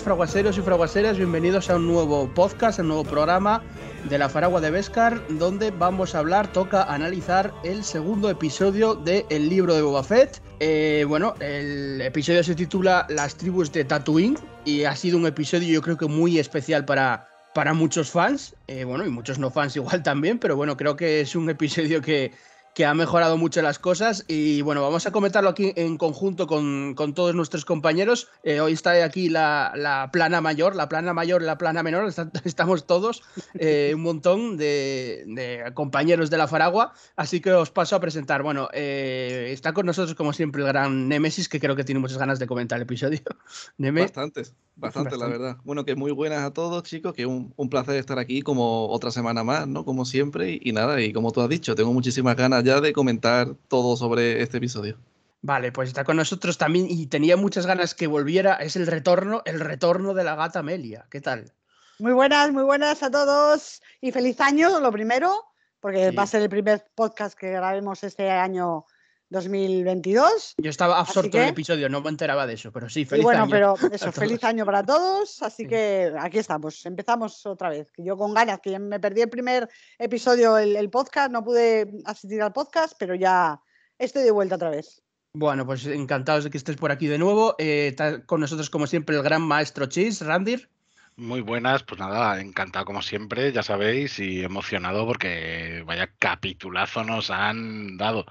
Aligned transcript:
Fraguaseros 0.00 0.56
y 0.56 0.62
fraguaseras, 0.62 1.18
bienvenidos 1.18 1.68
a 1.68 1.76
un 1.76 1.86
nuevo 1.86 2.26
podcast, 2.32 2.78
un 2.78 2.88
nuevo 2.88 3.04
programa 3.04 3.62
de 4.08 4.16
la 4.16 4.30
Faragua 4.30 4.60
de 4.62 4.70
Beskar, 4.70 5.20
donde 5.28 5.70
vamos 5.70 6.14
a 6.14 6.20
hablar, 6.20 6.50
toca 6.50 6.84
analizar 6.84 7.52
el 7.62 7.84
segundo 7.84 8.30
episodio 8.30 8.94
del 8.94 9.26
el 9.28 9.50
libro 9.50 9.74
de 9.74 9.82
Boba 9.82 10.02
Fett. 10.02 10.40
Eh, 10.60 11.04
bueno, 11.06 11.34
el 11.40 12.00
episodio 12.00 12.42
se 12.42 12.54
titula 12.54 13.06
Las 13.10 13.36
tribus 13.36 13.70
de 13.70 13.84
Tatooine 13.84 14.38
y 14.64 14.84
ha 14.84 14.96
sido 14.96 15.18
un 15.18 15.26
episodio 15.26 15.68
yo 15.68 15.82
creo 15.82 15.98
que 15.98 16.06
muy 16.06 16.38
especial 16.38 16.86
para, 16.86 17.28
para 17.54 17.74
muchos 17.74 18.10
fans, 18.10 18.56
eh, 18.68 18.84
bueno, 18.84 19.04
y 19.04 19.10
muchos 19.10 19.38
no 19.38 19.50
fans 19.50 19.76
igual 19.76 20.02
también, 20.02 20.38
pero 20.38 20.56
bueno, 20.56 20.74
creo 20.76 20.96
que 20.96 21.20
es 21.20 21.36
un 21.36 21.50
episodio 21.50 22.00
que 22.00 22.32
que 22.74 22.86
ha 22.86 22.94
mejorado 22.94 23.36
mucho 23.36 23.60
las 23.60 23.78
cosas 23.78 24.24
y 24.28 24.62
bueno, 24.62 24.82
vamos 24.82 25.06
a 25.06 25.12
comentarlo 25.12 25.50
aquí 25.50 25.72
en 25.76 25.98
conjunto 25.98 26.46
con, 26.46 26.94
todos 27.14 27.34
nuestros 27.34 27.64
compañeros. 27.64 28.28
Eh, 28.42 28.60
hoy 28.60 28.72
está 28.72 29.04
aquí 29.04 29.28
la, 29.28 30.08
plana 30.12 30.40
mayor, 30.40 30.74
la 30.74 30.88
plana 30.88 31.12
mayor, 31.12 31.42
la 31.42 31.58
plana 31.58 31.82
menor, 31.82 32.10
estamos 32.44 32.86
todos, 32.86 33.22
eh, 33.54 33.92
un 33.94 34.02
montón 34.02 34.56
de, 34.56 35.70
compañeros 35.74 36.30
de 36.30 36.38
la 36.38 36.48
Faragua, 36.48 36.94
así 37.16 37.40
que 37.40 37.52
os 37.52 37.70
paso 37.70 37.96
a 37.96 38.00
presentar. 38.00 38.42
Bueno, 38.42 38.68
eh, 38.72 39.50
está 39.52 39.72
con 39.74 39.84
nosotros 39.84 40.14
como 40.14 40.32
siempre 40.32 40.62
el 40.62 40.68
gran 40.68 41.08
Nemesis, 41.08 41.48
que 41.48 41.60
creo 41.60 41.76
que 41.76 41.84
tiene 41.84 42.00
muchas 42.00 42.18
ganas 42.18 42.38
de 42.38 42.46
comentar 42.46 42.76
el 42.76 42.82
episodio. 42.82 43.20
Bastantes, 43.78 44.54
bastante, 44.76 45.16
la 45.16 45.26
verdad. 45.26 45.56
Bueno, 45.64 45.84
que 45.84 45.94
muy 45.94 46.12
buenas 46.12 46.42
a 46.42 46.52
todos 46.52 46.82
chicos, 46.84 47.12
que 47.12 47.26
un, 47.26 47.52
un 47.56 47.68
placer 47.68 47.96
estar 47.96 48.18
aquí 48.18 48.42
como 48.42 48.88
otra 48.88 49.10
semana 49.10 49.44
más, 49.44 49.68
¿no? 49.68 49.84
Como 49.84 50.04
siempre 50.04 50.58
y 50.60 50.72
nada, 50.72 51.00
y 51.00 51.12
como 51.12 51.32
tú 51.32 51.42
has 51.42 51.48
dicho, 51.48 51.74
tengo 51.74 51.92
muchísimas 51.92 52.36
ganas 52.36 52.61
ya 52.62 52.80
de 52.80 52.92
comentar 52.92 53.54
todo 53.68 53.96
sobre 53.96 54.42
este 54.42 54.58
episodio. 54.58 54.98
Vale, 55.42 55.72
pues 55.72 55.88
está 55.88 56.04
con 56.04 56.16
nosotros 56.16 56.56
también 56.56 56.86
y 56.88 57.06
tenía 57.06 57.36
muchas 57.36 57.66
ganas 57.66 57.94
que 57.94 58.06
volviera. 58.06 58.54
Es 58.54 58.76
el 58.76 58.86
retorno, 58.86 59.42
el 59.44 59.58
retorno 59.58 60.14
de 60.14 60.24
la 60.24 60.36
gata 60.36 60.60
Amelia. 60.60 61.06
¿Qué 61.10 61.20
tal? 61.20 61.52
Muy 61.98 62.12
buenas, 62.12 62.52
muy 62.52 62.62
buenas 62.62 63.02
a 63.02 63.10
todos 63.10 63.82
y 64.00 64.12
feliz 64.12 64.40
año, 64.40 64.80
lo 64.80 64.92
primero, 64.92 65.44
porque 65.80 66.10
va 66.12 66.22
a 66.22 66.26
ser 66.26 66.42
el 66.42 66.48
primer 66.48 66.84
podcast 66.94 67.38
que 67.38 67.50
grabemos 67.50 68.04
este 68.04 68.30
año 68.30 68.86
2022. 69.32 70.54
Yo 70.58 70.70
estaba 70.70 71.00
absorto 71.00 71.38
en 71.38 71.44
el 71.44 71.48
episodio, 71.48 71.88
no 71.88 72.00
me 72.00 72.10
enteraba 72.10 72.46
de 72.46 72.54
eso, 72.54 72.70
pero 72.70 72.88
sí, 72.88 73.04
feliz 73.04 73.24
bueno, 73.24 73.42
año. 73.42 73.50
pero 73.50 73.74
eso, 73.92 74.12
feliz 74.12 74.44
año 74.44 74.64
para 74.64 74.84
todos. 74.84 75.42
Así 75.42 75.66
que 75.66 76.12
aquí 76.18 76.38
estamos, 76.38 76.84
empezamos 76.86 77.44
otra 77.46 77.70
vez. 77.70 77.88
Yo 77.96 78.16
con 78.16 78.34
ganas, 78.34 78.60
que 78.60 78.78
me 78.78 79.00
perdí 79.00 79.22
el 79.22 79.30
primer 79.30 79.68
episodio, 79.98 80.58
el, 80.58 80.90
podcast, 80.90 81.32
no 81.32 81.42
pude 81.42 81.90
asistir 82.04 82.42
al 82.42 82.52
podcast, 82.52 82.94
pero 82.98 83.14
ya 83.14 83.60
estoy 83.98 84.22
de 84.22 84.30
vuelta 84.30 84.56
otra 84.56 84.70
vez. 84.70 85.02
Bueno, 85.34 85.64
pues 85.64 85.86
encantados 85.86 86.44
de 86.44 86.50
que 86.50 86.58
estés 86.58 86.76
por 86.76 86.92
aquí 86.92 87.06
de 87.06 87.16
nuevo. 87.16 87.56
Eh, 87.58 87.96
con 88.26 88.40
nosotros, 88.40 88.68
como 88.68 88.86
siempre, 88.86 89.16
el 89.16 89.22
gran 89.22 89.40
maestro 89.40 89.86
Chis, 89.86 90.20
Randir. 90.20 90.68
Muy 91.16 91.42
buenas, 91.42 91.82
pues 91.82 92.00
nada, 92.00 92.40
encantado 92.40 92.86
como 92.86 93.02
siempre, 93.02 93.52
ya 93.52 93.62
sabéis, 93.62 94.18
y 94.18 94.42
emocionado 94.42 95.06
porque 95.06 95.82
vaya 95.86 96.10
capitulazo 96.18 97.04
nos 97.04 97.30
han 97.30 97.98
dado. 97.98 98.24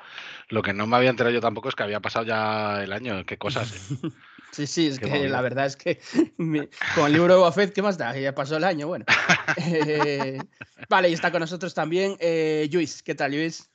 Lo 0.49 0.63
que 0.63 0.73
no 0.73 0.87
me 0.87 0.97
había 0.97 1.11
enterado 1.11 1.33
yo 1.33 1.41
tampoco 1.41 1.69
es 1.69 1.75
que 1.75 1.83
había 1.83 1.99
pasado 1.99 2.25
ya 2.25 2.83
el 2.83 2.91
año, 2.91 3.23
qué 3.25 3.37
cosas. 3.37 3.91
¿eh? 3.91 4.09
Sí, 4.51 4.67
sí, 4.67 4.87
es 4.87 4.99
que 4.99 5.29
la 5.29 5.41
verdad 5.41 5.65
es 5.65 5.77
que 5.77 6.01
con 6.95 7.05
el 7.05 7.13
libro 7.13 7.35
de 7.35 7.41
Buffett, 7.41 7.73
¿qué 7.73 7.81
más 7.81 7.97
da? 7.97 8.17
Ya 8.17 8.35
pasó 8.35 8.57
el 8.57 8.65
año, 8.65 8.87
bueno. 8.87 9.05
Eh, 9.57 10.39
vale, 10.89 11.09
y 11.09 11.13
está 11.13 11.31
con 11.31 11.39
nosotros 11.39 11.73
también 11.73 12.17
eh, 12.19 12.69
Luis. 12.71 13.01
¿Qué 13.01 13.15
tal, 13.15 13.31
Luis? 13.31 13.69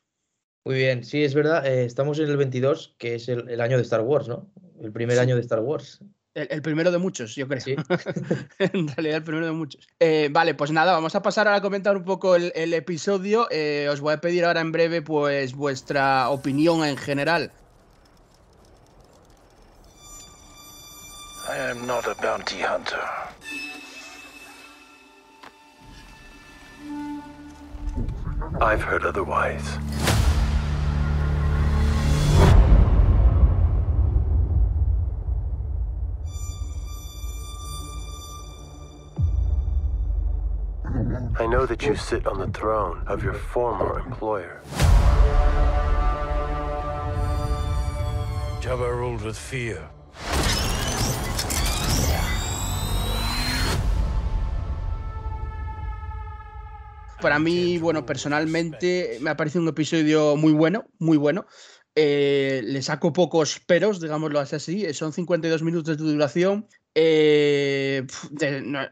Muy 0.65 0.77
bien, 0.77 1.03
sí, 1.05 1.23
es 1.23 1.33
verdad, 1.33 1.67
estamos 1.67 2.19
en 2.19 2.29
el 2.29 2.37
22, 2.37 2.95
que 2.99 3.15
es 3.15 3.29
el, 3.29 3.61
año 3.61 3.77
de 3.77 3.83
Star 3.83 4.03
Wars, 4.03 4.29
¿no? 4.29 4.51
El 4.81 4.93
primer 4.93 5.19
año 5.19 5.35
de 5.35 5.41
Star 5.41 5.61
Wars. 5.61 6.03
El, 6.37 6.61
primero 6.61 6.91
de 6.91 6.99
muchos, 6.99 7.35
yo 7.35 7.49
creo. 7.49 7.63
en 8.59 8.89
realidad, 8.89 9.17
el 9.17 9.23
primero 9.23 9.47
de 9.47 9.53
muchos. 9.53 9.89
Eh, 9.99 10.29
vale, 10.31 10.55
pues 10.55 10.71
nada, 10.71 10.93
vamos 10.93 11.15
a 11.15 11.23
pasar 11.23 11.47
ahora 11.47 11.61
a 11.61 11.63
comentar 11.63 11.97
un 11.97 12.05
poco 12.05 12.37
el, 12.37 12.75
episodio. 12.75 13.49
Eh, 13.51 13.89
os 13.91 14.03
voy 14.03 14.13
a 14.13 14.21
pedir 14.21 14.45
ahora 14.45 14.61
en 14.61 14.71
breve, 14.71 15.01
pues, 15.01 15.55
vuestra 15.55 16.29
opinión 16.29 16.85
en 16.85 16.99
general. 16.99 17.53
I 21.49 21.71
am 21.71 21.87
not 21.87 22.07
a 22.07 22.15
bounty 22.21 22.61
hunter. 22.61 23.01
I've 28.61 28.83
heard 28.83 29.07
otherwise. 29.07 29.79
I 41.39 41.47
know 41.47 41.67
that 41.67 41.85
you 41.85 41.95
sit 41.95 42.27
on 42.27 42.39
the 42.39 42.47
throne 42.59 43.03
of 43.07 43.23
your 43.23 43.35
former 43.35 43.99
employer. 43.99 44.63
Jabba 48.63 48.91
ruled 48.91 49.23
with 49.23 49.37
fear. 49.37 49.91
Para 57.21 57.39
mí, 57.39 57.79
bueno, 57.79 58.07
personalmente 58.07 59.19
me 59.21 59.31
ha 59.31 59.37
parecido 59.37 59.63
un 59.63 59.69
episodio 59.69 60.37
muy 60.37 60.53
bueno, 60.53 60.87
muy 60.99 61.19
bueno. 61.19 61.47
Eh, 61.95 62.63
le 62.65 62.83
saco 62.83 63.13
pocos 63.13 63.61
peros, 63.61 64.01
digámoslo 64.01 64.41
así. 64.41 64.93
Son 64.95 65.13
52 65.13 65.63
minutos 65.63 65.99
de 65.99 66.05
duración. 66.05 66.67
Eh, 66.99 68.07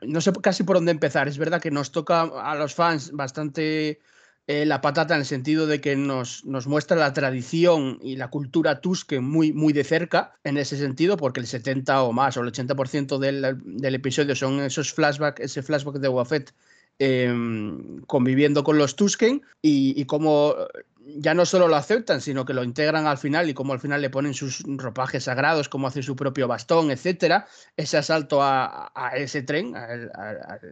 no, 0.02 0.20
sé 0.20 0.30
casi 0.42 0.62
por 0.62 0.76
dónde 0.76 0.92
empezar. 0.92 1.26
Es 1.26 1.38
verdad 1.38 1.62
que 1.62 1.70
nos 1.70 1.90
toca 1.90 2.20
a 2.22 2.54
los 2.54 2.74
fans 2.74 3.10
bastante 3.12 3.98
eh, 4.46 4.66
la 4.66 4.82
patata 4.82 5.14
en 5.14 5.20
el 5.20 5.26
sentido 5.26 5.66
de 5.66 5.80
que 5.80 5.96
nos, 5.96 6.44
nos, 6.44 6.66
muestra 6.66 6.98
la 6.98 7.14
tradición 7.14 7.98
y 8.02 8.16
la 8.16 8.28
cultura 8.28 8.82
tusque 8.82 9.20
muy, 9.20 9.54
muy 9.54 9.72
de 9.72 9.84
cerca 9.84 10.34
en 10.44 10.58
ese 10.58 10.76
sentido, 10.76 11.16
porque 11.16 11.40
el 11.40 11.46
70 11.46 12.02
o 12.02 12.12
más 12.12 12.36
o 12.36 12.42
el 12.42 12.52
80% 12.52 13.16
del, 13.18 13.56
del 13.64 13.94
episodio 13.94 14.36
son 14.36 14.60
esos 14.60 14.92
flashbacks, 14.92 15.40
ese 15.40 15.62
flashback 15.62 15.96
de 15.96 16.08
Wafet 16.08 16.52
em, 16.98 18.00
conviviendo 18.02 18.64
con 18.64 18.78
los 18.78 18.96
Tusken 18.96 19.42
y, 19.62 20.00
y 20.00 20.04
cómo 20.06 20.54
ya 21.06 21.34
no 21.34 21.44
solo 21.44 21.68
lo 21.68 21.76
aceptan, 21.76 22.20
sino 22.20 22.44
que 22.44 22.54
lo 22.54 22.64
integran 22.64 23.06
al 23.06 23.18
final 23.18 23.48
y 23.48 23.54
como 23.54 23.72
al 23.72 23.80
final 23.80 24.00
le 24.00 24.10
ponen 24.10 24.34
sus 24.34 24.62
ropajes 24.66 25.24
sagrados, 25.24 25.68
como 25.68 25.86
hace 25.86 26.02
su 26.02 26.16
propio 26.16 26.48
bastón, 26.48 26.90
etcétera. 26.90 27.46
Ese 27.76 27.96
asalto 27.96 28.42
a, 28.42 28.90
ese 29.16 29.42
tren, 29.42 29.76
al, 29.76 30.10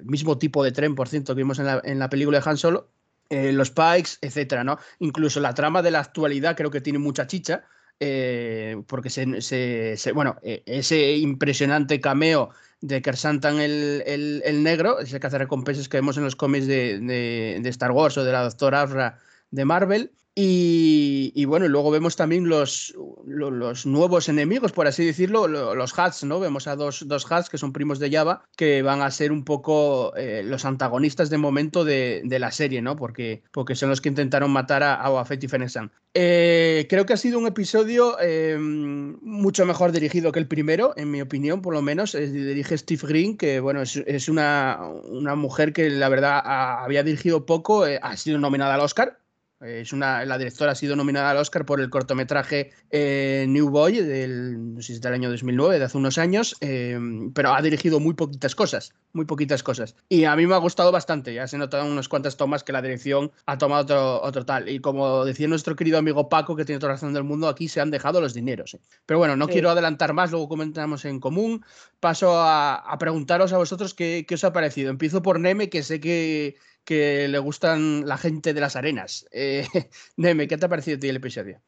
mismo 0.05 0.39
tipo 0.39 0.65
de 0.65 0.73
tren, 0.73 0.95
por 0.95 1.09
cierto, 1.09 1.35
que 1.35 1.43
vimos 1.43 1.59
en 1.59 1.67
la, 1.67 1.81
en 1.85 1.99
la 1.99 2.09
película 2.09 2.41
de 2.41 2.49
Han 2.49 2.57
Solo, 2.57 2.89
eh, 3.29 3.53
los 3.53 3.71
Pikes, 3.71 4.19
etcétera, 4.21 4.65
¿no? 4.65 4.79
Incluso 4.99 5.41
la 5.41 5.55
trama 5.55 5.83
de 5.83 5.91
la 5.91 6.01
actualidad 6.01 6.57
creo 6.57 6.71
que 6.71 6.81
tiene 6.81 6.99
mucha 6.99 7.27
chicha. 7.27 7.65
Eh, 8.01 8.83
porque 8.89 9.11
se, 9.11 10.13
bueno, 10.13 10.37
e, 10.43 10.63
ese 10.67 11.17
impresionante 11.17 12.01
cameo 12.01 12.51
de 12.81 13.01
Kersantan 13.01 13.61
el, 13.61 14.03
el, 14.07 14.43
el 14.45 14.63
negro, 14.65 14.99
ese 14.99 15.21
recompensas 15.39 15.89
que 15.89 15.99
vemos 15.99 16.17
en 16.17 16.25
los 16.25 16.35
cómics 16.35 16.67
de, 16.67 16.99
de, 16.99 17.61
de 17.63 17.69
Star 17.69 17.93
Wars 17.93 18.19
o 18.19 18.25
de 18.25 18.33
la 18.33 18.43
Doctora 18.43 18.83
Afra 18.83 19.19
de 19.51 19.65
Marvel, 19.65 20.13
y, 20.35 21.45
bueno, 21.45 21.69
luego 21.69 21.91
vemos 21.91 22.17
también 22.17 22.49
los, 22.49 22.95
los, 23.27 23.85
nuevos 23.85 24.31
enemigos, 24.31 24.73
por 24.73 24.87
así 24.87 25.05
decirlo, 25.05 25.47
los 25.47 25.99
Hats, 25.99 26.25
¿no? 26.25 26.41
Vemos 26.41 26.67
a 26.67 26.77
dos, 26.77 27.07
dos 27.07 27.31
Hats 27.31 27.51
que 27.51 27.59
son 27.59 27.75
primos 27.75 27.99
de 27.99 28.11
Java, 28.11 28.43
que 28.57 28.81
van 28.81 29.03
a 29.03 29.11
ser 29.11 29.31
un 29.31 29.45
poco 29.45 30.17
eh, 30.17 30.43
los 30.43 30.65
antagonistas 30.65 31.29
de 31.29 31.37
momento 31.37 31.85
de, 31.85 32.23
la 32.25 32.51
serie, 32.51 32.81
¿no? 32.81 32.97
Porque, 32.97 33.43
porque 33.53 33.75
son 33.75 33.91
los 33.91 34.01
que 34.01 34.09
intentaron 34.09 34.51
matar 34.51 34.83
a, 34.83 34.95
a 35.05 35.27
y 35.39 35.49
Fenexan. 35.49 35.93
Eh, 36.15 36.87
creo 36.89 37.05
que 37.05 37.13
ha 37.13 37.19
sido 37.19 37.39
un 37.39 37.47
episodio 37.47 38.17
eh, 38.21 38.57
mucho 38.59 39.67
mejor 39.67 39.93
dirigido 39.93 40.33
que 40.33 40.39
el 40.39 40.49
primero, 40.49 40.95
en 40.97 41.11
mi 41.11 41.21
opinión, 41.21 41.61
por 41.61 41.75
lo 41.75 41.83
menos. 41.83 42.13
dirige 42.13 42.79
Steve 42.79 43.03
Green, 43.07 43.37
que 43.37 43.61
bueno, 43.61 43.83
es, 43.83 44.29
una, 44.31 44.81
una, 45.05 45.35
mujer 45.35 45.75
que 45.75 45.91
la 45.91 46.09
verdad 46.09 46.41
había 46.43 47.03
dirigido 47.03 47.45
poco, 47.45 47.85
ha 47.85 48.17
sido 48.17 48.39
nominada 48.39 48.75
al 48.75 48.81
Oscar 48.81 49.22
es 49.65 49.93
una, 49.93 50.25
la 50.25 50.39
directora 50.39 50.73
ha 50.73 50.75
sido 50.75 50.97
nominada 50.97 51.31
al 51.31 51.37
Oscar 51.37 51.65
por 51.65 51.81
el 51.81 51.91
cortometraje 51.91 52.73
eh, 52.91 53.47
New 53.49 53.71
Boy, 53.71 54.01
del, 54.01 54.75
no 54.75 54.83
sé 54.83 54.95
si 54.95 55.01
del 55.01 55.15
año 55.15 55.31
2009, 55.31 55.79
de 55.79 55.85
hace 55.85 55.99
unos 55.99 56.19
años, 56.19 56.57
eh, 56.61 56.99
pero 57.35 57.55
ha 57.55 57.63
dirigido 57.63 58.01
muy 58.01 58.15
poquitas 58.15 58.55
cosas, 58.55 58.95
muy 59.13 59.25
poquitas 59.25 59.63
cosas. 59.63 59.95
Y 60.09 60.25
a 60.25 60.35
mí 60.37 60.47
me 60.47 60.55
ha 60.55 60.59
gustado 60.59 60.91
bastante, 60.93 61.35
ya 61.35 61.47
se 61.47 61.59
notan 61.59 61.87
unas 61.87 62.09
cuantas 62.09 62.37
tomas 62.37 62.65
que 62.65 62.73
la 62.73 62.83
dirección 62.83 63.33
ha 63.47 63.59
tomado 63.59 63.83
otro, 63.83 64.23
otro 64.23 64.45
tal. 64.45 64.69
Y 64.69 64.81
como 64.81 65.25
decía 65.25 65.49
nuestro 65.49 65.77
querido 65.77 65.99
amigo 65.99 66.29
Paco, 66.29 66.57
que 66.57 66.65
tiene 66.65 66.79
toda 66.79 66.91
la 66.91 66.95
razón 66.95 67.13
del 67.13 67.25
mundo, 67.25 67.49
aquí 67.49 67.69
se 67.69 67.81
han 67.81 67.91
dejado 67.91 68.21
los 68.21 68.35
dineros. 68.35 68.75
¿eh? 68.75 68.81
Pero 69.07 69.19
bueno, 69.19 69.37
no 69.37 69.49
quiero 69.49 69.71
adelantar 69.71 70.13
más, 70.13 70.31
luego 70.31 70.49
comentamos 70.49 71.05
en 71.05 71.21
común. 71.21 71.65
Paso 72.01 72.37
a, 72.37 72.75
a 72.75 72.99
preguntaros 72.99 73.53
a 73.53 73.59
vosotros 73.59 73.95
qué, 73.95 74.25
qué 74.27 74.35
os 74.35 74.45
ha 74.45 74.53
parecido. 74.53 74.91
Empiezo 74.91 75.23
por 75.23 75.39
Neme, 75.39 75.69
que 75.69 75.83
sé 75.83 76.01
que 76.01 76.57
que 76.85 77.29
le 77.29 77.39
gustan 77.39 78.07
la 78.07 78.19
gente 78.19 78.55
de 78.55 78.61
las 78.61 78.77
arenas. 78.77 79.27
Eh, 79.31 79.67
Neme, 80.17 80.49
¿qué 80.49 80.57
te 80.57 80.67
ha 80.67 80.69
parecido 80.69 80.97
a 80.97 81.01
ti 81.01 81.09
el 81.09 81.17
episodio? 81.17 81.61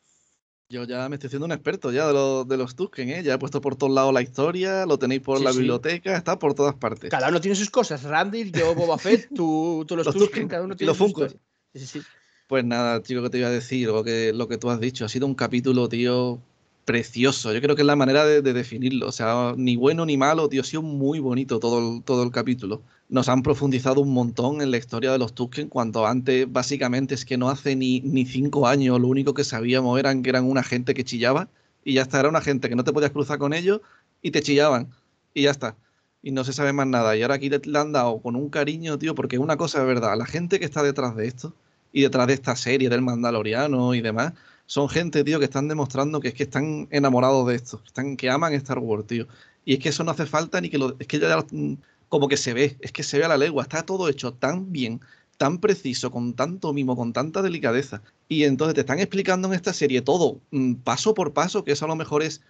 Yo 0.70 0.84
ya 0.84 1.08
me 1.08 1.16
estoy 1.16 1.28
haciendo 1.28 1.44
un 1.46 1.52
experto 1.52 1.92
ya 1.92 2.06
de, 2.06 2.14
los 2.14 2.48
de 2.48 2.56
los 2.56 2.74
Tusken, 2.74 3.10
¿eh? 3.10 3.22
Ya 3.22 3.34
he 3.34 3.38
puesto 3.38 3.60
por 3.60 3.76
todos 3.76 3.92
lados 3.92 4.14
la 4.14 4.22
historia, 4.22 4.86
lo 4.86 4.98
tenéis 4.98 5.20
por 5.20 5.38
Sí, 5.38 5.44
la 5.44 5.52
sí. 5.52 5.58
biblioteca, 5.58 6.16
está 6.16 6.38
por 6.38 6.54
todas 6.54 6.74
partes. 6.74 7.10
Cada 7.10 7.28
uno 7.28 7.40
tiene 7.40 7.54
sus 7.54 7.70
cosas. 7.70 8.02
Randy, 8.02 8.50
yo, 8.50 8.74
Boba 8.74 8.98
Fett, 8.98 9.28
tú, 9.34 9.84
tú 9.86 9.94
los, 9.96 10.06
Los 10.06 10.14
Tusken, 10.14 10.30
Tusken 10.30 10.48
cada 10.48 10.64
uno 10.64 10.74
tiene 10.74 10.88
los 10.88 10.96
su 10.96 11.04
Funkos. 11.04 11.24
historia. 11.26 11.46
Sí, 11.74 11.80
sí, 11.80 11.86
sí. 12.00 12.06
Pues 12.48 12.64
nada, 12.64 13.02
chico, 13.02 13.22
que 13.22 13.30
te 13.30 13.38
iba 13.38 13.48
a 13.48 13.50
decir, 13.52 13.88
lo 13.88 14.02
que, 14.02 14.32
lo 14.32 14.48
que 14.48 14.58
tú 14.58 14.70
has 14.70 14.80
dicho, 14.80 15.04
ha 15.04 15.08
sido 15.08 15.26
un 15.26 15.34
capítulo, 15.34 15.88
tío, 15.88 16.40
precioso. 16.84 17.52
Yo 17.52 17.60
creo 17.60 17.76
que 17.76 17.82
es 17.82 17.86
la 17.86 17.96
manera 17.96 18.24
de, 18.26 18.42
de 18.42 18.52
definirlo. 18.52 19.06
O 19.08 19.12
sea, 19.12 19.54
ni 19.56 19.76
bueno 19.76 20.04
ni 20.06 20.16
malo, 20.16 20.48
tío, 20.48 20.62
ha 20.62 20.64
sido 20.64 20.82
muy 20.82 21.18
bonito 21.20 21.58
todo 21.60 21.78
el, 21.96 22.02
todo 22.04 22.22
el 22.22 22.30
capítulo. 22.30 22.82
Nos 23.08 23.28
han 23.28 23.42
profundizado 23.42 24.00
un 24.00 24.12
montón 24.12 24.62
en 24.62 24.70
la 24.70 24.78
historia 24.78 25.12
de 25.12 25.18
los 25.18 25.34
Tusken, 25.34 25.68
cuando 25.68 26.06
antes, 26.06 26.50
básicamente, 26.50 27.14
es 27.14 27.24
que 27.24 27.36
no 27.36 27.50
hace 27.50 27.76
ni, 27.76 28.00
ni 28.00 28.24
cinco 28.24 28.66
años, 28.66 29.00
lo 29.00 29.08
único 29.08 29.34
que 29.34 29.44
sabíamos 29.44 29.98
eran 29.98 30.22
que 30.22 30.30
eran 30.30 30.44
una 30.44 30.62
gente 30.62 30.94
que 30.94 31.04
chillaba, 31.04 31.48
y 31.84 31.94
ya 31.94 32.02
está, 32.02 32.20
era 32.20 32.28
una 32.28 32.40
gente 32.40 32.68
que 32.68 32.76
no 32.76 32.84
te 32.84 32.92
podías 32.92 33.12
cruzar 33.12 33.38
con 33.38 33.52
ellos, 33.52 33.80
y 34.22 34.30
te 34.30 34.42
chillaban, 34.42 34.88
y 35.34 35.42
ya 35.42 35.50
está. 35.50 35.76
Y 36.22 36.30
no 36.30 36.44
se 36.44 36.54
sabe 36.54 36.72
más 36.72 36.86
nada. 36.86 37.14
Y 37.16 37.22
ahora 37.22 37.34
aquí 37.34 37.50
le, 37.50 37.60
han 37.78 37.92
dado 37.92 38.20
con 38.20 38.36
un 38.36 38.48
cariño, 38.48 38.98
tío, 38.98 39.14
porque 39.14 39.38
una 39.38 39.56
cosa 39.58 39.80
es 39.82 39.86
verdad, 39.86 40.16
la 40.16 40.26
gente 40.26 40.58
que 40.58 40.64
está 40.64 40.82
detrás 40.82 41.14
de 41.16 41.26
esto, 41.26 41.54
y 41.92 42.02
detrás 42.02 42.26
de 42.26 42.34
esta 42.34 42.56
serie 42.56 42.88
del 42.88 43.02
Mandaloriano 43.02 43.94
y 43.94 44.00
demás, 44.00 44.32
son 44.66 44.88
gente, 44.88 45.24
tío, 45.24 45.38
que 45.38 45.44
están 45.44 45.68
demostrando 45.68 46.20
que 46.20 46.28
es 46.28 46.34
que 46.34 46.44
están 46.44 46.88
enamorados 46.90 47.46
de 47.46 47.54
esto, 47.54 47.80
están, 47.86 48.16
que 48.16 48.30
aman 48.30 48.54
Star 48.54 48.78
Wars, 48.78 49.06
tío. 49.06 49.26
Y 49.64 49.74
es 49.74 49.78
que 49.78 49.90
eso 49.90 50.04
no 50.04 50.10
hace 50.10 50.26
falta 50.26 50.60
ni 50.60 50.70
que 50.70 50.78
lo. 50.78 50.96
Es 50.98 51.06
que 51.06 51.18
ya 51.18 51.38
mm, 51.50 51.74
como 52.14 52.28
que 52.28 52.36
se 52.36 52.54
ve, 52.54 52.76
es 52.78 52.92
que 52.92 53.02
se 53.02 53.18
ve 53.18 53.24
a 53.24 53.28
la 53.28 53.36
legua, 53.36 53.64
está 53.64 53.82
todo 53.82 54.08
hecho 54.08 54.34
tan 54.34 54.70
bien, 54.70 55.00
tan 55.36 55.58
preciso, 55.58 56.12
con 56.12 56.34
tanto 56.34 56.72
mimo, 56.72 56.94
con 56.94 57.12
tanta 57.12 57.42
delicadeza. 57.42 58.02
Y 58.28 58.44
entonces 58.44 58.76
te 58.76 58.82
están 58.82 59.00
explicando 59.00 59.48
en 59.48 59.54
esta 59.54 59.72
serie 59.72 60.00
todo, 60.00 60.40
mm, 60.52 60.74
paso 60.74 61.12
por 61.12 61.32
paso, 61.32 61.64
que 61.64 61.72
eso 61.72 61.86
a 61.86 61.88
lo 61.88 61.96
mejor 61.96 62.22
es. 62.22 62.40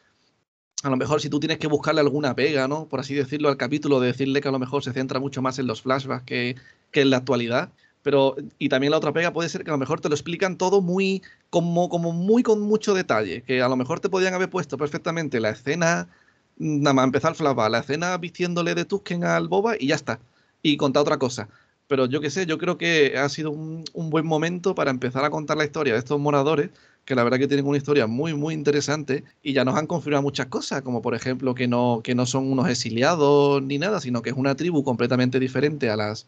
A 0.83 0.91
lo 0.91 0.99
mejor 0.99 1.23
si 1.23 1.31
tú 1.31 1.41
tienes 1.41 1.57
que 1.57 1.67
buscarle 1.67 2.03
alguna 2.03 2.35
pega, 2.35 2.69
¿no? 2.69 2.91
Por 2.91 3.01
así 3.01 3.15
decirlo, 3.15 3.49
al 3.49 3.57
capítulo, 3.57 4.01
de 4.01 4.09
decirle 4.09 4.43
que 4.43 4.49
a 4.49 4.51
lo 4.51 4.59
mejor 4.59 4.85
se 4.85 4.93
centra 4.93 5.19
mucho 5.19 5.41
más 5.41 5.59
en 5.59 5.67
los 5.67 5.81
flashbacks 5.81 6.27
que, 6.27 6.57
que 6.91 7.01
en 7.01 7.09
la 7.09 7.17
actualidad. 7.17 7.73
Pero, 8.03 8.37
y 8.59 8.69
también 8.69 8.91
la 8.91 8.99
otra 8.99 9.15
pega 9.15 9.33
puede 9.33 9.49
ser 9.49 9.65
que 9.65 9.71
a 9.71 9.73
lo 9.73 9.79
mejor 9.79 10.03
te 10.03 10.11
lo 10.11 10.15
explican 10.15 10.59
todo 10.59 10.83
muy, 10.83 11.23
como, 11.49 11.89
como 11.89 12.13
muy 12.13 12.43
con 12.43 12.61
mucho 12.61 12.93
detalle, 12.93 13.41
que 13.45 13.63
a 13.63 13.69
lo 13.71 13.77
mejor 13.77 14.01
te 14.01 14.11
podían 14.11 14.35
haber 14.35 14.51
puesto 14.51 14.77
perfectamente 14.77 15.41
la 15.41 15.49
escena, 15.49 16.11
nada 16.57 16.95
más 16.95 17.05
empezar 17.05 17.33
el 17.33 17.37
flashback, 17.37 17.71
la 17.71 17.79
escena 17.81 18.17
vistiéndole 18.19 18.75
de 18.75 18.85
Tusken 18.85 19.25
al 19.25 19.49
Boba 19.49 19.75
y 19.79 19.89
ya 19.89 19.95
está, 19.95 20.21
y 20.63 20.77
contar 20.77 21.03
otra 21.03 21.19
cosa. 21.19 21.49
Pero 21.87 22.07
yo 22.07 22.21
qué 22.21 22.31
sé, 22.31 22.47
yo 22.47 22.59
creo 22.59 22.79
que 22.79 23.19
ha 23.19 23.29
sido 23.29 23.51
un, 23.51 23.85
un 23.93 24.11
buen 24.11 24.27
momento 24.27 24.75
para 24.75 24.91
empezar 24.91 25.25
a 25.25 25.31
contar 25.31 25.57
la 25.57 25.65
historia 25.65 25.93
de 25.93 25.99
estos 25.99 26.19
moradores, 26.19 26.71
que 27.05 27.15
la 27.15 27.23
verdad 27.23 27.39
que 27.39 27.49
tienen 27.49 27.67
una 27.67 27.77
historia 27.77 28.07
muy, 28.07 28.33
muy 28.35 28.55
interesante 28.55 29.25
y 29.43 29.53
ya 29.53 29.65
nos 29.65 29.77
han 29.77 29.87
confirmado 29.87 30.23
muchas 30.23 30.47
cosas, 30.47 30.83
como 30.83 31.03
por 31.03 31.15
ejemplo 31.15 31.55
que 31.55 31.69
no, 31.69 32.01
que 32.03 32.15
no 32.15 32.25
son 32.25 32.51
unos 32.51 32.69
exiliados 32.69 33.63
ni 33.63 33.79
nada, 33.79 34.01
sino 34.01 34.23
que 34.23 34.31
es 34.31 34.37
una 34.37 34.55
tribu 34.55 34.83
completamente 34.83 35.39
diferente 35.39 35.91
a, 35.91 35.97
las, 35.97 36.27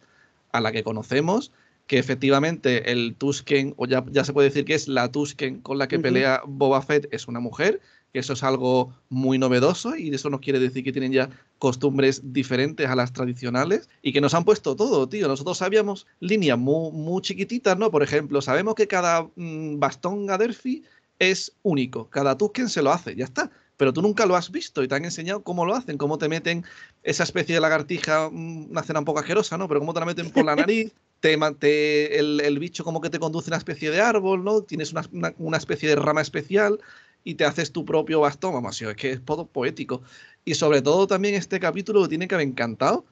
a 0.52 0.60
la 0.60 0.72
que 0.72 0.82
conocemos 0.82 1.50
que 1.86 1.98
efectivamente 1.98 2.90
el 2.90 3.14
Tusken, 3.14 3.74
o 3.76 3.86
ya, 3.86 4.04
ya 4.10 4.24
se 4.24 4.32
puede 4.32 4.48
decir 4.48 4.64
que 4.64 4.74
es 4.74 4.88
la 4.88 5.10
Tusken 5.10 5.60
con 5.60 5.78
la 5.78 5.86
que 5.86 5.98
pelea 5.98 6.42
Boba 6.44 6.82
Fett, 6.82 7.08
es 7.12 7.28
una 7.28 7.40
mujer, 7.40 7.80
que 8.12 8.20
eso 8.20 8.32
es 8.32 8.42
algo 8.42 8.94
muy 9.08 9.38
novedoso 9.38 9.96
y 9.96 10.14
eso 10.14 10.30
nos 10.30 10.40
quiere 10.40 10.58
decir 10.58 10.82
que 10.84 10.92
tienen 10.92 11.12
ya 11.12 11.30
costumbres 11.58 12.20
diferentes 12.32 12.88
a 12.88 12.94
las 12.96 13.12
tradicionales 13.12 13.88
y 14.02 14.12
que 14.12 14.20
nos 14.20 14.34
han 14.34 14.44
puesto 14.44 14.76
todo, 14.76 15.08
tío. 15.08 15.28
Nosotros 15.28 15.58
sabíamos 15.58 16.06
líneas 16.20 16.58
muy, 16.58 16.92
muy 16.92 17.22
chiquititas, 17.22 17.76
¿no? 17.78 17.90
Por 17.90 18.02
ejemplo, 18.02 18.40
sabemos 18.40 18.74
que 18.74 18.86
cada 18.86 19.22
mm, 19.36 19.78
bastón 19.78 20.26
Gaderfi 20.26 20.82
es 21.18 21.52
único, 21.62 22.08
cada 22.10 22.36
Tusken 22.36 22.68
se 22.68 22.82
lo 22.82 22.92
hace, 22.92 23.14
ya 23.16 23.24
está. 23.24 23.50
Pero 23.78 23.92
tú 23.92 24.00
nunca 24.00 24.24
lo 24.24 24.36
has 24.36 24.50
visto 24.50 24.82
y 24.82 24.88
te 24.88 24.94
han 24.94 25.04
enseñado 25.04 25.42
cómo 25.42 25.66
lo 25.66 25.74
hacen, 25.74 25.98
cómo 25.98 26.16
te 26.16 26.28
meten 26.30 26.64
esa 27.02 27.24
especie 27.24 27.54
de 27.54 27.60
lagartija, 27.60 28.30
mm, 28.30 28.70
una 28.70 28.82
cena 28.82 29.00
un 29.00 29.04
poco 29.04 29.18
asquerosa, 29.20 29.58
¿no? 29.58 29.68
Pero 29.68 29.80
cómo 29.80 29.92
te 29.92 30.00
la 30.00 30.06
meten 30.06 30.30
por 30.30 30.46
la 30.46 30.56
nariz, 30.56 30.92
te, 31.20 31.36
te- 31.58 32.18
el, 32.18 32.40
el 32.40 32.58
bicho 32.58 32.84
como 32.84 33.00
que 33.02 33.10
te 33.10 33.18
conduce 33.18 33.48
a 33.50 33.52
una 33.52 33.56
especie 33.58 33.90
de 33.90 34.00
árbol, 34.00 34.44
¿no? 34.44 34.62
Tienes 34.62 34.92
una, 34.92 35.02
una- 35.12 35.34
una 35.38 35.56
especie 35.58 35.88
de 35.90 35.96
rama 35.96 36.20
especial 36.22 36.78
y 37.26 37.34
te 37.34 37.44
haces 37.44 37.72
tu 37.72 37.84
propio 37.84 38.20
bastón, 38.20 38.54
vamos, 38.54 38.80
es 38.80 38.94
que 38.94 39.10
es 39.10 39.24
todo 39.24 39.48
poético. 39.48 40.00
Y 40.44 40.54
sobre 40.54 40.80
todo 40.80 41.08
también 41.08 41.34
este 41.34 41.58
capítulo 41.58 42.08
tiene 42.08 42.28
que 42.28 42.36
haber 42.36 42.46
encantado 42.46 43.04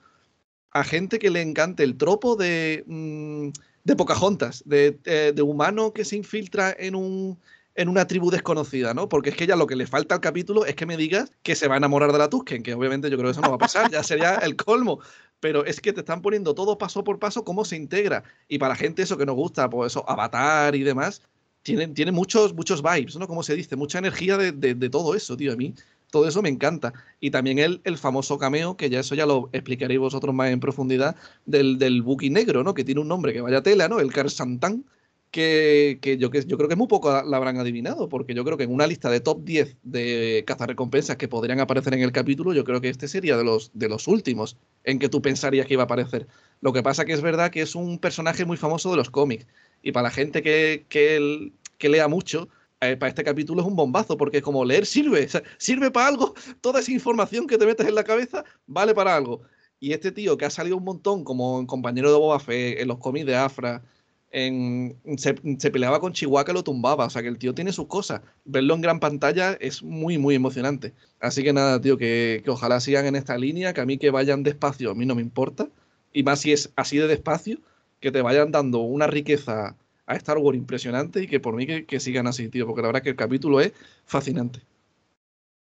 a 0.71 0.85
gente 0.85 1.19
que 1.19 1.31
le 1.31 1.43
encante 1.43 1.83
el 1.83 1.97
tropo 1.97 2.37
de, 2.37 2.85
mm, 2.87 3.49
de 3.83 3.97
Pocahontas, 3.97 4.63
de, 4.67 4.97
eh, 5.05 5.33
de 5.35 5.43
humano 5.43 5.93
que 5.93 6.05
se 6.05 6.17
infiltra 6.17 6.75
en 6.79 6.95
un 6.95 7.39
en 7.77 7.89
una 7.89 8.07
tribu 8.07 8.31
desconocida, 8.31 8.95
¿no? 8.95 9.09
Porque 9.09 9.31
es 9.31 9.37
que 9.37 9.49
ya 9.49 9.57
lo 9.57 9.67
que 9.67 9.75
le 9.75 9.89
falta 9.89 10.15
al 10.15 10.21
capítulo 10.21 10.65
es 10.65 10.77
que 10.77 10.87
me 10.87 10.97
digas 10.97 11.33
que 11.43 11.57
se 11.57 11.67
va 11.67 11.75
a 11.75 11.79
enamorar 11.79 12.13
de 12.13 12.19
la 12.19 12.31
Tusken, 12.31 12.63
que 12.63 12.73
obviamente 12.73 13.11
yo 13.11 13.17
creo 13.17 13.27
que 13.27 13.33
eso 13.33 13.41
no 13.41 13.49
va 13.49 13.57
a 13.57 13.59
pasar, 13.59 13.91
ya 13.91 14.05
sería 14.05 14.37
el 14.37 14.55
colmo. 14.55 15.01
Pero 15.41 15.65
es 15.65 15.81
que 15.81 15.93
te 15.93 16.01
están 16.01 16.23
poniendo 16.23 16.55
todo 16.55 16.79
paso 16.79 17.03
por 17.03 17.19
paso 17.19 17.45
cómo 17.45 17.65
se 17.65 17.75
integra. 17.75 18.23
Y 18.47 18.59
para 18.59 18.77
gente 18.77 19.03
eso 19.03 19.19
que 19.19 19.27
nos 19.27 19.35
gusta, 19.35 19.69
pues 19.69 19.93
eso, 19.93 20.09
Avatar 20.09 20.77
y 20.77 20.85
demás, 20.85 21.21
tiene, 21.65 22.13
muchos, 22.13 22.55
muchos 22.55 22.83
vibes, 22.83 23.17
¿no? 23.17 23.27
Como 23.27 23.43
se 23.43 23.57
dice, 23.57 23.77
mucha 23.77 23.99
energía 23.99 24.37
de, 24.37 24.53
de- 24.53 24.91
todo 24.91 25.15
eso, 25.17 25.37
tío. 25.37 25.53
A 25.53 25.57
mí 25.57 25.75
todo 26.11 26.29
eso 26.29 26.43
me 26.43 26.49
encanta. 26.49 26.93
Y 27.21 27.31
también 27.33 27.59
el, 27.59 27.81
el 27.85 27.99
famoso 27.99 28.39
cameo, 28.39 28.77
que 28.77 28.89
ya 28.91 29.01
eso 29.01 29.15
ya 29.17 29.27
lo 29.27 29.51
explicaréis 29.53 29.99
vosotros 30.01 30.35
más 30.35 30.51
en 30.51 30.61
profundidad, 30.61 31.17
del, 31.47 31.79
del 31.79 32.03
Buki 32.03 32.31
negro, 32.31 32.63
¿no? 32.63 32.75
Que 32.75 32.85
tiene 32.85 33.01
un 33.01 33.09
nombre 33.09 33.33
que 33.33 33.41
vaya 33.41 33.63
tela, 33.63 33.89
¿no? 33.89 33.99
El 34.01 34.13
Car 34.13 34.31
Santan 34.31 34.85
que, 35.31 35.99
que 36.01 36.17
yo, 36.17 36.31
que 36.31 36.45
yo 36.45 36.57
creo 36.57 36.69
que 36.69 36.77
muy 36.77 36.87
poco 36.87 37.11
la 37.11 37.37
habrán 37.37 37.57
adivinado, 37.59 38.09
porque 38.09 38.35
yo 38.35 38.45
creo 38.45 38.57
que 38.57 38.65
en 38.65 38.73
una 38.73 38.87
lista 38.87 39.11
de 39.11 39.19
top 39.21 39.43
10 39.45 39.77
de 39.83 40.45
cazarrecompensas 40.47 41.17
que 41.17 41.27
podrían 41.29 41.59
aparecer 41.59 41.93
en 41.95 42.03
el 42.03 42.13
capítulo, 42.13 42.53
yo 42.53 42.63
creo 42.65 42.81
que 42.81 42.89
este 42.89 43.09
sería 43.09 43.37
de 43.37 43.43
los, 43.45 43.71
de 43.75 43.89
los 43.89 44.07
últimos 44.07 44.57
en 44.85 44.99
que 45.01 45.09
tú 45.09 45.21
pensarías 45.23 45.67
que 45.67 45.75
iba 45.75 45.83
a 45.83 45.87
aparecer. 45.87 46.29
Lo 46.61 46.73
que 46.73 46.85
pasa 46.85 47.05
que 47.05 47.13
es 47.15 47.21
verdad 47.23 47.51
que 47.51 47.63
es 47.63 47.75
un 47.75 47.99
personaje 47.99 48.45
muy 48.45 48.57
famoso 48.57 48.91
de 48.93 48.97
los 48.97 49.11
cómics, 49.11 49.47
y 49.85 49.93
para 49.93 50.05
la 50.05 50.11
gente 50.11 50.43
que, 50.43 50.87
que, 50.89 51.53
que 51.79 51.89
lea 51.89 52.09
mucho, 52.09 52.49
eh, 52.81 52.97
para 52.97 53.09
este 53.11 53.23
capítulo 53.25 53.61
es 53.63 53.69
un 53.69 53.77
bombazo, 53.77 54.17
porque 54.17 54.43
como 54.43 54.65
leer 54.65 54.87
sirve, 54.87 55.25
o 55.25 55.29
sea, 55.29 55.43
sirve 55.59 55.91
para 55.91 56.09
algo, 56.09 56.35
toda 56.61 56.81
esa 56.81 56.91
información 56.93 57.47
que 57.47 57.59
te 57.59 57.67
metes 57.67 57.87
en 57.87 57.95
la 57.95 58.05
cabeza 58.05 58.45
vale 58.67 58.95
para 58.95 59.15
algo. 59.17 59.43
Y 59.81 59.93
este 59.93 60.13
tío 60.13 60.37
que 60.37 60.47
ha 60.47 60.51
salido 60.51 60.77
un 60.77 60.85
montón 60.85 61.25
como 61.25 61.67
compañero 61.67 62.11
de 62.11 62.19
Boba 62.19 62.41
Fett 62.41 62.81
en 62.81 62.89
los 62.89 62.99
cómics 62.99 63.27
de 63.27 63.37
Afra, 63.37 63.83
en- 64.31 64.97
se, 65.17 65.35
se 65.59 65.71
peleaba 65.71 66.01
con 66.01 66.13
Chihuahua 66.13 66.51
y 66.51 66.55
lo 66.55 66.65
tumbaba. 66.65 67.07
O 67.07 67.11
sea 67.11 67.23
que 67.23 67.29
el 67.29 67.39
tío 67.39 67.55
tiene 67.55 67.73
sus 67.73 67.87
cosas. 67.87 68.21
Verlo 68.45 68.75
en 68.75 68.81
gran 68.81 69.01
pantalla 69.01 69.53
es 69.61 69.83
muy, 69.83 70.19
muy 70.19 70.35
emocionante. 70.35 70.95
Así 71.21 71.43
que 71.43 71.53
nada, 71.53 71.81
tío, 71.81 71.97
que, 71.99 72.41
que 72.45 72.51
ojalá 72.51 72.81
sigan 72.81 73.07
en 73.07 73.17
esta 73.17 73.37
línea, 73.39 73.73
que 73.75 73.81
a 73.81 73.87
mí 73.87 73.99
que 73.99 74.11
vayan 74.11 74.43
despacio, 74.43 74.91
a 74.91 74.95
mí 74.95 75.07
no 75.07 75.15
me 75.15 75.23
importa. 75.23 75.69
Y 76.13 76.23
más 76.23 76.41
si 76.41 76.53
es 76.53 76.73
así 76.77 76.97
de 76.99 77.07
despacio, 77.07 77.59
que 78.05 78.13
te 78.13 78.23
vayan 78.23 78.53
dando 78.53 78.79
una 78.81 79.07
riqueza 79.09 79.75
a 80.07 80.15
Star 80.17 80.39
Wars 80.39 80.57
impresionante 80.59 81.23
y 81.23 81.27
que 81.27 81.41
por 81.41 81.55
mí 81.57 81.67
que, 81.67 81.87
que 81.87 81.99
sigan 81.99 82.27
así, 82.27 82.49
tío, 82.49 82.67
porque 82.67 82.83
la 82.83 82.89
verdad 82.89 83.03
que 83.03 83.09
el 83.11 83.17
capítulo 83.17 83.61
es 83.61 83.73
fascinante. 84.05 84.61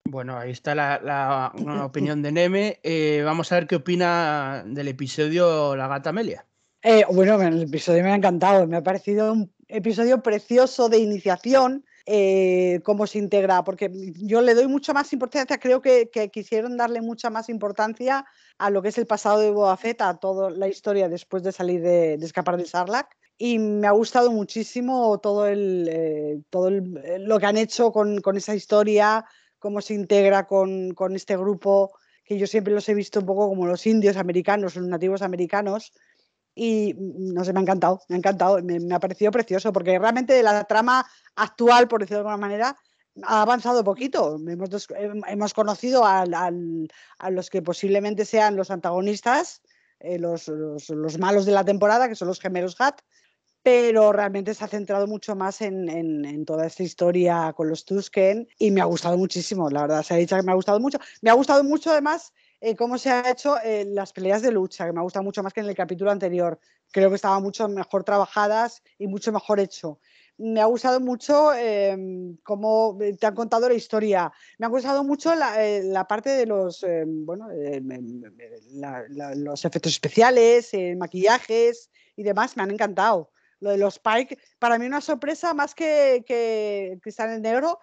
Bueno, 0.10 0.38
ahí 0.38 0.51
está 0.51 0.74
la, 0.75 1.01
la- 1.03 1.51
una 1.56 1.86
opinión 1.91 2.22
de 2.22 2.32
Neme. 2.32 2.79
Eh, 2.84 3.22
vamos 3.25 3.51
a 3.51 3.56
ver 3.56 3.67
qué 3.67 3.75
opina 3.77 4.63
del 4.65 4.88
episodio 4.88 5.75
La 5.75 5.88
Gata 5.88 6.12
Amelia. 6.12 6.46
Eh, 6.84 7.03
bueno, 7.12 7.41
el 7.41 7.63
episodio 7.63 8.03
me 8.03 8.12
ha 8.12 8.15
encantado, 8.15 8.67
me 8.67 8.77
ha 8.77 8.84
parecido 8.84 9.34
un 9.34 9.51
episodio 9.67 10.22
precioso 10.22 10.88
de 10.88 11.00
iniciación, 11.00 11.84
eh, 12.10 12.80
cómo 12.84 13.06
se 13.06 13.20
integra, 13.20 13.64
porque 13.66 13.92
yo 14.16 14.42
le 14.42 14.54
doy 14.56 14.68
mucha 14.68 14.94
más 14.94 15.12
importancia, 15.12 15.58
creo 15.60 15.82
que, 15.82 16.10
que 16.10 16.30
quisieron 16.30 16.78
darle 16.78 17.02
mucha 17.02 17.30
más 17.30 17.50
importancia 17.50 18.26
a 18.58 18.70
lo 18.70 18.82
que 18.82 18.90
es 18.90 18.98
el 18.98 19.06
pasado 19.06 19.40
de 19.40 19.52
Boba 19.52 19.76
Fett, 19.76 20.02
a 20.02 20.18
toda 20.18 20.50
la 20.50 20.70
historia 20.70 21.10
después 21.10 21.44
de 21.44 21.52
salir 21.52 21.82
de, 21.82 22.18
de 22.18 22.26
escapar 22.26 22.56
de 22.58 22.66
Sarlacc. 22.66 23.10
Y 23.38 23.60
me 23.60 23.86
ha 23.88 23.92
gustado 23.92 24.32
muchísimo 24.32 25.20
todo, 25.20 25.48
el, 25.48 25.88
eh, 25.92 26.42
todo 26.50 26.70
el- 26.70 26.98
eh, 27.04 27.20
lo 27.20 27.38
que 27.40 27.46
han 27.46 27.58
hecho 27.58 27.92
con, 27.92 28.22
con 28.22 28.38
esa 28.38 28.56
historia, 28.56 29.26
cómo 29.60 29.82
se 29.82 29.94
integra 29.94 30.48
con, 30.48 30.94
con 30.94 31.14
este 31.16 31.36
grupo, 31.38 31.92
que 32.24 32.38
yo 32.40 32.48
siempre 32.48 32.74
los 32.74 32.88
he 32.90 32.94
visto 32.94 33.20
un 33.20 33.26
poco 33.26 33.50
como 33.50 33.68
los 33.68 33.86
indios 33.86 34.18
americanos, 34.18 34.76
los 34.76 34.88
nativos 34.88 35.22
americanos, 35.22 35.92
y 36.58 36.94
mm, 36.96 37.34
no 37.34 37.46
sé, 37.46 37.54
me 37.54 37.60
ha 37.60 37.62
encantado, 37.62 38.02
me 38.10 38.16
ha 38.16 38.18
encantado, 38.18 38.62
me, 38.64 38.80
me 38.80 38.96
ha 38.96 39.00
parecido 39.00 39.32
precioso, 39.32 39.72
porque 39.72 39.98
realmente 40.00 40.42
la 40.42 40.64
trama 40.66 41.06
actual, 41.36 41.88
por 41.88 42.02
decirlo 42.02 42.24
de 42.24 42.30
alguna 42.30 42.38
manera, 42.48 42.76
ha 43.24 43.42
avanzado 43.44 43.84
poquito. 43.84 44.38
Hemos, 44.48 44.88
hemos 45.28 45.54
conocido 45.54 46.06
al- 46.06 46.34
al- 46.34 46.88
a 47.20 47.30
los 47.30 47.50
que 47.50 47.62
posiblemente 47.62 48.26
sean 48.26 48.56
los 48.56 48.72
antagonistas, 48.72 49.62
eh, 50.00 50.20
los, 50.20 50.48
los- 50.48 50.90
los 50.90 51.18
malos 51.20 51.46
de 51.46 51.52
la 51.52 51.64
temporada, 51.66 52.08
que 52.10 52.16
son 52.16 52.28
los 52.28 52.40
gemelos 52.40 52.76
Hat, 52.80 53.00
pero 53.64 54.14
realmente 54.14 54.54
se 54.54 54.64
ha 54.64 54.68
centrado 54.68 55.08
mucho 55.08 55.36
más 55.36 55.62
en, 55.62 55.90
en- 55.90 56.26
en 56.26 56.46
toda 56.46 56.66
esta 56.68 56.84
historia 56.84 57.54
con 57.56 57.68
los 57.70 57.86
Tusken 57.86 58.48
y 58.58 58.72
me 58.72 58.82
ha 58.82 58.86
gustado 58.86 59.18
muchísimo, 59.18 59.70
la 59.70 59.82
verdad, 59.82 60.04
se 60.04 60.14
ha 60.14 60.18
dicho 60.18 60.36
que 60.38 60.44
me 60.44 60.52
ha 60.52 60.56
gustado 60.56 60.80
mucho. 60.80 61.00
Me 61.22 61.30
ha 61.30 61.34
gustado 61.34 61.64
mucho 61.64 61.92
además 61.92 62.34
eh, 62.60 62.76
cómo 62.76 62.98
se 62.98 63.10
ha 63.10 63.30
hecho 63.30 63.60
eh, 63.64 63.86
las 63.86 64.14
peleas 64.14 64.42
de 64.42 64.52
lucha, 64.52 64.86
que 64.86 64.92
me 64.92 65.00
ha 65.00 65.04
gustado 65.04 65.24
mucho 65.24 65.44
más 65.44 65.54
que 65.54 65.60
en 65.60 65.68
el 65.68 65.76
capítulo 65.76 66.12
anterior. 66.12 66.60
Creo 66.92 67.10
que 67.10 67.16
estaban 67.16 67.44
mucho 67.44 67.68
mejor 67.68 68.04
trabajadas 68.04 68.82
y 68.98 69.08
mucho 69.08 69.32
mejor 69.32 69.60
hecho. 69.60 70.00
me 70.40 70.62
ha 70.62 70.66
gustado 70.66 71.00
mucho 71.00 71.52
em, 71.54 72.38
cómo 72.44 72.98
te 73.20 73.26
han 73.26 73.34
contado 73.36 73.68
la 73.68 73.74
historia. 73.76 74.32
Me 74.60 74.68
ha 74.68 74.70
gustado 74.70 75.04
mucho 75.04 75.34
la, 75.34 75.66
eh, 75.66 75.84
parte 76.08 76.30
de 76.30 76.46
los, 76.46 76.84
em, 76.84 77.26
bueno, 77.26 77.50
em, 77.52 78.22
los 79.36 79.66
efectos 79.66 79.94
especiales, 79.94 80.74
eh, 80.74 80.96
maquillajes 80.96 81.90
y 82.16 82.24
demás. 82.24 82.56
Me 82.56 82.64
han 82.64 82.72
encantado. 82.72 83.32
Lo 83.60 83.72
de 83.72 83.78
los 83.80 83.96
Spike, 83.96 84.38
para 84.60 84.78
mí 84.78 84.86
una 84.86 85.02
sorpresa 85.02 85.54
más 85.56 85.74
que, 85.74 86.24
que 86.28 87.00
Cristal 87.02 87.32
en 87.34 87.42
Negro. 87.42 87.80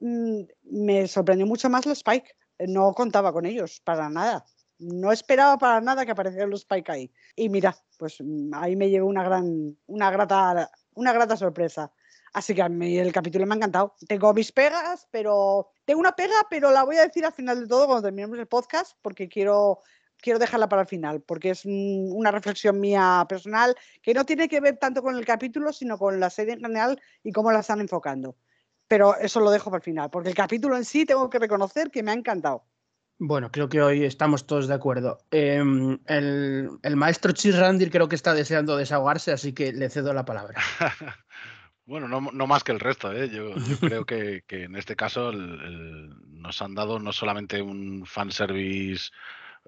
Mm, 0.00 0.42
me 0.64 1.08
sorprendió 1.08 1.46
mucho 1.46 1.68
más 1.70 1.86
los 1.86 1.98
Spike. 1.98 2.36
No 2.58 2.92
contaba 2.94 3.32
con 3.32 3.46
ellos, 3.46 3.80
para 3.84 4.08
nada. 4.08 4.44
No 4.78 5.12
esperaba 5.12 5.56
para 5.58 5.80
nada 5.80 6.04
que 6.04 6.12
aparecieran 6.12 6.50
los 6.50 6.60
Spike 6.60 6.92
ahí. 6.92 7.12
Y 7.34 7.48
mira, 7.48 7.76
pues 7.98 8.16
mm, 8.20 8.52
ahí 8.54 8.76
me 8.76 8.90
llegó 8.90 9.06
una 9.06 9.24
gran, 9.24 9.76
una 9.86 10.10
grata, 10.10 10.70
una 10.94 11.12
grata 11.12 11.36
sorpresa. 11.36 11.92
Así 12.32 12.54
que 12.54 12.60
a 12.60 12.68
mí 12.68 12.98
el 12.98 13.12
capítulo 13.12 13.46
me 13.46 13.54
ha 13.54 13.56
encantado. 13.56 13.94
Tengo 14.06 14.34
mis 14.34 14.52
pegas, 14.52 15.08
pero 15.10 15.70
tengo 15.86 16.00
una 16.00 16.12
pega, 16.12 16.34
pero 16.50 16.70
la 16.70 16.84
voy 16.84 16.96
a 16.96 17.06
decir 17.06 17.24
al 17.24 17.32
final 17.32 17.60
de 17.60 17.66
todo 17.66 17.86
cuando 17.86 18.02
terminemos 18.02 18.38
el 18.38 18.46
podcast, 18.46 18.98
porque 19.00 19.26
quiero, 19.26 19.80
quiero 20.18 20.38
dejarla 20.38 20.68
para 20.68 20.82
el 20.82 20.88
final, 20.88 21.22
porque 21.22 21.50
es 21.50 21.64
una 21.64 22.30
reflexión 22.30 22.78
mía 22.78 23.24
personal 23.26 23.74
que 24.02 24.12
no 24.12 24.26
tiene 24.26 24.48
que 24.48 24.60
ver 24.60 24.76
tanto 24.76 25.02
con 25.02 25.16
el 25.16 25.24
capítulo, 25.24 25.72
sino 25.72 25.96
con 25.96 26.20
la 26.20 26.28
serie 26.28 26.54
en 26.54 26.60
general 26.60 27.00
y 27.22 27.32
cómo 27.32 27.52
la 27.52 27.60
están 27.60 27.80
enfocando. 27.80 28.36
Pero 28.88 29.16
eso 29.16 29.40
lo 29.40 29.50
dejo 29.50 29.70
para 29.70 29.78
el 29.78 29.84
final, 29.84 30.10
porque 30.10 30.28
el 30.28 30.34
capítulo 30.34 30.76
en 30.76 30.84
sí 30.84 31.04
tengo 31.04 31.28
que 31.28 31.38
reconocer 31.38 31.90
que 31.90 32.02
me 32.02 32.12
ha 32.12 32.14
encantado. 32.14 32.64
Bueno, 33.18 33.50
creo 33.50 33.68
que 33.68 33.80
hoy 33.80 34.04
estamos 34.04 34.46
todos 34.46 34.68
de 34.68 34.74
acuerdo. 34.74 35.18
Em, 35.30 35.98
el, 36.06 36.96
maestro 36.96 37.32
Chis 37.32 37.58
Randir 37.58 37.90
creo 37.90 38.08
que 38.08 38.14
está 38.14 38.34
deseando 38.34 38.76
desahogarse, 38.76 39.32
así 39.32 39.54
que 39.54 39.72
le 39.72 39.88
cedo 39.88 40.12
la 40.12 40.26
palabra. 40.26 40.60
bueno, 41.86 42.08
no, 42.08 42.46
más 42.46 42.62
que 42.62 42.72
el 42.72 42.80
resto. 42.80 43.12
¿eh? 43.12 43.30
Yo, 43.30 43.54
creo 43.80 44.04
que, 44.04 44.42
en 44.48 44.76
este 44.76 44.96
caso 44.96 45.32
nos 45.32 46.60
han 46.60 46.74
dado 46.74 46.98
no 46.98 47.12
solamente 47.12 47.62
un 47.62 48.04
fanservice 48.04 49.10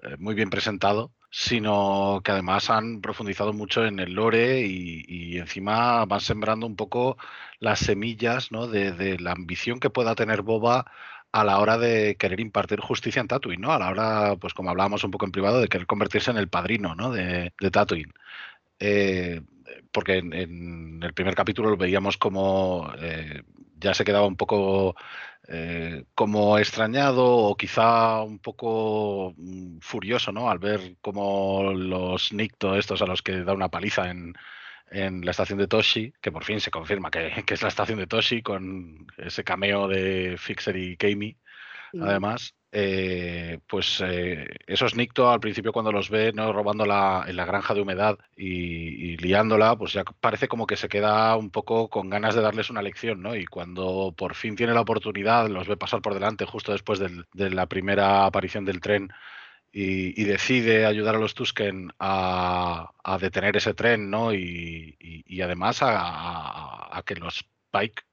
eh, 0.03 0.15
muy 0.19 0.35
bien 0.35 0.51
presentado, 0.51 1.11
sino 1.29 2.21
que 2.23 2.31
además 2.31 2.69
han 2.69 3.01
profundizado 3.01 3.53
mucho 3.53 3.85
en 3.85 3.99
el 3.99 4.13
lore 4.13 4.61
y, 4.61 5.37
encima 5.37 6.05
van 6.05 6.19
sembrando 6.21 6.65
un 6.65 6.75
poco 6.75 7.17
las 7.59 7.79
semillas 7.79 8.51
¿no? 8.51 8.67
de, 8.67 9.17
la 9.19 9.31
ambición 9.31 9.79
que 9.79 9.89
pueda 9.89 10.15
tener 10.15 10.41
Boba 10.41 10.85
a 11.31 11.43
la 11.43 11.59
hora 11.59 11.77
de 11.77 12.15
querer 12.17 12.39
impartir 12.39 12.79
justicia 12.79 13.21
en 13.21 13.27
Tatooine, 13.27 13.61
¿no? 13.61 13.71
A 13.71 13.79
la 13.79 13.89
hora, 13.89 14.35
pues 14.37 14.53
como 14.53 14.71
hablábamos 14.71 15.03
un 15.03 15.11
poco 15.11 15.25
en 15.25 15.31
privado, 15.31 15.61
de 15.61 15.67
querer 15.67 15.87
convertirse 15.87 16.31
en 16.31 16.37
el 16.37 16.49
padrino, 16.49 16.95
¿no? 16.95 17.11
De, 17.11 17.53
de. 17.59 18.05
Eh, 18.79 19.41
porque 19.91 20.17
en, 20.17 21.01
el 21.03 21.13
primer 21.13 21.35
capítulo 21.35 21.69
lo 21.69 21.77
veíamos 21.77 22.17
como 22.17 22.91
eh, 22.99 23.43
ya 23.79 23.93
se 23.93 24.03
quedaba 24.03 24.27
un 24.27 24.35
poco 24.35 24.95
eh, 25.51 26.05
como 26.13 26.59
extrañado 26.59 27.25
o 27.25 27.55
quizá 27.57 28.21
un 28.21 28.37
poco 28.37 29.33
mm, 29.35 29.79
furioso, 29.81 30.31
¿no? 30.31 30.49
Al 30.49 30.59
ver 30.59 30.97
como 31.01 31.73
los 31.73 32.31
Nicto, 32.33 32.75
estos 32.75 33.01
a 33.01 33.07
los 33.07 33.23
que 33.23 33.43
da 33.43 33.53
una 33.53 33.69
paliza 33.69 34.11
en, 34.11 34.35
en 34.91 35.25
la 35.25 35.31
estación 35.31 35.57
de 35.57 35.67
Toshi, 35.67 36.13
que 36.21 36.31
por 36.31 36.43
fin 36.43 36.61
se 36.61 36.69
confirma 36.69 37.09
que, 37.09 37.31
es 37.47 37.61
la 37.63 37.69
estación 37.69 37.97
de 37.97 38.05
Toshi 38.05 38.43
con 38.43 39.07
ese 39.17 39.43
cameo 39.43 39.87
de 39.87 40.35
Fixer 40.37 40.75
y 40.77 40.97
Kami. 40.97 41.35
Además, 41.99 42.53
eh, 42.71 43.59
pues 43.67 44.01
eh, 44.05 44.47
esos 44.67 44.95
Nicto 44.95 45.29
al 45.29 45.39
principio 45.39 45.73
cuando 45.73 45.91
los 45.91 46.09
ve 46.09 46.31
no 46.33 46.53
robando 46.53 46.85
la, 46.85 47.25
en 47.27 47.35
la 47.35 47.45
granja 47.45 47.73
de 47.73 47.81
humedad 47.81 48.19
y, 48.37 49.17
liándola, 49.17 49.75
pues 49.75 49.93
ya 49.93 50.03
parece 50.03 50.47
como 50.47 50.67
que 50.67 50.77
se 50.77 50.89
queda 50.89 51.35
un 51.35 51.49
poco 51.49 51.89
con 51.89 52.09
ganas 52.09 52.35
de 52.35 52.41
darles 52.41 52.69
una 52.69 52.81
lección, 52.81 53.21
¿no? 53.21 53.35
Y 53.35 53.45
cuando 53.45 54.13
por 54.15 54.35
fin 54.35 54.55
tiene 54.55 54.73
la 54.73 54.81
oportunidad, 54.81 55.49
los 55.49 55.67
ve 55.67 55.77
pasar 55.77 56.01
por 56.01 56.13
delante 56.13 56.45
justo 56.45 56.71
después 56.71 56.99
de 56.99 57.49
la 57.49 57.65
primera 57.67 58.25
aparición 58.25 58.65
del 58.65 58.81
tren 58.81 59.11
y, 59.71 60.23
decide 60.23 60.85
ayudar 60.85 61.15
a 61.15 61.19
los 61.19 61.33
Tusken 61.33 61.91
a, 61.99 62.91
detener 63.19 63.57
ese 63.57 63.73
tren, 63.73 64.09
¿no? 64.09 64.33
Y, 64.33 65.41
además 65.43 65.79
a, 65.81 67.01
que 67.05 67.15
los 67.15 67.45
Pike 67.71 68.03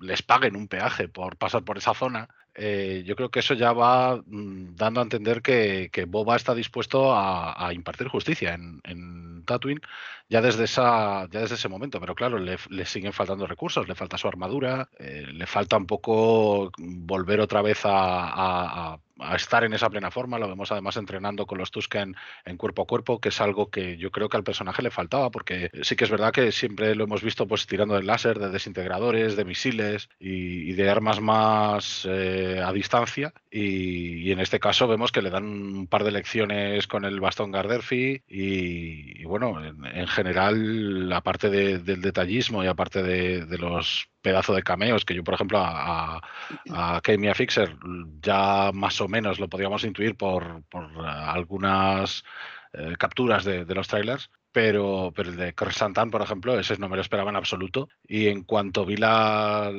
les 0.00 0.22
paguen 0.22 0.56
un 0.56 0.68
peaje 0.68 1.08
por 1.08 1.36
pasar 1.36 1.64
por 1.64 1.78
esa 1.78 1.94
zona. 1.94 2.28
Eh, 2.54 3.02
yo 3.06 3.16
creo 3.16 3.30
que 3.30 3.40
eso 3.40 3.54
ya 3.54 3.72
va 3.72 4.16
mm, 4.26 4.74
dando 4.76 5.00
a 5.00 5.02
entender 5.04 5.40
que, 5.42 5.90
Boba 6.06 6.36
está 6.36 6.54
dispuesto 6.54 7.14
a, 7.14 7.70
impartir 7.72 8.08
justicia 8.08 8.54
en, 8.54 9.44
Tatooine 9.44 9.80
ya 10.28 10.40
desde, 10.40 10.64
esa, 10.64 11.28
ya 11.30 11.40
desde 11.40 11.56
ese 11.56 11.68
momento. 11.68 12.00
Pero 12.00 12.14
claro, 12.14 12.38
le, 12.38 12.58
siguen 12.86 13.12
faltando 13.12 13.46
recursos, 13.46 13.88
le 13.88 13.94
falta 13.94 14.18
su 14.18 14.28
armadura, 14.28 14.88
eh, 14.98 15.26
le 15.32 15.46
falta 15.46 15.76
un 15.76 15.86
poco 15.86 16.70
volver 16.78 17.40
otra 17.40 17.62
vez 17.62 17.80
a 17.84 18.98
estar 19.34 19.64
en 19.64 19.72
esa 19.72 19.90
plena 19.90 20.10
forma. 20.10 20.38
Lo 20.38 20.48
vemos 20.48 20.72
además 20.72 20.96
entrenando 20.96 21.46
con 21.46 21.58
los 21.58 21.70
Tusken 21.70 22.16
en 22.44 22.56
cuerpo 22.56 22.82
a 22.82 22.86
cuerpo, 22.86 23.20
que 23.20 23.28
es 23.30 23.40
algo 23.40 23.70
que 23.70 23.96
yo 23.96 24.10
creo 24.10 24.28
que 24.28 24.36
al 24.36 24.44
personaje 24.44 24.82
le 24.82 24.90
faltaba, 24.90 25.30
porque 25.30 25.70
sí 25.82 25.96
que 25.96 26.04
es 26.04 26.10
verdad 26.10 26.32
que 26.32 26.52
siempre 26.52 26.94
lo 26.94 27.04
hemos 27.04 27.22
visto 27.22 27.46
pues 27.46 27.66
tirando 27.66 27.94
de 27.94 28.02
láser, 28.02 28.38
de 28.38 28.50
desintegradores, 28.50 29.36
de 29.36 29.44
misiles 29.44 30.08
y, 30.18 30.72
de 30.72 30.90
armas 30.90 31.20
más 31.20 32.06
eh, 32.08 32.60
a 32.64 32.72
distancia. 32.72 33.32
Y, 33.50 34.30
en 34.32 34.40
este 34.40 34.60
caso 34.60 34.88
vemos 34.88 35.12
que 35.12 35.22
le 35.22 35.30
dan 35.30 35.44
un 35.44 35.86
par 35.86 36.04
de 36.04 36.12
lecciones 36.12 36.86
con 36.86 37.04
el 37.04 37.20
bastón 37.20 37.52
Garderfi 37.52 38.22
y, 38.26 39.24
bueno, 39.24 39.62
en, 39.62 40.06
general, 40.06 41.12
aparte 41.12 41.50
del 41.50 42.00
detallismo 42.00 42.64
y 42.64 42.66
aparte 42.66 43.02
de 43.02 43.58
los 43.58 44.11
pedazo 44.22 44.54
de 44.54 44.62
cameos 44.62 45.04
que 45.04 45.14
yo, 45.14 45.24
por 45.24 45.34
ejemplo, 45.34 45.58
a, 45.58 46.22
a, 46.70 47.00
Fixer 47.34 47.76
ya 48.22 48.70
más 48.72 49.00
o 49.00 49.08
menos 49.08 49.38
lo 49.38 49.48
podíamos 49.48 49.84
intuir 49.84 50.16
por, 50.16 50.62
por 50.64 50.84
eh, 50.84 51.02
algunas 51.06 52.24
eh, 52.72 52.94
capturas 52.98 53.44
de, 53.44 53.66
los 53.66 53.88
trailers, 53.88 54.30
pero, 54.50 55.12
pero 55.14 55.30
el 55.30 55.36
de 55.36 55.54
Chris 55.54 55.76
Santan, 55.76 56.10
por 56.10 56.22
ejemplo, 56.22 56.58
ese 56.58 56.76
no 56.78 56.88
me 56.88 56.96
lo 56.96 57.02
esperaba 57.02 57.30
en 57.30 57.36
absoluto. 57.36 57.88
Y 58.06 58.28
en 58.28 58.44
cuanto 58.44 58.86
vi 58.86 58.96
la, 58.96 59.70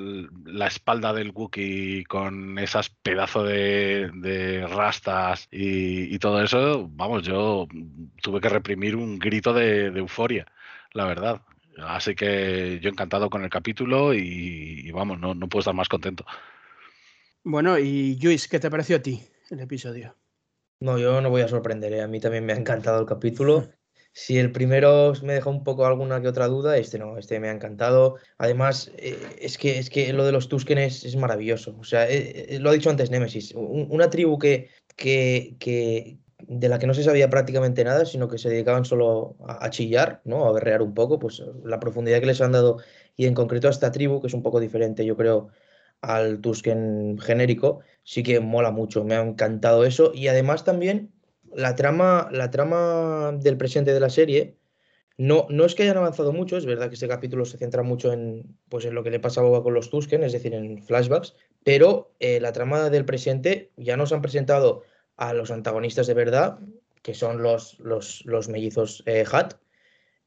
la 0.45 0.67
espalda 0.67 1.13
del 1.13 1.31
Wookiee 1.31 2.03
con 2.05 2.59
esas 2.59 2.89
pedazos 2.89 3.47
de, 3.47 4.11
de, 4.13 4.67
rastas 4.67 5.47
y, 5.51 6.13
y, 6.13 6.19
todo 6.19 6.43
eso, 6.43 6.87
vamos, 6.91 7.23
yo 7.23 7.67
tuve 8.21 8.41
que 8.41 8.49
reprimir 8.49 8.95
un 8.95 9.17
grito 9.19 9.53
de, 9.53 9.91
de 9.91 9.99
euforia, 9.99 10.45
la 10.93 11.05
verdad. 11.05 11.41
Así 11.77 12.15
que 12.15 12.79
yo 12.81 12.89
encantado 12.89 13.29
con 13.29 13.43
el 13.43 13.49
capítulo 13.49 14.13
y, 14.13 14.91
vamos, 14.91 15.19
no, 15.19 15.33
no 15.33 15.49
puedo 15.49 15.61
estar 15.61 15.73
más 15.73 15.89
contento. 15.89 16.25
Bueno, 17.43 17.77
y 17.77 18.17
Luis, 18.21 18.47
¿qué 18.47 18.59
te 18.59 18.69
pareció 18.69 18.97
a 18.97 19.01
ti 19.01 19.21
el 19.49 19.59
episodio? 19.59 20.15
No, 20.79 20.97
yo 20.97 21.21
no 21.21 21.29
voy 21.29 21.41
a 21.41 21.47
sorprender, 21.47 21.93
¿eh? 21.93 22.01
a 22.01 22.07
mí 22.07 22.19
también 22.19 22.45
me 22.45 22.53
ha 22.53 22.57
encantado 22.57 22.99
el 22.99 23.05
capítulo. 23.05 23.69
Si 24.15 24.37
el 24.37 24.51
primero 24.51 25.11
me 25.23 25.33
dejó 25.33 25.49
un 25.49 25.63
poco 25.63 25.87
alguna 25.87 26.21
que 26.21 26.27
otra 26.27 26.47
duda, 26.47 26.77
este 26.77 26.99
no, 26.99 27.17
este 27.17 27.39
me 27.39 27.49
ha 27.49 27.51
encantado. 27.51 28.17
Además, 28.37 28.91
eh, 28.97 29.17
es, 29.39 29.57
que, 29.57 29.79
es 29.79 29.89
que 29.89 30.13
lo 30.13 30.23
de 30.23 30.31
los 30.31 30.49
Tusken 30.49 30.77
es, 30.77 31.15
maravilloso. 31.15 31.75
O 31.79 31.83
sea, 31.83 32.07
eh, 32.07 32.59
lo 32.61 32.69
ha 32.69 32.73
dicho 32.73 32.91
antes 32.91 33.09
Nemesis, 33.09 33.55
una 33.55 34.11
tribu 34.11 34.37
que, 34.37 34.69
que, 34.95 35.55
que, 35.59 36.19
de 36.47 36.69
la 36.69 36.79
que 36.79 36.87
no 36.87 36.93
se 36.93 37.03
sabía 37.03 37.29
prácticamente 37.29 37.83
nada, 37.83 38.05
sino 38.05 38.27
que 38.27 38.37
se 38.37 38.49
dedicaban 38.49 38.85
solo 38.85 39.35
a, 39.47 39.69
chillar, 39.69 40.21
¿no? 40.25 40.45
A 40.45 40.51
berrear 40.51 40.81
un 40.81 40.93
poco, 40.93 41.19
pues 41.19 41.43
la 41.63 41.79
profundidad 41.79 42.19
que 42.19 42.25
les 42.25 42.41
han 42.41 42.51
dado, 42.51 42.77
y 43.15 43.25
en 43.25 43.33
concreto 43.33 43.67
a 43.67 43.71
esta 43.71 43.91
tribu, 43.91 44.21
que 44.21 44.27
es 44.27 44.33
un 44.33 44.43
poco 44.43 44.59
diferente, 44.59 45.05
yo 45.05 45.15
creo, 45.17 45.49
al 46.01 46.41
Tusken 46.41 47.17
genérico, 47.19 47.79
sí 48.03 48.23
que 48.23 48.39
mola 48.39 48.71
mucho, 48.71 49.03
me 49.03 49.15
ha 49.15 49.21
encantado 49.21 49.85
eso. 49.85 50.11
Y 50.13 50.27
además 50.27 50.63
también 50.63 51.13
la 51.55 51.75
trama, 51.75 52.29
la 52.31 52.51
trama 52.51 53.31
del 53.39 53.57
presente 53.57 53.93
de 53.93 53.99
la 53.99 54.09
serie, 54.09 54.57
no, 55.17 55.45
no 55.49 55.65
es 55.65 55.75
que 55.75 55.83
hayan 55.83 55.97
avanzado 55.97 56.33
mucho, 56.33 56.57
es 56.57 56.65
verdad 56.65 56.89
que 56.89 56.95
este 56.95 57.07
capítulo 57.07 57.45
se 57.45 57.57
centra 57.57 57.83
mucho 57.83 58.11
en, 58.11 58.57
pues, 58.69 58.85
en 58.85 58.95
lo 58.95 59.03
que 59.03 59.11
le 59.11 59.19
pasa 59.19 59.41
a 59.41 59.63
con 59.63 59.73
los 59.73 59.89
Tusken, 59.89 60.23
es 60.23 60.33
decir, 60.33 60.53
en 60.53 60.81
flashbacks, 60.81 61.35
pero 61.63 62.11
eh, 62.19 62.39
la 62.39 62.51
trama 62.51 62.89
del 62.89 63.05
presente 63.05 63.71
ya 63.77 63.95
nos 63.95 64.11
han 64.11 64.21
presentado 64.21 64.83
a 65.17 65.33
los 65.33 65.51
antagonistas 65.51 66.07
de 66.07 66.13
verdad, 66.13 66.59
que 67.01 67.13
son 67.13 67.43
los, 67.43 67.77
los, 67.79 68.49
mellizos 68.49 69.03
eh, 69.05 69.25
Hat. 69.29 69.55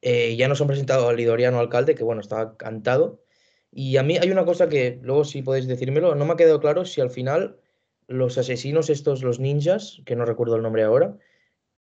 Eh, 0.03 0.37
ya 0.37 0.47
nos 0.47 0.61
han 0.61 0.67
presentado 0.69 1.09
al 1.09 1.17
lidoriano 1.17 1.59
alcalde, 1.59 1.95
que 1.95 2.05
bueno, 2.05 2.21
estaba 2.21 2.57
cantado. 2.57 3.25
Y 3.73 3.97
a 3.97 4.03
mí 4.03 4.19
hay 4.19 4.31
una 4.31 4.45
cosa 4.45 4.69
que 4.69 5.01
luego 5.03 5.25
si 5.25 5.43
podéis 5.43 5.67
decírmelo, 5.67 6.15
no 6.15 6.25
me 6.25 6.35
ha 6.35 6.37
quedado 6.37 6.61
claro 6.61 6.85
si 6.85 7.01
al 7.01 7.11
final 7.11 7.59
los 8.07 8.39
asesinos 8.39 8.91
estos, 8.91 9.23
los 9.23 9.41
ninjas, 9.41 10.01
que 10.05 10.17
no 10.17 10.25
recuerdo 10.25 10.57
el 10.57 10.63
nombre 10.63 10.85
ahora, 10.85 11.17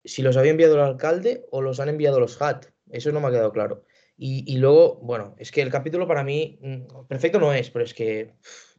si 0.03 0.21
los 0.21 0.38
había 0.38 0.51
enviado 0.51 0.75
el 0.75 0.81
alcalde 0.81 1.45
o 1.51 1.62
los 1.62 1.79
han 1.79 1.89
enviado 1.89 2.19
los 2.19 2.41
Hat. 2.41 2.67
Eso 2.89 3.12
no 3.12 3.19
me 3.19 3.27
ha 3.27 3.31
quedado 3.31 3.51
claro. 3.51 3.83
Y, 4.17 4.51
y 4.51 4.57
luego, 4.57 4.95
bueno, 5.01 5.35
es 5.38 5.51
que 5.51 5.62
el 5.62 5.71
capítulo 5.71 6.07
para 6.07 6.24
mí, 6.24 6.57
mm, 6.62 7.05
perfecto 7.07 7.39
no 7.39 7.53
es, 7.53 7.69
pero 7.69 7.83
es 7.83 7.93
que 7.93 8.33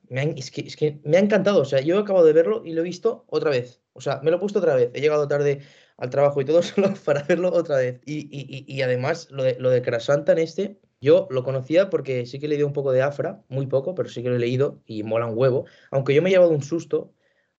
me 0.09 0.35
es, 0.37 0.51
que, 0.51 0.63
es 0.63 0.77
que 0.77 1.01
me 1.05 1.17
ha 1.17 1.21
encantado. 1.21 1.61
O 1.61 1.65
sea, 1.65 1.81
yo 1.81 1.99
acabo 1.99 2.25
de 2.25 2.33
verlo 2.33 2.63
y 2.65 2.73
lo 2.73 2.81
he 2.81 2.85
visto 2.85 3.25
otra 3.29 3.51
vez. 3.51 3.83
O 3.93 4.01
sea, 4.01 4.21
me 4.23 4.31
lo 4.31 4.37
he 4.37 4.41
puesto 4.41 4.59
otra 4.59 4.75
vez. 4.75 4.91
He 4.95 5.01
llegado 5.01 5.29
tarde 5.29 5.63
al 5.97 6.11
trabajo 6.11 6.41
y 6.41 6.45
todo 6.45 6.63
solo 6.63 6.95
para 7.05 7.23
verlo 7.23 7.53
otra 7.53 7.79
vez. 7.79 8.01
Y, 8.05 8.29
y, 8.31 8.65
y 8.73 8.83
además, 8.83 9.29
lo 9.31 9.43
de, 9.43 9.57
lo 9.59 9.71
de 9.71 9.83
Crasanta 9.83 10.33
en 10.33 10.39
este, 10.39 10.81
Yo 11.01 11.29
lo 11.31 11.43
conocía 11.45 11.91
porque 11.91 12.27
sí 12.27 12.39
que 12.39 12.49
le 12.49 12.57
dio 12.57 12.67
un 12.67 12.73
poco 12.73 12.93
de 12.93 13.03
afra, 13.03 13.45
muy 13.49 13.67
poco, 13.67 13.95
pero 13.95 14.09
sí 14.09 14.23
que 14.23 14.29
lo 14.29 14.37
he 14.37 14.39
leído 14.39 14.83
y 14.87 15.03
mola 15.03 15.27
un 15.27 15.39
huevo. 15.39 15.67
Aunque 15.91 16.15
yo 16.15 16.23
me 16.23 16.29
he 16.31 16.33
llevado 16.33 16.51
un 16.51 16.63
susto 16.63 17.15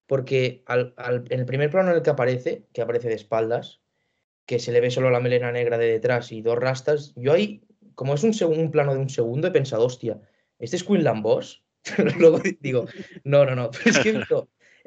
porque 0.07 0.63
al, 0.65 0.93
en 1.29 1.39
el 1.39 1.45
primer 1.45 1.69
plano 1.69 1.91
en 1.91 1.97
el 1.97 2.01
que 2.03 2.09
aparece, 2.09 2.67
que 2.73 2.81
aparece 2.81 3.09
de 3.09 3.15
espaldas, 3.15 3.81
que 4.45 4.59
se 4.59 4.71
le 4.71 4.81
ve 4.81 4.89
solo 4.91 5.11
la 5.11 5.19
melena 5.19 5.51
negra 5.51 5.77
de 5.77 5.87
detrás 5.87 6.31
y 6.31 6.41
dos 6.41 6.57
rastas, 6.57 7.13
yo 7.15 7.33
ahí, 7.33 7.63
como 7.95 8.13
es 8.15 8.23
un, 8.23 8.33
un 8.57 8.71
plano 8.71 8.93
de 8.93 9.01
un 9.01 9.09
segundo, 9.09 9.47
he 9.47 9.51
pensado, 9.51 9.85
hostia, 9.85 10.21
¿este 10.59 10.77
es 10.77 10.83
Quinlan 10.85 11.21
Boss? 11.21 11.66
Luego 12.17 12.41
digo, 12.61 12.85
no, 13.23 13.45
no, 13.45 13.55
no, 13.55 13.69
es 13.85 13.99
que 13.99 14.21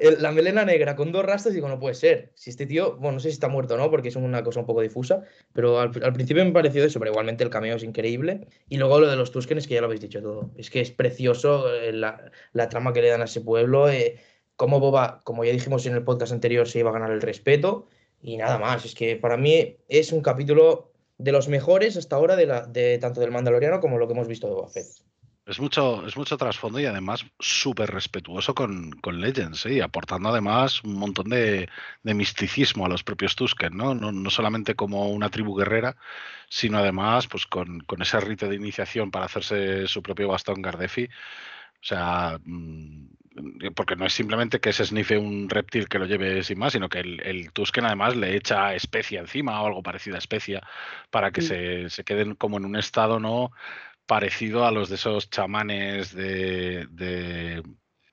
la 0.01 0.31
melena 0.31 0.65
negra 0.65 0.95
con 0.95 1.11
dos 1.11 1.23
rastas, 1.23 1.53
digo, 1.53 1.67
no 1.67 1.79
puede 1.79 1.95
ser. 1.95 2.31
Si 2.35 2.49
este 2.49 2.65
tío, 2.65 2.95
bueno, 2.97 3.13
no 3.13 3.19
sé 3.19 3.29
si 3.29 3.33
está 3.33 3.47
muerto 3.47 3.75
o 3.75 3.77
no, 3.77 3.89
porque 3.91 4.09
es 4.09 4.15
una 4.15 4.43
cosa 4.43 4.59
un 4.59 4.65
poco 4.65 4.81
difusa, 4.81 5.21
pero 5.53 5.79
al, 5.79 5.91
principio 5.91 6.43
me 6.43 6.51
pareció 6.51 6.83
eso, 6.83 6.99
pero 6.99 7.11
igualmente 7.11 7.43
el 7.43 7.49
cameo 7.49 7.75
es 7.75 7.83
increíble. 7.83 8.47
Y 8.67 8.77
luego 8.77 8.99
lo 8.99 9.07
de 9.07 9.15
los 9.15 9.31
Tusken 9.31 9.57
es 9.57 9.67
que 9.67 9.75
ya 9.75 9.81
lo 9.81 9.85
habéis 9.85 10.01
dicho 10.01 10.21
todo. 10.21 10.51
Es 10.57 10.69
que 10.69 10.81
es 10.81 10.91
precioso 10.91 11.71
eh, 11.73 11.93
la, 11.93 12.69
trama 12.69 12.93
que 12.93 13.01
le 13.01 13.09
dan 13.09 13.21
a 13.21 13.25
ese 13.25 13.41
pueblo. 13.41 13.89
Eh, 13.89 14.19
como 14.55 14.79
Boba, 14.79 15.21
como 15.23 15.43
ya 15.43 15.51
dijimos 15.51 15.85
en 15.85 15.93
el 15.93 16.03
podcast 16.03 16.31
anterior, 16.31 16.67
se 16.67 16.79
iba 16.79 16.89
a 16.89 16.93
ganar 16.93 17.11
el 17.11 17.21
respeto 17.21 17.87
y 18.21 18.37
nada 18.37 18.57
más. 18.57 18.85
Es 18.85 18.95
que 18.95 19.15
para 19.15 19.37
mí 19.37 19.77
es 19.87 20.11
un 20.11 20.21
capítulo 20.21 20.91
de 21.17 21.31
los 21.31 21.47
mejores 21.47 21.97
hasta 21.97 22.15
ahora 22.15 22.35
de 22.35 22.97
tanto 22.99 23.21
del 23.21 23.31
Mandaloriano 23.31 23.79
como 23.79 23.99
lo 23.99 24.07
que 24.07 24.13
hemos 24.13 24.27
visto 24.27 24.47
de 24.47 24.53
Boba 24.53 24.69
Fett. 24.69 25.10
Es 25.51 25.59
mucho, 25.59 26.07
es 26.07 26.15
mucho 26.15 26.37
trasfondo 26.37 26.79
y 26.79 26.85
además 26.85 27.25
súper 27.37 27.91
respetuoso 27.91 28.55
con, 28.55 28.91
con 28.91 29.19
Legends, 29.19 29.65
¿eh? 29.65 29.73
y 29.73 29.81
aportando 29.81 30.29
además 30.29 30.81
un 30.85 30.93
montón 30.93 31.27
de, 31.27 31.67
misticismo 32.03 32.85
a 32.85 32.89
los 32.89 33.03
propios 33.03 33.35
Tusken, 33.35 33.75
¿no? 33.75 33.93
¿no? 33.93 34.29
solamente 34.29 34.75
como 34.75 35.09
una 35.09 35.29
tribu 35.29 35.53
guerrera, 35.53 35.97
sino 36.47 36.77
además 36.77 37.27
pues 37.27 37.45
con, 37.47 37.81
con, 37.81 38.01
ese 38.01 38.21
rito 38.21 38.47
de 38.47 38.55
iniciación 38.55 39.11
para 39.11 39.25
hacerse 39.25 39.87
su 39.87 40.01
propio 40.01 40.29
bastón 40.29 40.61
Gardefi. 40.61 41.03
O 41.03 41.83
sea, 41.83 42.39
mm, 42.45 43.07
porque 43.75 43.95
no 43.97 44.05
es 44.05 44.13
simplemente 44.13 44.59
que 44.61 44.71
se 44.71 44.85
snife 44.85 45.17
un 45.17 45.49
reptil 45.49 45.89
que 45.89 45.99
lo 45.99 46.05
lleve 46.05 46.43
sin 46.43 46.59
más, 46.59 46.73
sino 46.73 46.87
que 46.87 46.99
el, 46.99 47.21
el 47.21 47.51
Tusken 47.51 47.85
además 47.85 48.15
le 48.15 48.37
echa 48.37 48.73
especia 48.73 49.19
encima 49.19 49.61
o 49.61 49.67
algo 49.67 49.83
parecido 49.83 50.15
a 50.15 50.19
especia 50.19 50.61
para 51.09 51.31
que 51.31 51.41
se, 51.41 51.89
se 51.89 52.03
queden 52.05 52.35
como 52.35 52.57
en 52.57 52.65
un 52.65 52.75
estado 52.77 53.19
no 53.19 53.51
parecido 54.11 54.65
a 54.65 54.71
los 54.71 54.89
de 54.89 54.95
esos 54.95 55.29
chamanes 55.29 56.13
de, 56.13 57.63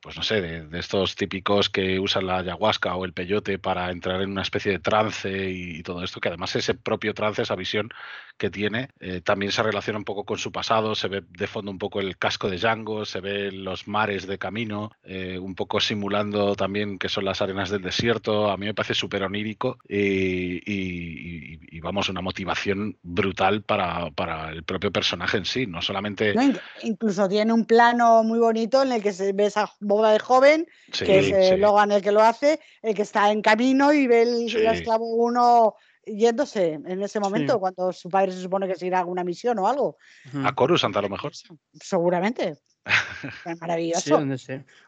pues 0.01 0.17
no 0.17 0.23
sé, 0.23 0.41
de, 0.41 0.79
estos 0.79 1.17
típicos 1.17 1.69
que 1.69 1.99
usan 1.99 2.29
la 2.29 2.39
ayahuasca 2.39 2.95
o 2.95 3.05
el 3.05 3.13
peyote 3.13 3.59
para 3.59 3.91
entrar 3.91 4.23
en 4.23 4.31
una 4.31 4.43
especie 4.43 4.71
de 4.71 4.79
trance 4.79 5.51
y, 5.51 5.83
todo 5.83 6.05
esto, 6.05 6.21
que 6.21 6.29
además 6.29 6.55
ese 6.55 6.75
propio 6.75 7.15
trance, 7.15 7.43
esa 7.43 7.57
visión 7.57 7.91
que 8.39 8.51
tiene, 8.51 8.89
eh, 9.01 9.21
también 9.21 9.53
se 9.53 9.63
relaciona 9.63 9.99
un 9.99 10.05
poco 10.05 10.25
con 10.25 10.39
su 10.39 10.53
pasado, 10.53 10.95
se 10.95 11.09
ve 11.09 11.23
de 11.29 11.47
fondo 11.47 11.71
un 11.71 11.79
poco 11.79 12.01
el 12.01 12.17
casco 12.17 12.49
de 12.49 12.57
Django, 12.57 13.05
se 13.05 13.21
ve 13.21 13.51
los 13.51 13.89
mares 13.89 14.27
de 14.27 14.39
camino, 14.39 14.93
eh, 15.03 15.39
un 15.39 15.55
poco 15.55 15.81
simulando 15.81 16.55
también 16.55 16.99
que 16.99 17.09
son 17.09 17.25
las 17.25 17.43
arenas 17.43 17.69
del 17.69 17.83
desierto, 17.83 18.51
a 18.51 18.57
mí 18.57 18.67
me 18.67 18.75
parece 18.75 18.95
súper 18.95 19.25
onírico 19.25 19.79
y, 19.89 21.81
vamos, 21.81 22.09
una 22.09 22.21
motivación 22.21 22.97
brutal 23.03 23.63
para, 23.63 24.11
para, 24.11 24.51
el 24.51 24.63
propio 24.63 24.93
personaje 24.93 25.39
en 25.39 25.45
sí, 25.45 25.67
no 25.67 25.83
solamente... 25.83 26.35
incluso 26.83 27.29
tiene 27.29 27.53
un 27.53 27.65
plano 27.65 28.23
muy 28.23 28.39
bonito 28.39 28.83
en 28.83 28.93
el 28.93 29.03
que 29.03 29.13
se 29.13 29.33
ve 29.33 29.47
esa 29.47 29.73
boda 29.81 30.13
de 30.13 30.19
joven, 30.19 30.67
que 30.93 31.19
es 31.19 31.33
eh, 31.33 31.57
Logan 31.57 31.93
el 31.93 32.03
que 32.03 32.13
lo 32.13 32.23
hace, 32.23 32.61
el 32.83 32.95
que 32.95 33.03
está 33.03 33.33
en 33.33 33.43
camino 33.43 33.93
y 33.93 34.07
ve 34.07 34.23
el, 34.23 34.49
esclavo 34.69 35.07
uno 35.15 35.75
yéndose 36.15 36.73
en 36.75 37.03
ese 37.03 37.21
momento, 37.21 37.59
cuando 37.59 37.93
su 37.93 38.09
padre 38.09 38.33
se 38.33 38.41
supone 38.41 38.67
que 38.67 38.75
se 38.75 38.87
irá 38.87 38.99
a 38.99 39.01
alguna 39.01 39.25
misión 39.25 39.59
o 39.59 39.69
algo. 39.69 39.97
A 40.45 40.55
Coruscant 40.55 40.97
a 40.97 41.03
lo 41.03 41.09
mejor. 41.09 41.33
Seguramente. 41.81 42.57
Maravilloso. 43.61 44.21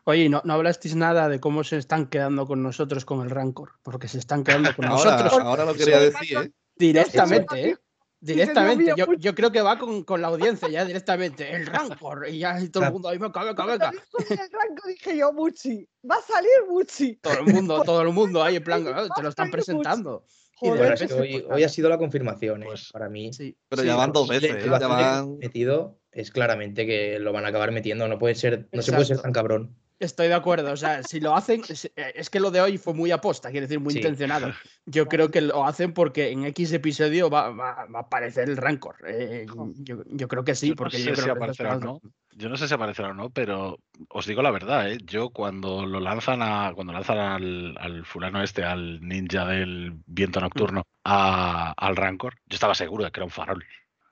Oye, 0.04 0.28
no, 0.28 0.40
no 0.44 0.54
hablasteis 0.54 0.96
nada 0.96 1.28
de 1.28 1.40
cómo 1.40 1.64
se 1.64 1.76
están 1.76 2.06
quedando 2.06 2.46
con 2.46 2.62
nosotros 2.62 3.04
con 3.04 3.22
el 3.22 3.30
Rancor, 3.30 3.72
porque 3.82 4.08
se 4.08 4.18
están 4.18 4.44
quedando 4.44 4.74
con 4.74 4.86
nosotros. 4.88 5.32
Ahora 5.32 5.64
lo 5.64 5.74
quería 5.74 6.00
decir, 6.00 6.38
¿eh? 6.38 6.52
Directamente, 6.76 7.70
¿eh? 7.70 7.76
Directamente, 8.22 8.92
yo, 8.98 9.14
yo, 9.14 9.34
creo 9.34 9.50
que 9.50 9.62
va 9.62 9.78
con, 9.78 10.04
con, 10.04 10.20
la 10.20 10.28
audiencia 10.28 10.68
ya 10.68 10.84
directamente. 10.84 11.50
El 11.54 11.66
Rancor, 11.66 12.26
y 12.28 12.38
ya 12.38 12.58
todo 12.70 12.84
el 12.84 12.92
mundo 12.92 13.08
ahí, 13.08 13.16
venga, 13.16 13.42
venga, 13.42 13.64
venga. 13.64 13.90
El 13.90 14.36
Rancor 14.36 14.88
dije 14.88 15.16
yo, 15.16 15.32
Muchi, 15.32 15.88
va 16.08 16.16
a 16.16 16.22
salir 16.22 16.50
Muchi. 16.68 17.16
Todo 17.16 17.38
el 17.38 17.54
mundo, 17.54 17.82
todo 17.82 18.02
el 18.02 18.12
mundo 18.12 18.42
ahí 18.42 18.56
en 18.56 18.64
plan, 18.64 18.84
te 18.84 19.22
lo 19.22 19.30
están 19.30 19.50
presentando. 19.50 20.24
Hoy, 20.60 21.62
ha 21.64 21.68
sido 21.68 21.88
la 21.88 21.98
confirmación, 21.98 22.62
¿eh? 22.62 22.66
pues, 22.66 22.90
para 22.92 23.08
mí. 23.08 23.32
Sí. 23.32 23.56
Pero 23.68 23.82
ya 23.84 23.96
van 23.96 24.12
dos 24.12 24.28
veces. 24.28 24.56
¿eh? 24.56 24.62
Ya 24.64 24.88
van... 24.88 25.38
metido 25.38 25.98
es 26.12 26.30
claramente 26.30 26.86
que 26.86 27.18
lo 27.18 27.32
van 27.32 27.44
a 27.44 27.48
acabar 27.48 27.72
metiendo. 27.72 28.08
No 28.08 28.18
puede 28.18 28.34
ser, 28.34 28.68
no 28.72 28.82
se 28.82 28.92
puede 28.92 29.04
ser 29.04 29.20
tan 29.20 29.32
cabrón. 29.32 29.76
Estoy 30.00 30.28
de 30.28 30.34
acuerdo. 30.34 30.72
O 30.72 30.76
sea, 30.76 31.02
si 31.02 31.20
lo 31.20 31.36
hacen, 31.36 31.62
eh, 31.68 32.12
es 32.14 32.30
que 32.30 32.40
lo 32.40 32.50
de 32.50 32.62
hoy 32.62 32.78
fue 32.78 32.94
muy 32.94 33.10
aposta, 33.10 33.50
quiere 33.50 33.66
decir, 33.66 33.80
muy 33.80 33.94
intencionado. 33.94 34.50
Yo 34.86 35.06
creo 35.06 35.30
que 35.30 35.42
lo 35.42 35.66
hacen 35.66 35.92
porque 35.92 36.30
en 36.30 36.46
X 36.46 36.72
episodio 36.72 37.28
va, 37.28 37.48
a 37.48 37.98
aparecer 37.98 38.48
el 38.48 38.56
Rancor. 38.56 38.96
Eh, 39.06 39.46
yo, 39.76 40.28
creo 40.28 40.42
que 40.42 40.54
sí, 40.54 40.72
porque 40.72 41.02
yo, 41.02 41.12
creo 41.12 41.36
que 41.36 41.84
no. 41.84 42.00
Yo 42.32 42.48
no 42.48 42.56
sé 42.56 42.68
si 42.68 42.74
aparecerá 42.74 43.08
o 43.08 43.14
no, 43.14 43.30
pero 43.30 43.78
os 44.08 44.26
digo 44.26 44.42
la 44.42 44.50
verdad, 44.50 44.90
¿eh? 44.90 44.98
yo 45.04 45.30
cuando 45.30 45.84
lo 45.84 46.00
lanzan 46.00 46.42
a, 46.42 46.72
cuando 46.74 46.92
lanzan 46.92 47.18
al, 47.18 47.76
al 47.78 48.04
fulano 48.04 48.42
este, 48.42 48.64
al 48.64 49.00
ninja 49.00 49.44
del 49.46 49.94
viento 50.06 50.40
nocturno, 50.40 50.84
al 51.04 51.96
Rancor, 51.96 52.34
yo 52.46 52.54
estaba 52.54 52.74
seguro 52.74 53.04
de 53.04 53.10
que 53.10 53.20
era 53.20 53.24
un 53.24 53.30
farol. 53.30 53.64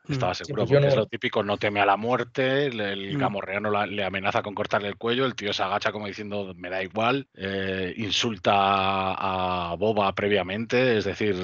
Estaba 0.08 0.32
mm, 0.32 0.34
seguro, 0.34 0.62
pues 0.62 0.70
porque 0.70 0.88
es 0.88 0.96
lo 0.96 1.06
típico, 1.06 1.42
no 1.42 1.58
teme 1.58 1.80
a 1.80 1.86
la 1.86 1.96
muerte, 1.96 2.66
el, 2.66 3.14
mm. 3.14 3.18
gamorreano 3.18 3.86
le 3.86 4.04
amenaza 4.04 4.42
con 4.42 4.54
cortarle 4.54 4.88
el 4.88 4.96
cuello, 4.96 5.26
el 5.26 5.34
tío 5.34 5.52
se 5.52 5.62
agacha 5.62 5.92
como 5.92 6.06
diciendo, 6.06 6.54
me 6.56 6.70
da 6.70 6.82
igual, 6.82 7.28
eh, 7.34 7.94
insulta 7.98 8.52
a 8.54 9.74
Boba 9.76 10.14
previamente, 10.14 10.96
es 10.98 11.04
decir... 11.04 11.36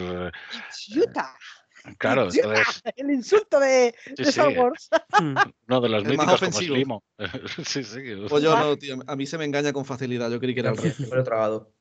Insulta. 0.87 1.37
Claro, 1.99 2.29
entonces... 2.31 2.83
El 2.97 3.11
insulto 3.11 3.61
de, 3.61 3.95
Star 4.19 4.59
Wars. 4.59 4.89
No, 5.67 5.81
de 5.81 5.89
los 5.89 6.05
míticos 6.05 6.41
como 6.41 6.53
Slimo. 6.53 7.03
sí, 7.65 7.85
sí. 7.85 8.01
Pues 8.29 8.43
yo 8.43 8.57
no, 8.59 8.77
tío. 8.77 8.99
A 9.07 9.17
mí 9.17 9.27
se 9.27 9.39
me 9.39 9.45
engaña 9.45 9.73
con 9.73 9.85
facilidad. 9.85 10.31
Yo 10.31 10.41
creí 10.41 10.55
que 10.55 10.61
era 10.61 10.71
el 10.71 10.77
rey. 10.77 10.93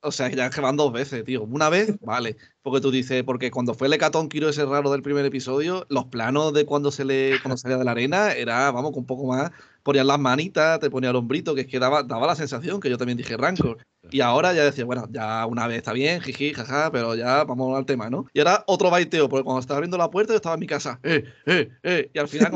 O 0.02 0.12
sea, 0.12 0.30
ya 0.30 0.50
que 0.50 0.62
van 0.62 0.76
dos 0.76 0.92
veces, 0.92 1.24
tío. 1.24 1.44
Una 1.44 1.70
vez, 1.70 1.98
vale. 2.02 2.36
Porque 2.62 2.82
tú 2.82 2.92
dices, 2.92 3.24
porque 3.24 3.52
cuando 3.52 3.74
fue 3.74 3.88
el 3.88 3.94
hecatón 3.94 4.30
Kiro 4.30 4.50
ese 4.50 4.66
raro 4.66 4.92
del 4.92 5.02
primer 5.02 5.26
episodio, 5.26 5.86
los 5.89 6.06
planos 6.06 6.54
de 6.54 6.66
cuando 6.66 6.92
se 6.92 7.06
le 7.06 7.39
cuando 7.42 7.58
salía 7.58 7.78
de 7.78 7.86
la 7.86 7.92
arena 7.92 8.34
era, 8.34 8.72
vamos, 8.72 8.92
con 8.92 9.02
un 9.02 9.06
poco 9.06 9.28
más 9.28 9.52
ponían 9.84 10.08
las 10.08 10.20
manitas, 10.20 10.80
te 10.80 10.89
ponía 10.89 11.10
el 11.12 11.16
hombrito, 11.18 11.54
que 11.54 11.62
es 11.62 11.68
que 11.68 11.78
daba, 11.78 12.04
daba 12.04 12.26
la 12.26 12.36
sensación 12.36 12.80
que 12.80 12.89
yo 12.89 12.98
también 12.98 13.18
dije 13.18 13.38
Rancor. 13.38 13.86
Y 14.12 14.20
ahora 14.22 14.54
ya 14.54 14.66
decía, 14.66 14.84
bueno, 14.84 15.08
ya 15.10 15.46
una 15.46 15.66
vez 15.66 15.78
está 15.78 15.94
bien, 15.94 16.22
jiji, 16.22 16.54
jaja, 16.54 16.92
pero 16.92 17.16
ya 17.16 17.46
vamos 17.46 17.78
al 17.78 17.86
tema, 17.86 18.10
¿no? 18.10 18.26
Y 18.34 18.39
ahora 18.39 18.63
otro 18.68 18.89
baiteo, 18.89 19.30
porque 19.30 19.46
cuando 19.46 19.62
estaba 19.62 19.78
abriendo 19.78 19.98
la 19.98 20.12
puerta 20.12 20.34
yo 20.34 20.38
estaba 20.38 20.56
en 20.56 20.60
mi 20.60 20.68
casa, 20.68 21.00
eh, 21.04 21.24
eh, 21.46 21.72
eh. 21.84 22.12
Y 22.13 22.20
al 22.20 22.28
final 22.28 22.52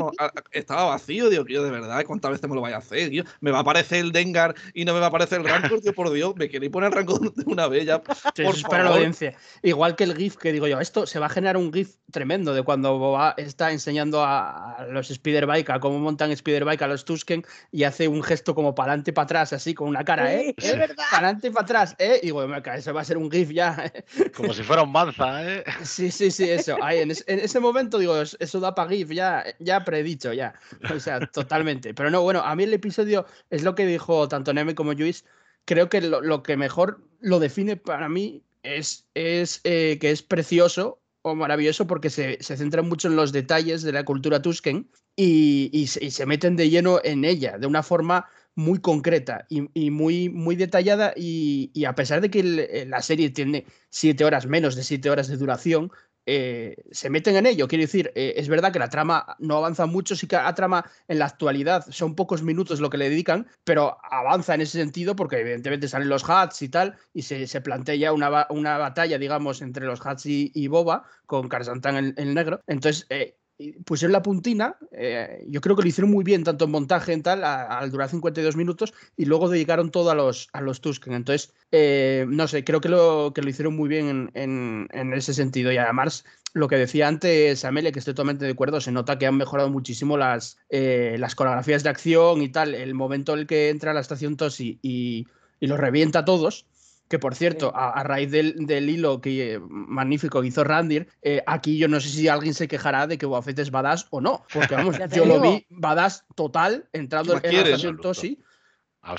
estaba 0.50 0.84
vacío, 0.84 1.30
digo, 1.30 1.46
yo 1.46 1.62
de 1.62 1.70
verdad, 1.70 2.04
¿cuántas 2.06 2.32
veces 2.32 2.48
me 2.48 2.54
lo 2.54 2.60
vaya 2.60 2.76
a 2.76 2.80
hacer? 2.80 3.08
Tío? 3.08 3.24
Me 3.40 3.50
va 3.50 3.58
a 3.58 3.60
aparecer 3.62 3.98
el 4.00 4.12
Dengar 4.12 4.54
y 4.74 4.84
no 4.84 4.92
me 4.92 5.00
va 5.00 5.06
a 5.06 5.08
aparecer 5.08 5.40
el 5.40 5.48
Rancor, 5.48 5.80
tío, 5.80 5.94
por 5.94 6.10
Dios, 6.12 6.36
me 6.36 6.50
queréis 6.50 6.70
poner 6.70 6.92
Rancor 6.92 7.34
de 7.34 7.44
una 7.46 7.66
vez 7.66 7.86
ya. 7.86 8.02
por 8.02 8.62
para 8.68 8.84
la 8.84 8.90
audiencia. 8.90 9.34
Igual 9.62 9.96
que 9.96 10.04
el 10.04 10.16
GIF 10.16 10.36
que 10.36 10.52
digo 10.52 10.66
yo, 10.66 10.80
esto 10.80 11.06
se 11.06 11.18
va 11.18 11.26
a 11.26 11.30
generar 11.30 11.56
un 11.56 11.72
GIF 11.72 11.96
tremendo 12.10 12.52
de 12.52 12.62
cuando 12.62 12.98
Boba 12.98 13.34
está 13.38 13.72
enseñando 13.72 14.22
a, 14.22 14.86
los 14.90 15.08
Spiderbike 15.08 15.70
a 15.70 15.80
cómo 15.80 15.98
montan 15.98 16.34
Spiderbike 16.34 16.82
a 16.82 16.88
los 16.88 17.04
Tusken 17.04 17.44
y 17.72 17.84
hace 17.84 18.06
un 18.08 18.22
gesto 18.22 18.54
como 18.54 18.74
para 18.74 18.92
adelante 18.92 19.10
y 19.10 19.14
para 19.14 19.24
atrás, 19.24 19.52
así 19.54 19.74
con 19.74 19.88
una 19.88 20.04
cara, 20.04 20.34
¿eh? 20.34 20.54
Es 20.56 20.76
verdad. 20.76 21.04
Adelante 21.38 21.46
y 21.46 21.50
para 21.50 21.64
atrás, 21.64 21.96
¿eh? 21.98 22.20
Y 22.22 22.26
digo, 22.26 22.42
eso 22.42 22.94
va 22.94 23.00
a 23.00 23.04
ser 23.04 23.16
un 23.16 23.30
GIF 23.30 23.50
ya. 23.50 23.92
Como 24.36 24.52
si 24.52 24.62
fuera 24.62 24.82
un 24.82 24.92
manza, 24.92 25.44
¿eh? 25.48 25.64
Sí, 25.84 26.10
sí, 26.10 26.30
sí, 26.30 26.50
eso. 26.50 26.76
Ahí, 26.82 26.98
en, 26.98 27.10
ese 27.10 27.60
momento 27.60 27.98
digo, 27.98 28.16
eso 28.20 28.60
da 28.60 28.74
para 28.74 28.90
GIF, 28.90 29.10
ya, 29.10 29.44
ya 29.60 29.84
predicho, 29.84 30.32
ya. 30.32 30.54
O 30.94 30.98
sea, 30.98 31.20
totalmente. 31.32 31.94
Pero 31.94 32.10
no, 32.10 32.22
bueno, 32.22 32.40
a 32.40 32.54
mí 32.56 32.64
el 32.64 32.74
episodio 32.74 33.26
es 33.50 33.62
lo 33.62 33.74
que 33.74 33.86
dijo 33.86 34.28
tanto 34.28 34.52
Neme 34.52 34.74
como 34.74 34.92
Luis. 34.94 35.24
Creo 35.64 35.88
que 35.88 36.00
lo, 36.00 36.42
que 36.42 36.56
mejor 36.56 37.00
lo 37.20 37.38
define 37.38 37.76
para 37.76 38.08
mí 38.08 38.42
es, 38.62 39.06
es 39.14 39.60
eh, 39.64 39.98
que 40.00 40.10
es 40.10 40.22
precioso 40.22 41.00
o 41.22 41.34
maravilloso 41.34 41.86
porque 41.86 42.10
se, 42.10 42.38
se, 42.40 42.56
centra 42.56 42.82
mucho 42.82 43.08
en 43.08 43.16
los 43.16 43.32
detalles 43.32 43.82
de 43.82 43.92
la 43.92 44.04
cultura 44.04 44.40
Tusken 44.40 44.88
y, 45.14 45.68
y, 45.72 45.86
se, 45.88 46.26
meten 46.26 46.56
de 46.56 46.70
lleno 46.70 47.00
en 47.04 47.24
ella 47.24 47.58
de 47.58 47.66
una 47.66 47.82
forma 47.82 48.26
muy 48.58 48.80
concreta 48.80 49.46
y, 49.48 49.90
muy, 49.92 50.28
muy 50.28 50.56
detallada 50.56 51.12
y, 51.14 51.84
a 51.84 51.94
pesar 51.94 52.20
de 52.20 52.28
que 52.28 52.86
la 52.88 53.02
serie 53.02 53.30
tiene 53.30 53.66
siete 53.88 54.24
horas, 54.24 54.46
menos 54.46 54.74
de 54.74 54.82
siete 54.82 55.10
horas 55.10 55.28
de 55.28 55.36
duración, 55.36 55.92
eh, 56.26 56.74
se 56.90 57.08
meten 57.08 57.36
en 57.36 57.46
ello. 57.46 57.68
Quiero 57.68 57.82
decir, 57.82 58.10
eh, 58.16 58.34
es 58.36 58.48
verdad 58.48 58.72
que 58.72 58.80
la 58.80 58.88
trama 58.88 59.36
no 59.38 59.58
avanza 59.58 59.86
mucho, 59.86 60.16
sí 60.16 60.26
que 60.26 60.34
la 60.34 60.56
trama 60.56 60.84
en 61.06 61.20
la 61.20 61.26
actualidad 61.26 61.86
son 61.88 62.16
pocos 62.16 62.42
minutos 62.42 62.80
lo 62.80 62.90
que 62.90 62.98
le 62.98 63.08
dedican, 63.08 63.46
pero 63.62 63.96
avanza 64.02 64.56
en 64.56 64.62
ese 64.62 64.78
sentido 64.78 65.14
porque 65.14 65.38
evidentemente 65.38 65.86
salen 65.86 66.08
los 66.08 66.28
Hats 66.28 66.60
y 66.62 66.68
tal, 66.68 66.96
y 67.14 67.22
se, 67.22 67.60
plantea 67.60 68.12
una, 68.12 68.48
una, 68.50 68.76
batalla, 68.76 69.18
digamos, 69.18 69.62
entre 69.62 69.86
los 69.86 70.04
Hats 70.04 70.26
y, 70.26 70.66
Boba, 70.66 71.04
con 71.26 71.48
Karzantan 71.48 71.96
el, 71.96 72.14
el 72.16 72.34
negro. 72.34 72.60
Entonces, 72.66 73.06
eh, 73.08 73.38
pusieron 73.84 74.12
la 74.12 74.22
puntina, 74.22 74.76
eh, 74.92 75.44
yo 75.48 75.60
creo 75.60 75.74
que 75.74 75.82
lo 75.82 75.88
hicieron 75.88 76.10
muy 76.10 76.22
bien, 76.24 76.44
tanto 76.44 76.64
en 76.64 76.70
montaje 76.70 77.12
en 77.12 77.22
tal, 77.22 77.42
al 77.44 77.90
durar 77.90 78.08
52 78.08 78.56
minutos, 78.56 78.94
y 79.16 79.24
luego 79.24 79.48
dedicaron 79.48 79.90
todo 79.90 80.10
a 80.10 80.14
los, 80.14 80.48
a 80.52 80.60
los 80.60 80.80
Tusken. 80.80 81.12
Entonces, 81.14 81.52
eh, 81.72 82.24
no 82.28 82.46
sé, 82.46 82.64
creo 82.64 82.80
que 82.80 82.88
lo, 82.88 83.32
que 83.34 83.42
lo 83.42 83.50
hicieron 83.50 83.76
muy 83.76 83.88
bien 83.88 84.30
en, 84.34 84.88
en, 84.92 85.12
ese 85.12 85.34
sentido. 85.34 85.72
Y 85.72 85.76
además, 85.76 86.24
lo 86.52 86.68
que 86.68 86.76
decía 86.76 87.08
antes 87.08 87.64
Amelia, 87.64 87.90
que 87.90 87.98
estoy 87.98 88.14
totalmente 88.14 88.44
de 88.44 88.52
acuerdo, 88.52 88.80
se 88.80 88.92
nota 88.92 89.18
que 89.18 89.26
han 89.26 89.36
mejorado 89.36 89.70
muchísimo 89.70 90.16
las, 90.16 90.58
eh, 90.68 91.16
las 91.18 91.34
coreografías 91.34 91.82
de 91.82 91.90
acción 91.90 92.42
y 92.42 92.48
tal. 92.50 92.74
El 92.74 92.94
momento 92.94 93.32
en 93.32 93.40
el 93.40 93.46
que 93.46 93.70
entra 93.70 93.90
a 93.90 93.94
la 93.94 94.00
estación 94.00 94.36
Tosi 94.36 94.78
y, 94.82 95.26
y 95.58 95.66
los 95.66 95.80
revienta 95.80 96.20
a 96.20 96.24
todos 96.24 96.66
que 97.08 97.18
por 97.18 97.34
cierto, 97.34 97.72
a, 97.74 98.02
raíz 98.02 98.30
del, 98.30 98.90
hilo 98.90 99.20
que, 99.20 99.54
eh, 99.54 99.60
magnífico 99.60 100.40
que 100.40 100.48
hizo 100.48 100.62
Randir, 100.62 101.08
eh, 101.22 101.42
aquí 101.46 101.78
yo 101.78 101.88
no 101.88 102.00
sé 102.00 102.08
si 102.10 102.28
alguien 102.28 102.54
se 102.54 102.68
quejará 102.68 103.06
de 103.06 103.16
que 103.16 103.26
Boba 103.26 103.42
es 103.46 103.70
badass 103.70 104.06
o 104.10 104.20
no, 104.20 104.44
porque 104.52 104.74
vamos, 104.74 104.96
yo 105.14 105.24
lo 105.24 105.40
vi 105.40 105.66
badass 105.70 106.26
total 106.34 106.88
entrando 106.92 107.40
en 107.42 107.54
la 107.54 107.62
estación 107.62 107.98
Tosi. 107.98 108.42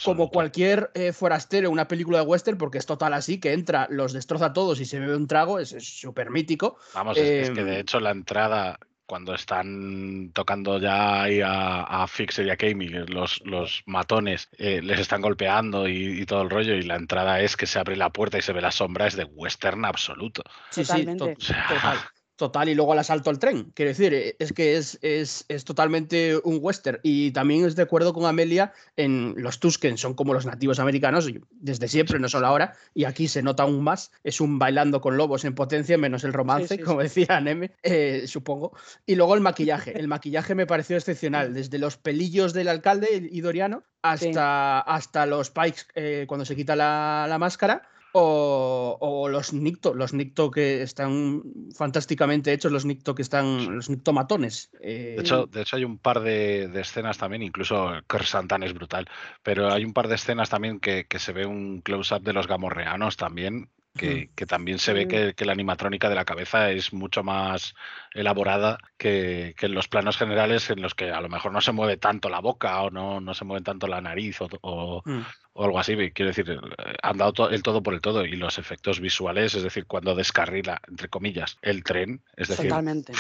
Como 0.03 0.29
cualquier 0.29 0.91
eh, 0.93 1.13
forastero 1.13 1.67
en 1.67 1.73
una 1.73 1.87
película 1.87 2.19
de 2.19 2.25
western, 2.25 2.59
porque 2.59 2.77
es 2.77 2.85
total 2.85 3.13
así, 3.13 3.39
que 3.39 3.53
entra, 3.53 3.87
los 3.89 4.13
destroza 4.13 4.47
a 4.47 4.53
todos 4.53 4.79
y 4.79 4.85
se 4.85 4.99
bebe 4.99 5.15
un 5.15 5.25
trago, 5.25 5.57
es 5.57 5.69
súper 5.79 6.29
mítico. 6.29 6.77
Vamos, 6.93 7.17
es 7.17 7.49
que 7.49 7.63
de 7.63 7.73
em, 7.73 7.79
hecho 7.79 7.99
la 7.99 8.11
entrada 8.11 8.77
cuando 9.09 9.33
están 9.33 10.29
tocando 10.33 10.77
ya 10.77 11.23
ahí 11.23 11.41
a, 11.41 11.81
a 11.81 12.07
Fixer 12.07 12.45
y 12.45 12.51
a 12.51 12.57
Kami, 12.57 12.89
los, 12.89 13.41
los 13.43 13.81
matones 13.87 14.49
eh, 14.59 14.83
les 14.83 14.99
están 14.99 15.19
golpeando 15.19 15.87
y, 15.87 16.23
todo 16.27 16.43
el 16.43 16.51
rollo, 16.51 16.75
y 16.75 16.83
la 16.83 16.95
entrada 16.95 17.39
es 17.41 17.57
que 17.57 17.65
se 17.65 17.79
abre 17.79 17.95
la 17.95 18.11
puerta 18.11 18.37
y 18.37 18.43
se 18.43 18.53
ve 18.53 18.61
la 18.61 18.69
sombra, 18.69 19.07
es 19.07 19.15
de 19.15 19.23
western 19.23 19.83
absoluto. 19.83 20.43
Sí, 20.69 20.85
sí, 20.85 21.07
total. 21.17 21.97
Total, 22.39 22.69
y 22.69 22.73
luego 22.73 22.93
el 22.93 22.99
asalto 22.99 23.29
al 23.29 23.37
tren. 23.37 23.73
Quiero 23.75 23.89
decir, 23.89 24.13
eh, 24.13 24.37
es 24.39 24.53
que 24.53 24.77
es, 24.77 24.97
es, 25.01 25.43
es, 25.49 25.65
totalmente 25.65 26.39
un 26.45 26.59
western. 26.61 26.97
Y 27.03 27.31
también 27.31 27.65
es 27.65 27.75
de 27.75 27.83
acuerdo 27.83 28.13
con 28.13 28.25
Amelia 28.25 28.71
en 28.95 29.33
los 29.35 29.59
Tusken, 29.59 29.97
son 29.97 30.13
como 30.13 30.33
los 30.33 30.45
nativos 30.45 30.79
americanos, 30.79 31.29
desde 31.51 31.89
siempre, 31.89 32.17
no 32.17 32.29
solo 32.29 32.47
ahora. 32.47 32.77
Y 32.93 33.03
aquí 33.03 33.27
se 33.27 33.43
nota 33.43 33.63
aún 33.63 33.83
más. 33.83 34.11
Es 34.23 34.39
un 34.39 34.57
bailando 34.57 35.01
con 35.01 35.17
lobos 35.17 35.43
en 35.43 35.53
potencia, 35.53 35.97
menos 35.97 36.23
el 36.23 36.31
romance, 36.31 36.79
como 36.79 37.01
decía 37.01 37.41
Neme, 37.41 37.71
eh, 37.83 38.23
supongo. 38.25 38.71
Y 39.05 39.15
luego 39.15 39.35
el 39.35 39.41
maquillaje. 39.41 39.99
El 39.99 40.07
maquillaje 40.07 40.55
me 40.55 40.65
pareció 40.65 40.95
excepcional, 40.95 41.53
desde 41.53 41.77
los 41.77 41.97
pelillos 41.97 42.53
del 42.53 42.69
alcalde 42.69 43.27
y 43.29 43.41
Doriano 43.41 43.83
hasta, 44.01 44.79
hasta 44.79 45.25
los 45.25 45.49
pikes 45.49 45.81
eh, 45.93 46.23
cuando 46.25 46.45
se 46.45 46.55
quita 46.55 46.77
la, 46.77 47.25
la 47.27 47.37
máscara 47.37 47.85
o, 48.13 49.27
los 49.29 49.53
Nicto, 49.53 49.93
los 49.93 50.13
Nicto 50.13 50.51
que 50.51 50.81
están 50.81 51.43
fantásticamente 51.75 52.51
hechos, 52.51 52.71
los 52.71 52.85
Nicto 52.85 53.15
que 53.15 53.21
están, 53.21 53.75
los 53.75 53.89
Nictomatones. 53.89 54.71
De, 54.79 55.17
hecho, 55.19 55.45
de 55.45 55.61
hecho, 55.61 55.75
hay 55.75 55.83
un 55.83 55.97
par 55.97 56.21
de, 56.21 56.69
escenas 56.79 57.17
también, 57.17 57.43
incluso 57.43 57.91
Kersantan 58.07 58.63
es 58.63 58.73
brutal, 58.73 59.07
pero 59.43 59.71
hay 59.71 59.85
un 59.85 59.93
par 59.93 60.07
de 60.07 60.15
escenas 60.15 60.49
también 60.49 60.79
que, 60.79 61.05
que 61.05 61.19
se 61.19 61.33
ve 61.33 61.45
un 61.45 61.81
close-up 61.81 62.21
de 62.21 62.33
los 62.33 62.47
gamorreanos 62.47 63.17
también, 63.17 63.69
que, 63.99 64.45
también 64.45 64.79
se 64.79 64.93
ve 64.93 65.07
que, 65.07 65.45
la 65.45 65.51
animatrónica 65.51 66.09
de 66.09 66.15
la 66.15 66.25
cabeza 66.25 66.71
es 66.71 66.93
mucho 66.93 67.23
más 67.23 67.75
elaborada 68.13 68.77
que, 68.97 69.55
en 69.59 69.73
los 69.73 69.87
planos 69.87 70.17
generales 70.17 70.69
en 70.69 70.81
los 70.81 70.95
que 70.95 71.11
a 71.11 71.21
lo 71.21 71.29
mejor 71.29 71.51
no 71.51 71.61
se 71.61 71.71
mueve 71.71 71.97
tanto 71.97 72.29
la 72.29 72.39
boca 72.39 72.81
o 72.81 72.89
no, 72.89 73.19
no 73.19 73.33
se 73.33 73.45
mueve 73.45 73.63
tanto 73.63 73.87
la 73.87 74.01
nariz 74.01 74.39
o, 74.61 75.01
mm. 75.03 75.21
algo 75.55 75.79
así. 75.79 75.95
Quiero 76.11 76.29
decir, 76.29 76.59
han 77.01 77.17
dado 77.17 77.49
el 77.49 77.61
todo 77.61 77.83
por 77.83 77.93
el 77.93 78.01
todo 78.01 78.25
y 78.25 78.35
los 78.35 78.57
efectos 78.57 78.99
visuales, 78.99 79.55
es 79.55 79.63
decir, 79.63 79.85
cuando 79.85 80.15
descarrila, 80.15 80.81
entre 80.87 81.09
comillas, 81.09 81.57
el 81.61 81.83
tren, 81.83 82.21
es 82.35 82.47
decir... 82.47 82.69
Totalmente. 82.69 83.13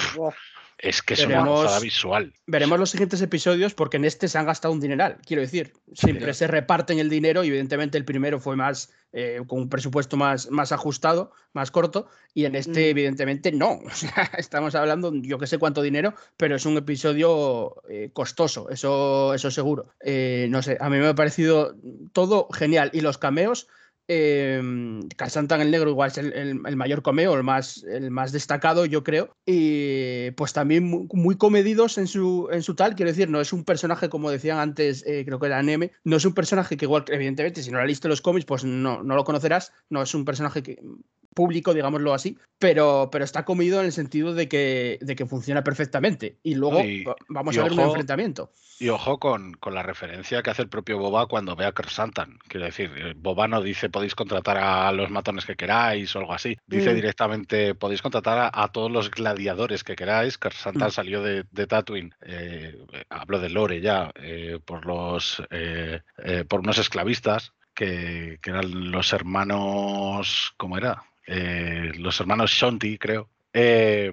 Es 0.81 1.01
que 1.01 1.13
es 1.13 1.25
una 1.25 1.45
gozada 1.45 1.79
visual. 1.79 2.33
Veremos 2.47 2.79
los 2.79 2.89
siguientes 2.89 3.21
episodios 3.21 3.73
porque 3.73 3.97
en 3.97 4.05
este 4.05 4.29
se 4.29 4.37
han 4.37 4.45
gastado 4.45 4.73
un 4.73 4.79
dineral. 4.79 5.17
Quiero 5.25 5.41
decir, 5.41 5.73
siempre 5.93 6.33
se 6.33 6.47
reparten 6.47 6.99
el 6.99 7.09
dinero 7.09 7.43
y 7.43 7.49
evidentemente 7.49 7.97
el 7.97 8.05
primero 8.05 8.39
fue 8.39 8.55
más 8.55 8.89
eh, 9.11 9.41
con 9.47 9.59
un 9.61 9.69
presupuesto 9.69 10.15
más, 10.15 10.51
más 10.51 10.71
ajustado, 10.71 11.31
más 11.51 11.71
corto, 11.71 12.07
y 12.33 12.45
en 12.45 12.55
este 12.55 12.87
mm. 12.87 12.91
evidentemente 12.91 13.51
no. 13.51 13.79
estamos 14.37 14.73
hablando, 14.75 15.11
yo 15.15 15.37
que 15.37 15.47
sé 15.47 15.57
cuánto 15.57 15.81
dinero, 15.81 16.13
pero 16.37 16.55
es 16.55 16.65
un 16.65 16.77
episodio 16.77 17.81
eh, 17.89 18.11
costoso, 18.13 18.69
eso, 18.69 19.33
eso 19.33 19.51
seguro. 19.51 19.87
Eh, 19.99 20.47
no 20.49 20.61
sé, 20.61 20.77
a 20.79 20.89
mí 20.89 20.97
me 20.97 21.07
ha 21.07 21.15
parecido 21.15 21.75
todo 22.13 22.47
genial. 22.51 22.91
Y 22.93 23.01
los 23.01 23.17
cameos, 23.17 23.67
eh, 24.11 24.57
el 24.57 25.71
negro 25.71 25.91
igual 25.91 26.09
es 26.09 26.17
el, 26.17 26.55
mayor 26.55 27.03
comeo, 27.03 27.35
el 27.35 27.43
más, 27.43 27.83
el 27.83 28.09
más 28.09 28.31
destacado, 28.31 28.85
yo 28.85 29.03
creo. 29.03 29.35
Y 29.45 30.31
pues 30.31 30.51
también 30.51 30.83
muy, 31.13 31.37
comedidos 31.37 31.99
en 31.99 32.07
su, 32.07 32.49
en 32.51 32.63
su 32.63 32.75
tal, 32.75 32.95
quiero 32.95 33.11
decir, 33.11 33.29
no 33.29 33.39
es 33.39 33.53
un 33.53 33.63
personaje, 33.63 34.09
como 34.09 34.31
decían 34.31 34.57
antes, 34.57 35.05
eh, 35.05 35.23
creo 35.25 35.39
que 35.39 35.45
era 35.45 35.61
Neme, 35.61 35.91
no 36.03 36.17
es 36.17 36.25
un 36.25 36.33
personaje 36.33 36.75
que 36.75 36.85
igual, 36.85 37.05
evidentemente, 37.07 37.61
si 37.61 37.69
no 37.69 37.77
la 37.77 37.85
leíste 37.85 38.07
los 38.07 38.21
cómics, 38.21 38.45
pues 38.45 38.63
no, 38.63 39.03
no 39.03 39.15
lo 39.15 39.23
conocerás, 39.23 39.71
no 39.89 40.01
es 40.01 40.13
un 40.15 40.25
personaje 40.25 40.63
que 40.63 40.79
público, 41.33 41.73
digámoslo 41.73 42.13
así, 42.13 42.37
pero, 42.57 43.09
pero 43.11 43.23
está 43.23 43.45
comido 43.45 43.79
en 43.79 43.85
el 43.85 43.91
sentido 43.91 44.33
de 44.33 44.47
que, 44.49 44.99
de 45.01 45.15
que 45.15 45.25
funciona 45.25 45.63
perfectamente. 45.63 46.37
Y 46.43 46.55
luego 46.55 46.81
vamos 47.29 47.57
a 47.57 47.63
ver 47.63 47.71
un 47.71 47.79
enfrentamiento. 47.79 48.51
Y 48.79 48.89
ojo 48.89 49.19
con, 49.19 49.53
con, 49.55 49.73
la 49.73 49.83
referencia 49.83 50.41
que 50.41 50.51
hace 50.51 50.61
el 50.61 50.69
propio 50.69 50.97
Boba 50.97 51.27
cuando 51.27 51.55
ve 51.55 51.65
a 51.65 51.73
Kersantan. 51.73 52.39
Quiero 52.47 52.65
decir, 52.65 52.91
eh, 52.95 53.13
Boba 53.15 53.47
no 53.47 53.61
dice 53.61 53.89
podéis 53.89 54.15
contratar 54.15 54.57
a 54.57 54.89
los 54.93 55.09
matones 55.09 55.45
que 55.45 55.57
queráis 55.57 56.15
o 56.15 56.19
algo 56.19 56.33
así. 56.33 56.57
Dice 56.65 56.91
mm. 56.91 56.95
directamente 56.95 57.75
podéis 57.75 58.01
contratar 58.01 58.51
a, 58.53 58.67
todos 58.69 58.89
los 58.89 59.11
gladiadores 59.11 59.83
que 59.83 59.97
queráis. 59.97 60.37
Kersantan 60.37 60.87
mm. 60.87 60.91
salió 60.91 61.21
de, 61.21 61.43
de 61.51 61.67
Tatooine, 61.67 62.15
eh, 62.21 62.85
hablo 63.09 63.39
de 63.39 63.49
Lore 63.49 63.81
ya, 63.81 64.11
eh, 64.15 64.59
por 64.63 64.85
los 64.85 65.43
por 66.47 66.59
unos 66.61 66.77
esclavistas 66.77 67.53
que, 67.73 68.39
que, 68.41 68.49
eran 68.49 68.91
los 68.91 69.13
hermanos, 69.13 70.53
¿cómo 70.57 70.77
era? 70.77 71.03
Eh, 71.31 71.91
los 71.97 72.19
hermanos 72.19 72.49
Shonti, 72.49 72.97
creo, 72.97 73.29
eh, 73.53 74.11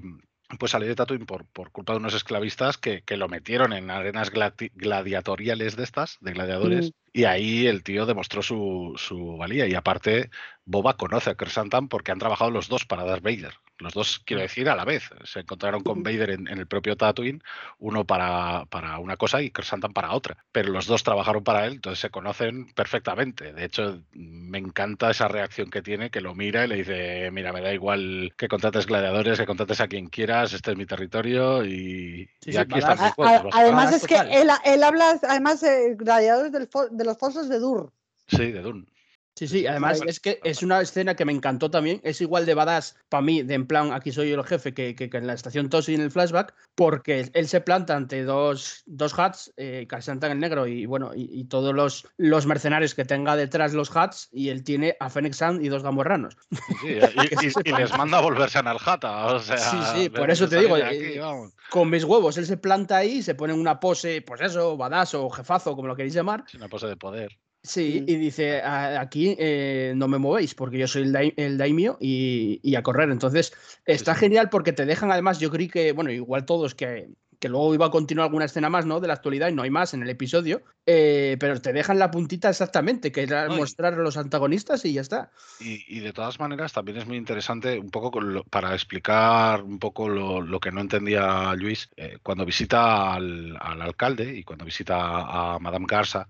pues 0.58 0.72
salió 0.72 0.86
de 0.86 0.94
Tatooine 0.94 1.24
por, 1.24 1.46
por, 1.46 1.70
culpa 1.70 1.94
de 1.94 1.98
unos 1.98 2.12
esclavistas 2.12 2.76
que, 2.76 3.00
que 3.02 3.16
lo 3.16 3.26
metieron 3.28 3.72
en 3.72 3.90
arenas 3.90 4.30
gladiatoriales 4.30 5.76
de 5.76 5.82
estas, 5.82 6.18
de 6.20 6.34
gladiadores, 6.34 6.90
mm. 6.90 6.94
y 7.14 7.24
ahí 7.24 7.66
el 7.66 7.82
tío 7.82 8.04
demostró 8.04 8.42
su, 8.42 8.92
su, 8.96 9.38
valía. 9.38 9.66
Y 9.66 9.74
aparte, 9.74 10.28
Boba 10.66 10.98
conoce 10.98 11.30
a 11.30 11.36
Kersantan 11.36 11.88
porque 11.88 12.12
han 12.12 12.18
trabajado 12.18 12.50
los 12.50 12.68
dos 12.68 12.84
para 12.84 13.04
Darth 13.04 13.22
Vader. 13.22 13.54
Los 13.78 13.92
dos, 13.92 14.20
quiero 14.24 14.42
decir, 14.42 14.68
a 14.68 14.76
la 14.76 14.84
vez. 14.84 15.10
Se 15.24 15.40
encontraron 15.40 15.82
con 15.82 16.02
Vader 16.02 16.30
en, 16.30 16.48
el 16.48 16.66
propio 16.66 16.96
Tatooine, 16.96 17.42
uno 17.78 18.04
para, 18.04 18.64
para 18.66 18.98
una 18.98 19.16
cosa 19.16 19.42
y 19.42 19.50
Kersantan 19.50 19.92
para 19.92 20.12
otra. 20.12 20.44
Pero 20.50 20.70
los 20.70 20.86
dos 20.86 21.02
trabajaron 21.02 21.44
para 21.44 21.66
él, 21.66 21.74
entonces 21.74 22.00
se 22.00 22.10
conocen 22.10 22.72
perfectamente. 22.72 23.52
De 23.52 23.64
hecho, 23.64 24.02
me 24.12 24.58
encanta 24.58 25.10
esa 25.10 25.28
reacción 25.28 25.70
que 25.70 25.82
tiene, 25.82 26.10
que 26.10 26.20
lo 26.20 26.34
mira 26.34 26.64
y 26.64 26.68
le 26.68 26.76
dice, 26.76 27.30
mira, 27.32 27.52
me 27.52 27.60
da 27.60 27.74
igual 27.74 28.32
que 28.36 28.48
contrates 28.48 28.86
gladiadores, 28.86 29.38
que 29.38 29.46
contrates 29.46 29.80
a 29.80 29.88
quien 29.88 30.08
quieras, 30.08 30.52
este 30.52 30.70
es 30.70 30.76
mi 30.76 30.86
territorio 30.86 31.64
y, 31.64 32.28
aquí 32.58 32.78
está 32.78 33.14
Además 33.52 33.92
es 33.92 34.06
que 34.06 34.16
él, 34.16 34.48
él, 34.64 34.82
habla, 34.82 35.18
además, 35.28 35.60
de 35.60 35.94
gladiadores 35.96 36.52
de 36.52 37.04
los 37.04 37.18
fosos 37.18 37.48
de 37.48 37.58
Dur. 37.58 37.92
Sí, 38.28 38.50
de 38.50 38.62
Dun. 38.62 38.88
Sí, 39.36 39.46
sí, 39.46 39.66
además 39.66 40.00
es 40.06 40.18
que 40.18 40.40
es 40.44 40.62
una 40.62 40.80
escena 40.80 41.14
que 41.14 41.26
me 41.26 41.32
encantó 41.32 41.70
también. 41.70 42.00
Es 42.02 42.22
igual 42.22 42.46
de 42.46 42.54
badass 42.54 42.96
para 43.10 43.20
mí, 43.20 43.42
de 43.42 43.52
en 43.52 43.66
plan, 43.66 43.92
aquí 43.92 44.10
soy 44.10 44.32
el 44.32 44.42
jefe, 44.44 44.72
que, 44.72 44.94
que, 44.94 45.10
en 45.12 45.26
la 45.26 45.34
estación 45.34 45.68
Tosi 45.68 45.94
en 45.94 46.00
el 46.00 46.10
flashback, 46.10 46.54
porque 46.74 47.30
él 47.34 47.46
se 47.46 47.60
planta 47.60 47.94
ante 47.94 48.24
dos, 48.24 48.82
dos 48.86 49.18
hats, 49.18 49.52
eh, 49.58 49.86
en 49.90 50.24
el 50.24 50.40
negro 50.40 50.66
y 50.66 50.86
bueno, 50.86 51.10
y, 51.14 51.44
todos 51.44 51.74
los, 51.74 52.08
los 52.16 52.46
mercenarios 52.46 52.94
que 52.94 53.04
tenga 53.04 53.36
detrás 53.36 53.74
los 53.74 53.94
hats, 53.94 54.30
y 54.32 54.48
él 54.48 54.64
tiene 54.64 54.96
a 55.00 55.10
Fennec 55.10 55.34
Sand 55.34 55.62
y 55.62 55.68
dos 55.68 55.82
gamorranos. 55.82 56.38
Sí, 56.80 56.98
y, 57.64 57.72
les 57.72 57.90
manda 57.96 58.16
a 58.16 58.22
volverse 58.22 58.58
a 58.58 58.62
Naljata. 58.62 59.26
O 59.26 59.38
sea, 59.38 59.58
sí, 59.58 59.76
sí, 59.94 60.08
por 60.08 60.30
eso 60.30 60.48
te 60.48 60.60
digo, 60.60 60.78
eh, 60.78 61.20
con 61.68 61.90
mis 61.90 62.04
huevos, 62.04 62.38
él 62.38 62.46
se 62.46 62.56
planta 62.56 62.96
ahí, 62.96 63.22
se 63.22 63.34
pone 63.34 63.52
en 63.52 63.60
una 63.60 63.80
pose, 63.80 64.22
pues 64.22 64.40
eso, 64.40 64.78
badass 64.78 65.12
o 65.12 65.28
jefazo, 65.28 65.76
como 65.76 65.88
lo 65.88 65.96
queréis 65.96 66.14
llamar. 66.14 66.44
Es 66.46 66.54
una 66.54 66.68
pose 66.68 66.86
de 66.86 66.96
poder. 66.96 67.36
Sí, 67.66 68.04
y 68.06 68.16
dice, 68.16 68.62
aquí 68.62 69.34
eh, 69.38 69.92
no 69.96 70.06
me 70.06 70.18
movéis 70.18 70.54
porque 70.54 70.78
yo 70.78 70.86
soy 70.86 71.12
el, 71.36 71.58
daimio 71.58 71.98
y, 72.00 72.74
a 72.76 72.82
correr. 72.82 73.10
Entonces, 73.10 73.52
está 73.84 74.14
genial 74.14 74.50
porque 74.50 74.72
te 74.72 74.86
dejan 74.86 75.10
además, 75.10 75.40
yo 75.40 75.50
creí 75.50 75.68
que, 75.68 75.90
bueno, 75.90 76.12
igual 76.12 76.44
todos 76.44 76.76
que, 76.76 77.08
que 77.40 77.48
luego 77.48 77.74
iba 77.74 77.86
a 77.86 77.90
continuar 77.90 78.26
alguna 78.26 78.44
escena 78.44 78.70
más, 78.70 78.86
¿no? 78.86 79.00
De 79.00 79.08
la 79.08 79.14
actualidad 79.14 79.48
y 79.48 79.52
no 79.52 79.62
hay 79.62 79.70
más 79.70 79.94
en 79.94 80.02
el 80.02 80.10
episodio, 80.10 80.62
eh, 80.86 81.36
pero 81.40 81.60
te 81.60 81.72
dejan 81.72 81.98
la 81.98 82.12
puntita 82.12 82.50
exactamente, 82.50 83.10
que 83.10 83.22
era 83.22 83.48
mostrar 83.48 83.94
a 83.94 83.98
los 83.98 84.16
antagonistas 84.16 84.84
y 84.84 84.92
ya 84.92 85.00
está. 85.00 85.32
Y, 85.58 85.98
de 85.98 86.12
todas 86.12 86.38
maneras 86.38 86.72
también 86.72 86.98
es 86.98 87.06
muy 87.06 87.16
interesante 87.16 87.80
un 87.80 87.90
poco 87.90 88.12
para 88.48 88.74
explicar 88.74 89.62
un 89.62 89.80
poco 89.80 90.08
lo, 90.08 90.60
que 90.60 90.70
no 90.70 90.80
entendía 90.80 91.52
Luis, 91.56 91.90
eh, 91.96 92.18
cuando 92.22 92.44
visita 92.44 93.14
al, 93.14 93.56
alcalde 93.60 94.36
y 94.36 94.44
cuando 94.44 94.64
visita 94.64 94.96
a 94.96 95.58
Madame 95.58 95.86
Garza, 95.88 96.28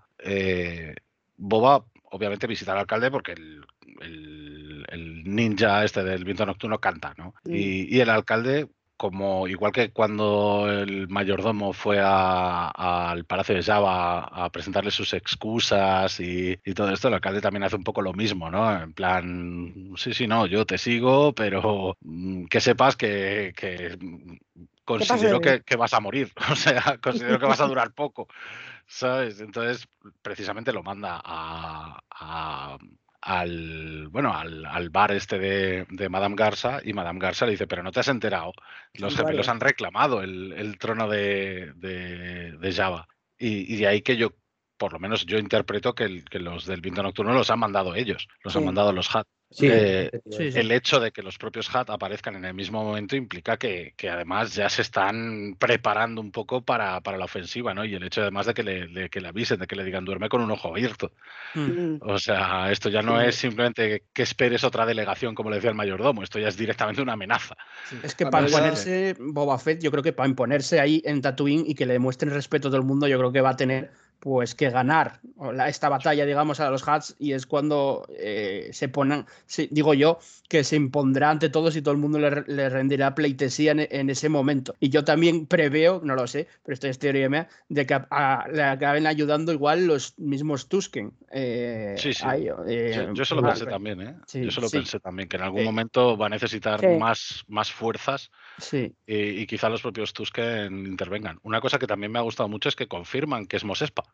Boba, 1.37 1.85
obviamente, 2.11 2.47
visita 2.47 2.73
al 2.73 2.79
alcalde 2.79 3.11
porque 3.11 3.33
el, 3.33 5.25
ninja 5.25 5.85
este 5.85 6.05
del 6.05 6.25
viento 6.25 6.47
nocturno 6.47 6.79
canta, 6.79 7.15
¿no? 7.17 7.35
Y, 7.45 7.99
el 8.01 8.11
alcalde 8.11 8.69
como 8.97 9.47
igual 9.47 9.73
que 9.73 9.91
cuando 9.91 10.69
el 10.71 11.07
mayordomo 11.09 11.75
fue 11.75 12.01
al 12.03 13.25
Palacio 13.27 13.55
de 13.55 13.63
Java 13.63 14.21
a 14.21 14.51
presentarle 14.51 14.91
sus 14.91 15.13
excusas 15.13 16.19
y, 16.19 16.57
todo 16.75 16.91
esto, 16.91 17.09
el 17.09 17.15
alcalde 17.15 17.43
también 17.43 17.65
hace 17.65 17.77
un 17.77 17.85
poco 17.85 18.01
lo 18.01 18.15
mismo, 18.15 18.51
¿no? 18.51 18.83
En 18.83 18.93
plan, 18.95 19.93
sí, 19.97 20.15
sí, 20.15 20.27
no, 20.27 20.47
yo 20.47 20.65
te 20.65 20.79
sigo, 20.79 21.35
pero 21.35 21.97
mm, 22.01 22.47
que 22.47 22.61
sepas 22.61 22.97
que, 22.97 23.53
considero 24.87 25.41
que, 25.41 25.77
vas 25.77 25.93
a 25.93 26.01
morir, 26.01 26.33
o 26.51 26.57
sea, 26.57 26.99
considero 27.03 27.39
que 27.39 27.47
vas 27.47 27.61
a 27.61 27.67
durar 27.67 27.93
poco, 27.93 28.29
¿sabes? 28.87 29.41
Entonces, 29.41 29.87
precisamente 30.23 30.73
lo 30.73 30.83
manda 30.83 31.21
a 31.23 32.79
al, 33.27 34.07
bueno, 34.09 34.33
al, 34.33 34.91
bar 34.91 35.11
este 35.11 35.37
de, 35.39 36.09
Madame 36.09 36.37
Garza 36.37 36.79
y 36.85 36.93
Madame 36.93 37.19
Garza 37.19 37.45
le 37.45 37.53
dice, 37.53 37.67
pero 37.67 37.83
no 37.83 37.91
te 37.91 37.99
has 37.99 38.07
enterado, 38.07 38.53
los 38.95 39.17
gemelos 39.17 39.49
han 39.49 39.59
reclamado 39.59 40.23
el, 40.23 40.77
trono 40.79 41.09
de, 41.09 41.73
de, 41.75 42.73
Java. 42.73 43.09
Y, 43.37 43.77
de 43.77 43.87
ahí 43.89 44.03
que 44.03 44.17
yo, 44.17 44.31
por 44.77 44.93
lo 44.93 45.01
menos 45.01 45.27
yo 45.27 45.39
interpreto 45.39 45.93
que, 45.93 46.23
los 46.39 46.67
del 46.67 46.81
viento 46.81 47.03
nocturno 47.03 47.33
los 47.33 47.51
han 47.51 47.59
mandado 47.59 47.97
ellos, 47.97 48.29
los 48.45 48.55
han 48.55 48.65
mandado 48.65 48.93
los 48.93 49.15
Hat. 49.15 49.27
Eh, 49.61 50.11
el 50.39 50.73
hecho 50.73 50.99
de 50.99 51.13
que 51.13 51.23
los 51.23 51.39
propios 51.39 51.73
HAT 51.73 51.91
aparezcan 51.91 52.35
en 52.35 52.45
el 52.45 52.55
mismo 52.55 52.83
momento 52.83 53.15
implica 53.15 53.57
que, 53.57 53.95
además 54.11 54.55
ya 54.55 54.69
se 54.69 54.83
están 54.83 55.57
preparando 55.59 56.21
un 56.21 56.33
poco 56.33 56.63
para, 56.63 57.01
la 57.01 57.25
ofensiva, 57.25 57.73
¿no? 57.73 57.85
Y 57.85 57.95
el 57.95 58.03
hecho 58.03 58.23
además 58.23 58.47
de 58.47 58.55
que 58.55 58.63
le, 58.63 59.09
que 59.09 59.21
le 59.21 59.29
avisen, 59.29 59.59
de 59.59 59.67
que 59.67 59.77
le 59.77 59.85
digan 59.85 60.05
duerme 60.05 60.29
con 60.29 60.43
un 60.43 60.51
ojo 60.51 60.69
abierto. 60.69 61.13
Mm. 61.55 61.99
O 62.01 62.19
sea, 62.19 62.71
esto 62.73 62.89
ya 62.89 63.03
no 63.03 63.21
es 63.21 63.37
simplemente 63.37 64.03
que 64.13 64.23
esperes 64.23 64.65
otra 64.65 64.85
delegación, 64.85 65.35
como 65.35 65.51
le 65.51 65.57
decía 65.57 65.71
el 65.71 65.77
mayordomo, 65.77 66.23
esto 66.23 66.39
ya 66.39 66.49
es 66.49 66.57
directamente 66.57 67.01
una 67.01 67.13
amenaza. 67.13 67.57
Es 68.03 68.15
que 68.15 68.27
para 68.27 68.47
imponerse, 68.47 69.17
Boba 69.19 69.59
Fett, 69.59 69.81
yo 69.81 69.91
creo 69.93 70.03
que 70.03 70.13
para 70.13 70.29
imponerse 70.29 70.81
ahí 70.81 71.03
en 71.05 71.23
Tatooine 71.23 71.65
y 71.67 71.75
que 71.75 71.87
le 71.87 71.93
demuestren 71.93 72.33
respeto 72.33 72.69
a 72.69 72.71
todo 72.71 72.81
el 72.81 72.87
mundo, 72.87 73.07
yo 73.07 73.17
creo 73.19 73.33
que 73.33 73.41
va 73.41 73.51
a 73.51 73.57
tener 73.57 73.91
pues 74.21 74.55
que 74.55 74.71
ganar 74.71 75.21
esta 75.67 75.89
batalla, 75.89 76.25
digamos, 76.25 76.61
a 76.61 76.71
los 76.71 76.87
Hats 76.89 77.15
y 77.19 77.33
es 77.33 77.47
cuando 77.47 78.07
eh, 78.19 78.71
se 78.73 78.89
ponen, 78.89 79.27
digo 79.71 79.95
yo, 79.95 80.19
que 80.49 80.65
se 80.65 80.77
impondrá 80.77 81.31
ante 81.31 81.49
todos 81.49 81.77
y 81.77 81.83
todo 81.83 81.93
el 81.93 82.01
mundo 82.01 82.19
le, 82.19 82.69
rendirá 82.69 83.15
pleitesía 83.15 83.73
en, 83.73 84.11
ese 84.11 84.29
momento. 84.29 84.75
Y 84.81 84.89
yo 84.89 85.05
también 85.05 85.47
preveo, 85.47 86.01
no 86.03 86.15
lo 86.15 86.27
sé, 86.27 86.49
pero 86.65 86.75
esto 86.75 86.89
es 86.89 86.99
teoría 86.99 87.29
mía, 87.29 87.49
de 87.69 87.87
que 87.87 88.01
le 88.53 88.63
acaben 88.63 89.07
ayudando 89.07 89.53
igual 89.53 89.87
los 89.87 90.19
mismos 90.19 90.69
Tusken. 90.69 91.13
Eh, 91.31 91.95
sí, 91.99 92.13
sí. 92.13 92.25
Eh, 92.67 93.09
yo, 93.13 93.23
eso 93.23 93.35
lo 93.35 93.43
pensé 93.43 93.67
también, 93.67 94.01
¿eh? 94.01 94.15
yo 94.33 94.49
eso 94.49 94.61
lo 94.61 94.71
pensé 94.71 95.01
también, 95.01 95.29
que 95.29 95.37
en 95.37 95.43
algún 95.43 95.65
momento 95.65 96.17
va 96.17 96.27
a 96.27 96.31
necesitar 96.31 96.81
más, 96.99 97.45
más 97.49 97.71
fuerzas 97.71 98.31
y, 99.07 99.41
y, 99.41 99.47
quizá 99.47 99.69
los 99.69 99.83
propios 99.83 100.13
Tusken 100.13 100.87
intervengan. 100.87 101.39
Una 101.43 101.61
cosa 101.61 101.79
que 101.79 101.87
también 101.87 102.13
me 102.13 102.19
ha 102.19 102.23
gustado 102.23 102.49
mucho 102.49 102.69
es 102.69 102.77
que 102.77 102.89
confirman 102.89 103.47
que 103.47 103.57
es 103.57 103.65
Mosespa. 103.65 104.05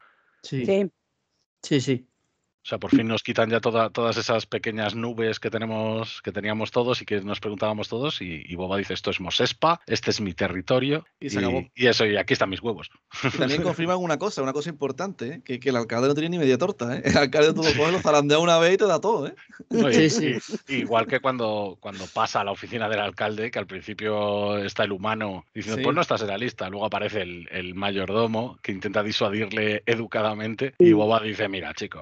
Sí. 0.43 0.65
Sí, 1.63 1.81
sí. 1.81 2.09
O 2.65 2.69
sea, 2.69 2.79
por 2.79 2.91
fin 2.91 3.09
nos 3.09 3.25
quitan 3.25 3.51
ya 3.51 3.61
todas 3.61 4.17
esas 4.17 4.47
pequeñas 4.47 4.95
nubes 4.95 5.41
que 5.41 5.51
tenemos, 5.51 6.23
que 6.23 6.31
teníamos 6.31 6.71
todos 6.71 7.03
y 7.03 7.05
que 7.05 7.21
nos 7.21 7.41
preguntábamos 7.41 7.89
todos. 7.89 8.23
Y, 8.23 8.55
Boba 8.55 8.77
dice: 8.77 8.95
Esto 8.95 9.11
es 9.11 9.21
Mosespa, 9.21 9.81
este 9.87 10.11
es 10.11 10.21
mi 10.21 10.33
territorio. 10.33 11.05
Y, 11.19 11.27
y, 11.75 11.87
eso, 11.89 12.07
y 12.07 12.17
aquí 12.17 12.35
están 12.35 12.51
mis 12.51 12.63
huevos. 12.63 12.91
también 13.37 13.63
confirman 13.63 13.97
una 13.99 14.17
cosa, 14.17 14.43
una 14.43 14.53
cosa 14.53 14.71
importante: 14.71 15.43
¿eh? 15.47 15.59
que, 15.59 15.69
el 15.69 15.77
alcalde 15.77 16.07
no 16.07 16.15
tiene 16.15 16.31
ni 16.31 16.39
media 16.39 16.57
torta. 16.57 16.97
¿eh? 16.97 17.03
El 17.05 17.17
alcalde 17.17 17.53
todo 17.53 17.91
lo 17.91 17.99
zarandea 17.99 18.39
una 18.39 18.59
vez 18.59 18.75
y 18.75 18.77
te 18.77 18.87
da 18.87 19.01
todo. 19.01 19.27
¿eh? 19.27 19.35
sí, 19.91 20.39
sí. 20.39 20.39
igual 20.69 21.09
que 21.09 21.19
cuando, 21.19 21.79
cuando 21.81 22.05
pasa 22.07 22.43
a 22.43 22.45
la 22.45 22.53
oficina 22.53 22.89
del 22.89 23.01
alcalde, 23.01 23.51
que 23.51 23.59
al 23.59 23.67
principio 23.67 24.59
está 24.59 24.85
el 24.85 24.93
humano 24.93 25.47
diciendo: 25.53 25.83
Pues 25.83 25.97
no 25.97 26.03
estás 26.03 26.23
en 26.23 26.29
la 26.29 26.39
lista. 26.39 26.69
Luego 26.69 26.87
aparece 26.87 27.23
el, 27.23 27.73
mayordomo 27.75 28.59
que 28.63 28.71
intenta 28.71 29.03
disuadirle 29.03 29.83
educadamente. 29.85 30.75
Y 30.79 30.93
Boba 30.93 31.19
dice: 31.19 31.49
Mira, 31.49 31.75
chico 31.75 32.01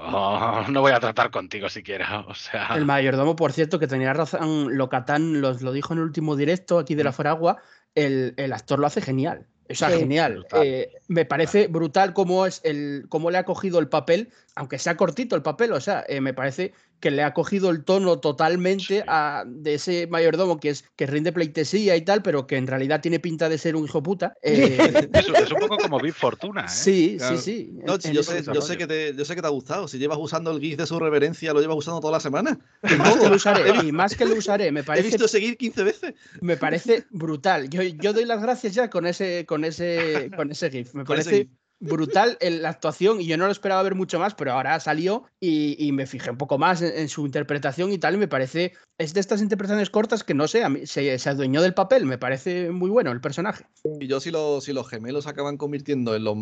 no, 0.69 0.81
voy 0.81 0.93
a 0.93 1.01
tratar 1.01 1.31
contigo 1.31 1.69
siquiera. 1.69 2.21
O 2.29 2.35
sea. 2.35 2.69
El 2.75 2.85
mayordomo, 2.85 3.37
por 3.37 3.53
cierto, 3.53 3.79
que 3.79 3.87
tenía 3.87 4.13
razón, 4.13 4.77
Locatán 4.77 5.41
los, 5.41 5.63
lo 5.63 5.73
dijo 5.73 5.93
en 5.93 6.01
el 6.01 6.05
último 6.05 6.37
directo 6.37 6.79
aquí 6.79 6.95
de 6.95 7.05
la 7.05 7.13
Foragua, 7.13 7.59
el, 7.95 8.35
el 8.37 8.53
actor 8.53 8.79
lo 8.79 8.87
hace 8.87 9.01
genial. 9.01 9.47
O 9.71 9.75
sea, 9.75 9.91
genial. 9.91 10.47
Eh, 10.63 10.91
me 11.07 11.25
parece 11.25 11.69
brutal 11.69 12.13
cómo, 12.13 12.45
es 12.45 12.61
el, 12.65 13.07
cómo 13.09 13.31
le 13.31 13.39
ha 13.39 13.45
cogido 13.45 13.79
el 13.79 13.89
papel, 13.89 14.33
aunque 14.57 14.79
sea 14.79 14.97
cortito 14.97 15.37
el 15.37 15.43
papel, 15.43 15.73
o 15.73 15.81
sea, 15.81 16.05
eh, 16.09 16.21
me 16.21 16.35
parece 16.35 16.73
que 17.01 17.11
le 17.11 17.23
ha 17.23 17.33
cogido 17.33 17.71
el 17.71 17.85
tono 17.85 18.21
totalmente 18.21 19.05
a, 19.07 19.45
de 19.47 19.75
ese 19.75 20.07
mayordomo 20.07 20.61
que 20.61 20.71
es 20.71 20.85
que 20.97 21.07
rinde 21.07 21.33
pleitesía 21.33 21.97
y 21.97 22.03
tal, 22.03 22.23
pero 22.23 22.47
que 22.47 22.57
en 22.57 22.67
realidad 22.67 23.01
tiene 23.01 23.19
pinta 23.19 23.49
de 23.49 23.59
ser 23.59 23.77
un 23.77 23.85
hijo 23.85 24.03
puta. 24.03 24.35
Eh, 24.51 25.09
es, 25.13 25.53
un 25.53 25.61
poco 25.61 25.77
como 25.79 26.01
Big 26.01 26.13
Fortuna. 26.13 26.63
¿eh? 26.63 26.69
Sí, 26.69 27.19
sí, 27.21 27.37
sí. 27.39 27.73
yo, 28.13 28.23
sé, 28.23 28.77
que 28.77 28.87
te, 28.87 29.15
yo 29.15 29.25
sé 29.25 29.35
que 29.35 29.41
te 29.41 29.47
ha 29.47 29.51
gustado. 29.51 29.87
Si 29.87 29.99
llevas 29.99 30.19
usando 30.21 30.51
el 30.51 30.61
GIF 30.61 30.77
de 30.77 30.87
su 30.87 30.99
reverencia, 30.99 31.53
lo 31.53 31.61
llevas 31.61 31.77
usando 31.77 32.01
toda 32.01 32.15
la 32.15 32.21
semana. 32.21 32.59
Y 32.91 32.97
más 32.97 33.17
que 33.17 33.29
lo 33.29 33.37
usaré, 33.37 33.87
y 33.87 33.93
más 33.93 34.17
que 34.17 34.25
lo 34.25 34.35
usaré. 34.35 34.73
Me 34.73 34.83
parece, 34.85 35.07
He 35.07 35.11
visto 35.11 35.29
seguir 35.29 35.57
15 35.57 35.85
veces. 35.85 36.15
Me 36.41 36.57
parece 36.57 37.05
brutal. 37.11 37.71
Yo, 37.71 37.83
yo 37.83 38.13
doy 38.13 38.25
las 38.25 38.43
gracias 38.43 38.75
ya 38.75 38.91
con 38.91 39.07
ese, 39.07 39.47
con 39.47 39.65
ese, 39.65 40.31
con 40.37 40.51
ese 40.51 40.71
GIF. 40.71 40.95
Me 40.95 41.05
parece 41.05 41.49
brutal 41.81 42.37
en 42.41 42.63
la 42.63 42.69
actuación 42.69 43.21
y 43.21 43.27
yo 43.27 43.37
no 43.39 43.47
lo 43.47 43.53
esperaba 43.53 43.83
ver 43.83 43.95
mucho 43.95 44.19
más, 44.19 44.35
pero 44.35 44.53
ahora 44.53 44.79
salió 44.81 45.25
y, 45.41 45.77
y 45.85 45.93
me 45.93 46.07
fijé 46.07 46.31
un 46.31 46.37
poco 46.37 46.59
más 46.59 46.83
en, 46.83 47.09
su 47.09 47.25
interpretación 47.25 47.91
y 47.91 47.99
tal, 47.99 48.15
y 48.15 48.19
me 48.19 48.29
parece, 48.29 48.75
es 48.99 49.15
de 49.15 49.21
estas 49.21 49.41
interpretaciones 49.41 49.89
cortas 49.89 50.23
que 50.23 50.35
no 50.35 50.47
sé, 50.47 50.63
a 50.63 50.69
mí, 50.69 50.87
se, 50.87 51.19
se, 51.19 51.31
adueñó 51.31 51.63
del 51.63 51.73
papel, 51.73 52.05
me 52.05 52.19
parece 52.19 52.71
muy 52.71 52.91
bueno 52.91 53.11
el 53.13 53.21
personaje. 53.21 53.65
Y 53.99 54.07
yo 54.07 54.21
si, 54.21 54.31
lo, 54.31 54.61
si 54.61 54.75
los 54.75 54.89
gemelos 54.89 55.27
acaban 55.27 55.57
convirtiendo 55.57 56.15
en 56.15 56.25
los 56.25 56.37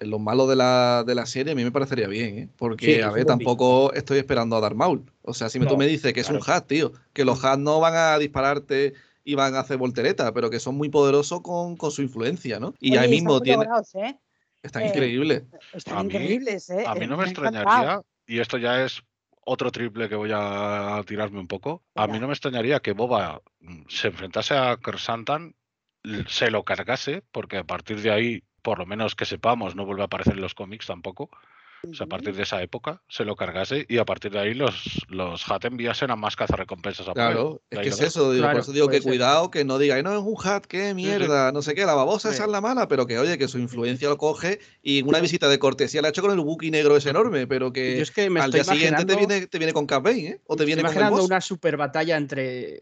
lo 0.00 0.18
malos 0.18 0.48
de 0.48 0.56
la, 0.56 1.04
de 1.06 1.14
la, 1.14 1.26
serie, 1.26 1.52
a 1.52 1.56
mí 1.56 1.64
me 1.64 1.70
parecería 1.70 2.08
bien, 2.08 2.38
¿eh? 2.38 2.48
porque 2.56 3.02
a 3.02 3.10
ver, 3.10 3.26
tampoco 3.26 3.92
estoy 3.92 4.18
esperando 4.18 4.56
a 4.56 4.60
dar 4.60 4.74
Maul. 4.74 5.04
O 5.22 5.34
sea, 5.34 5.50
si 5.50 5.60
me, 5.60 5.66
tú 5.66 5.76
me 5.76 5.86
dices 5.86 6.14
que 6.14 6.20
es 6.20 6.30
un 6.30 6.40
hat, 6.44 6.66
tío, 6.66 6.92
que 7.12 7.26
los 7.26 7.44
hats 7.44 7.58
no 7.58 7.78
van 7.80 7.94
a 7.94 8.18
dispararte 8.18 8.94
y 9.22 9.34
van 9.34 9.54
a 9.54 9.60
hacer 9.60 9.76
voltereta, 9.76 10.32
pero 10.32 10.48
que 10.48 10.58
son 10.58 10.76
muy 10.76 10.88
poderosos 10.88 11.42
con, 11.42 11.76
con 11.76 11.90
su 11.90 12.00
influencia, 12.00 12.58
¿no? 12.58 12.72
Y 12.80 12.96
ahí 12.96 13.10
mismo 13.10 13.42
tiene... 13.42 13.66
¿eh? 13.94 14.18
Está 14.62 14.82
eh, 14.82 14.88
increíble. 14.88 15.46
Están 15.72 16.06
increíbles, 16.06 16.70
¿eh? 16.70 16.84
A 16.86 16.94
mí 16.94 17.06
no 17.06 17.16
me, 17.16 17.24
extrañaría, 17.24 18.02
y 18.26 18.40
esto 18.40 18.58
ya 18.58 18.84
es 18.84 19.02
otro 19.44 19.70
triple 19.70 20.08
que 20.08 20.14
voy 20.14 20.30
a 20.34 21.02
tirarme 21.06 21.40
un 21.40 21.48
poco. 21.48 21.82
A 21.94 22.06
mí 22.06 22.18
no 22.18 22.26
me 22.26 22.34
extrañaría 22.34 22.80
que 22.80 22.92
Boba 22.92 23.40
mm, 23.60 23.82
se 23.88 24.08
enfrentase 24.08 24.54
a 24.54 24.76
Kersantan, 24.76 25.54
se 26.26 26.50
lo 26.50 26.64
cargase, 26.64 27.22
porque 27.32 27.58
a 27.58 27.64
partir 27.64 28.00
de 28.02 28.10
ahí, 28.10 28.42
por 28.62 28.78
lo 28.78 28.86
menos 28.86 29.14
que 29.14 29.24
sepamos, 29.24 29.74
no 29.74 29.86
vuelve 29.86 30.02
a 30.02 30.06
aparecer 30.06 30.34
en 30.34 30.42
los 30.42 30.54
cómics 30.54 30.86
tampoco. 30.86 31.30
O 31.84 31.94
sea, 31.94 32.06
a 32.06 32.08
partir 32.08 32.34
de 32.34 32.42
esa 32.42 32.62
época 32.62 33.00
se 33.08 33.24
lo 33.24 33.36
cargase 33.36 33.86
y 33.88 33.98
a 33.98 34.04
partir 34.04 34.32
de 34.32 34.40
ahí 34.40 34.54
los, 34.54 35.06
los 35.08 35.48
hat 35.50 35.64
enviasen 35.64 36.10
a 36.10 36.16
más 36.16 36.34
cazarrecompensas 36.36 37.08
a 37.08 37.12
Claro, 37.12 37.62
es 37.70 37.78
que 37.78 37.88
es 37.88 38.00
eso, 38.00 38.32
por 38.40 38.56
eso 38.58 38.72
digo 38.72 38.88
que 38.88 39.00
cuidado, 39.00 39.50
que 39.50 39.64
no 39.64 39.78
diga, 39.78 40.00
no 40.02 40.12
es 40.12 40.18
un 40.18 40.36
hat, 40.44 40.66
qué 40.66 40.94
mierda, 40.94 41.52
no 41.52 41.62
sé 41.62 41.74
qué, 41.74 41.86
la 41.86 41.94
babosa 41.94 42.30
esa 42.30 42.44
es 42.44 42.50
la 42.50 42.60
mala, 42.60 42.88
pero 42.88 43.06
que 43.06 43.18
oye, 43.18 43.38
que 43.38 43.48
su 43.48 43.58
influencia 43.58 44.08
lo 44.08 44.18
coge 44.18 44.58
y 44.82 45.02
una 45.02 45.20
visita 45.20 45.48
de 45.48 45.58
cortesía 45.58 46.02
la 46.02 46.08
ha 46.08 46.10
hecho 46.10 46.22
con 46.22 46.32
el 46.32 46.40
Wookiee 46.40 46.70
negro 46.70 46.96
ese 46.96 47.10
enorme, 47.10 47.46
pero 47.46 47.72
que, 47.72 48.04
al 48.40 48.52
día 48.52 48.64
siguiente 48.64 49.04
te 49.04 49.16
viene, 49.16 49.46
te 49.46 49.58
viene 49.58 49.72
con 49.72 49.86
Cap 49.86 50.06
¿eh? 50.08 50.40
O 50.46 50.56
te 50.56 50.64
viene 50.64 50.82
con 50.82 50.90
imaginando 50.90 51.24
una 51.24 51.40
super 51.40 51.76
batalla 51.76 52.16
entre 52.16 52.80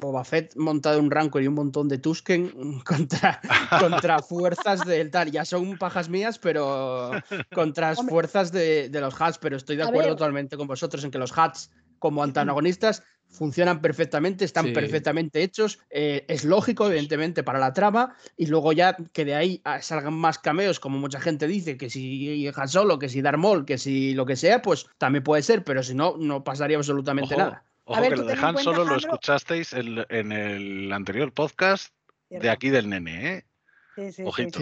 Boba 0.00 0.24
Fett 0.24 0.56
montado 0.56 0.98
en 0.98 1.04
un 1.04 1.10
Rancor 1.10 1.42
y 1.42 1.46
un 1.46 1.54
montón 1.54 1.88
de 1.88 1.98
Tusken 1.98 2.80
contra, 2.84 3.40
contra 3.80 4.18
fuerzas 4.20 4.84
del 4.84 5.10
tal. 5.10 5.30
Ya 5.30 5.44
son 5.44 5.78
pajas 5.78 6.08
mías, 6.08 6.38
pero 6.38 7.10
contra 7.54 7.94
fuerzas 7.94 8.23
de, 8.32 8.88
los 9.00 9.20
Hats. 9.20 9.38
Pero 9.38 9.56
estoy 9.56 9.76
de 9.76 9.84
acuerdo 9.84 10.16
totalmente 10.16 10.56
con 10.56 10.66
vosotros 10.66 11.04
en 11.04 11.10
que 11.10 11.18
los 11.18 11.36
Hats, 11.36 11.70
como 11.98 12.22
antagonistas, 12.22 13.02
funcionan 13.28 13.80
perfectamente, 13.80 14.44
están 14.44 14.72
perfectamente 14.72 15.42
hechos. 15.42 15.78
Eh, 15.90 16.24
es 16.28 16.44
lógico, 16.44 16.86
evidentemente, 16.86 17.42
para 17.42 17.58
la 17.58 17.72
trama. 17.72 18.16
Y 18.36 18.46
luego 18.46 18.72
ya 18.72 18.96
que 19.12 19.24
de 19.24 19.34
ahí 19.34 19.62
salgan 19.80 20.14
más 20.14 20.38
cameos, 20.38 20.80
como 20.80 20.98
mucha 20.98 21.20
gente 21.20 21.46
dice, 21.46 21.76
que 21.76 21.90
si 21.90 22.48
Han 22.54 22.68
Solo, 22.68 22.98
que 22.98 23.08
si 23.08 23.22
Darmol, 23.22 23.64
que 23.64 23.78
si 23.78 24.14
lo 24.14 24.26
que 24.26 24.36
sea, 24.36 24.62
pues 24.62 24.86
también 24.98 25.24
puede 25.24 25.42
ser. 25.42 25.64
Pero 25.64 25.82
si 25.82 25.94
no, 25.94 26.16
no 26.18 26.44
pasaría 26.44 26.76
absolutamente 26.76 27.36
nada. 27.36 27.64
Ojo 27.86 28.02
que 28.02 28.16
lo 28.16 28.24
dejan 28.24 28.56
solo 28.56 28.84
lo 28.84 28.96
escuchasteis 28.96 29.74
en, 29.74 30.32
el 30.32 30.90
anterior 30.92 31.32
podcast 31.32 31.92
de 32.30 32.48
aquí 32.48 32.70
del 32.70 32.88
nene, 32.88 33.34
¿eh? 33.34 33.44
Sí, 33.94 34.12
sí, 34.12 34.22
Ojito. 34.24 34.58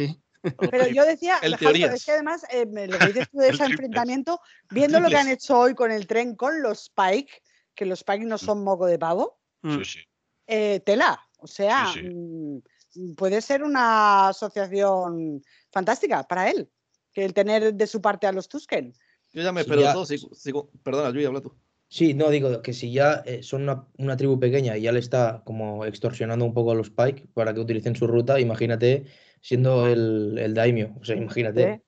Pero 0.70 0.88
yo 0.88 1.04
decía, 1.04 1.38
es 1.42 2.04
que 2.04 2.12
además, 2.12 2.44
eh, 2.50 2.66
lo 2.66 2.98
que 2.98 3.06
dices 3.06 3.30
tú 3.30 3.38
de 3.38 3.48
ese 3.50 3.64
enfrentamiento, 3.64 4.40
viendo 4.70 5.00
lo 5.00 5.08
que 5.08 5.16
han 5.16 5.28
hecho 5.28 5.58
hoy 5.58 5.74
con 5.74 5.90
el 5.90 6.06
tren 6.06 6.34
con 6.34 6.62
los 6.62 6.82
Spike, 6.82 7.42
que 7.74 7.86
los 7.86 8.00
Spike 8.00 8.24
no 8.24 8.36
mm. 8.36 8.38
son 8.38 8.64
moco 8.64 8.86
de 8.86 8.98
pavo, 8.98 9.38
sí, 9.62 9.68
mm. 9.68 9.84
sí. 9.84 10.00
Eh, 10.46 10.80
tela. 10.80 11.20
O 11.38 11.46
sea, 11.46 11.92
mm, 11.94 13.14
puede 13.16 13.40
ser 13.40 13.62
una 13.62 14.28
asociación 14.28 15.42
fantástica 15.70 16.22
para 16.24 16.50
él, 16.50 16.70
que 17.12 17.24
el 17.24 17.34
tener 17.34 17.74
de 17.74 17.86
su 17.86 18.00
parte 18.00 18.26
a 18.26 18.32
los 18.32 18.48
Tusken. 18.48 18.92
Yo 19.32 19.42
ya 19.42 19.52
me 19.52 19.62
espero 19.62 19.82
todo, 19.92 20.70
perdona, 20.82 21.10
Luis, 21.10 21.26
habla 21.26 21.40
tú. 21.40 21.54
Sí, 21.88 22.14
no, 22.14 22.30
digo 22.30 22.62
que 22.62 22.72
si 22.72 22.90
ya 22.90 23.22
eh, 23.26 23.42
son 23.42 23.62
una, 23.62 23.86
una 23.98 24.16
tribu 24.16 24.38
pequeña 24.38 24.78
y 24.78 24.82
ya 24.82 24.92
le 24.92 24.98
está 24.98 25.42
como 25.44 25.84
extorsionando 25.84 26.44
un 26.44 26.54
poco 26.54 26.72
a 26.72 26.74
los 26.74 26.90
Pike 26.90 27.28
para 27.34 27.52
que 27.52 27.60
utilicen 27.60 27.96
su 27.96 28.06
ruta, 28.06 28.40
imagínate 28.40 29.06
siendo 29.42 29.86
el, 29.88 30.38
el 30.38 30.54
daimio, 30.54 30.94
o 30.98 31.04
sea, 31.04 31.16
imagínate. 31.16 31.82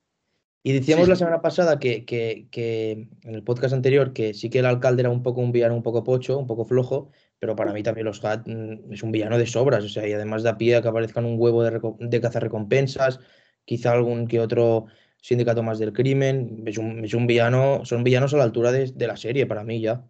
Y 0.67 0.73
decíamos 0.73 1.05
Sí, 1.05 1.11
la 1.11 1.17
semana 1.17 1.43
pasada 1.43 1.79
que, 1.79 2.05
que, 2.05 2.49
que 2.51 3.09
en 3.23 3.35
el 3.35 3.45
podcast 3.45 3.75
anterior 3.75 4.13
que 4.13 4.33
sí 4.35 4.51
que 4.51 4.59
el 4.59 4.67
alcalde 4.67 5.03
era 5.03 5.11
un 5.11 5.23
poco 5.23 5.41
un 5.41 5.53
villano 5.53 5.77
un 5.77 5.83
poco 5.83 6.05
pocho, 6.05 6.39
un 6.39 6.47
poco 6.47 6.65
flojo, 6.65 7.11
pero 7.39 7.55
para 7.55 7.73
mí 7.73 7.83
también 7.83 8.07
los 8.07 8.25
Hat 8.25 8.47
mm, 8.47 8.93
es 8.93 9.03
un 9.03 9.13
villano 9.13 9.39
de 9.39 9.47
sobras, 9.47 9.85
o 9.85 9.89
sea, 9.89 10.09
y 10.09 10.13
además 10.13 10.43
da 10.43 10.59
pie 10.59 10.77
a 10.77 10.83
que 10.83 10.89
aparezcan 10.89 11.27
un 11.27 11.39
huevo 11.39 11.63
de, 11.63 11.81
de 12.01 12.21
cazarrecompensas, 12.21 13.21
quizá 13.65 13.93
algún 13.93 14.27
que 14.27 14.41
otro 14.41 14.87
sindicato 15.27 15.63
más 15.63 15.79
del 15.79 15.93
crimen, 15.93 16.63
es 16.67 16.77
un, 16.79 17.05
es 17.05 17.15
un 17.15 17.27
villano, 17.27 17.83
son 17.85 18.05
villanos 18.05 18.35
a 18.35 18.37
la 18.37 18.45
altura 18.45 18.71
de, 18.73 18.93
de 18.93 19.07
la 19.07 19.17
serie 19.17 19.47
para 19.47 19.65
mí 19.65 19.81
ya. 19.81 20.05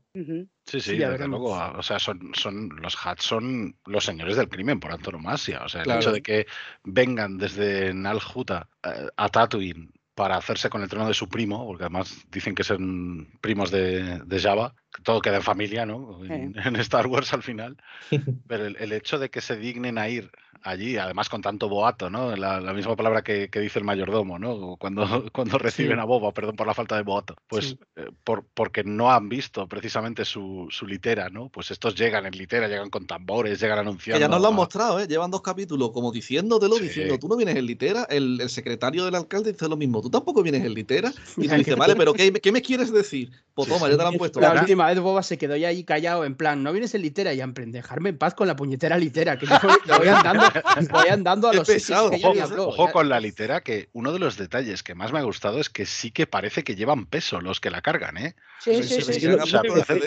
Sí, 0.67 0.81
sí, 0.81 0.81
Sí, 0.81 0.97
ya 0.99 1.11
desde 1.11 1.29
luego. 1.29 1.53
O 1.53 1.83
sea, 1.83 1.99
son, 1.99 2.33
son 2.35 2.69
los 2.83 2.97
Hats 3.05 3.25
son 3.25 3.77
los 3.87 4.05
señores 4.05 4.37
del 4.37 4.49
crimen 4.49 4.81
por 4.81 4.93
antonomasia. 4.93 5.63
O 5.65 5.69
sea, 5.69 5.83
el 5.83 5.85
Claro. 5.85 6.01
hecho 6.01 6.13
de 6.13 6.23
que 6.23 6.47
vengan 6.83 7.39
desde 7.39 7.95
Nalhuta 7.95 8.69
eh, 8.83 9.07
a 9.17 9.29
Tatooine 9.29 9.93
para 10.15 10.37
hacerse 10.37 10.71
con 10.71 10.83
el 10.83 10.89
trono 10.89 11.07
de 11.09 11.15
su 11.15 11.29
primo, 11.29 11.67
porque 11.67 11.85
además 11.85 12.25
dicen 12.31 12.55
que 12.55 12.65
son 12.65 13.29
primos 13.41 13.71
de, 13.71 14.21
de 14.25 14.41
Java, 14.41 14.75
que 14.95 15.03
todo 15.03 15.21
queda 15.21 15.37
en 15.37 15.43
familia, 15.43 15.87
¿no? 15.87 16.25
En, 16.25 16.57
en 16.59 16.77
Star 16.77 17.07
Wars 17.07 17.33
al 17.35 17.43
final. 17.43 17.77
Pero 18.47 18.67
el, 18.67 18.77
el 18.79 18.93
hecho 18.93 19.19
de 19.19 19.31
que 19.31 19.41
se 19.41 19.57
dignen 19.57 19.99
a 19.99 20.09
ir 20.09 20.31
allí, 20.65 20.97
además 20.97 21.29
con 21.29 21.43
tanto 21.43 21.69
boato, 21.69 22.11
¿no? 22.11 22.35
La, 22.37 22.61
la 22.61 22.73
misma 22.73 22.97
palabra 22.97 23.23
que, 23.23 23.49
que 23.51 23.61
dice 23.61 23.79
el 23.79 23.85
mayordomo, 23.85 24.39
¿no? 24.39 24.77
Cuando, 24.79 25.05
cuando 25.33 25.59
reciben 25.59 25.97
Sí. 25.99 26.01
a 26.01 26.05
Boba, 26.05 26.33
perdón 26.33 26.57
por 26.57 26.67
la 26.67 26.75
falta 26.75 26.97
de 26.97 27.03
boato, 27.03 27.37
pues 27.47 27.67
Sí. 27.69 27.79
eh, 27.97 28.09
por, 28.25 28.45
porque 28.55 28.83
no 28.83 29.13
han 29.13 29.29
visto 29.29 29.69
precisamente 29.69 30.25
su, 30.25 30.67
su 30.71 30.87
litera, 30.87 31.29
¿no? 31.29 31.49
Pues 31.51 31.71
estos 31.71 31.95
llegan 31.95 32.27
en 32.27 32.37
litera, 32.37 32.67
llegan 32.67 32.91
con 32.91 33.07
tambores, 33.07 33.61
llegan 33.61 33.79
anunciando. 33.79 34.17
Que 34.19 34.21
ya 34.23 34.29
nos 34.29 34.41
lo 34.41 34.49
han 34.49 34.55
mostrado, 34.55 34.99
¿eh? 35.01 35.07
Llevan 35.07 35.31
dos 35.31 35.43
capítulos 35.43 35.91
como 35.93 36.11
diciéndotelo, 36.11 36.77
Sí. 36.77 36.85
diciendo, 36.85 37.19
tú 37.19 37.29
no 37.29 37.37
vienes 37.37 37.57
en 37.57 37.67
litera, 37.67 38.05
el, 38.11 38.41
el 38.41 38.49
secretario 38.51 39.05
del 39.05 39.15
alcalde 39.15 39.53
dice 39.53 39.69
lo 39.69 39.77
mismo, 39.77 40.01
tú 40.01 40.11
tampoco 40.11 40.43
vienes 40.43 40.65
en 40.65 40.75
litera, 40.75 41.13
y 41.37 41.47
tú 41.49 41.55
dices, 41.57 41.77
vale, 41.77 41.95
pero 41.95 42.13
¿qué, 42.15 42.33
qué 42.33 42.51
me 42.53 42.63
quieres 42.63 42.91
decir? 42.93 43.31
Pues 43.55 43.69
toma, 43.69 43.87
sí. 43.87 43.93
ya 43.93 43.97
te 43.99 44.03
lo 44.03 44.09
han 44.09 44.15
puesto. 44.17 44.41
La 44.41 44.53
última 44.53 44.87
vez 44.87 44.99
Boba 44.99 45.23
se 45.23 45.39
quedó 45.39 45.55
ya 45.57 45.69
ahí 45.69 45.85
callado, 45.85 46.25
en 46.25 46.35
plan, 46.35 46.63
no 46.63 46.73
vienes 46.73 46.95
en 46.95 47.03
litera 47.03 47.35
y 47.35 47.41
en 47.41 47.53
plan, 47.55 47.71
dejarme 47.71 48.09
en 48.09 48.19
paz 48.19 48.35
con 48.35 48.49
la 48.49 48.57
puñetera 48.57 48.97
litera, 48.99 49.39
que 49.39 49.47
yo 49.47 49.55
voy, 49.63 49.73
voy 49.99 50.09
andando, 50.09 50.45
voy 50.91 51.07
andando 51.09 51.49
a 51.49 51.53
los 51.53 51.67
pesado, 51.67 52.11
que 52.11 52.17
Ojo, 52.17 52.43
habló, 52.43 52.69
ojo 52.69 52.93
con 52.93 53.09
la 53.09 53.21
litera, 53.21 53.63
que 53.63 53.89
uno 53.93 54.13
de 54.13 54.19
los 54.19 54.37
detalles 54.37 54.83
que 54.83 54.95
más 54.95 55.13
me 55.13 55.19
ha 55.19 55.23
gustado 55.23 55.61
es 55.61 55.71
que 55.71 55.87
sí 55.87 56.11
que 56.11 56.27
parece 56.27 56.63
que 56.65 56.75
llevan 56.75 57.07
peso 57.07 57.41
los 57.41 57.61
que 57.61 57.71
la 57.71 57.83
cargan, 57.83 58.17
¿eh? 58.17 58.35
Sí, 58.61 58.83
Sí, 58.83 59.03
sí, 59.03 59.21
sí. 59.21 59.29
O 59.29 59.47
sea, 59.47 59.63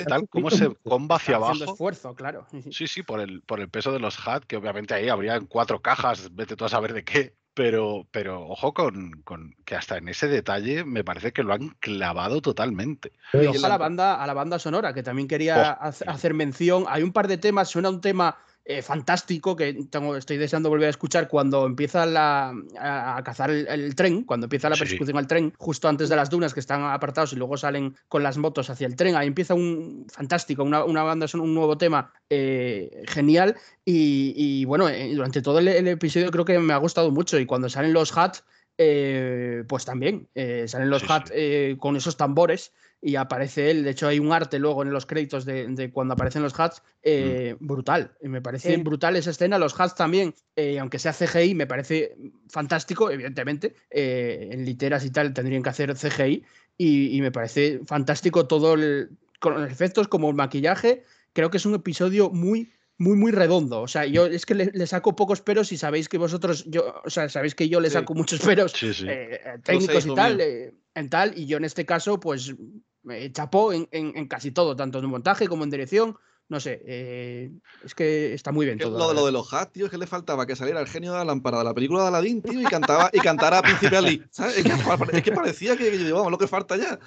tal 0.08 0.28
como 0.30 0.50
se 0.50 0.74
comba 0.84 1.18
hacia 1.18 1.36
abajo. 1.36 1.64
esfuerzo, 1.64 2.16
claro. 2.16 2.48
Sí, 2.72 2.88
sí, 2.88 3.04
por 3.04 3.20
el, 3.20 3.42
por 3.42 3.60
el 3.60 3.70
peso 3.70 3.92
de 3.92 4.00
los 4.00 4.18
HAT, 4.26 4.46
que 4.46 4.58
obviamente 4.58 4.94
ahí 4.94 5.10
habrían 5.10 5.46
cuatro 5.46 5.82
cajas, 5.82 6.34
vete 6.34 6.56
tú 6.56 6.66
a 6.66 6.70
saber 6.70 6.94
de 6.94 7.04
qué. 7.04 7.36
Pero, 7.54 8.08
pero 8.12 8.48
ojo 8.48 8.72
con, 8.72 9.24
con 9.24 9.56
que 9.66 9.74
hasta 9.76 9.98
en 9.98 10.10
ese 10.10 10.28
detalle 10.28 10.84
me 10.86 11.04
parece 11.04 11.34
que 11.34 11.42
lo 11.42 11.54
han 11.54 11.70
clavado 11.80 12.40
totalmente. 12.40 13.14
Y 13.34 13.48
ojo 13.48 13.66
a 13.66 13.70
la 13.70 13.78
banda, 13.80 14.22
a 14.22 14.28
la 14.28 14.36
banda 14.36 14.60
sonora, 14.60 14.94
que 14.94 15.02
también 15.02 15.28
quería 15.28 15.72
Oh, 15.82 15.84
hace- 15.86 16.06
hacer 16.08 16.36
mención. 16.36 16.86
Hay 16.88 17.02
un 17.02 17.12
par 17.12 17.28
de 17.28 17.40
temas, 17.40 17.68
suena 17.70 17.90
un 17.90 18.00
tema 18.00 18.38
eh, 18.70 18.82
fantástico 18.82 19.56
que 19.56 19.74
tengo, 19.90 20.18
estoy 20.18 20.36
deseando 20.38 20.68
volver 20.70 20.88
a 20.88 20.90
escuchar 20.90 21.30
cuando 21.30 21.66
empieza 21.66 22.06
la, 22.06 22.54
a, 22.78 23.18
a 23.18 23.24
cazar 23.24 23.50
el, 23.50 23.66
el 23.68 23.96
tren, 23.96 24.24
cuando 24.24 24.46
empieza 24.46 24.68
la 24.70 24.76
Sí. 24.76 24.82
persecución 24.82 25.18
al 25.18 25.26
tren, 25.28 25.54
justo 25.58 25.88
antes 25.88 26.10
de 26.10 26.18
las 26.18 26.30
dunas 26.30 26.54
que 26.54 26.60
están 26.60 26.84
apartados 26.84 27.32
y 27.32 27.38
luego 27.38 27.56
salen 27.56 27.96
con 28.10 28.24
las 28.24 28.38
motos 28.38 28.70
hacia 28.70 28.86
el 28.88 28.96
tren. 28.98 29.16
Ahí 29.16 29.28
empieza 29.28 29.54
un 29.54 30.06
fantástico, 30.12 30.64
una, 30.64 30.84
una 30.84 31.04
banda 31.04 31.28
son 31.30 31.40
un 31.42 31.54
nuevo 31.54 31.78
tema 31.78 32.12
eh, 32.30 33.04
genial. 33.08 33.56
Y, 33.86 34.34
y, 34.36 34.66
bueno, 34.66 34.90
eh, 34.90 35.14
durante 35.16 35.42
todo 35.42 35.60
el, 35.60 35.70
el 35.70 35.88
episodio 35.88 36.30
creo 36.30 36.44
que 36.44 36.60
me 36.60 36.74
ha 36.74 36.78
gustado 36.78 37.10
mucho. 37.10 37.40
Y 37.40 37.46
cuando 37.46 37.70
salen 37.70 37.94
los 37.94 38.18
hats, 38.18 38.44
eh, 38.78 39.64
pues 39.68 39.86
también 39.86 40.28
eh, 40.36 40.66
salen 40.68 40.90
los 40.90 41.02
Sí, 41.02 41.08
hats 41.10 41.30
sí. 41.30 41.34
eh, 41.38 41.76
con 41.80 41.96
esos 41.96 42.16
tambores 42.18 42.74
y 43.02 43.16
aparece 43.16 43.70
él. 43.72 43.84
De 43.84 43.92
hecho, 43.92 44.08
hay 44.08 44.20
un 44.20 44.32
arte 44.32 44.60
luego 44.60 44.82
en 44.84 44.92
los 44.92 45.06
créditos 45.06 45.46
de, 45.46 45.68
de 45.68 45.92
cuando 45.92 46.14
aparecen 46.16 46.42
los 46.42 46.60
hats 46.60 46.82
eh, 47.04 47.56
brutal. 47.60 48.12
Y 48.22 48.28
me 48.28 48.42
parece 48.42 48.76
Sí. 48.76 48.82
brutal 48.82 49.16
esa 49.16 49.30
escena. 49.32 49.60
Los 49.60 49.80
hats 49.80 49.96
también, 49.96 50.34
eh, 50.56 50.80
aunque 50.80 51.00
sea 51.00 51.14
CGI, 51.14 51.54
me 51.56 51.68
parece 51.68 52.16
fantástico, 52.50 53.10
evidentemente. 53.12 53.76
eh, 53.92 54.50
en 54.52 54.66
literas 54.66 55.06
y 55.06 55.12
tal 55.12 55.34
tendrían 55.34 55.64
que 55.64 55.70
hacer 55.70 55.96
CGI. 55.96 56.44
Y, 56.78 57.16
y 57.18 57.22
me 57.22 57.32
parece 57.32 57.82
fantástico 57.86 58.48
todo 58.48 58.74
el, 58.76 59.10
con 59.40 59.54
los 59.62 59.72
efectos 59.72 60.08
como 60.08 60.30
el 60.30 60.36
maquillaje. 60.36 61.04
Creo 61.34 61.50
que 61.52 61.58
es 61.58 61.66
un 61.68 61.76
episodio 61.76 62.30
muy, 62.32 62.72
muy, 62.98 63.16
muy 63.18 63.32
redondo. 63.32 63.82
O 63.82 63.88
sea, 63.88 64.06
yo 64.06 64.26
es 64.26 64.46
que 64.46 64.56
le, 64.56 64.72
le 64.74 64.88
saco 64.88 65.16
pocos 65.16 65.42
peros 65.42 65.72
y 65.72 65.78
sabéis 65.78 66.10
que 66.10 66.18
vosotros, 66.18 66.66
yo, 66.68 66.96
o 67.06 67.10
sea, 67.10 67.30
sabéis 67.30 67.56
que 67.56 67.70
yo 67.70 67.80
le 67.80 67.90
Sí. 67.90 67.94
saco 67.94 68.14
muchos 68.14 68.40
peros 68.40 68.72
Sí, 68.72 68.94
sí. 68.94 69.06
eh, 69.08 69.40
eh, 69.44 69.60
técnicos 69.64 70.06
y 70.06 70.14
tal, 70.16 70.42
eh, 70.42 70.74
en 70.96 71.10
tal, 71.10 71.38
y 71.38 71.46
yo 71.46 71.58
en 71.58 71.66
este 71.66 71.86
caso, 71.86 72.20
pues 72.20 72.56
me 73.04 73.32
chapó 73.32 73.72
en, 73.74 73.88
en- 73.92 74.18
en 74.18 74.28
casi 74.28 74.52
todo, 74.52 74.76
tanto 74.76 75.00
en 75.00 75.06
montaje 75.06 75.48
como 75.48 75.64
en 75.64 75.70
dirección. 75.70 76.16
No 76.50 76.62
sé, 76.62 76.82
eh, 76.86 77.52
es 77.84 77.94
que 77.94 78.34
está 78.34 78.54
muy 78.54 78.66
bien 78.66 78.78
todo. 78.78 78.98
lo, 78.98 79.10
de- 79.10 79.14
lo 79.16 79.26
de 79.26 79.32
los 79.34 79.54
hats, 79.54 79.74
tío, 79.74 79.86
es 79.86 79.92
que 79.92 79.98
le 79.98 80.08
faltaba 80.08 80.46
que 80.48 80.56
saliera 80.56 80.80
el 80.80 80.88
genio 80.88 81.12
de 81.12 81.18
la 81.20 81.26
lámpara 81.26 81.58
de 81.58 81.66
la 81.66 81.74
película 81.74 82.04
de 82.04 82.08
Aladdin, 82.08 82.42
tío, 82.42 82.62
y 82.62 82.66
cantaba 82.66 83.10
y 83.14 83.20
cantara 83.20 83.60
a 83.60 83.62
Príncipe 83.64 83.98
Ali. 83.98 84.24
¿sabes? 84.32 84.58
Es 84.58 84.64
que, 84.64 85.18
es 85.18 85.24
que 85.24 85.32
parecía 85.34 85.76
que, 85.76 85.92
que 85.92 85.98
llevábamos 85.98 86.32
lo 86.32 86.38
que 86.38 86.48
falta 86.48 86.78
ya. 86.78 86.98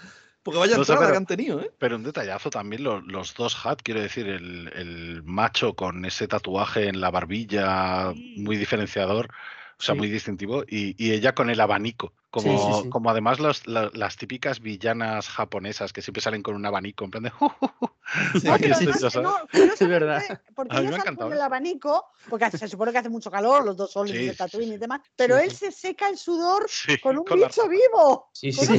Porque 0.43 0.59
vaya 0.59 0.77
No 0.77 0.85
sé, 0.85 0.93
entrada 0.93 1.01
pero- 1.01 1.13
que 1.13 1.17
han 1.19 1.27
tenido, 1.27 1.61
¿eh? 1.61 1.71
Pero 1.79 1.97
un 1.97 2.03
detallazo 2.03 2.49
también 2.51 2.83
lo- 2.83 3.01
los 3.03 3.35
dos 3.35 3.65
hat, 3.67 3.81
quiero 3.83 4.01
decir, 4.01 4.27
el, 4.29 4.69
el 4.75 5.23
macho 5.25 5.75
con 5.75 6.05
ese 6.05 6.27
tatuaje 6.29 6.89
en 6.89 7.01
la 7.01 7.11
barbilla 7.11 8.13
muy 8.37 8.57
diferenciador, 8.57 9.27
o 9.79 9.83
sea, 9.83 9.95
Sí. 9.95 9.99
muy 9.99 10.09
distintivo, 10.11 10.65
y, 10.67 10.95
y 11.03 11.13
ella 11.13 11.35
con 11.35 11.51
el 11.51 11.61
abanico, 11.61 12.13
como, 12.31 12.45
Sí, 12.59 12.75
sí, 12.75 12.83
sí. 12.85 12.89
como 12.91 13.11
además 13.11 13.39
los- 13.39 13.67
la- 13.67 13.91
las 13.95 14.17
típicas 14.17 14.61
villanas 14.61 15.29
japonesas 15.29 15.93
que 15.93 16.01
siempre 16.03 16.23
salen 16.23 16.43
con 16.43 16.55
un 16.55 16.65
abanico, 16.65 17.05
en 17.05 17.11
plan 17.11 17.23
de... 17.25 17.33
No, 18.45 18.57
curiosamente, 18.59 19.87
verdad. 19.87 20.23
Porque 20.55 20.77
A 20.77 20.81
mí 20.81 20.87
ella 20.89 20.91
me 20.91 20.97
encantado, 21.03 21.29
con 21.29 21.37
el 21.37 21.43
abanico, 21.43 22.07
porque 22.29 22.51
se 22.51 22.67
supone 22.69 22.93
que 22.93 22.99
hace 22.99 23.09
mucho 23.09 23.31
calor, 23.31 23.65
los 23.65 23.77
dos 23.77 23.93
soles 23.93 24.17
Sí, 24.17 24.25
de 24.27 24.33
sí, 24.33 24.37
Tatooine 24.39 24.69
sí. 24.71 24.75
y 24.75 24.79
demás, 24.79 25.01
pero 25.17 25.37
Sí, 25.39 25.45
él 25.45 25.51
sí. 25.51 25.57
se 25.57 25.73
seca 25.73 26.09
el 26.09 26.17
sudor 26.19 26.67
Sí, 26.69 26.99
con 26.99 27.19
un 27.19 27.25
la 27.29 27.37
bicho 27.37 27.63
rata. 27.63 27.69
vivo. 27.69 28.31
Sí, 28.33 28.53
Con 28.53 28.67
sí, 28.67 28.73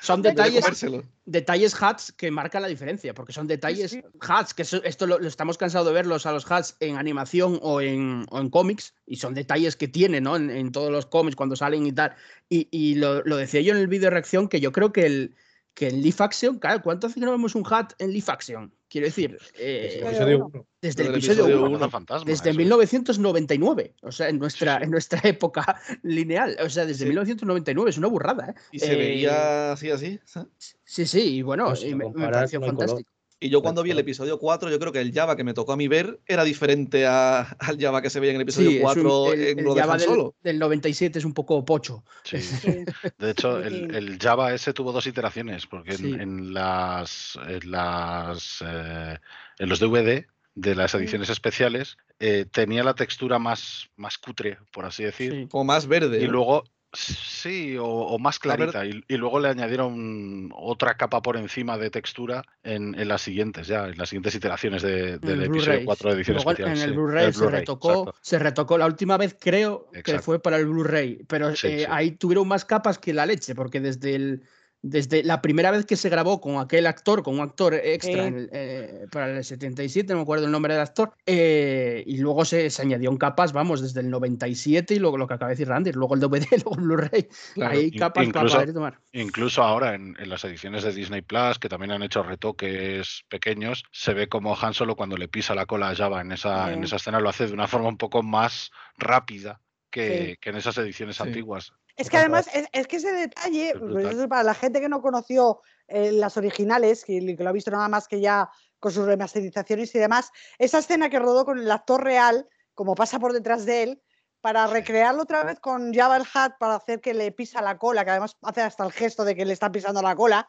Son 0.00 0.22
de 0.22 0.30
detalles, 0.30 0.86
detalles 1.24 1.82
hats 1.82 2.12
que 2.12 2.30
marcan 2.30 2.62
la 2.62 2.68
diferencia, 2.68 3.14
porque 3.14 3.32
son 3.32 3.46
detalles 3.46 3.92
sí. 3.92 4.02
hats, 4.20 4.54
que 4.54 4.62
esto 4.62 5.06
lo, 5.06 5.18
lo 5.18 5.28
estamos 5.28 5.56
cansados 5.58 5.86
de 5.86 5.94
verlos 5.94 6.26
a 6.26 6.32
los 6.32 6.50
hats 6.50 6.76
en 6.80 6.96
animación 6.96 7.58
o 7.62 7.80
en, 7.80 8.26
o 8.30 8.40
en 8.40 8.50
cómics, 8.50 8.94
y 9.06 9.16
son 9.16 9.34
detalles 9.34 9.76
que 9.76 9.88
tienen 9.88 10.24
¿no? 10.24 10.36
en, 10.36 10.50
en 10.50 10.72
todos 10.72 10.90
los 10.90 11.06
cómics 11.06 11.36
cuando 11.36 11.56
salen 11.56 11.86
y 11.86 11.92
tal. 11.92 12.14
Y, 12.48 12.68
y 12.70 12.96
lo, 12.96 13.22
lo 13.24 13.36
decía 13.36 13.60
yo 13.60 13.74
en 13.74 13.80
el 13.80 13.88
vídeo 13.88 14.06
de 14.06 14.10
reacción, 14.10 14.48
que 14.48 14.60
yo 14.60 14.72
creo 14.72 14.92
que 14.92 15.06
el 15.06 15.34
que 15.74 15.88
en 15.88 16.02
Leaf 16.02 16.20
Action, 16.20 16.58
claro, 16.58 16.82
¿cuánto 16.82 17.06
hace 17.06 17.20
que 17.20 17.26
no 17.26 17.32
vemos 17.32 17.54
un 17.54 17.64
hat 17.70 17.92
en 17.98 18.12
Leaf 18.12 18.28
Action? 18.28 18.72
Quiero 18.90 19.06
decir, 19.06 19.38
eh, 19.56 20.00
uno. 20.02 20.10
desde 20.12 20.32
el 20.32 20.66
Desde 20.82 21.02
el 21.04 21.08
episodio 21.14 21.44
episodio 21.44 21.64
1. 21.66 21.76
uno. 21.76 21.90
fantasma, 21.90 22.24
Desde 22.28 22.50
eso. 22.50 22.58
1999, 22.58 23.94
o 24.02 24.10
sea, 24.10 24.28
en 24.28 24.38
nuestra, 24.40 24.78
sí. 24.78 24.84
en 24.84 24.90
nuestra 24.90 25.20
época 25.24 25.80
lineal, 26.02 26.56
o 26.60 26.68
sea, 26.68 26.84
desde 26.86 27.04
Sí. 27.04 27.06
1999, 27.06 27.90
es 27.90 27.98
una 27.98 28.08
burrada, 28.08 28.48
¿eh? 28.50 28.54
Y 28.72 28.80
se 28.80 28.92
Eh, 28.92 28.96
veía 28.96 29.72
así, 29.72 29.90
así. 29.90 30.18
¿sabes? 30.24 30.76
Sí, 30.84 31.06
sí, 31.06 31.36
y 31.36 31.42
bueno, 31.42 31.72
y 31.80 31.90
lo 31.90 32.10
me, 32.10 32.30
pareció 32.30 32.60
fantástico. 32.60 33.08
Y 33.42 33.48
yo 33.48 33.62
cuando 33.62 33.82
vi 33.82 33.90
el 33.90 33.98
episodio 33.98 34.38
4, 34.38 34.68
yo 34.70 34.78
creo 34.78 34.92
que 34.92 35.00
el 35.00 35.12
Java 35.14 35.34
que 35.34 35.44
me 35.44 35.54
tocó 35.54 35.72
a 35.72 35.76
mí 35.76 35.88
ver 35.88 36.20
era 36.26 36.44
diferente 36.44 37.06
a- 37.06 37.40
al 37.58 37.80
Java 37.80 38.02
que 38.02 38.10
se 38.10 38.20
veía 38.20 38.32
en 38.32 38.36
el 38.36 38.42
episodio 38.42 38.68
Sí, 38.68 38.76
es 38.76 38.82
un- 38.82 38.84
4 38.84 39.32
el, 39.32 39.40
en 39.48 39.58
el 39.60 39.64
lo 39.64 39.74
de 39.74 39.80
Java 39.80 39.94
Han 39.94 40.00
Solo. 40.00 40.34
del 40.42 40.58
97 40.58 41.18
es 41.18 41.24
un 41.24 41.32
poco 41.32 41.64
pocho. 41.64 42.04
Sí. 42.24 42.36
Sí. 42.40 42.84
De 43.18 43.30
hecho, 43.30 43.58
el, 43.62 43.94
el 43.94 44.18
Java 44.20 44.52
ese 44.52 44.72
tuvo 44.74 44.92
dos 44.92 45.06
iteraciones, 45.06 45.66
porque 45.66 45.92
en, 45.92 45.96
Sí. 45.96 46.12
en 46.12 46.52
las, 46.52 47.38
en, 47.48 47.70
las 47.70 48.62
eh, 48.66 49.18
en 49.58 49.68
los 49.68 49.80
DVD 49.80 50.26
de 50.54 50.74
las 50.74 50.94
ediciones 50.94 51.30
especiales 51.30 51.96
eh, 52.18 52.44
tenía 52.50 52.84
la 52.84 52.94
textura 52.94 53.38
más, 53.38 53.88
más 53.96 54.18
cutre, 54.18 54.58
por 54.72 54.84
así 54.84 55.02
decir, 55.04 55.32
Sí. 55.32 55.46
Como 55.50 55.64
más 55.64 55.86
verde. 55.86 56.20
y 56.22 56.26
¿no? 56.26 56.32
luego 56.32 56.64
sí, 56.92 57.76
o, 57.78 57.84
o 57.86 58.18
más 58.18 58.38
clarita, 58.38 58.84
y, 58.84 59.04
y 59.08 59.16
luego 59.16 59.38
le 59.40 59.48
añadieron 59.48 60.50
otra 60.54 60.96
capa 60.96 61.22
por 61.22 61.36
encima 61.36 61.78
de 61.78 61.90
textura 61.90 62.44
en, 62.62 62.98
en 62.98 63.08
las 63.08 63.22
siguientes, 63.22 63.66
ya, 63.66 63.86
en 63.88 63.96
las 63.96 64.08
siguientes 64.08 64.34
iteraciones 64.34 64.82
de- 64.82 65.18
del 65.18 65.40
el 65.40 65.44
episodio 65.44 65.50
Blu-ray. 65.72 65.84
4 65.84 66.10
de 66.10 66.16
edición 66.16 66.34
Luego 66.36 66.50
especial. 66.50 66.76
en 66.76 66.82
el 66.82 66.90
sí, 66.90 66.94
Blu-ray 66.96 67.32
se 67.32 67.50
retocó, 67.50 68.14
se 68.20 68.38
retocó. 68.38 68.78
La 68.78 68.86
última 68.86 69.16
vez 69.16 69.36
creo 69.40 69.88
que 70.04 70.18
fue 70.18 70.40
para 70.42 70.56
el 70.56 70.66
Blu-ray, 70.66 71.24
pero 71.28 71.54
Sí, 71.54 71.66
eh, 71.68 71.78
sí. 71.80 71.86
ahí 71.88 72.12
tuvieron 72.12 72.46
más 72.48 72.64
capas 72.64 72.98
que 72.98 73.12
la 73.12 73.26
leche, 73.26 73.54
porque 73.54 73.80
desde 73.80 74.14
el 74.14 74.42
desde 74.82 75.22
la 75.22 75.42
primera 75.42 75.70
vez 75.70 75.84
que 75.84 75.96
se 75.96 76.08
grabó 76.08 76.40
con 76.40 76.58
aquel 76.58 76.86
actor, 76.86 77.22
con 77.22 77.34
un 77.34 77.40
actor 77.40 77.74
extra 77.74 78.28
eh, 78.28 79.06
para 79.10 79.36
el 79.36 79.44
77, 79.44 80.12
no 80.12 80.18
me 80.18 80.22
acuerdo 80.22 80.46
el 80.46 80.52
nombre 80.52 80.74
del 80.74 80.82
actor, 80.82 81.12
eh, 81.26 82.02
y 82.06 82.18
luego 82.18 82.44
se, 82.44 82.70
se, 82.70 82.82
añadió 82.82 83.10
en 83.10 83.18
capas, 83.18 83.52
vamos, 83.52 83.82
desde 83.82 84.00
el 84.00 84.10
97 84.10 84.94
y 84.94 84.98
luego 84.98 85.18
lo 85.18 85.26
que 85.26 85.34
acaba 85.34 85.50
de 85.50 85.54
decir 85.54 85.68
Randy, 85.68 85.92
luego 85.92 86.14
el 86.14 86.20
DVD, 86.20 86.46
luego 86.64 86.74
el 86.76 86.80
Blu-ray, 86.80 87.28
ahí 87.62 87.90
capas 87.90 88.26
incluso, 88.26 88.56
para 88.56 88.72
tomar. 88.72 88.98
Incluso 89.12 89.62
ahora 89.62 89.94
en, 89.94 90.16
en, 90.18 90.30
las 90.30 90.44
ediciones 90.44 90.82
de 90.82 90.92
Disney 90.92 91.22
Plus, 91.22 91.58
que 91.58 91.68
también 91.68 91.92
han 91.92 92.02
hecho 92.02 92.22
retoques 92.22 93.24
pequeños, 93.28 93.84
se 93.92 94.14
ve 94.14 94.28
como 94.28 94.56
Han 94.58 94.74
Solo 94.74 94.96
cuando 94.96 95.16
le 95.16 95.28
pisa 95.28 95.54
la 95.54 95.66
cola 95.66 95.90
a 95.90 95.94
Java 95.94 96.20
en 96.22 96.32
esa, 96.32 96.72
en 96.72 96.84
esa 96.84 96.96
escena 96.96 97.20
lo 97.20 97.28
hace 97.28 97.46
de 97.46 97.52
una 97.52 97.66
forma 97.66 97.88
un 97.88 97.98
poco 97.98 98.22
más 98.22 98.70
rápida 98.96 99.60
que, 99.90 100.28
sí. 100.30 100.36
que 100.40 100.50
en 100.50 100.56
esas 100.56 100.78
ediciones 100.78 101.16
sí. 101.16 101.22
antiguas. 101.22 101.72
Es 102.00 102.08
que 102.08 102.16
además, 102.16 102.48
es, 102.54 102.66
es, 102.72 102.86
que 102.86 102.96
ese 102.96 103.12
detalle, 103.12 103.74
pues 103.78 104.26
para 104.26 104.42
la 104.42 104.54
gente 104.54 104.80
que 104.80 104.88
no 104.88 105.02
conoció 105.02 105.60
eh, 105.86 106.12
las 106.12 106.38
originales, 106.38 107.04
que, 107.04 107.36
que, 107.36 107.44
lo 107.44 107.50
ha 107.50 107.52
visto 107.52 107.70
nada 107.70 107.88
más 107.88 108.08
que 108.08 108.20
ya 108.22 108.48
con 108.78 108.90
sus 108.90 109.04
remasterizaciones 109.04 109.94
y 109.94 109.98
demás, 109.98 110.30
esa 110.58 110.78
escena 110.78 111.10
que 111.10 111.18
rodó 111.18 111.44
con 111.44 111.58
el 111.58 111.70
actor 111.70 112.02
real, 112.02 112.48
como 112.72 112.94
pasa 112.94 113.18
por 113.18 113.34
detrás 113.34 113.66
de 113.66 113.82
él, 113.82 114.02
para 114.40 114.66
recrearlo 114.66 115.24
otra 115.24 115.44
vez 115.44 115.60
con 115.60 115.92
Java 115.92 116.16
el 116.16 116.24
Hat, 116.32 116.54
para 116.58 116.76
hacer 116.76 117.02
que 117.02 117.12
le 117.12 117.32
pisa 117.32 117.60
la 117.60 117.76
cola, 117.76 118.02
que 118.02 118.12
además 118.12 118.34
hace 118.40 118.62
hasta 118.62 118.86
el 118.86 118.92
gesto 118.92 119.26
de 119.26 119.36
que 119.36 119.44
le 119.44 119.52
está 119.52 119.70
pisando 119.70 120.00
la 120.00 120.16
cola, 120.16 120.48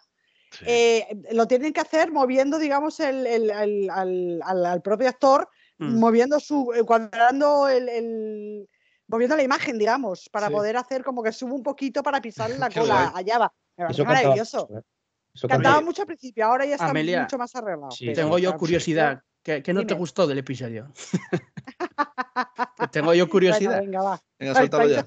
sí. 0.51 0.63
eh, 0.65 1.07
lo 1.33 1.47
tienen 1.47 1.73
que 1.73 1.81
hacer 1.81 2.13
moviendo, 2.13 2.59
digamos, 2.59 3.01
el, 3.01 3.27
el, 3.27 3.49
el 3.49 3.89
al, 3.89 4.41
al, 4.45 4.65
al, 4.65 4.81
propio 4.81 5.09
actor, 5.09 5.49
mm. 5.79 5.99
moviendo 5.99 6.39
su, 6.39 6.71
eh, 6.73 6.85
cuadrando 6.85 7.67
el 7.67 8.69
moviendo 9.12 9.36
la 9.36 9.43
imagen, 9.43 9.78
digamos, 9.78 10.30
para 10.30 10.47
sí. 10.47 10.53
poder 10.53 10.78
hacer 10.78 11.03
como 11.03 11.22
que 11.22 11.32
sube 11.32 11.51
un 11.51 11.62
poquito 11.62 12.01
para 12.01 12.22
pisarle 12.22 12.57
la 12.59 12.70
cola 12.70 13.14
a 13.14 13.22
Java. 13.26 13.53
Es 13.78 13.99
maravilloso. 13.99 14.70
Eso 15.34 15.47
Cantaba 15.47 15.82
mucho 15.82 16.01
al 16.01 16.07
principio, 16.07 16.45
ahora 16.45 16.66
ya 16.66 16.76
está 16.76 16.89
Amelia, 16.89 17.22
mucho 17.22 17.38
más 17.38 17.55
arreglado. 17.55 17.91
Sí, 17.91 18.12
tengo 18.14 18.38
yo 18.38 18.57
curiosidad. 18.57 19.22
¿Qué, 19.43 19.64
qué 19.64 19.74
no 19.74 19.80
Dime. 19.80 19.88
te 19.88 19.93
gustó 19.95 20.28
del 20.28 20.38
episodio? 20.38 20.91
tengo 22.91 23.14
yo 23.14 23.28
curiosidad. 23.28 23.78
Bueno, 23.78 23.86
venga, 23.86 24.03
va. 24.03 24.22
Venga, 24.38 24.55
suéltalo 24.55 24.88
ya. 24.88 25.05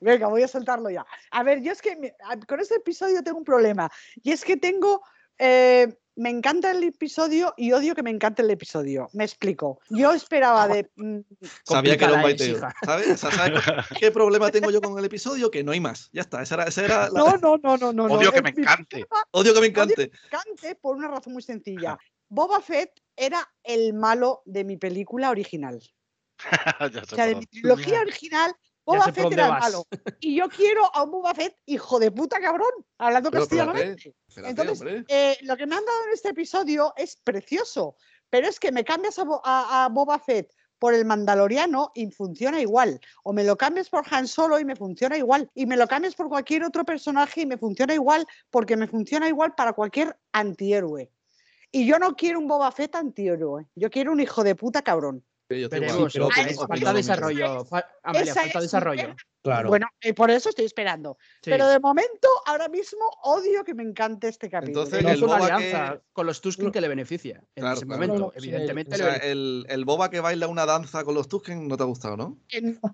Venga, 0.00 0.28
voy 0.28 0.42
a 0.42 0.48
soltarlo 0.48 0.90
ya. 0.90 1.06
A 1.30 1.42
ver, 1.44 1.62
yo 1.62 1.72
es 1.72 1.80
que 1.80 2.14
con 2.46 2.60
este 2.60 2.76
episodio 2.76 3.22
tengo 3.22 3.38
un 3.38 3.44
problema. 3.44 3.90
Y 4.22 4.32
es 4.32 4.44
que 4.44 4.56
tengo. 4.56 5.02
Eh, 5.38 5.96
me 6.16 6.30
encanta 6.30 6.70
el 6.70 6.82
episodio 6.84 7.54
y 7.56 7.72
odio 7.72 7.94
que 7.94 8.02
me 8.02 8.10
encante 8.10 8.42
el 8.42 8.50
episodio. 8.50 9.08
Me 9.12 9.24
explico. 9.24 9.80
Yo 9.90 10.12
esperaba 10.12 10.68
de. 10.68 10.90
Mm, 10.96 11.20
Sabía 11.64 11.96
que 11.96 12.04
era 12.04 12.14
un 12.14 12.22
baiteo. 12.22 12.60
¿Sabes? 12.84 13.20
¿Sabes 13.20 13.34
qué 14.00 14.10
problema 14.10 14.50
tengo 14.50 14.70
yo 14.70 14.80
con 14.80 14.98
el 14.98 15.04
episodio? 15.04 15.50
Que 15.50 15.64
no 15.64 15.72
hay 15.72 15.80
más. 15.80 16.10
Ya 16.12 16.22
está. 16.22 16.42
Esa 16.42 16.54
era, 16.56 16.64
esa 16.64 16.84
era 16.84 17.10
la... 17.10 17.20
No, 17.20 17.36
no, 17.42 17.56
no, 17.58 17.76
no, 17.76 17.92
no. 17.92 18.04
Odio 18.04 18.28
no. 18.28 18.32
que 18.32 18.42
me 18.42 18.50
encante. 18.50 19.06
Odio 19.32 19.54
que 19.54 19.60
me 19.60 19.66
encante. 19.66 19.94
Odio 19.94 20.10
que 20.10 20.18
me 20.18 20.26
encante 20.26 20.74
por 20.76 20.96
una 20.96 21.08
razón 21.08 21.32
muy 21.32 21.42
sencilla. 21.42 21.98
Boba 22.28 22.60
Fett 22.60 22.90
era 23.16 23.48
el 23.62 23.94
malo 23.94 24.42
de 24.44 24.64
mi 24.64 24.76
película 24.76 25.30
original. 25.30 25.80
o 26.80 27.14
sea, 27.14 27.26
de 27.26 27.36
mi 27.36 27.46
trilogía 27.46 28.00
original 28.00 28.54
Boba 28.84 29.12
Fett 29.12 29.32
era 29.32 29.46
el 29.46 29.52
malo. 29.52 29.86
Y 30.20 30.36
yo 30.36 30.48
quiero 30.48 30.84
a 30.94 31.02
un 31.02 31.10
Boba 31.10 31.34
Fett, 31.34 31.56
hijo 31.66 31.98
de 31.98 32.10
puta 32.10 32.40
cabrón, 32.40 32.70
hablando 32.98 33.30
castellanamente. 33.30 34.14
Entonces, 34.36 35.04
eh, 35.08 35.38
lo 35.42 35.56
que 35.56 35.66
me 35.66 35.76
han 35.76 35.84
dado 35.84 36.04
en 36.06 36.12
este 36.12 36.30
episodio 36.30 36.92
es 36.96 37.16
precioso, 37.16 37.96
pero 38.30 38.46
es 38.46 38.60
que 38.60 38.72
me 38.72 38.84
cambias 38.84 39.18
a, 39.18 39.24
a, 39.44 39.84
a, 39.84 39.88
Boba 39.88 40.18
Fett 40.18 40.52
por 40.78 40.92
el 40.92 41.04
Mandaloriano 41.04 41.92
y 41.94 42.10
funciona 42.10 42.60
igual. 42.60 43.00
O 43.22 43.32
me 43.32 43.44
lo 43.44 43.56
cambias 43.56 43.88
por 43.88 44.04
Han 44.10 44.28
Solo 44.28 44.58
y 44.58 44.64
me 44.64 44.76
funciona 44.76 45.16
igual. 45.16 45.50
Y 45.54 45.66
me 45.66 45.76
lo 45.76 45.86
cambias 45.86 46.14
por 46.14 46.28
cualquier 46.28 46.64
otro 46.64 46.84
personaje 46.84 47.42
y 47.42 47.46
me 47.46 47.56
funciona 47.56 47.94
igual 47.94 48.26
porque 48.50 48.76
me 48.76 48.86
funciona 48.86 49.28
igual 49.28 49.54
para 49.54 49.72
cualquier 49.72 50.18
antihéroe. 50.32 51.10
Y 51.70 51.86
yo 51.86 51.98
no 51.98 52.14
quiero 52.14 52.38
un 52.38 52.46
Boba 52.46 52.70
Fett 52.70 52.94
antihéroe. 52.94 53.66
Yo 53.74 53.90
quiero 53.90 54.12
un 54.12 54.20
hijo 54.20 54.44
de 54.44 54.54
puta 54.54 54.82
cabrón. 54.82 55.24
Yo 55.50 55.68
Veremos, 55.68 56.12
sí, 56.12 56.18
falta 56.66 56.92
desarrollo. 56.92 57.66
Amelia, 58.02 58.34
falta 58.34 58.60
desarrollo. 58.60 59.14
Claro. 59.44 59.68
Bueno, 59.68 59.86
eh, 60.00 60.14
por 60.14 60.30
eso 60.30 60.48
estoy 60.48 60.64
esperando. 60.64 61.18
Sí. 61.42 61.50
Pero 61.50 61.68
de 61.68 61.78
momento, 61.78 62.28
ahora 62.46 62.66
mismo, 62.70 63.04
odio 63.24 63.62
que 63.62 63.74
me 63.74 63.82
encante 63.82 64.28
este 64.28 64.48
capítulo. 64.48 64.84
Entonces, 64.84 65.04
no 65.04 65.10
es 65.10 65.20
una 65.20 65.36
alianza 65.36 65.92
que... 65.92 66.02
con 66.14 66.24
los 66.24 66.40
Tusken 66.40 66.72
que 66.72 66.80
le 66.80 66.88
beneficia 66.88 67.44
en 67.54 67.60
claro, 67.60 67.76
ese 67.76 67.84
claro. 67.84 68.00
momento. 68.00 68.24
No, 68.24 68.32
evidentemente. 68.34 68.94
O 68.94 68.96
sea, 68.96 69.16
el, 69.16 69.66
el, 69.68 69.84
boba 69.84 70.08
que 70.08 70.20
baila 70.20 70.48
una 70.48 70.64
danza 70.64 71.04
con 71.04 71.14
los 71.14 71.28
Tusken 71.28 71.68
no 71.68 71.76
te 71.76 71.82
ha 71.82 71.86
gustado, 71.86 72.16
¿no? 72.16 72.38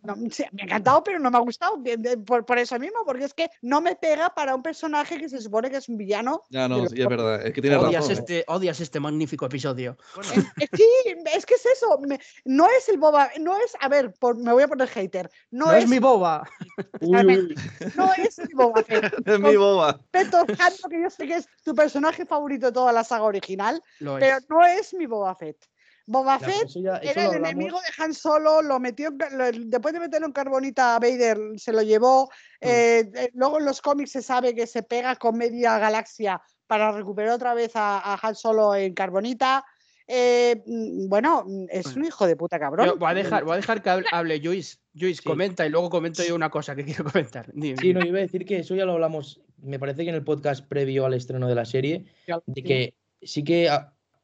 no 0.02 0.16
sí, 0.32 0.42
me 0.50 0.62
ha 0.62 0.64
encantado, 0.64 1.04
pero 1.04 1.20
no 1.20 1.30
me 1.30 1.36
ha 1.36 1.40
gustado. 1.40 1.80
Por, 2.26 2.44
por, 2.44 2.58
eso 2.58 2.76
mismo, 2.80 3.04
porque 3.06 3.26
es 3.26 3.34
que 3.34 3.48
no 3.62 3.80
me 3.80 3.94
pega 3.94 4.34
para 4.34 4.52
un 4.52 4.64
personaje 4.64 5.18
que 5.18 5.28
se 5.28 5.40
supone 5.40 5.70
que 5.70 5.76
es 5.76 5.88
un 5.88 5.98
villano. 5.98 6.42
Ya, 6.50 6.66
no, 6.66 6.84
sí, 6.88 7.00
es 7.00 7.08
verdad. 7.08 7.46
Es 7.46 7.52
que 7.52 7.62
tiene 7.62 7.76
odias 7.76 8.08
razón. 8.08 8.18
Este, 8.18 8.44
odias 8.48 8.80
este 8.80 8.98
magnífico 8.98 9.46
episodio. 9.46 9.96
Bueno. 10.16 10.32
Es, 10.56 10.68
sí, 10.72 10.84
es 11.32 11.46
que 11.46 11.54
es 11.54 11.66
eso. 11.66 11.96
Me, 12.00 12.18
no 12.44 12.66
es 12.66 12.88
el 12.88 12.98
boba, 12.98 13.30
no 13.38 13.56
es. 13.56 13.76
A 13.78 13.88
ver, 13.88 14.12
por, 14.14 14.36
me 14.36 14.52
voy 14.52 14.64
a 14.64 14.68
poner 14.68 14.88
hater. 14.88 15.30
No, 15.52 15.66
no 15.66 15.72
es, 15.74 15.84
es 15.84 15.90
mi 15.90 16.00
boba. 16.00 16.39
Uy, 17.00 17.26
uy. 17.26 17.54
No 17.96 18.12
es 18.14 18.38
mi 18.38 18.54
boba. 18.54 18.84
es 19.26 19.40
mi 19.40 19.56
boba. 19.56 20.00
Peto 20.10 20.38
Hanto, 20.38 20.88
que 20.88 21.02
yo 21.02 21.10
sé 21.10 21.26
que 21.26 21.36
es 21.36 21.48
tu 21.64 21.74
personaje 21.74 22.26
favorito 22.26 22.66
de 22.66 22.72
toda 22.72 22.92
la 22.92 23.04
saga 23.04 23.24
original, 23.24 23.82
Lo 23.98 24.18
pero 24.18 24.36
es. 24.38 24.48
no 24.48 24.64
es 24.64 24.94
mi 24.94 25.06
Boba 25.06 25.34
Fett. 25.34 25.66
Boba 26.06 26.38
Fett 26.38 26.68
ya, 26.74 26.96
era 26.96 27.26
el 27.26 27.36
enemigo 27.36 27.78
de 27.78 28.02
Han 28.02 28.14
Solo, 28.14 28.62
lo 28.62 28.80
metió, 28.80 29.10
lo, 29.10 29.52
después 29.52 29.94
de 29.94 30.00
meterlo 30.00 30.26
en 30.26 30.32
carbonita 30.32 30.96
a 30.96 30.98
Vader, 30.98 31.38
se 31.56 31.72
lo 31.72 31.82
llevó. 31.82 32.24
Mm. 32.60 32.66
Eh, 32.66 33.10
eh, 33.14 33.30
luego 33.34 33.58
en 33.58 33.64
los 33.64 33.80
cómics 33.80 34.12
se 34.12 34.22
sabe 34.22 34.54
que 34.54 34.66
se 34.66 34.82
pega 34.82 35.14
con 35.16 35.36
media 35.36 35.78
galaxia 35.78 36.42
para 36.66 36.90
recuperar 36.90 37.32
otra 37.32 37.54
vez 37.54 37.72
a, 37.76 37.98
a 37.98 38.18
Han 38.20 38.34
Solo 38.34 38.74
en 38.74 38.92
carbonita. 38.94 39.64
Eh, 40.12 40.60
bueno, 41.08 41.46
es 41.68 41.94
un 41.94 42.04
hijo 42.04 42.26
de 42.26 42.34
puta 42.34 42.58
cabrón. 42.58 42.84
Yo 42.84 42.96
voy, 42.96 43.12
a 43.12 43.14
dejar, 43.14 43.44
voy 43.44 43.52
a 43.52 43.56
dejar 43.56 43.80
que 43.80 43.90
hable, 43.90 44.06
hable 44.10 44.38
Luis. 44.38 44.79
Luis, 44.94 45.18
sí. 45.18 45.22
comenta 45.22 45.66
y 45.66 45.70
luego 45.70 45.88
comento 45.90 46.22
yo 46.26 46.34
una 46.34 46.50
cosa 46.50 46.74
que 46.74 46.84
quiero 46.84 47.04
comentar. 47.12 47.50
Dime. 47.52 47.76
Sí, 47.76 47.94
no, 47.94 48.04
iba 48.04 48.18
a 48.18 48.22
decir 48.22 48.44
que 48.44 48.58
eso 48.58 48.74
ya 48.74 48.84
lo 48.84 48.92
hablamos, 48.92 49.40
me 49.62 49.78
parece 49.78 50.04
que 50.04 50.10
en 50.10 50.16
el 50.16 50.24
podcast 50.24 50.66
previo 50.66 51.06
al 51.06 51.14
estreno 51.14 51.48
de 51.48 51.54
la 51.54 51.64
serie, 51.64 52.04
de 52.46 52.62
que 52.62 52.94
sí 53.22 53.44
que 53.44 53.68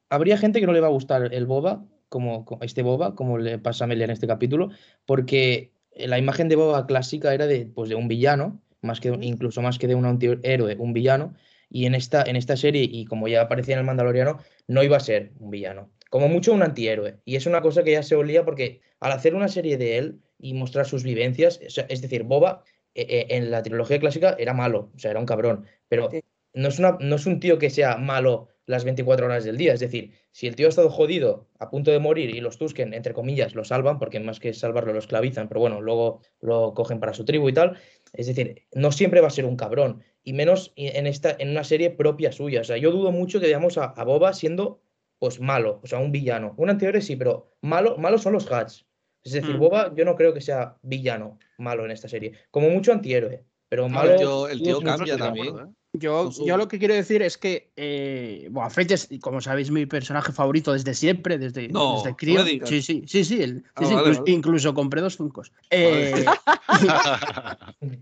habría 0.09 0.39
gente 0.39 0.61
que 0.61 0.67
no 0.67 0.73
le 0.73 0.81
va 0.81 0.89
a 0.89 0.91
gustar 0.91 1.33
el 1.33 1.47
Boba, 1.47 1.85
como 2.09 2.47
este 2.61 2.83
Boba, 2.83 3.15
como 3.15 3.39
le 3.39 3.59
pasa 3.59 3.85
a 3.85 3.87
Melia 3.87 4.05
en 4.05 4.11
este 4.11 4.27
capítulo, 4.27 4.71
porque 5.05 5.73
la 5.97 6.19
imagen 6.19 6.49
de 6.49 6.57
Boba 6.57 6.87
clásica 6.87 7.35
era 7.35 7.47
de, 7.47 7.67
pues, 7.67 7.89
de 7.89 7.95
un 7.95 8.09
villano, 8.09 8.61
más 8.83 9.01
que, 9.01 9.09
incluso 9.21 9.63
más 9.63 9.79
que 9.79 9.89
de 9.89 9.95
un 9.95 10.05
antihéroe, 10.05 10.77
un 10.79 10.93
villano, 10.93 11.35
y 11.69 11.87
en 11.87 11.95
esta, 11.95 12.23
en 12.23 12.37
esta 12.37 12.57
serie, 12.57 12.89
y 12.89 13.07
como 13.07 13.29
ya 13.29 13.43
aparecía 13.43 13.75
en 13.75 13.81
el 13.81 13.87
Mandaloriano, 13.87 14.39
no 14.69 14.83
iba 14.83 14.97
a 14.97 15.01
ser 15.01 15.33
un 15.41 15.51
villano, 15.51 15.91
como 16.11 16.29
mucho 16.29 16.53
un 16.53 16.63
antihéroe. 16.63 17.19
Y 17.25 17.37
es 17.37 17.47
una 17.47 17.61
cosa 17.61 17.83
que 17.83 17.93
ya 17.93 18.03
se 18.03 18.15
olía 18.15 18.45
porque 18.45 18.81
al 19.01 19.13
hacer 19.13 19.35
una 19.35 19.49
serie 19.49 19.77
de 19.77 19.99
él 19.99 20.21
y 20.39 20.55
mostrar 20.55 20.87
sus 20.87 21.03
vivencias, 21.03 21.61
o 21.67 21.71
sea, 21.71 21.87
es 21.89 22.03
decir, 22.03 22.25
Boba 22.25 22.63
eh, 22.95 23.07
eh, 23.09 23.27
en 23.31 23.51
la 23.51 23.63
trilogía 23.63 23.99
clásica 23.99 24.37
era 24.39 24.55
malo, 24.55 24.91
o 24.95 24.99
sea, 24.99 25.11
era 25.11 25.21
un 25.21 25.27
cabrón, 25.27 25.67
pero 25.89 26.11
no, 26.55 26.69
es 26.69 26.79
una, 26.79 26.97
no 27.01 27.17
es 27.17 27.27
un 27.27 27.41
tío 27.41 27.59
que 27.59 27.71
sea 27.71 27.97
malo 27.97 28.49
las 28.67 28.85
24 28.85 29.27
horas 29.27 29.45
del 29.45 29.57
día. 29.57 29.73
Es 29.73 29.81
decir, 29.81 30.13
si 30.33 30.47
el 30.47 30.57
tío 30.57 30.67
ha 30.67 30.69
estado 30.71 30.91
jodido, 30.91 31.49
a 31.59 31.71
punto 31.71 31.91
de 31.91 31.99
morir, 31.99 32.35
y 32.35 32.41
los 32.41 32.59
Tusken, 32.59 32.95
entre 32.95 33.15
comillas, 33.15 33.55
lo 33.55 33.65
salvan, 33.65 33.99
porque 33.99 34.21
más 34.21 34.41
que 34.41 34.53
salvarlo 34.53 34.93
lo 34.93 34.99
esclavizan, 34.99 35.49
pero 35.49 35.61
bueno, 35.61 35.81
luego 35.81 36.21
lo 36.41 36.75
cogen 36.75 37.01
para 37.01 37.15
su 37.15 37.25
tribu 37.25 37.49
y 37.49 37.53
tal. 37.53 37.79
Es 38.13 38.27
decir, 38.27 38.67
no 38.75 38.93
siempre 38.93 39.21
va 39.21 39.29
a 39.29 39.31
ser 39.31 39.45
un 39.45 39.57
cabrón, 39.57 40.03
y 40.23 40.33
menos 40.33 40.73
en, 40.77 41.07
esta, 41.07 41.37
en 41.39 41.51
una 41.51 41.65
serie 41.65 41.91
propia 41.91 42.33
suya. 42.33 42.63
O 42.63 42.65
sea, 42.65 42.77
yo 42.77 42.91
dudo 42.91 43.13
mucho 43.13 43.41
que 43.41 43.47
veamos 43.47 43.79
a, 43.79 43.85
a 43.85 44.05
Boba 44.05 44.33
siendo 44.33 44.81
pues 45.19 45.41
malo, 45.41 45.81
o 45.83 45.87
sea, 45.87 45.99
un 45.99 46.13
villano. 46.13 46.55
Un 46.57 46.71
anterior 46.71 47.01
sí, 47.03 47.17
pero 47.17 47.57
malo, 47.61 47.97
malos 47.97 48.23
son 48.23 48.33
los 48.33 48.51
Hats. 48.51 48.86
Es 49.27 49.33
decir, 49.33 49.57
mm. 49.57 49.59
Boba 49.59 49.93
yo 49.93 50.05
no 50.05 50.15
creo 50.15 50.33
que 50.33 50.41
sea 50.41 50.77
villano 50.83 51.41
malo 51.59 51.85
en 51.85 51.91
esta 51.91 52.09
serie. 52.09 52.33
Como 52.53 52.71
mucho 52.71 52.93
antihéroe. 52.93 53.45
Pero 53.69 53.89
malo. 53.89 54.11
Ver, 54.11 54.21
yo, 54.21 54.49
el 54.49 54.63
tío 54.63 54.81
cambia 54.81 55.17
también. 55.17 55.59
¿eh? 55.59 55.67
Yo, 55.99 56.31
yo, 56.31 56.57
lo 56.57 56.69
que 56.69 56.79
quiero 56.79 56.95
decir 56.95 57.23
es 57.23 57.39
que 57.39 57.71
eh, 57.77 58.49
Boba 58.51 58.71
Fett 58.71 58.91
es, 58.91 59.09
como 59.21 59.41
sabéis, 59.41 59.71
mi 59.71 59.87
personaje 59.87 60.33
favorito 60.33 60.73
desde 60.73 60.95
siempre, 60.95 61.39
desde, 61.39 61.69
no, 61.69 61.97
desde 61.97 62.17
crío. 62.17 62.41
No 62.41 62.67
sí, 62.67 62.83
sí, 62.83 63.05
sí, 63.07 63.25
sí, 63.25 63.43
el, 63.43 63.65
ah, 63.75 63.85
sí, 63.85 63.95
vale, 63.95 64.01
incluso, 64.01 64.21
vale. 64.21 64.33
incluso, 64.33 64.75
compré 64.75 65.01
dos 65.01 65.17
Funkos. 65.17 65.53
Eh, 65.71 66.25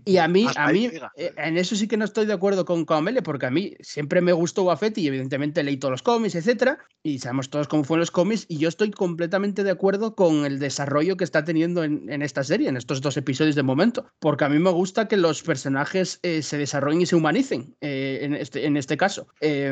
y, 0.05 0.11
y, 0.13 0.17
a 0.17 0.27
mí, 0.27 0.47
a 0.55 0.71
mí 0.71 0.89
eh, 1.15 1.33
en 1.37 1.57
eso 1.57 1.75
sí 1.75 1.87
que 1.87 1.97
no 1.97 2.05
estoy 2.05 2.25
de 2.25 2.33
acuerdo 2.33 2.65
con 2.65 2.85
Kamele, 2.85 3.21
porque 3.21 3.45
a 3.45 3.51
mí 3.51 3.73
siempre 3.79 4.21
me 4.21 4.33
gustó 4.33 4.63
Boba 4.63 4.77
Fett 4.77 4.97
y 4.97 5.07
evidentemente 5.07 5.63
leí 5.63 5.77
todos 5.77 5.91
los 5.91 6.03
cómics, 6.03 6.35
etcétera, 6.35 6.79
y 7.03 7.19
sabemos 7.19 7.49
todos 7.49 7.67
cómo 7.67 7.83
fueron 7.83 8.01
los 8.01 8.11
cómics, 8.11 8.45
y 8.47 8.57
yo 8.57 8.69
estoy 8.69 8.91
completamente 8.91 9.63
de 9.63 9.71
acuerdo 9.71 10.15
con 10.15 10.45
el 10.45 10.59
desarrollo 10.59 11.17
que 11.17 11.23
está 11.23 11.43
teniendo 11.43 11.83
en, 11.83 12.09
en 12.09 12.21
esta 12.21 12.43
serie, 12.43 12.69
en 12.69 12.77
estos 12.77 13.01
dos 13.01 13.17
episodios 13.17 13.55
de 13.55 13.63
momento, 13.63 14.05
porque 14.19 14.45
a 14.45 14.49
mí 14.49 14.59
me 14.59 14.71
gusta 14.71 15.07
que 15.07 15.17
los 15.17 15.41
personajes 15.43 16.19
eh, 16.23 16.41
se 16.41 16.57
desarrollen 16.57 17.01
y 17.01 17.05
se 17.05 17.15
humanicen 17.15 17.75
eh, 17.87 18.25
en, 18.25 18.33
este, 18.33 18.65
en 18.65 18.77
este 18.77 18.97
caso. 18.97 19.27
Eh, 19.41 19.71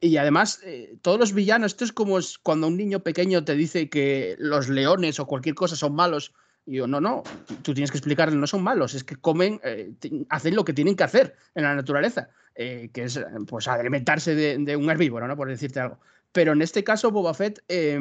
y 0.00 0.16
además, 0.16 0.58
eh, 0.64 0.96
todos 1.00 1.20
los 1.20 1.32
villanos, 1.32 1.70
esto 1.72 1.84
es 1.84 1.92
como 1.92 2.18
es 2.18 2.38
cuando 2.38 2.66
un 2.66 2.76
niño 2.76 3.04
pequeño 3.04 3.44
te 3.44 3.54
dice 3.54 3.88
que 3.88 4.34
los 4.40 4.68
leones 4.68 5.20
o 5.20 5.26
cualquier 5.28 5.54
cosa 5.54 5.76
son 5.76 5.94
malos 5.94 6.34
Y 6.66 6.78
yo, 6.78 6.88
no, 6.88 7.00
no, 7.00 7.22
tú 7.62 7.72
tienes 7.72 7.92
que 7.92 7.98
explicarle, 7.98 8.34
no 8.34 8.48
son 8.48 8.64
malos, 8.64 8.94
es 8.94 9.04
que 9.04 9.14
comen, 9.14 9.60
eh, 9.62 9.92
hacen 10.28 10.56
lo 10.56 10.64
que 10.64 10.72
tienen 10.72 10.96
que 10.96 11.04
hacer 11.04 11.36
en 11.54 11.62
la 11.62 11.76
naturaleza, 11.76 12.30
que 12.56 12.90
es 12.94 13.20
pues 13.46 13.68
alimentarse 13.68 14.34
de, 14.34 14.58
de, 14.58 14.74
un 14.74 14.90
herbívoro, 14.90 15.28
¿no? 15.28 15.36
Por 15.36 15.48
decirte 15.48 15.78
algo. 15.78 16.00
Pero 16.32 16.52
en 16.52 16.62
este 16.62 16.82
caso, 16.82 17.10
Boba 17.10 17.34
Fett, 17.34 17.62
eh, 17.68 17.98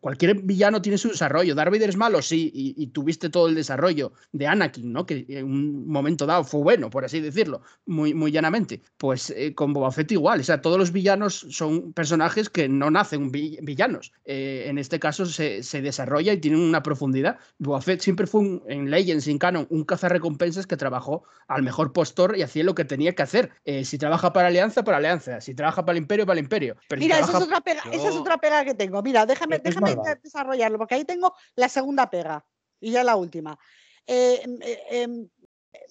cualquier 0.00 0.42
villano 0.42 0.82
tiene 0.82 0.98
su 0.98 1.08
desarrollo. 1.08 1.54
Darth 1.54 1.72
Vader 1.72 1.88
es 1.88 1.96
malo, 1.96 2.22
sí, 2.22 2.50
y, 2.54 2.74
y, 2.76 2.88
tuviste 2.88 3.30
todo 3.30 3.48
el 3.48 3.54
desarrollo 3.54 4.12
de 4.32 4.46
Anakin, 4.46 4.92
¿no? 4.92 5.06
Que 5.06 5.24
en 5.28 5.46
un 5.46 5.88
momento 5.88 6.26
dado 6.26 6.44
fue 6.44 6.60
bueno, 6.60 6.90
por 6.90 7.04
así 7.04 7.20
decirlo, 7.20 7.62
muy, 7.86 8.14
muy 8.14 8.30
llanamente. 8.30 8.82
Pues 8.98 9.30
eh, 9.30 9.54
con 9.54 9.72
Boba 9.72 9.90
Fett 9.90 10.12
igual. 10.12 10.40
O 10.40 10.44
sea, 10.44 10.60
todos 10.60 10.78
los 10.78 10.92
villanos 10.92 11.46
son 11.50 11.92
personajes 11.92 12.50
que 12.50 12.68
no 12.68 12.90
nacen 12.90 13.30
villanos. 13.32 14.12
Eh, 14.24 14.66
en 14.66 14.78
este 14.78 14.98
caso 14.98 15.26
se, 15.26 15.62
se, 15.62 15.82
desarrolla 15.82 16.32
y 16.32 16.38
tienen 16.38 16.60
una 16.60 16.82
profundidad. 16.82 17.38
Boba 17.58 17.80
Fett 17.80 18.00
siempre 18.00 18.26
fue 18.26 18.40
un, 18.42 18.62
en 18.68 18.90
Legends, 18.90 19.28
en 19.28 19.38
Canon, 19.38 19.66
un 19.70 19.84
cazarrecompensas 19.84 20.66
que 20.66 20.76
trabajó 20.76 21.24
al 21.48 21.62
mejor 21.62 21.92
postor 21.92 22.36
y 22.36 22.42
hacía 22.42 22.64
lo 22.64 22.74
que 22.74 22.84
tenía 22.84 23.14
que 23.14 23.22
hacer. 23.22 23.50
Eh, 23.64 23.84
si 23.84 23.98
trabaja 23.98 24.32
para 24.32 24.48
Alianza, 24.48 24.84
para 24.84 24.98
Alianza. 24.98 25.40
Si 25.40 25.54
trabaja 25.54 25.84
para 25.84 25.96
el 25.96 26.02
Imperio, 26.02 26.26
para 26.26 26.38
el 26.38 26.44
Imperio. 26.44 26.76
Pero 26.88 27.00
Mira, 27.00 27.16
si 27.16 27.22
trabaja 27.22 27.45
otra 27.46 27.60
pega, 27.60 27.82
Yo... 27.84 27.92
esa 27.92 28.08
es 28.08 28.16
otra 28.16 28.38
pega 28.38 28.64
que 28.64 28.74
tengo. 28.74 29.02
Mira, 29.02 29.26
déjame, 29.26 29.58
déjame 29.58 29.96
desarrollarlo, 30.22 30.78
porque 30.78 30.96
ahí 30.96 31.04
tengo 31.04 31.34
la 31.54 31.68
segunda 31.68 32.10
pega 32.10 32.44
y 32.80 32.92
ya 32.92 33.04
la 33.04 33.16
última. 33.16 33.58
Eh, 34.06 34.42
eh, 34.90 35.08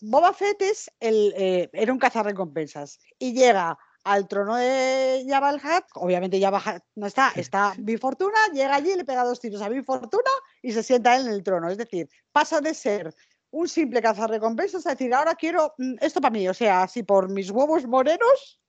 Boba 0.02 0.34
Fett 0.34 0.62
es 0.62 0.92
el, 1.00 1.34
eh, 1.38 1.70
era 1.74 1.92
un 1.92 2.00
cazarrecompensas 2.00 3.00
y 3.20 3.34
llega 3.34 3.78
al 4.04 4.28
trono 4.28 4.56
de 4.56 5.26
Jabba 5.28 5.50
Hat, 5.50 5.86
obviamente 5.96 6.40
Jabba 6.40 6.62
Hat 6.64 6.84
no 6.96 7.08
está, 7.08 7.32
está 7.36 7.74
Big 7.78 8.00
Fortuna, 8.00 8.38
llega 8.54 8.76
allí, 8.76 8.96
le 8.96 9.04
pega 9.04 9.24
dos 9.24 9.40
tiros 9.40 9.62
a 9.62 9.70
Big 9.70 9.84
Fortuna 9.84 10.30
y 10.62 10.72
se 10.72 10.84
sienta 10.84 11.16
él 11.16 11.28
en 11.28 11.34
el 11.34 11.44
trono. 11.44 11.70
Es 11.70 11.78
decir, 11.78 12.08
pasa 12.32 12.62
de 12.62 12.74
ser 12.74 13.16
un 13.50 13.68
simple 13.68 14.02
cazarrecompensas 14.02 14.86
a 14.86 14.92
decir, 14.92 15.14
ahora 15.14 15.34
quiero 15.36 15.74
mm, 15.78 15.96
esto 16.02 16.22
para 16.22 16.32
mí, 16.32 16.48
o 16.48 16.54
sea, 16.54 16.84
así 16.84 17.04
por 17.04 17.30
mis 17.30 17.50
huevos 17.50 17.88
morenos 17.88 18.62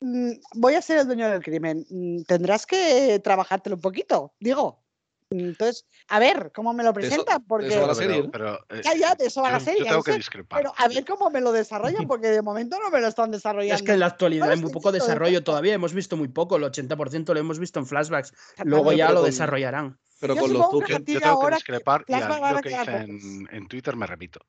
voy 0.00 0.74
a 0.74 0.82
ser 0.82 0.98
el 0.98 1.06
dueño 1.06 1.28
del 1.30 1.42
crimen. 1.42 1.86
Mm, 1.90 2.22
tendrás 2.22 2.66
que 2.66 3.20
trabajártelo 3.22 3.76
un 3.76 3.82
poquito, 3.82 4.34
digo. 4.38 4.82
Entonces, 5.28 5.86
a 6.08 6.20
ver 6.20 6.52
cómo 6.54 6.72
me 6.72 6.84
lo 6.84 6.92
presentan, 6.92 7.44
porque. 7.44 7.68
Eso 7.68 7.78
va 7.78 7.84
a 7.84 7.88
la 7.88 7.94
serie. 7.96 8.28
Pero, 8.30 8.60
pero, 8.68 8.82
ya, 8.82 8.94
ya, 8.94 9.14
de 9.16 9.26
eso 9.26 9.42
va 9.42 9.48
a 9.48 9.52
la 9.52 9.60
serie. 9.60 9.80
Yo 9.80 9.86
tengo 9.86 10.02
que 10.04 10.12
discrepar. 10.12 10.60
Pero 10.60 10.72
a 10.76 10.86
ver 10.86 11.04
cómo 11.04 11.30
me 11.30 11.40
lo 11.40 11.50
desarrollan, 11.50 12.06
porque 12.08 12.28
de 12.28 12.42
momento 12.42 12.78
no 12.78 12.90
me 12.90 13.00
lo 13.00 13.08
están 13.08 13.32
desarrollando. 13.32 13.74
Es 13.74 13.82
que 13.82 13.92
en 13.92 14.00
la 14.00 14.06
actualidad 14.06 14.50
hay 14.50 14.60
muy 14.60 14.70
poco 14.70 14.92
desarrollo 14.92 15.42
todavía. 15.42 15.74
Hemos 15.74 15.94
visto 15.94 16.16
muy 16.16 16.28
poco. 16.28 16.56
El 16.56 16.62
80% 16.62 17.34
lo 17.34 17.40
hemos 17.40 17.58
visto 17.58 17.80
en 17.80 17.86
flashbacks. 17.86 18.32
Luego 18.64 18.92
ya 18.92 19.10
lo 19.10 19.22
desarrollarán. 19.22 19.98
Pero 20.20 20.34
Yo 20.34 20.42
con 20.42 20.52
los 20.52 20.72
Yo 20.72 21.04
tengo 21.04 21.20
que 21.20 21.24
ahora 21.26 21.56
discrepar 21.56 22.04
y 22.08 22.14
a 22.14 22.52
lo 22.52 22.60
que 22.60 22.70
hice 22.70 23.06
en 23.50 23.68
Twitter 23.68 23.96
me 23.96 24.06
repito. 24.06 24.40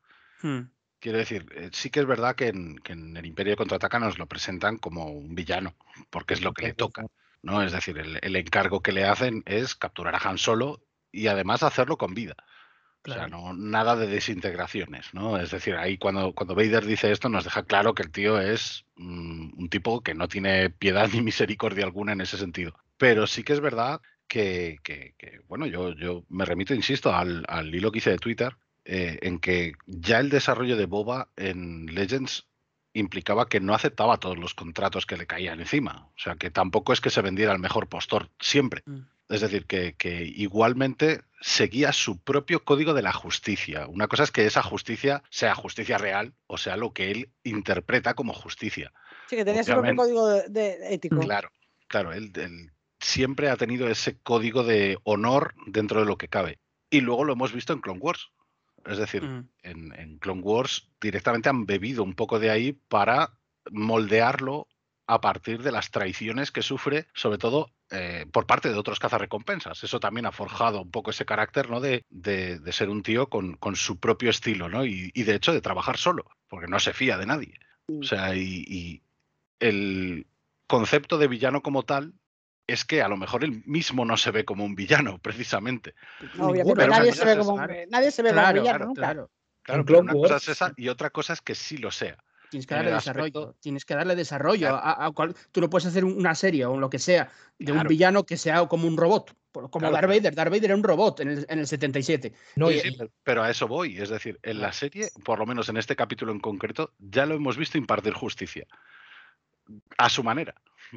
Hmm. 0.41 0.69
Quiero 0.99 1.17
decir, 1.19 1.45
eh, 1.55 1.69
sí 1.73 1.89
que 1.89 1.99
es 1.99 2.05
verdad 2.07 2.35
que 2.35 2.47
en, 2.47 2.77
que 2.79 2.93
en 2.93 3.15
el 3.17 3.25
Imperio 3.25 3.55
Contraataca 3.55 3.99
nos 3.99 4.17
lo 4.17 4.25
presentan 4.27 4.77
como 4.77 5.05
un 5.11 5.35
villano, 5.35 5.75
porque 6.09 6.33
es 6.33 6.41
lo 6.41 6.53
que 6.53 6.63
le 6.63 6.73
toca. 6.73 7.05
¿no? 7.43 7.61
Es 7.63 7.71
decir, 7.71 7.97
el, 7.99 8.19
el 8.21 8.35
encargo 8.35 8.81
que 8.81 8.91
le 8.91 9.05
hacen 9.05 9.43
es 9.45 9.75
capturar 9.75 10.15
a 10.15 10.19
Han 10.29 10.37
Solo 10.39 10.81
y 11.11 11.27
además 11.27 11.63
hacerlo 11.63 11.97
con 11.97 12.13
vida. 12.15 12.35
O 13.05 13.11
sea, 13.13 13.27
no, 13.27 13.53
nada 13.53 13.95
de 13.95 14.07
desintegraciones, 14.07 15.13
¿no? 15.13 15.37
Es 15.39 15.51
decir, 15.51 15.75
ahí 15.75 15.97
cuando, 15.97 16.33
cuando 16.33 16.55
Vader 16.55 16.85
dice 16.85 17.11
esto 17.11 17.29
nos 17.29 17.45
deja 17.45 17.63
claro 17.63 17.93
que 17.93 18.03
el 18.03 18.11
tío 18.11 18.39
es 18.41 18.85
mm, 18.97 19.59
un 19.59 19.69
tipo 19.69 20.01
que 20.01 20.13
no 20.13 20.27
tiene 20.27 20.69
piedad 20.71 21.09
ni 21.13 21.21
misericordia 21.21 21.85
alguna 21.85 22.11
en 22.13 22.21
ese 22.21 22.37
sentido. 22.37 22.75
Pero 22.97 23.25
sí 23.27 23.43
que 23.43 23.53
es 23.53 23.61
verdad 23.61 24.01
que, 24.27 24.79
que- 24.83 25.15
que, 25.17 25.39
bueno, 25.47 25.65
yo, 25.67 25.93
yo 25.93 26.25
me 26.29 26.43
remito, 26.45 26.73
insisto, 26.73 27.13
al, 27.15 27.45
al 27.47 27.73
hilo 27.73 27.91
que 27.91 27.99
hice 27.99 28.09
de 28.11 28.17
Twitter, 28.17 28.57
eh, 28.89 29.19
en 29.21 29.39
que 29.39 29.73
ya 29.85 30.19
el 30.19 30.29
desarrollo 30.29 30.77
de 30.77 30.85
Boba 30.85 31.29
en 31.35 31.87
Legends 31.93 32.47
implicaba 32.93 33.47
que 33.49 33.59
no 33.59 33.73
aceptaba 33.75 34.17
todos 34.17 34.39
los 34.39 34.53
contratos 34.55 35.05
que 35.05 35.17
le 35.17 35.27
caían 35.27 35.59
encima. 35.59 36.09
O 36.15 36.19
sea, 36.19 36.35
que 36.35 36.49
tampoco 36.49 36.93
es 36.93 37.01
que 37.01 37.09
se 37.09 37.21
vendiera 37.21 37.51
el 37.53 37.59
mejor 37.59 37.87
postor 37.87 38.29
siempre. 38.39 38.81
Mm. 38.85 39.01
Es 39.29 39.41
decir, 39.41 39.65
que, 39.65 39.93
que 39.95 40.23
igualmente 40.23 41.21
seguía 41.41 41.91
su 41.91 42.17
propio 42.23 42.63
código 42.63 42.93
de 42.93 43.01
la 43.01 43.11
justicia. 43.11 43.85
Una 43.87 44.07
cosa 44.07 44.23
es 44.23 44.31
que 44.31 44.45
esa 44.45 44.63
justicia 44.63 45.21
sea 45.29 45.53
justicia 45.53 45.97
real 45.97 46.33
o 46.47 46.57
sea 46.57 46.77
lo 46.77 46.93
que 46.93 47.11
él 47.11 47.29
interpreta 47.43 48.13
como 48.13 48.33
justicia. 48.33 48.93
Sí, 49.29 49.35
que 49.35 49.43
tenía 49.45 49.65
su 49.65 49.73
propio 49.73 49.95
código 49.97 50.27
de, 50.29 50.49
de- 50.49 50.93
ético. 50.93 51.19
Claro, 51.19 51.51
claro, 51.87 52.13
él, 52.13 52.31
él 52.35 52.71
siempre 52.99 53.49
ha 53.49 53.57
tenido 53.57 53.89
ese 53.89 54.17
código 54.17 54.63
de 54.63 54.97
honor 55.03 55.53
dentro 55.67 55.99
de 55.99 56.05
lo 56.05 56.17
que 56.17 56.29
cabe. 56.29 56.59
Y 56.89 57.01
luego 57.01 57.25
lo 57.25 57.33
hemos 57.33 57.51
visto 57.51 57.73
en 57.73 57.81
Clone 57.81 57.99
Wars. 57.99 58.29
Es 58.87 58.97
decir, 58.97 59.23
Mm. 59.23 59.49
en, 59.63 59.93
en 59.99 60.17
Clone 60.19 60.41
Wars 60.41 60.89
directamente 61.01 61.49
han 61.49 61.65
bebido 61.65 62.03
un 62.03 62.13
poco 62.15 62.39
de 62.39 62.49
ahí 62.49 62.73
para 62.73 63.37
moldearlo 63.69 64.67
a 65.09 65.21
partir 65.21 65.63
de 65.63 65.71
las 65.71 65.89
traiciones 65.91 66.51
que 66.51 66.61
sufre, 66.61 67.07
sobre 67.13 67.37
todo 67.37 67.71
eh, 67.91 68.25
por 68.33 68.45
parte 68.45 68.69
de 68.69 68.77
otros 68.77 68.99
cazarrecompensas. 68.99 69.81
Eso 69.83 69.99
también 70.01 70.25
ha 70.25 70.33
forjado 70.33 70.81
un 70.81 70.91
poco 70.91 71.11
ese 71.11 71.25
carácter 71.25 71.69
¿no? 71.69 71.79
de, 71.79 72.03
de- 72.09 72.59
de 72.59 72.71
ser 72.73 72.89
un 72.89 73.03
tío 73.03 73.29
con, 73.29 73.55
con 73.55 73.77
su 73.77 73.99
propio 73.99 74.29
estilo, 74.29 74.67
¿no? 74.67 74.85
Y, 74.85 75.09
y 75.13 75.23
de 75.23 75.35
hecho 75.35 75.53
de 75.53 75.61
trabajar 75.61 75.97
solo, 75.97 76.25
porque 76.49 76.67
no 76.67 76.79
se 76.81 76.91
fía 76.93 77.17
de 77.17 77.25
nadie. 77.25 77.53
O 77.87 78.03
sea, 78.03 78.35
y, 78.35 78.65
y 78.67 79.01
el 79.61 80.27
concepto 80.67 81.17
de 81.17 81.29
villano 81.29 81.61
como 81.61 81.83
tal 81.83 82.13
es 82.67 82.83
que 82.85 83.01
a 83.01 83.07
lo 83.07 83.17
mejor 83.17 83.43
él 83.43 83.63
mismo 83.65 84.03
no 84.05 84.17
se 84.17 84.29
ve 84.31 84.43
como 84.45 84.65
un 84.65 84.75
villano, 84.75 85.17
precisamente. 85.19 85.95
Obviamente, 86.37 86.87
nadie 86.87 87.13
se 87.13 87.25
ve 87.25 87.37
como 87.37 87.53
un, 87.53 87.67
nadie 87.89 88.11
se 88.11 88.21
ve 88.21 88.29
como 88.29 88.41
Claro, 88.41 88.61
villano 88.61 88.77
claro, 88.77 88.85
nunca. 88.87 89.01
claro. 89.01 89.31
Claro, 89.63 89.79
En 89.81 89.85
pero 89.85 89.99
Clone 89.99 90.11
una 90.11 90.21
cosa 90.21 90.33
Wars- 90.35 90.43
es 90.43 90.49
esa 90.49 90.73
y 90.77 90.87
otra 90.89 91.09
cosa 91.09 91.33
es 91.33 91.41
que 91.41 91.55
sí 91.55 91.77
lo 91.77 91.91
sea. 91.91 92.17
Tienes 92.49 92.65
que 92.65 92.75
darle 92.75 92.91
desarrollo. 92.93 93.39
aspecto- 93.39 93.55
Tienes 93.59 93.83
que 93.83 93.95
darle 93.95 94.15
desarrollo. 94.15 94.67
Claro. 94.69 94.77
A, 94.77 95.05
a 95.05 95.11
cual- 95.11 95.35
tú 95.51 95.59
no 95.59 95.69
puedes 95.69 95.85
hacer 95.85 96.05
un- 96.05 96.13
una 96.17 96.33
serie 96.35 96.65
o 96.65 96.77
lo 96.79 96.89
que 96.89 96.99
sea 96.99 97.29
de 97.59 97.71
un 97.73 97.83
villano 97.87 98.25
que 98.25 98.37
sea 98.37 98.65
como 98.67 98.87
un 98.87 98.95
robot. 98.95 99.35
Como 99.51 99.69
Claro, 99.71 99.93
Darth 99.95 100.07
Vader. 100.07 100.35
Darth 100.35 100.49
Vader 100.51 100.65
era 100.65 100.75
un 100.75 100.83
robot 100.83 101.19
en 101.21 101.29
el, 101.29 101.45
en 101.49 101.59
el 101.59 101.67
77. 101.67 102.31
No, 102.55 102.69
Eh, 102.69 102.75
y- 102.77 102.79
Sí, 102.79 102.95
pero- 102.97 103.11
pero 103.23 103.43
a 103.43 103.49
eso 103.49 103.67
voy. 103.67 103.97
Es 103.97 104.07
decir, 104.09 104.39
en 104.43 104.61
la 104.61 104.71
serie, 104.71 105.09
por 105.25 105.39
lo 105.39 105.45
menos 105.45 105.67
en 105.67 105.75
este 105.77 105.95
capítulo 105.97 106.31
en 106.31 106.39
concreto, 106.39 106.93
ya 106.99 107.25
lo 107.25 107.35
hemos 107.35 107.57
visto 107.57 107.77
impartir 107.77 108.13
justicia. 108.13 108.65
A 109.97 110.07
su 110.09 110.23
manera. 110.23 110.55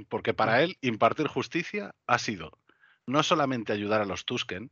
Porque 0.08 0.34
para 0.34 0.62
él, 0.62 0.78
impartir 0.80 1.26
justicia 1.26 1.94
ha 2.06 2.18
sido 2.18 2.58
no 3.06 3.22
solamente 3.22 3.72
ayudar 3.72 4.00
a 4.00 4.04
los 4.04 4.24
Tusken, 4.24 4.70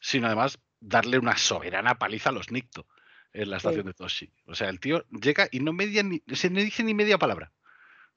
sino 0.00 0.26
además 0.26 0.58
darle 0.80 1.18
una 1.18 1.36
soberana 1.36 1.98
paliza 1.98 2.30
a 2.30 2.32
los 2.32 2.50
Nicto 2.50 2.86
en 3.32 3.50
la 3.50 3.58
estación 3.58 3.86
de 3.86 3.94
Toshi. 3.94 4.32
O 4.46 4.54
sea, 4.54 4.68
el 4.68 4.80
tío 4.80 5.04
llega 5.10 5.48
y 5.50 5.60
no, 5.60 5.72
media 5.72 6.02
ni, 6.02 6.22
se 6.32 6.50
no 6.50 6.60
dice 6.60 6.82
ni 6.82 6.94
media 6.94 7.18
palabra. 7.18 7.52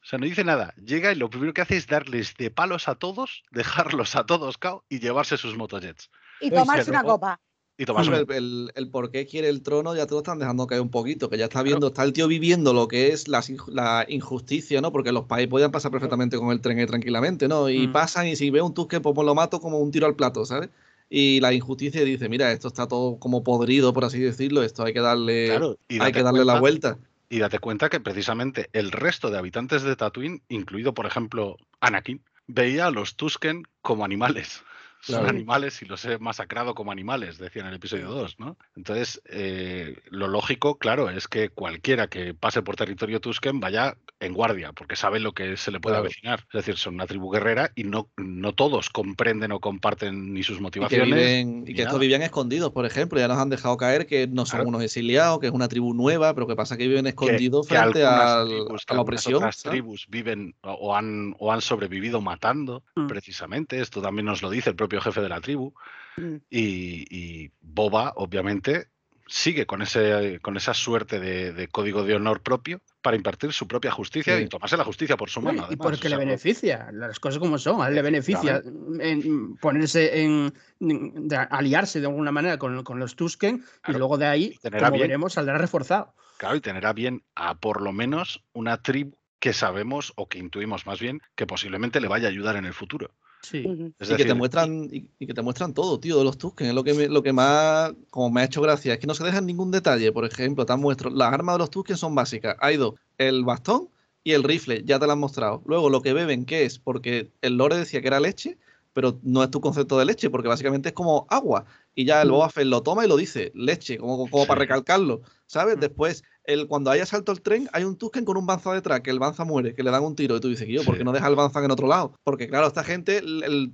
O 0.01 0.05
sea, 0.05 0.17
no 0.17 0.25
dice 0.25 0.45
nada. 0.45 0.73
Llega 0.77 1.11
y 1.11 1.15
lo 1.15 1.29
primero 1.29 1.53
que 1.53 1.61
hace 1.61 1.75
es 1.75 1.87
darles 1.87 2.35
de 2.35 2.51
palos 2.51 2.87
a 2.87 2.95
todos, 2.95 3.43
dejarlos 3.51 4.15
a 4.15 4.25
todos 4.25 4.57
cao 4.57 4.85
y 4.87 4.99
llevarse 4.99 5.37
sus 5.37 5.57
motojets. 5.57 6.09
Y 6.39 6.51
tomarse 6.51 6.85
se 6.85 6.91
una 6.91 7.03
copa. 7.03 7.39
Y 7.79 7.85
el, 8.19 8.31
el- 8.35 8.71
el 8.75 8.89
por 8.89 9.09
qué 9.09 9.25
quiere 9.25 9.47
el 9.47 9.61
trono 9.61 9.95
ya 9.95 10.05
te 10.05 10.11
lo 10.13 10.17
están 10.19 10.37
dejando 10.37 10.67
caer 10.67 10.81
un 10.81 10.89
poquito, 10.89 11.29
que 11.29 11.37
ya 11.37 11.45
está 11.45 11.63
viendo, 11.63 11.87
está 11.87 12.03
el 12.03 12.11
tío 12.11 12.27
viviendo 12.27 12.73
lo 12.73 12.89
que 12.89 13.13
es 13.13 13.27
la 13.29 14.05
injusticia, 14.09 14.81
¿no? 14.81 14.91
Porque 14.91 15.11
los 15.11 15.25
países 15.25 15.49
podían 15.49 15.71
pasar 15.71 15.89
perfectamente 15.91 16.37
con 16.37 16.51
el 16.51 16.59
tren 16.61 16.85
tranquilamente, 16.85 17.47
¿no? 17.47 17.69
Y 17.69 17.87
Mm. 17.87 17.91
pasan 17.91 18.27
y 18.27 18.35
si 18.35 18.49
ve 18.49 18.61
un 18.61 18.73
Tusken, 18.73 19.01
pues 19.01 19.15
lo 19.25 19.33
mato 19.33 19.59
como 19.61 19.79
un 19.79 19.91
tiro 19.91 20.05
al 20.07 20.15
plato, 20.15 20.45
¿sabes? 20.45 20.69
Y 21.09 21.39
la 21.39 21.53
injusticia 21.53 22.03
dice, 22.03 22.29
mira, 22.29 22.51
esto 22.51 22.67
está 22.67 22.87
todo 22.87 23.17
como 23.17 23.43
podrido, 23.43 23.93
por 23.93 24.05
así 24.05 24.19
decirlo, 24.19 24.61
esto 24.61 24.83
hay 24.83 24.93
que 24.93 24.99
darle, 24.99 25.47
Claro, 25.47 25.77
y 25.87 25.99
hay 26.01 26.11
que 26.11 26.21
darle 26.21 26.45
la 26.45 26.59
vuelta. 26.59 26.97
Y 27.29 27.39
date 27.39 27.59
cuenta 27.59 27.89
que 27.89 27.99
precisamente 27.99 28.69
el 28.73 28.91
resto 28.91 29.29
de 29.31 29.37
habitantes 29.37 29.83
de 29.83 29.95
Tatooine, 29.95 30.41
incluido 30.49 30.93
por 30.93 31.05
ejemplo 31.05 31.57
Anakin, 31.79 32.21
veía 32.47 32.87
a 32.87 32.91
los 32.91 33.15
Tusken 33.15 33.63
como 33.81 34.03
animales. 34.03 34.63
Son 35.01 35.27
animales 35.27 35.81
y 35.81 35.85
los 35.85 36.03
he 36.05 36.17
masacrado 36.19 36.75
como 36.75 36.91
animales, 36.91 37.37
decía 37.37 37.61
en 37.61 37.69
el 37.69 37.75
episodio 37.75 38.09
2, 38.09 38.39
¿no? 38.39 38.57
Entonces, 38.75 39.21
eh, 39.29 39.97
lo 40.09 40.27
lógico, 40.27 40.77
claro, 40.77 41.09
es 41.09 41.27
que 41.27 41.49
cualquiera 41.49 42.07
que 42.07 42.33
pase 42.33 42.61
por 42.61 42.75
territorio 42.75 43.21
Tusken 43.21 43.59
vaya 43.59 43.95
en 44.19 44.33
guardia, 44.33 44.73
porque 44.73 44.97
sabe 44.97 45.19
lo 45.21 45.33
que 45.33 45.55
se 45.55 45.71
le 45.71 45.79
puede 45.79 45.93
Claro. 45.93 46.05
avecinar. 46.05 46.39
Es 46.51 46.65
decir, 46.65 46.77
son 46.77 46.95
una 46.95 47.07
tribu 47.07 47.29
guerrera 47.31 47.71
y 47.75 47.85
no, 47.85 48.09
no 48.17 48.53
todos 48.53 48.89
comprenden 48.89 49.53
o 49.53 49.59
comparten 49.61 50.33
ni 50.33 50.43
sus 50.43 50.55
Y 50.55 50.57
que, 50.57 50.63
motivaciones. 50.63 51.05
viven, 51.07 51.63
y 51.65 51.73
que 51.73 51.83
estos 51.83 51.99
vivían 51.99 52.21
escondidos, 52.21 52.71
por 52.73 52.85
ejemplo, 52.85 53.17
ya 53.19 53.29
nos 53.29 53.37
han 53.37 53.49
dejado 53.49 53.77
caer 53.77 54.07
que 54.07 54.27
no 54.27 54.45
son 54.45 54.57
Claro. 54.57 54.69
unos 54.69 54.83
exiliados, 54.83 55.39
que 55.39 55.47
es 55.47 55.53
una 55.53 55.69
tribu 55.69 55.93
nueva, 55.93 56.33
pero 56.33 56.47
que 56.47 56.55
pasa 56.57 56.75
que 56.75 56.87
viven 56.87 57.07
escondidos 57.07 57.67
que 57.67 57.75
frente 57.75 58.03
al- 58.05 58.47
tribus, 58.49 58.83
a 58.89 58.93
la 58.95 59.01
opresión. 59.01 59.35
otras 59.35 59.61
tribus 59.61 60.05
viven 60.09 60.53
o, 60.63 60.71
o 60.73 60.95
han, 60.95 61.35
o 61.39 61.53
han 61.53 61.61
sobrevivido 61.61 62.19
matando, 62.19 62.83
Mm. 62.95 63.07
precisamente. 63.07 63.79
Esto 63.79 64.01
también 64.01 64.25
nos 64.25 64.41
lo 64.41 64.49
dice 64.49 64.69
el 64.71 64.75
propio 64.75 64.88
jefe 64.97 65.21
de 65.21 65.29
la 65.29 65.41
tribu. 65.41 65.73
Mm. 66.17 66.35
Y, 66.49 67.05
y 67.09 67.51
Boba, 67.61 68.13
obviamente, 68.15 68.87
sigue 69.27 69.65
con, 69.67 69.81
ese, 69.83 70.39
con 70.41 70.57
esa 70.57 70.73
suerte 70.73 71.19
de, 71.19 71.53
de 71.53 71.67
código 71.67 72.03
de 72.03 72.15
honor 72.15 72.41
propio, 72.41 72.81
para 73.01 73.15
impartir 73.15 73.53
su 73.53 73.67
propia 73.67 73.91
justicia 73.91 74.35
Sí. 74.35 74.43
y 74.43 74.47
tomarse 74.49 74.75
la 74.75 74.83
justicia 74.83 75.15
por 75.15 75.29
su 75.29 75.39
mano. 75.41 75.67
y 75.69 75.75
porque 75.77 76.07
o 76.07 76.09
le 76.09 76.17
beneficia, 76.17 76.89
las 76.91 77.19
cosas 77.19 77.39
como 77.39 77.57
son, 77.57 77.81
a 77.81 77.87
él 77.87 77.95
le 77.95 78.01
beneficia 78.01 78.61
en 78.99 79.55
ponerse 79.57 80.23
en, 80.23 80.51
en- 80.81 81.27
de 81.27 81.35
aliarse 81.37 82.01
de 82.01 82.07
alguna 82.07 82.31
manera 82.31 82.57
con, 82.57 82.83
con 82.83 82.99
los 82.99 83.15
Tusken 83.15 83.63
y 83.87 83.91
luego 83.93 84.17
de 84.17 84.25
ahí, 84.25 84.55
como 84.63 84.91
bien- 84.91 85.01
veremos, 85.03 85.33
saldrá 85.33 85.57
reforzado. 85.57 86.13
Claro, 86.37 86.55
y 86.55 86.61
tener 86.61 86.85
a 86.85 86.93
bien 86.93 87.23
a 87.35 87.55
por 87.59 87.81
lo 87.81 87.91
menos 87.93 88.43
una 88.53 88.81
tribu 88.81 89.15
que 89.39 89.53
sabemos 89.53 90.11
o 90.17 90.27
que 90.27 90.39
intuimos 90.39 90.85
más 90.85 90.99
bien 90.99 91.21
que 91.35 91.45
posiblemente 91.47 92.01
le 92.01 92.07
vaya 92.09 92.27
a 92.27 92.31
ayudar 92.31 92.55
en 92.57 92.65
el 92.65 92.73
futuro. 92.73 93.13
Sí. 93.41 93.93
Y 93.99 94.15
que 94.15 94.25
te 94.25 94.33
muestran 94.33 94.89
y, 94.91 95.09
y 95.17 95.25
que 95.27 95.33
te 95.33 95.41
muestran 95.41 95.73
todo, 95.73 95.99
tío, 95.99 96.17
de 96.17 96.23
los 96.23 96.37
Tusken. 96.37 96.67
Es 96.67 96.73
lo 96.73 96.83
que 96.83 96.93
me- 96.93 97.07
lo 97.07 97.23
que 97.23 97.33
más 97.33 97.93
como 98.09 98.29
me 98.29 98.41
ha 98.41 98.45
hecho 98.45 98.61
gracia. 98.61 98.93
Es 98.93 98.99
que 98.99 99.07
no 99.07 99.13
se 99.13 99.23
dejan 99.23 99.45
ningún 99.45 99.71
detalle. 99.71 100.11
Por 100.11 100.25
ejemplo, 100.25 100.65
te 100.65 100.73
han 100.73 100.79
muestro 100.81 101.09
las 101.09 101.31
armas 101.33 101.55
de 101.55 101.59
los 101.59 101.69
Tusken 101.69 101.97
son 101.97 102.13
básicas. 102.15 102.55
Hay 102.59 102.77
dos, 102.77 102.95
el 103.17 103.43
bastón 103.45 103.89
y 104.23 104.33
el 104.33 104.43
rifle, 104.43 104.83
ya 104.85 104.99
te 104.99 105.05
lo 105.05 105.13
han 105.13 105.19
mostrado. 105.19 105.63
Luego 105.65 105.89
lo 105.89 106.01
que 106.01 106.13
beben, 106.13 106.45
¿qué 106.45 106.65
es? 106.65 106.79
Porque 106.79 107.31
el 107.41 107.55
lore 107.55 107.77
decía 107.77 108.01
que 108.01 108.07
era 108.07 108.19
leche, 108.19 108.57
pero 108.93 109.17
no 109.23 109.41
es 109.43 109.49
tu 109.51 109.61
concepto 109.61 109.97
de 109.97 110.05
leche, 110.05 110.29
porque 110.29 110.49
básicamente 110.49 110.89
es 110.89 110.93
como 110.93 111.25
agua. 111.29 111.65
Y 111.95 112.05
ya 112.05 112.21
el. 112.21 112.31
Boba 112.31 112.49
Fett 112.49 112.65
lo 112.65 112.83
toma 112.83 113.05
y 113.05 113.07
lo 113.07 113.15
dice, 113.15 113.51
leche, 113.55 113.97
como, 113.97 114.29
como 114.29 114.45
para 114.45 114.59
recalcarlo, 114.59 115.21
¿sabes? 115.45 115.79
Después, 115.79 116.23
el, 116.51 116.67
cuando 116.67 116.91
hay 116.91 116.99
asalto 116.99 117.31
al 117.31 117.41
tren, 117.41 117.69
hay 117.73 117.83
un 117.83 117.95
Tusken 117.97 118.25
con 118.25 118.37
un 118.37 118.45
Banza 118.45 118.73
detrás, 118.73 119.01
que 119.01 119.09
el 119.11 119.19
Banza 119.19 119.45
muere, 119.45 119.73
que 119.75 119.83
le 119.83 119.91
dan 119.91 120.03
un 120.03 120.15
tiro, 120.15 120.35
y 120.35 120.39
tú 120.39 120.49
dices, 120.49 120.67
yo, 120.67 120.83
¿por 120.83 120.95
Sí. 120.95 120.99
qué 120.99 121.03
no 121.03 121.11
deja 121.11 121.27
el 121.27 121.35
Banza 121.35 121.63
en 121.63 121.71
otro 121.71 121.87
lado? 121.87 122.13
Porque 122.23 122.47
claro, 122.47 122.67
esta 122.67 122.83
gente 122.83 123.21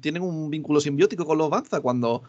tienen 0.02 0.22
un 0.24 0.50
vínculo 0.50 0.80
simbiótico 0.80 1.26
con 1.26 1.38
los 1.38 1.50
Banza, 1.50 1.80
cuando 1.82 2.24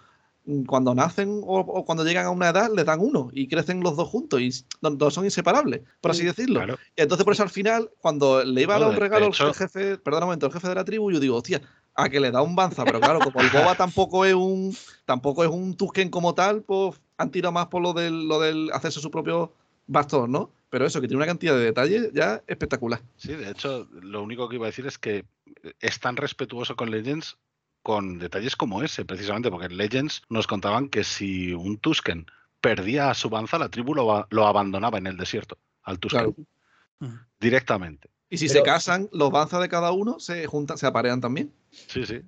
cuando 0.69 0.95
nacen 0.95 1.41
o, 1.45 1.59
o 1.59 1.85
cuando 1.85 2.05
llegan 2.05 2.27
a 2.27 2.31
una 2.31 2.51
edad 2.51 2.71
les 2.73 2.85
dan 2.85 3.01
uno 3.01 3.31
y 3.33 3.49
crecen 3.49 3.81
los 3.83 3.97
dos 3.97 4.09
juntos 4.09 4.41
y 4.41 4.53
son 4.53 5.25
inseparables, 5.25 5.81
por 6.01 6.13
así 6.13 6.21
Sí. 6.21 6.27
decirlo. 6.27 6.61
claro, 6.61 6.79
Y 6.97 7.03
entonces 7.03 7.25
por 7.25 7.33
eso 7.35 7.43
al 7.43 7.51
final, 7.51 7.91
cuando 8.01 8.45
le 8.45 8.63
iba 8.63 8.77
a 8.77 8.79
dar 8.79 8.91
un 8.91 8.95
regalo 8.95 9.31
al 9.41 9.55
jefe, 9.55 9.99
perdón 9.99 10.23
un 10.23 10.27
momento, 10.29 10.47
el 10.47 10.53
jefe 10.53 10.69
de 10.69 10.75
la 10.77 10.85
tribu, 10.85 11.11
yo 11.11 11.19
digo, 11.19 11.35
hostia, 11.37 11.61
a 11.97 12.09
que 12.09 12.21
le 12.21 12.31
da 12.31 12.43
un 12.43 12.55
banza, 12.55 12.85
pero 12.87 13.01
claro, 13.01 13.23
como 13.25 13.41
el 13.41 13.51
boba 13.51 13.75
tampoco 13.77 14.25
es 14.25 14.35
un 14.35 14.73
tampoco 15.05 15.43
es 15.43 15.51
un 15.51 15.77
Tusken 15.77 16.11
como 16.11 16.33
tal, 16.35 16.63
pues 16.63 16.95
han 17.19 17.33
tirado 17.33 17.51
más 17.51 17.67
por 17.67 17.83
lo 17.83 17.93
del, 17.93 18.29
lo 18.29 18.39
del 18.39 18.71
hacerse 18.73 19.01
su 19.01 19.11
propio 19.11 19.53
bastón, 19.87 20.33
¿no? 20.33 20.51
Pero 20.69 20.85
eso, 20.87 21.01
que 21.01 21.07
tiene 21.09 21.19
una 21.19 21.27
cantidad 21.27 21.55
de 21.55 21.65
detalles 21.65 22.13
ya 22.13 22.43
espectacular. 22.47 23.01
sí, 23.17 23.33
de 23.35 23.51
hecho, 23.51 23.89
lo 23.93 24.23
único 24.23 24.49
que 24.49 24.57
iba 24.57 24.67
a 24.67 24.71
decir 24.71 24.87
es 24.87 24.99
que 24.99 25.25
es 25.81 26.01
tan 26.01 26.17
respetuoso 26.17 26.77
con 26.77 26.91
Legends 26.91 27.37
con 27.83 28.19
detalles 28.19 28.57
como 28.57 28.83
ese, 28.83 29.05
precisamente, 29.05 29.49
porque 29.49 29.67
en 29.67 29.77
Legends 29.77 30.23
nos 30.29 30.49
contaban 30.49 30.89
que 30.89 31.05
si 31.05 31.53
un 31.53 31.79
Tusken 31.79 32.27
perdía 32.61 33.11
a 33.11 33.15
su 33.15 33.31
banza, 33.31 33.59
la 33.61 33.69
tribu 33.69 33.95
lo, 33.95 34.27
abandonaba 34.45 34.99
en 34.99 35.07
el 35.07 35.17
desierto, 35.17 35.57
al 35.85 36.01
Tusken, 36.01 36.33
Claro. 36.33 37.21
Directamente. 37.39 38.11
Y 38.29 38.39
si 38.39 38.49
Pero- 38.49 38.59
se 38.61 38.65
casan, 38.65 39.09
los 39.13 39.31
banzas 39.31 39.61
de 39.61 39.69
cada 39.69 39.93
uno 39.93 40.19
se 40.19 40.47
juntan, 40.47 40.79
se 40.79 40.87
aparean 40.87 41.21
también. 41.21 41.53
Sí, 41.71 42.05
sí. 42.05 42.23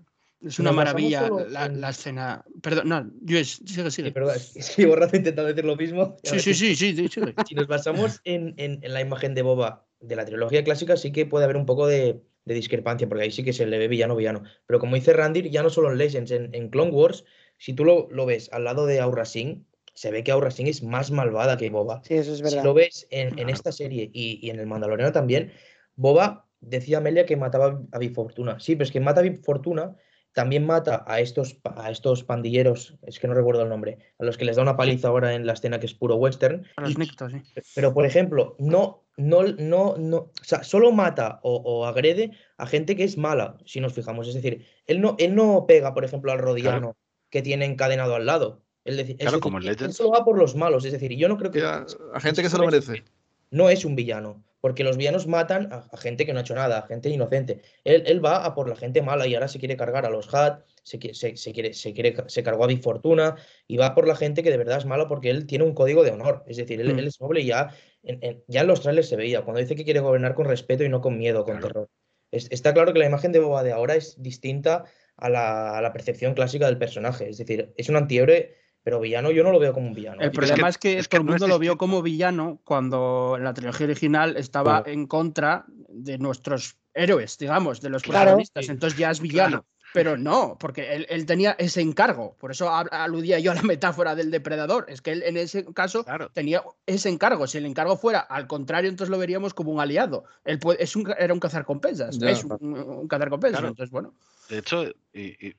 Es 0.44 0.58
una 0.60 0.70
maravilla 0.72 1.26
solo 1.26 1.48
la, 1.48 1.66
en- 1.66 1.80
la 1.80 1.90
escena. 1.90 2.44
Perdón, 2.62 2.88
no, 2.88 3.10
Luis, 3.26 3.60
sigue, 3.66 3.84
Sí, 3.90 3.90
sigue. 3.90 4.12
perdón, 4.12 4.36
es 4.54 4.70
que- 4.76 4.86
rato 4.94 5.16
intentando 5.16 5.48
decir 5.48 5.64
lo 5.64 5.76
mismo. 5.76 6.16
Sí, 6.22 6.38
sí, 6.38 6.54
sí, 6.54 6.76
sí, 6.76 6.94
sí, 6.94 7.08
sigue. 7.08 7.34
si 7.46 7.54
nos 7.54 7.66
basamos 7.66 8.20
en, 8.24 8.54
en- 8.56 8.78
en 8.82 8.92
la 8.94 9.00
imagen 9.00 9.34
de 9.34 9.42
Boba 9.42 9.86
de 10.00 10.14
la 10.14 10.24
trilogía 10.24 10.62
clásica, 10.62 10.96
sí 10.96 11.10
que 11.10 11.26
puede 11.26 11.44
haber 11.44 11.56
un 11.56 11.66
poco 11.66 11.86
de, 11.88 12.22
de 12.44 12.54
discrepancia, 12.54 13.08
porque 13.08 13.24
ahí 13.24 13.30
sí 13.32 13.42
que 13.42 13.52
se 13.52 13.66
le 13.66 13.78
ve 13.78 13.88
villano, 13.88 14.14
villano. 14.14 14.44
Pero 14.66 14.78
como 14.78 14.94
dice 14.94 15.12
Randir, 15.12 15.50
ya 15.50 15.62
no 15.64 15.70
solo 15.70 15.90
en 15.90 15.98
Legends, 15.98 16.30
en, 16.30 16.54
en 16.54 16.68
Clone 16.70 16.92
Wars, 16.92 17.24
si 17.56 17.72
tú 17.72 17.84
lo, 17.84 18.08
lo 18.12 18.24
ves 18.24 18.48
al 18.52 18.62
lado 18.64 18.86
de 18.86 19.00
Aura 19.00 19.24
Singh, 19.24 19.64
se 19.94 20.12
ve 20.12 20.22
que 20.22 20.30
Aura 20.30 20.52
Singh 20.52 20.68
es 20.68 20.84
más 20.84 21.10
malvada 21.10 21.56
que 21.56 21.68
Boba. 21.70 22.00
Sí, 22.04 22.14
eso 22.14 22.30
es 22.30 22.36
Si 22.38 22.44
verdad. 22.44 22.62
lo 22.62 22.74
ves 22.74 23.08
en, 23.10 23.30
en 23.30 23.34
Claro. 23.34 23.50
esta 23.50 23.72
serie 23.72 24.08
y, 24.12 24.38
y 24.40 24.50
en 24.50 24.60
el 24.60 24.66
Mandaloriano 24.66 25.10
también, 25.10 25.50
Boba 25.96 26.46
decía 26.60 26.98
Amelia 26.98 27.26
que 27.26 27.36
mataba 27.36 27.82
a 27.90 27.98
Big 27.98 28.14
Fortuna. 28.14 28.60
Sí, 28.60 28.76
pero 28.76 28.84
es 28.84 28.92
que 28.92 29.00
mata 29.00 29.18
a 29.18 29.24
Big 29.24 29.42
Fortuna, 29.44 29.96
también 30.32 30.64
mata 30.66 31.04
a 31.06 31.20
estos, 31.20 31.54
pa- 31.54 31.74
a 31.76 31.90
estos 31.90 32.22
pandilleros, 32.24 32.96
es 33.02 33.18
que 33.18 33.26
no 33.28 33.34
recuerdo 33.34 33.62
el 33.62 33.68
nombre, 33.68 33.98
a 34.18 34.24
los 34.24 34.36
que 34.38 34.44
les 34.44 34.56
da 34.56 34.62
una 34.62 34.76
paliza 34.76 35.08
ahora 35.08 35.34
en 35.34 35.46
la 35.46 35.54
escena 35.54 35.80
que 35.80 35.86
es 35.86 35.94
puro 35.94 36.16
western. 36.16 36.64
A 36.76 36.82
los 36.82 36.92
y- 36.92 36.96
Nictos, 36.96 37.32
sí. 37.32 37.42
pero, 37.74 37.92
por 37.92 38.06
ejemplo, 38.06 38.54
no, 38.58 39.04
no, 39.16 39.42
no, 39.42 39.96
no, 39.98 40.16
o 40.16 40.32
sea, 40.42 40.62
solo 40.62 40.92
mata 40.92 41.40
o, 41.42 41.56
o 41.56 41.86
agrede 41.86 42.30
a 42.56 42.66
gente 42.66 42.94
que 42.94 43.04
es 43.04 43.18
mala, 43.18 43.58
si 43.64 43.80
nos 43.80 43.92
fijamos. 43.94 44.28
Es 44.28 44.34
decir, 44.34 44.64
él 44.86 45.00
no, 45.00 45.16
él 45.18 45.34
no 45.34 45.64
pega, 45.66 45.92
por 45.94 46.04
ejemplo, 46.04 46.30
al 46.30 46.38
rodiano 46.38 46.96
que 47.30 47.42
tiene 47.42 47.64
encadenado 47.64 48.14
al 48.14 48.26
lado. 48.26 48.62
Él 48.84 48.96
deci- 48.96 49.10
es 49.10 49.16
Claro, 49.16 49.30
decir, 49.32 49.40
como 49.40 49.58
en 49.60 49.66
él- 49.68 49.92
solo 49.92 50.10
va 50.12 50.24
por 50.24 50.38
los 50.38 50.54
malos. 50.54 50.84
Es 50.84 50.92
decir, 50.92 51.12
yo 51.16 51.28
no 51.28 51.36
creo 51.36 51.50
que 51.50 51.62
a, 51.62 51.84
a 52.14 52.20
gente 52.20 52.42
que 52.42 52.48
se 52.48 52.56
lo 52.58 52.64
merece. 52.66 53.02
no 53.50 53.68
es 53.70 53.84
un 53.84 53.96
villano, 53.96 54.44
porque 54.60 54.84
los 54.84 54.96
villanos 54.96 55.26
matan 55.26 55.72
a, 55.72 55.88
a 55.92 55.96
gente 55.96 56.26
que 56.26 56.32
no 56.32 56.38
ha 56.38 56.42
hecho 56.42 56.54
nada, 56.54 56.78
a 56.78 56.86
gente 56.86 57.08
inocente. 57.08 57.62
Él, 57.84 58.02
él 58.06 58.24
va 58.24 58.44
a 58.44 58.54
por 58.54 58.68
la 58.68 58.76
gente 58.76 59.02
mala 59.02 59.26
y 59.26 59.34
ahora 59.34 59.48
se 59.48 59.58
quiere 59.58 59.76
cargar 59.76 60.04
a 60.06 60.10
los 60.10 60.32
Hat, 60.34 60.62
se, 60.82 60.98
se, 61.14 61.36
se 61.36 61.52
quiere, 61.52 61.74
se, 61.74 61.92
quiere, 61.92 62.16
se 62.26 62.42
cargó 62.42 62.64
a 62.64 62.66
Big 62.66 62.82
Fortuna 62.82 63.36
y 63.66 63.76
va 63.76 63.94
por 63.94 64.06
la 64.08 64.16
gente 64.16 64.42
que 64.42 64.50
de 64.50 64.56
verdad 64.56 64.78
es 64.78 64.86
mala 64.86 65.06
porque 65.08 65.30
él 65.30 65.46
tiene 65.46 65.64
un 65.64 65.74
código 65.74 66.02
de 66.04 66.10
honor. 66.10 66.44
Es 66.46 66.56
decir, 66.56 66.80
él, 66.80 66.94
Mm. 66.94 66.98
él 66.98 67.06
es 67.08 67.20
noble 67.20 67.40
y 67.42 67.46
ya 67.46 67.68
en, 68.02 68.18
en- 68.22 68.44
ya 68.48 68.62
en 68.62 68.66
los 68.66 68.80
trailers 68.80 69.08
se 69.08 69.16
veía, 69.16 69.42
cuando 69.42 69.60
dice 69.60 69.76
que 69.76 69.84
quiere 69.84 70.00
gobernar 70.00 70.34
con 70.34 70.46
respeto 70.46 70.82
y 70.84 70.88
no 70.88 71.00
con 71.00 71.18
miedo, 71.18 71.44
con 71.44 71.58
Claro. 71.58 71.68
terror. 71.68 71.88
Es- 72.30 72.48
está 72.50 72.72
claro 72.74 72.92
que 72.92 72.98
la 72.98 73.06
imagen 73.06 73.32
de 73.32 73.38
Boba 73.40 73.62
de 73.62 73.72
ahora 73.72 73.94
es 73.94 74.20
distinta 74.22 74.84
a 75.16 75.28
la, 75.30 75.76
a 75.78 75.82
la 75.82 75.92
percepción 75.92 76.34
clásica 76.34 76.66
del 76.66 76.78
personaje. 76.78 77.28
Es 77.28 77.38
decir, 77.38 77.72
es 77.76 77.88
un 77.88 77.96
antihéroe, 77.96 78.54
pero 78.88 79.00
villano 79.00 79.30
yo 79.30 79.44
no 79.44 79.52
lo 79.52 79.58
veo 79.58 79.74
como 79.74 79.86
un 79.86 79.92
villano. 79.92 80.22
El 80.22 80.28
¿eh? 80.28 80.30
problema 80.30 80.66
es 80.66 80.78
que, 80.78 80.98
es 80.98 81.08
que 81.08 81.18
todo 81.18 81.20
el 81.20 81.26
no 81.26 81.32
mundo 81.32 81.46
lo 81.46 81.58
vio 81.58 81.76
como 81.76 82.00
villano 82.00 82.58
cuando 82.64 83.34
en 83.36 83.44
la 83.44 83.52
trilogía 83.52 83.84
original 83.84 84.34
estaba 84.38 84.82
Claro. 84.82 84.90
en 84.98 85.06
contra 85.06 85.66
de 85.90 86.16
nuestros 86.16 86.78
héroes, 86.94 87.36
digamos, 87.36 87.82
de 87.82 87.90
los 87.90 88.02
protagonistas. 88.02 88.66
Entonces 88.70 88.98
ya 88.98 89.10
es 89.10 89.20
villano. 89.20 89.66
Pero 89.94 90.16
no, 90.18 90.56
porque 90.60 90.94
él, 90.94 91.06
él 91.08 91.24
tenía 91.26 91.52
ese 91.58 91.80
encargo. 91.80 92.36
Por 92.38 92.50
eso 92.50 92.70
aludía 92.70 93.38
yo 93.38 93.52
a 93.52 93.54
la 93.54 93.62
metáfora 93.74 94.14
del 94.14 94.30
depredador. 94.30 94.84
Es 94.88 95.00
que 95.00 95.12
él 95.12 95.22
en 95.24 95.36
ese 95.36 95.64
caso 95.72 96.04
Claro. 96.04 96.30
tenía 96.32 96.62
ese 96.86 97.08
encargo. 97.08 97.46
Si 97.46 97.58
el 97.58 97.66
encargo 97.66 97.96
fuera 97.96 98.20
al 98.20 98.46
contrario, 98.46 98.90
entonces 98.90 99.10
lo 99.10 99.18
veríamos 99.18 99.54
como 99.54 99.72
un 99.72 99.80
aliado. 99.80 100.24
Él 100.44 100.58
puede- 100.58 100.82
es 100.82 100.94
un, 100.96 101.12
era 101.18 101.32
un 101.32 101.40
cazarcompensas. 101.40 102.18
Ya. 102.18 102.30
Es 102.30 102.44
un, 102.44 102.58
un 102.60 103.08
cazarcompensas. 103.08 103.60
Claro. 103.60 103.68
Entonces, 103.72 103.90
bueno. 103.90 104.14
De 104.48 104.58
hecho, 104.58 104.84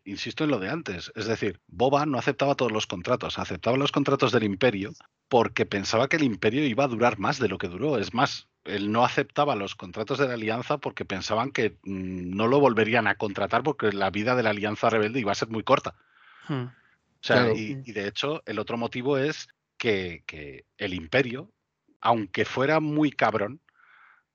insisto 0.03 0.43
en 0.43 0.49
lo 0.51 0.59
de 0.59 0.69
antes. 0.69 1.11
Es 1.15 1.25
decir, 1.27 1.59
Boba 1.67 2.05
no 2.05 2.17
aceptaba 2.17 2.55
todos 2.55 2.71
los 2.71 2.87
contratos, 2.87 3.37
aceptaba 3.39 3.77
los 3.77 3.91
contratos 3.91 4.31
del 4.31 4.43
imperio 4.43 4.91
porque 5.27 5.65
pensaba 5.67 6.07
que 6.09 6.17
el 6.17 6.23
imperio 6.23 6.65
iba 6.65 6.83
a 6.85 6.87
durar 6.87 7.19
más 7.19 7.37
de 7.39 7.49
lo 7.49 7.57
que 7.59 7.67
duró. 7.67 7.97
Es 7.99 8.13
más, 8.15 8.47
él 8.65 8.91
no 8.91 9.03
aceptaba 9.03 9.55
los 9.55 9.75
contratos 9.75 10.19
de 10.19 10.27
la 10.27 10.33
alianza 10.33 10.77
porque 10.77 11.05
pensaban 11.05 11.51
que 11.51 11.77
mm, 11.83 12.35
no 12.35 12.47
lo 12.47 12.59
volverían 12.59 13.07
a 13.07 13.15
contratar 13.15 13.63
porque 13.63 13.91
la 13.91 14.09
vida 14.09 14.35
de 14.35 14.43
la 14.43 14.51
alianza 14.51 14.89
rebelde 14.89 15.19
iba 15.19 15.31
a 15.31 15.35
ser 15.35 15.49
muy 15.49 15.63
corta. 15.63 15.95
hmm. 16.47 16.63
O 16.63 17.21
sea, 17.21 17.37
Claro. 17.37 17.55
y, 17.55 17.81
y 17.85 17.91
de 17.91 18.07
hecho, 18.07 18.41
el 18.45 18.59
otro 18.59 18.77
motivo 18.77 19.17
es 19.17 19.49
que, 19.77 20.23
que 20.25 20.65
el 20.77 20.93
imperio, 20.93 21.51
aunque 21.99 22.45
fuera 22.45 22.79
muy 22.79 23.11
cabrón, 23.11 23.59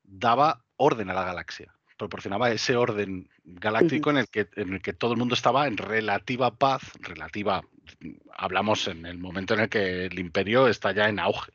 daba 0.03 0.65
orden 0.77 1.11
a 1.11 1.15
la 1.15 1.25
galaxia. 1.25 1.75
Proporcionaba 1.97 2.51
ese 2.51 2.77
orden 2.77 3.29
galáctico 3.45 4.11
en, 4.11 4.19
el 4.19 4.29
que, 4.29 4.49
en 4.57 4.75
el 4.75 4.83
que 4.83 4.93
todo 4.93 5.13
el 5.13 5.19
mundo 5.19 5.35
estaba 5.35 5.67
en 5.67 5.77
relativa 5.77 6.57
paz, 6.57 6.83
relativa, 7.01 7.63
mm, 8.01 8.11
hablamos 8.37 8.89
en 8.89 9.07
el 9.07 9.19
momento 9.19 9.55
en 9.55 9.61
el 9.61 9.69
que 9.69 10.07
el 10.07 10.19
imperio 10.19 10.69
está 10.69 10.93
ya 10.93 11.09
en 11.09 11.21
auge. 11.21 11.53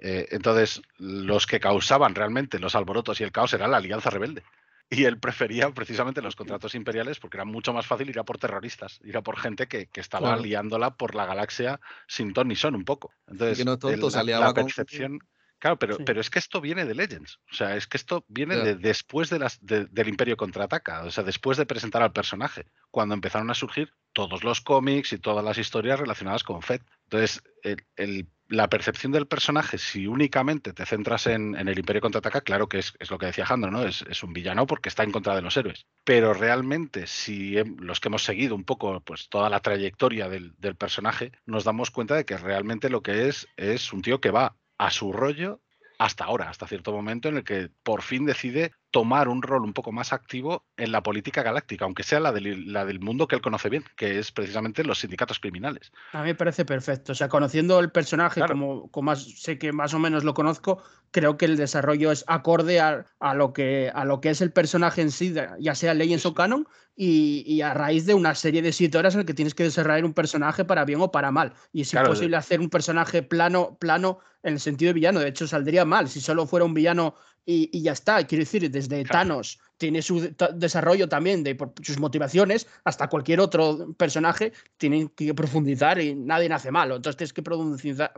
Eh, 0.00 0.28
entonces, 0.30 0.82
los 0.98 1.46
que 1.46 1.60
causaban 1.60 2.14
realmente 2.14 2.58
los 2.58 2.74
alborotos 2.74 3.20
y 3.20 3.24
el 3.24 3.32
caos 3.32 3.52
era 3.54 3.66
la 3.68 3.78
alianza 3.78 4.10
rebelde. 4.10 4.42
Y 4.88 5.04
él 5.04 5.18
prefería 5.18 5.70
precisamente 5.70 6.22
los 6.22 6.36
contratos 6.36 6.74
imperiales 6.76 7.18
porque 7.18 7.38
era 7.38 7.44
mucho 7.44 7.72
más 7.72 7.86
fácil 7.86 8.08
ir 8.08 8.18
a 8.20 8.24
por 8.24 8.38
terroristas, 8.38 9.00
ir 9.02 9.16
a 9.16 9.22
por 9.22 9.36
gente 9.38 9.66
que, 9.66 9.86
que 9.86 10.00
estaba 10.00 10.28
Claro. 10.28 10.42
liándola 10.42 10.94
por 10.94 11.14
la 11.16 11.26
galaxia 11.26 11.80
sin 12.06 12.32
ton 12.32 12.46
ni 12.48 12.54
son 12.56 12.76
un 12.76 12.84
poco. 12.84 13.12
Entonces, 13.26 13.64
no 13.64 13.78
tonto, 13.78 14.06
el- 14.06 14.10
se 14.12 14.16
la, 14.18 14.20
aliaba 14.20 14.46
la 14.46 14.54
con- 14.54 14.64
percepción... 14.66 15.18
Claro, 15.58 15.78
pero, 15.78 15.96
Sí. 15.96 16.02
pero 16.04 16.20
es 16.20 16.28
que 16.28 16.38
esto 16.38 16.60
viene 16.60 16.84
de 16.84 16.94
Legends. 16.94 17.38
O 17.50 17.54
sea, 17.54 17.76
es 17.76 17.86
que 17.86 17.96
esto 17.96 18.26
viene 18.28 18.56
de 18.58 18.74
después 18.76 19.30
de 19.30 19.38
las, 19.38 19.58
de- 19.64 19.86
del 19.86 20.08
Imperio 20.08 20.36
Contraataca. 20.36 21.02
O 21.04 21.10
sea, 21.10 21.24
después 21.24 21.56
de 21.56 21.64
presentar 21.64 22.02
al 22.02 22.12
personaje. 22.12 22.66
Cuando 22.90 23.14
empezaron 23.14 23.50
a 23.50 23.54
surgir 23.54 23.90
todos 24.12 24.44
los 24.44 24.60
cómics 24.60 25.14
y 25.14 25.18
todas 25.18 25.42
las 25.42 25.56
historias 25.56 25.98
relacionadas 25.98 26.44
con 26.44 26.60
Fed. 26.60 26.82
Entonces, 27.04 27.42
el- 27.62 27.82
el- 27.96 28.28
la 28.48 28.68
percepción 28.68 29.12
del 29.12 29.26
personaje, 29.26 29.78
si 29.78 30.06
únicamente 30.06 30.72
te 30.72 30.86
centras 30.86 31.26
en, 31.26 31.54
el 31.56 31.78
Imperio 31.78 32.00
Contraataca, 32.00 32.40
claro 32.40 32.68
que 32.68 32.78
es, 32.78 32.94
es 32.98 33.10
lo 33.10 33.18
que 33.18 33.26
decía 33.26 33.46
Jandro, 33.46 33.70
¿no? 33.70 33.84
Es, 33.84 34.04
es 34.08 34.22
un 34.22 34.32
villano 34.32 34.66
porque 34.66 34.88
está 34.88 35.02
en 35.02 35.12
contra 35.12 35.34
de 35.34 35.42
los 35.42 35.56
héroes. 35.56 35.86
Pero 36.04 36.32
realmente, 36.32 37.06
si 37.06 37.56
los 37.78 38.00
que 38.00 38.08
hemos 38.08 38.24
seguido 38.24 38.54
un 38.54 38.64
poco 38.64 39.00
pues, 39.00 39.28
toda 39.28 39.50
la 39.50 39.60
trayectoria 39.60 40.28
del, 40.28 40.54
del 40.58 40.76
personaje, 40.76 41.32
nos 41.44 41.64
damos 41.64 41.90
cuenta 41.90 42.14
de 42.14 42.24
que 42.24 42.36
realmente 42.36 42.90
lo 42.90 43.02
que 43.02 43.28
es 43.28 43.48
es 43.56 43.92
un 43.92 44.02
tío 44.02 44.20
que 44.20 44.30
va 44.30 44.56
a 44.78 44.90
su 44.90 45.12
rollo 45.12 45.60
hasta 45.98 46.24
ahora, 46.24 46.50
hasta 46.50 46.66
cierto 46.66 46.92
momento 46.92 47.28
en 47.28 47.38
el 47.38 47.44
que 47.44 47.70
por 47.82 48.02
fin 48.02 48.26
decide 48.26 48.72
tomar 48.90 49.28
un 49.28 49.42
rol 49.42 49.62
un 49.62 49.72
poco 49.72 49.92
más 49.92 50.12
activo 50.12 50.64
en 50.76 50.92
la 50.92 51.02
política 51.02 51.42
galáctica, 51.42 51.84
aunque 51.84 52.02
sea 52.02 52.20
la 52.20 52.32
del, 52.32 52.72
la 52.72 52.84
del 52.84 53.00
mundo 53.00 53.28
que 53.28 53.36
él 53.36 53.42
conoce 53.42 53.68
bien, 53.68 53.84
que 53.96 54.18
es 54.18 54.32
precisamente 54.32 54.84
los 54.84 55.00
sindicatos 55.00 55.38
criminales. 55.38 55.92
A 56.12 56.22
mí 56.22 56.28
me 56.28 56.34
parece 56.34 56.64
perfecto. 56.64 57.12
O 57.12 57.14
sea, 57.14 57.28
conociendo 57.28 57.78
el 57.80 57.90
personaje, 57.90 58.40
como, 58.40 58.90
como 58.90 59.06
más, 59.10 59.24
sé 59.40 59.58
que 59.58 59.72
más 59.72 59.92
o 59.92 59.98
menos 59.98 60.24
lo 60.24 60.34
conozco, 60.34 60.82
creo 61.10 61.36
que 61.36 61.44
el 61.44 61.56
desarrollo 61.56 62.10
es 62.10 62.24
acorde 62.26 62.80
a, 62.80 63.04
lo, 63.34 63.52
que, 63.52 63.90
a 63.94 64.04
lo 64.04 64.20
que 64.20 64.30
es 64.30 64.40
el 64.40 64.52
personaje 64.52 65.02
en 65.02 65.10
sí, 65.10 65.34
ya 65.58 65.74
sea 65.74 65.94
Legends 65.94 66.26
o 66.26 66.34
Canon, 66.34 66.66
y, 66.98 67.60
a 67.60 67.74
raíz 67.74 68.06
de 68.06 68.14
una 68.14 68.34
serie 68.34 68.62
de 68.62 68.72
siete 68.72 68.96
horas 68.96 69.14
en 69.14 69.20
el 69.20 69.26
que 69.26 69.34
tienes 69.34 69.54
que 69.54 69.64
desarrollar 69.64 70.04
un 70.04 70.14
personaje 70.14 70.64
para 70.64 70.84
bien 70.86 71.00
o 71.02 71.10
para 71.10 71.30
mal. 71.30 71.52
Y 71.72 71.82
es 71.82 71.92
imposible 71.92 72.36
hacer 72.36 72.60
un 72.60 72.70
personaje 72.70 73.22
plano, 73.22 73.76
plano 73.78 74.20
en 74.46 74.54
el 74.54 74.60
sentido 74.60 74.90
de 74.90 74.94
villano. 74.94 75.20
De 75.20 75.28
hecho, 75.28 75.46
saldría 75.46 75.84
mal 75.84 76.08
si 76.08 76.20
solo 76.20 76.46
fuera 76.46 76.64
un 76.64 76.72
villano 76.72 77.16
y, 77.44 77.82
ya 77.82 77.92
está. 77.92 78.24
Quiero 78.26 78.42
decir, 78.42 78.70
desde 78.70 79.04
Thanos 79.04 79.58
tiene 79.76 80.02
su 80.02 80.34
desarrollo 80.54 81.08
también 81.08 81.42
de 81.44 81.56
sus 81.82 81.98
motivaciones, 81.98 82.66
hasta 82.84 83.08
cualquier 83.08 83.40
otro 83.40 83.92
personaje 83.96 84.52
tienen 84.78 85.08
que 85.10 85.34
profundizar 85.34 86.00
y 86.00 86.14
nadie 86.14 86.48
nace 86.48 86.70
malo. 86.70 86.96
Entonces 86.96 87.16
tienes 87.16 87.32
que 87.32 87.42
profundizar. 87.42 88.12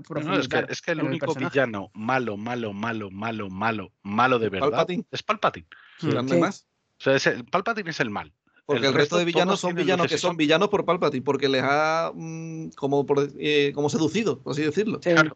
es, 0.69 0.83
que, 0.83 0.93
el 0.93 1.03
único 1.03 1.35
villano 1.35 1.91
malo, 1.95 2.37
malo, 2.37 2.73
malo, 2.73 3.11
malo, 3.11 3.49
malo, 3.49 3.93
malo 4.03 4.39
de 4.39 4.49
verdad 4.51 4.87
es 5.11 5.23
Palpatine. 5.23 5.67
más? 6.39 6.67
O 6.99 7.03
sea, 7.03 7.17
es 7.17 7.29
Palpatine 7.51 7.91
es 7.91 8.01
el 8.01 8.11
mal. 8.11 8.33
Porque 8.67 8.87
el, 8.87 8.93
resto, 8.93 9.17
de 9.17 9.25
villanos 9.25 9.61
son 9.61 9.75
villanos 9.75 10.09
que 10.09 10.19
son 10.19 10.37
villanos 10.37 10.69
por 10.69 10.85
Palpatine, 10.85 11.25
porque 11.25 11.49
les 11.49 11.63
ha 11.65 12.13
mm, 12.15 12.69
como, 12.77 13.07
eh, 13.39 13.73
como 13.75 13.89
seducido, 13.89 14.43
así 14.45 14.63
decirlo. 14.63 15.01
Claro. 15.01 15.35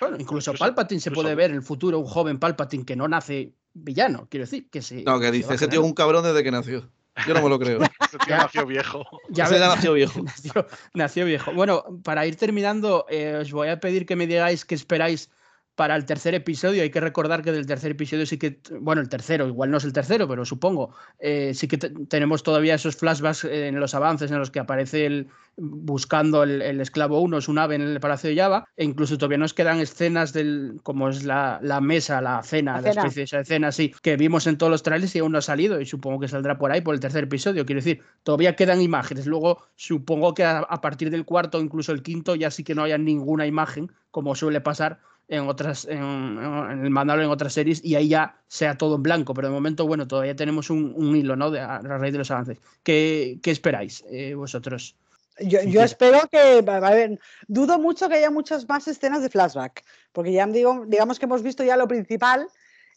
Bueno, 0.00 0.16
incluso 0.18 0.54
Palpatine 0.54 1.00
se 1.00 1.10
puede 1.10 1.34
ver 1.34 1.50
en 1.50 1.56
el 1.56 1.62
futuro, 1.62 1.98
un 1.98 2.06
joven 2.06 2.38
Palpatine 2.38 2.84
que 2.84 2.96
no 2.96 3.08
nace 3.08 3.54
villano, 3.72 4.26
quiero 4.30 4.44
decir, 4.44 4.68
que 4.70 4.82
se. 4.82 5.02
No, 5.02 5.20
que 5.20 5.30
dice, 5.30 5.54
ese 5.54 5.68
tío 5.68 5.80
es 5.80 5.86
un 5.86 5.94
cabrón 5.94 6.24
desde 6.24 6.42
que 6.42 6.50
nació. 6.50 6.90
Yo 7.26 7.34
no 7.34 7.42
me 7.42 7.48
lo 7.48 7.58
creo. 7.58 7.80
ya 8.28 8.38
nació 8.38 8.66
viejo. 8.66 9.04
Ya, 9.30 9.48
ya 9.48 9.58
nació 9.58 9.94
viejo. 9.94 10.20
Nació, 10.94 11.24
viejo. 11.24 11.52
Bueno, 11.52 11.84
para 12.02 12.26
ir 12.26 12.36
terminando, 12.36 13.06
eh, 13.08 13.38
os 13.40 13.52
voy 13.52 13.68
a 13.68 13.80
pedir 13.80 14.04
que 14.04 14.16
me 14.16 14.26
digáis 14.26 14.64
qué 14.64 14.74
esperáis 14.74 15.30
para 15.76 15.94
el 15.94 16.04
tercer 16.06 16.34
episodio. 16.34 16.82
Hay 16.82 16.90
que 16.90 17.00
recordar 17.00 17.42
que 17.42 17.52
del 17.52 17.66
tercer 17.66 17.92
episodio 17.92 18.26
sí 18.26 18.38
que, 18.38 18.58
bueno, 18.80 19.00
el 19.02 19.08
tercero, 19.08 19.46
igual 19.46 19.70
no 19.70 19.76
es 19.76 19.84
el 19.84 19.92
tercero, 19.92 20.26
pero 20.26 20.44
supongo, 20.44 20.94
eh, 21.20 21.52
sí 21.54 21.68
que 21.68 21.78
tenemos 21.78 22.42
todavía 22.42 22.74
esos 22.74 22.96
flashbacks 22.96 23.44
en 23.44 23.78
los 23.78 23.94
avances 23.94 24.30
en 24.30 24.38
los 24.38 24.50
que 24.50 24.58
aparece 24.58 25.06
el 25.06 25.28
buscando 25.58 26.42
el, 26.42 26.80
esclavo 26.80 27.20
1, 27.20 27.38
un 27.48 27.58
ave 27.58 27.76
en 27.76 27.82
el 27.82 28.00
Palacio 28.00 28.28
de 28.28 28.36
Java, 28.36 28.68
e 28.76 28.84
incluso 28.84 29.16
todavía 29.16 29.38
nos 29.38 29.54
quedan 29.54 29.80
escenas 29.80 30.32
del, 30.32 30.80
como 30.82 31.08
es 31.08 31.24
la, 31.24 31.60
mesa, 31.80 32.20
la 32.20 32.42
cena, 32.42 32.80
la, 32.80 32.90
especie 32.90 33.20
de 33.20 33.24
esa 33.24 33.40
escena 33.40 33.68
así, 33.68 33.94
que 34.02 34.16
vimos 34.16 34.46
en 34.46 34.58
todos 34.58 34.70
los 34.70 34.82
trailers 34.82 35.16
y 35.16 35.20
aún 35.20 35.32
no 35.32 35.38
ha 35.38 35.42
salido, 35.42 35.80
y 35.80 35.86
supongo 35.86 36.20
que 36.20 36.28
saldrá 36.28 36.58
por 36.58 36.72
ahí 36.72 36.82
por 36.82 36.94
el 36.94 37.00
tercer 37.00 37.24
episodio. 37.24 37.64
Quiero 37.64 37.78
decir, 37.78 38.02
todavía 38.22 38.54
quedan 38.54 38.82
imágenes. 38.82 39.26
Luego, 39.26 39.62
supongo 39.76 40.34
que 40.34 40.44
a, 40.44 40.58
a 40.58 40.80
partir 40.82 41.10
del 41.10 41.24
cuarto, 41.24 41.58
incluso 41.60 41.92
el 41.92 42.02
quinto, 42.02 42.34
ya 42.34 42.50
sí 42.50 42.62
que 42.62 42.74
no 42.74 42.82
haya 42.82 42.98
ninguna 42.98 43.46
imagen, 43.46 43.90
como 44.10 44.34
suele 44.34 44.60
pasar 44.60 45.00
en 45.28 45.48
otras 45.48 45.84
en, 45.86 45.98
el 45.98 46.90
manual 46.90 47.22
en 47.22 47.28
otras 47.28 47.52
series 47.52 47.84
y 47.84 47.96
ahí 47.96 48.08
ya 48.08 48.36
sea 48.46 48.78
todo 48.78 48.96
en 48.96 49.02
blanco 49.02 49.34
pero 49.34 49.48
de 49.48 49.54
momento 49.54 49.86
bueno 49.86 50.06
todavía 50.06 50.36
tenemos 50.36 50.70
un, 50.70 51.16
hilo 51.16 51.36
no 51.36 51.50
de, 51.50 51.60
a 51.60 51.80
raíz 51.80 52.12
de 52.12 52.18
los 52.18 52.30
avances 52.30 52.58
¿qué, 52.82 53.38
qué 53.42 53.50
esperáis 53.50 54.04
eh, 54.10 54.34
vosotros? 54.34 54.96
Yo, 55.38 55.62
yo 55.64 55.82
espero 55.82 56.20
que 56.30 56.64
a 56.66 56.90
ver, 56.90 57.20
dudo 57.46 57.78
mucho 57.78 58.08
que 58.08 58.14
haya 58.14 58.30
muchas 58.30 58.66
más 58.68 58.88
escenas 58.88 59.22
de 59.22 59.28
flashback 59.28 59.82
porque 60.12 60.32
ya 60.32 60.46
digo 60.46 60.84
digamos 60.86 61.18
que 61.18 61.26
hemos 61.26 61.42
visto 61.42 61.64
ya 61.64 61.76
lo 61.76 61.88
principal 61.88 62.48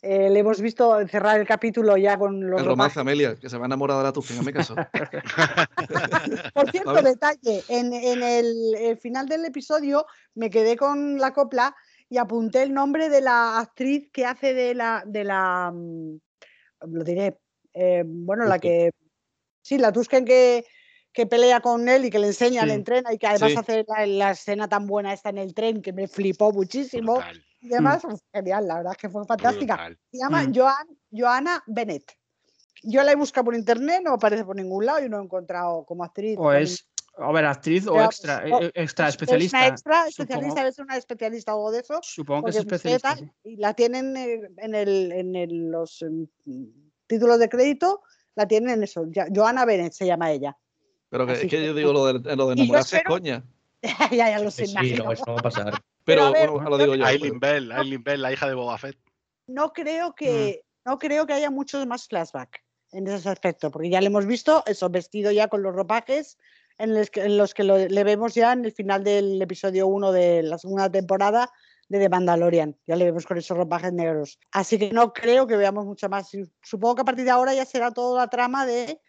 eh, 0.01 0.29
le 0.29 0.39
hemos 0.39 0.61
visto 0.61 1.05
cerrar 1.09 1.41
el 1.41 1.45
capítulo 1.45 1.97
ya 1.97 2.17
con 2.17 2.49
los. 2.49 2.61
El 2.61 2.67
romance, 2.67 2.97
Amelia, 2.97 3.35
que 3.35 3.49
se 3.49 3.57
va 3.57 3.65
a 3.65 3.67
enamorar 3.67 3.97
de 3.97 4.03
la 4.03 4.13
tuya, 4.13 4.41
me 4.41 4.53
caso. 4.53 4.73
Por 6.53 6.71
cierto, 6.71 7.01
detalle: 7.01 7.65
en, 7.67 7.93
en 7.93 8.23
el, 8.23 8.75
el, 8.79 8.97
final 8.97 9.27
del 9.27 9.43
episodio 9.43 10.05
me 10.35 10.49
quedé 10.49 10.77
con 10.77 11.17
la 11.17 11.33
copla 11.33 11.75
y 12.09 12.17
apunté 12.17 12.63
el 12.63 12.73
nombre 12.73 13.09
de 13.09 13.21
la 13.21 13.59
actriz 13.59 14.09
que 14.11 14.25
hace 14.25 14.53
de 14.53 14.73
la, 14.73 15.03
de 15.05 15.23
la 15.23 15.71
mm, 15.71 16.19
lo 16.87 17.03
diré, 17.03 17.39
eh, 17.73 18.03
bueno, 18.05 18.45
la 18.45 18.59
que, 18.59 18.91
sí, 19.61 19.77
la 19.77 19.91
Tusken 19.91 20.25
que, 20.25 20.65
que 21.13 21.27
pelea 21.27 21.61
con 21.61 21.87
él 21.87 22.05
y 22.05 22.09
que 22.09 22.19
le 22.19 22.27
enseña, 22.27 22.65
le 22.65 22.73
entrena 22.73 23.13
y 23.13 23.17
que 23.17 23.27
además 23.27 23.57
hace 23.57 23.85
la, 24.07 24.31
escena 24.31 24.67
tan 24.67 24.87
buena 24.87 25.13
esta 25.13 25.29
en 25.29 25.37
el 25.37 25.53
tren 25.53 25.81
que 25.81 25.93
me 25.93 26.07
flipó 26.07 26.51
muchísimo. 26.51 27.19
Y 27.61 27.73
además, 27.73 28.03
mm. 28.05 28.15
genial, 28.33 28.67
la 28.67 28.75
verdad 28.77 28.93
es 28.93 28.97
que 28.97 29.09
fue 29.09 29.25
fantástica. 29.25 29.89
Se 30.11 30.17
llama 30.17 30.43
mm. 30.43 30.53
Joanna 31.11 31.63
Bennett. 31.67 32.11
Yo 32.81 33.03
la 33.03 33.11
he 33.11 33.15
buscado 33.15 33.45
por 33.45 33.55
internet, 33.55 34.01
no 34.03 34.13
aparece 34.13 34.45
por 34.45 34.55
ningún 34.55 34.85
lado 34.85 35.05
y 35.05 35.09
no 35.09 35.19
he 35.19 35.23
encontrado 35.23 35.83
como 35.83 36.05
actriz. 36.05 36.37
Pues 36.37 36.87
a 37.21 37.31
ver, 37.31 37.45
actriz 37.45 37.87
o 37.87 38.01
extra, 38.01 38.43
pues, 38.47 38.63
eh, 38.65 38.71
extra 38.75 39.09
especialista. 39.09 39.57
Es 39.57 39.63
una 39.63 39.69
extra 39.69 40.07
especialista, 40.07 40.67
es 40.67 40.79
una 40.79 40.97
especialista 40.97 41.55
o 41.55 41.57
algo 41.57 41.71
de 41.71 41.79
eso. 41.79 41.99
Supongo 42.01 42.45
que 42.45 42.51
es 42.51 42.57
especialista. 42.57 43.17
Y 43.43 43.57
la 43.57 43.73
tienen 43.73 44.15
eh, 44.15 44.49
en, 44.57 44.75
el, 44.75 45.11
en 45.11 45.71
los 45.71 46.03
títulos 47.07 47.39
de 47.39 47.49
crédito, 47.49 48.01
la 48.35 48.47
tienen 48.47 48.69
en 48.69 48.83
eso. 48.83 49.05
Joana 49.33 49.65
Bennett 49.65 49.93
se 49.93 50.05
llama 50.05 50.31
ella. 50.31 50.57
Pero 51.09 51.25
que, 51.25 51.47
que 51.47 51.65
yo 51.65 51.73
digo 51.73 51.91
lo 51.91 52.05
de, 52.05 52.35
lo 52.35 52.47
de 52.47 52.53
enamorarse 52.61 53.03
coña. 53.03 53.43
ya, 54.11 54.29
ya 54.29 54.39
lo 54.39 54.51
sé. 54.51 54.67
Sí, 54.67 54.93
no, 54.95 55.11
eso 55.11 55.23
no 55.25 55.33
va 55.33 55.39
a 55.39 55.43
pasar. 55.43 55.73
Pero, 56.05 56.29
bueno, 56.31 56.69
lo 56.69 56.77
digo 56.77 56.95
yo. 56.95 57.05
Aileen 57.05 57.39
Bell, 57.39 57.71
Aileen 57.71 58.03
Bell, 58.03 58.21
la 58.21 58.33
hija 58.33 58.47
de 58.47 58.55
Boba 58.55 58.77
Fett. 58.77 58.97
No 59.47 59.73
creo 59.73 60.15
que, 60.15 60.63
mm. 60.63 60.89
no 60.89 60.97
creo 60.97 61.27
que 61.27 61.33
haya 61.33 61.51
muchos 61.51 61.85
más 61.85 62.07
flashback 62.07 62.63
en 62.91 63.07
ese 63.07 63.29
aspecto, 63.29 63.69
porque 63.69 63.89
ya 63.89 64.01
le 64.01 64.07
hemos 64.07 64.25
visto 64.25 64.63
eso 64.65 64.89
vestido 64.89 65.31
ya 65.31 65.47
con 65.47 65.61
los 65.61 65.75
ropajes, 65.75 66.39
en 66.79 67.37
los 67.37 67.53
que, 67.53 67.63
le 67.63 68.03
vemos 68.03 68.33
ya 68.33 68.53
en 68.53 68.65
el 68.65 68.71
final 68.71 69.03
del 69.03 69.41
episodio 69.41 69.87
1 69.87 70.11
de 70.11 70.43
la 70.43 70.57
segunda 70.57 70.89
temporada 70.89 71.51
de 71.89 71.99
The 71.99 72.09
Mandalorian. 72.09 72.77
Ya 72.87 72.95
le 72.95 73.05
vemos 73.05 73.25
con 73.25 73.37
esos 73.37 73.57
ropajes 73.57 73.91
negros. 73.91 74.39
Así 74.51 74.79
que 74.79 74.91
no 74.91 75.11
creo 75.11 75.45
que 75.45 75.57
veamos 75.57 75.85
mucho 75.85 76.07
más. 76.07 76.31
Supongo 76.61 76.95
que 76.95 77.01
a 77.01 77.05
partir 77.05 77.25
de 77.25 77.31
ahora 77.31 77.53
ya 77.53 77.65
será 77.65 77.91
toda 77.91 78.21
la 78.21 78.29
trama 78.29 78.65
de 78.65 79.01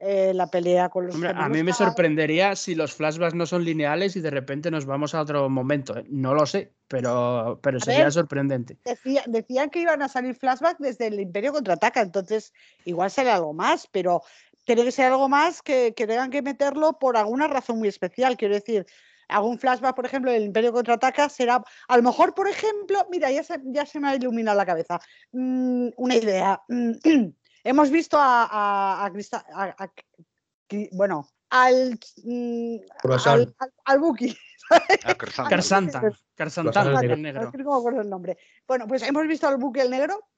eh, 0.00 0.32
la 0.34 0.48
pelea 0.48 0.88
con 0.88 1.06
los. 1.06 1.14
a 1.22 1.48
mí 1.48 1.62
me 1.62 1.72
sorprendería 1.72 2.56
si 2.56 2.74
los 2.74 2.92
flashbacks 2.92 3.34
no 3.34 3.46
son 3.46 3.64
lineales 3.64 4.16
y 4.16 4.20
de 4.20 4.30
repente 4.30 4.68
nos 4.68 4.84
vamos 4.84 5.14
a 5.14 5.20
otro 5.20 5.48
momento. 5.48 5.96
¿eh? 5.96 6.04
No 6.08 6.34
lo 6.34 6.44
sé, 6.44 6.72
pero, 6.88 7.60
pero 7.62 7.78
sería 7.78 8.10
sorprendente. 8.10 8.78
decían 9.26 9.70
que 9.70 9.80
iban 9.80 10.02
a 10.02 10.08
salir 10.08 10.34
flashbacks 10.34 10.80
desde 10.80 11.06
el 11.06 11.20
Imperio 11.20 11.52
contraataca, 11.52 12.00
entonces 12.00 12.52
igual 12.84 13.12
sale 13.12 13.30
algo 13.30 13.52
más, 13.52 13.86
pero 13.92 14.22
tiene 14.64 14.84
que 14.84 14.92
ser 14.92 15.06
algo 15.06 15.28
más 15.28 15.62
que, 15.62 15.92
tengan 15.92 16.30
que 16.30 16.42
meterlo 16.42 16.98
por 16.98 17.16
alguna 17.16 17.48
razón 17.48 17.78
muy 17.78 17.88
especial. 17.88 18.36
Quiero 18.36 18.54
decir, 18.54 18.86
algún 19.28 19.58
flashback, 19.58 19.94
por 19.96 20.06
ejemplo, 20.06 20.30
del 20.30 20.44
Imperio 20.44 20.72
contraataca 20.72 21.28
será, 21.28 21.62
a 21.88 21.96
lo 21.96 22.02
mejor, 22.02 22.34
por 22.34 22.48
ejemplo, 22.48 23.06
mira, 23.10 23.30
ya 23.30 23.42
se, 23.42 23.60
ya 23.64 23.86
se 23.86 24.00
me 24.00 24.08
ha 24.08 24.16
iluminado 24.16 24.56
la 24.56 24.66
cabeza. 24.66 25.00
Mm, 25.32 25.88
una 25.96 26.14
idea. 26.14 26.60
hemos 27.64 27.90
visto 27.90 28.18
a, 28.18 29.04
a, 29.04 29.10
bueno, 30.92 31.28
al, 31.50 31.98
mm, 32.24 32.76
al, 33.26 33.54
al, 33.84 33.98
Buki. 33.98 34.36
Carsanta. 35.48 36.02
Carsanta, 36.34 36.82
el 37.02 37.22
negro. 37.22 37.52
No 37.52 37.70
me 37.70 37.78
acuerdo 37.78 38.00
el 38.00 38.08
nombre. 38.08 38.38
Bueno, 38.66 38.86
pues 38.86 39.02
hemos 39.02 39.26
visto 39.26 39.46
al 39.48 39.58
Buki 39.58 39.80
el 39.80 39.90
negro 39.90 40.31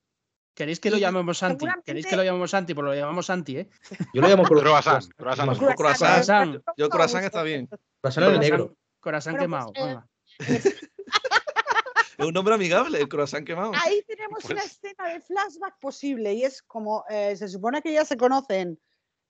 ¿Queréis 0.54 0.78
que 0.78 0.90
lo 0.90 0.98
llamemos 0.98 1.38
Santi? 1.38 1.66
¿Queréis 1.84 2.06
que 2.06 2.16
lo 2.16 2.22
llamemos 2.22 2.50
Santi? 2.50 2.74
Pues 2.74 2.84
lo 2.84 2.94
llamamos 2.94 3.26
Santi, 3.26 3.58
¿eh? 3.58 3.68
Yo 4.14 4.22
lo 4.22 4.28
llamo 4.28 4.44
croissant. 4.44 5.04
Croissant. 5.16 6.62
Yo 6.76 6.88
croissant 6.88 7.24
está 7.24 7.42
bien. 7.42 7.68
Croissant 8.00 8.26
el 8.26 8.38
negro. 8.38 8.76
Corazón 9.00 9.36
quemado. 9.36 9.72
Pues, 9.74 10.64
eh, 10.66 10.74
es 12.18 12.24
un 12.24 12.32
nombre 12.32 12.54
amigable, 12.54 13.00
el 13.00 13.08
croissant 13.08 13.44
quemado. 13.44 13.72
Ahí 13.82 14.02
tenemos 14.06 14.44
una 14.44 14.62
escena 14.62 15.08
de 15.12 15.20
flashback 15.20 15.78
posible 15.80 16.32
y 16.32 16.44
es 16.44 16.62
como 16.62 17.04
eh, 17.10 17.36
se 17.36 17.48
supone 17.48 17.82
que 17.82 17.92
ya 17.92 18.04
se 18.04 18.16
conocen 18.16 18.78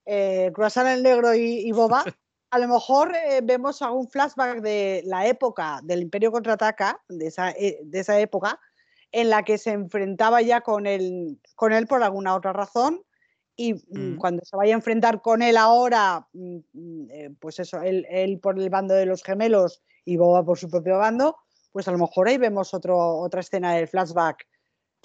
eh, 0.05 0.51
Croissant 0.53 0.87
el 0.87 1.01
negro 1.01 1.33
y, 1.33 1.71
Boba. 1.71 2.03
A 2.51 2.59
lo 2.59 2.67
mejor 2.67 3.13
eh, 3.15 3.41
vemos 3.43 3.81
algún 3.81 4.07
flashback 4.07 4.61
de 4.61 5.01
la 5.05 5.25
época 5.27 5.81
del 5.83 6.03
Imperio 6.03 6.31
contraataca, 6.31 7.01
de 7.09 7.27
esa, 7.27 7.47
de 7.51 7.99
esa 7.99 8.17
época, 8.19 8.59
en 9.15 9.29
la 9.29 9.43
que 9.43 9.57
se 9.57 9.71
enfrentaba 9.71 10.41
ya 10.41 10.59
con 10.59 10.85
él, 10.85 11.39
con 11.55 11.71
él 11.71 11.87
por 11.87 12.03
alguna 12.03 12.35
otra 12.35 12.51
razón 12.51 13.01
y 13.55 13.73
mm, 13.73 13.77
mm. 13.91 14.17
cuando 14.17 14.43
se 14.43 14.57
vaya 14.57 14.73
a 14.73 14.77
enfrentar 14.77 15.21
con 15.21 15.41
él 15.41 15.55
ahora, 15.55 16.27
mm, 16.33 17.09
eh, 17.09 17.29
pues 17.39 17.59
eso, 17.59 17.81
él, 17.81 18.39
por 18.43 18.59
el 18.59 18.69
bando 18.69 18.93
de 18.93 19.05
los 19.05 19.23
gemelos 19.23 19.81
y 20.03 20.17
Boba 20.17 20.43
por 20.43 20.59
su 20.59 20.69
propio 20.69 20.97
bando, 20.97 21.37
pues 21.71 21.87
a 21.87 21.93
lo 21.93 21.97
mejor 21.97 22.27
ahí 22.27 22.37
vemos 22.37 22.73
otro, 22.73 22.97
otra 22.97 23.39
escena 23.39 23.73
del 23.73 23.87
flashback 23.87 24.45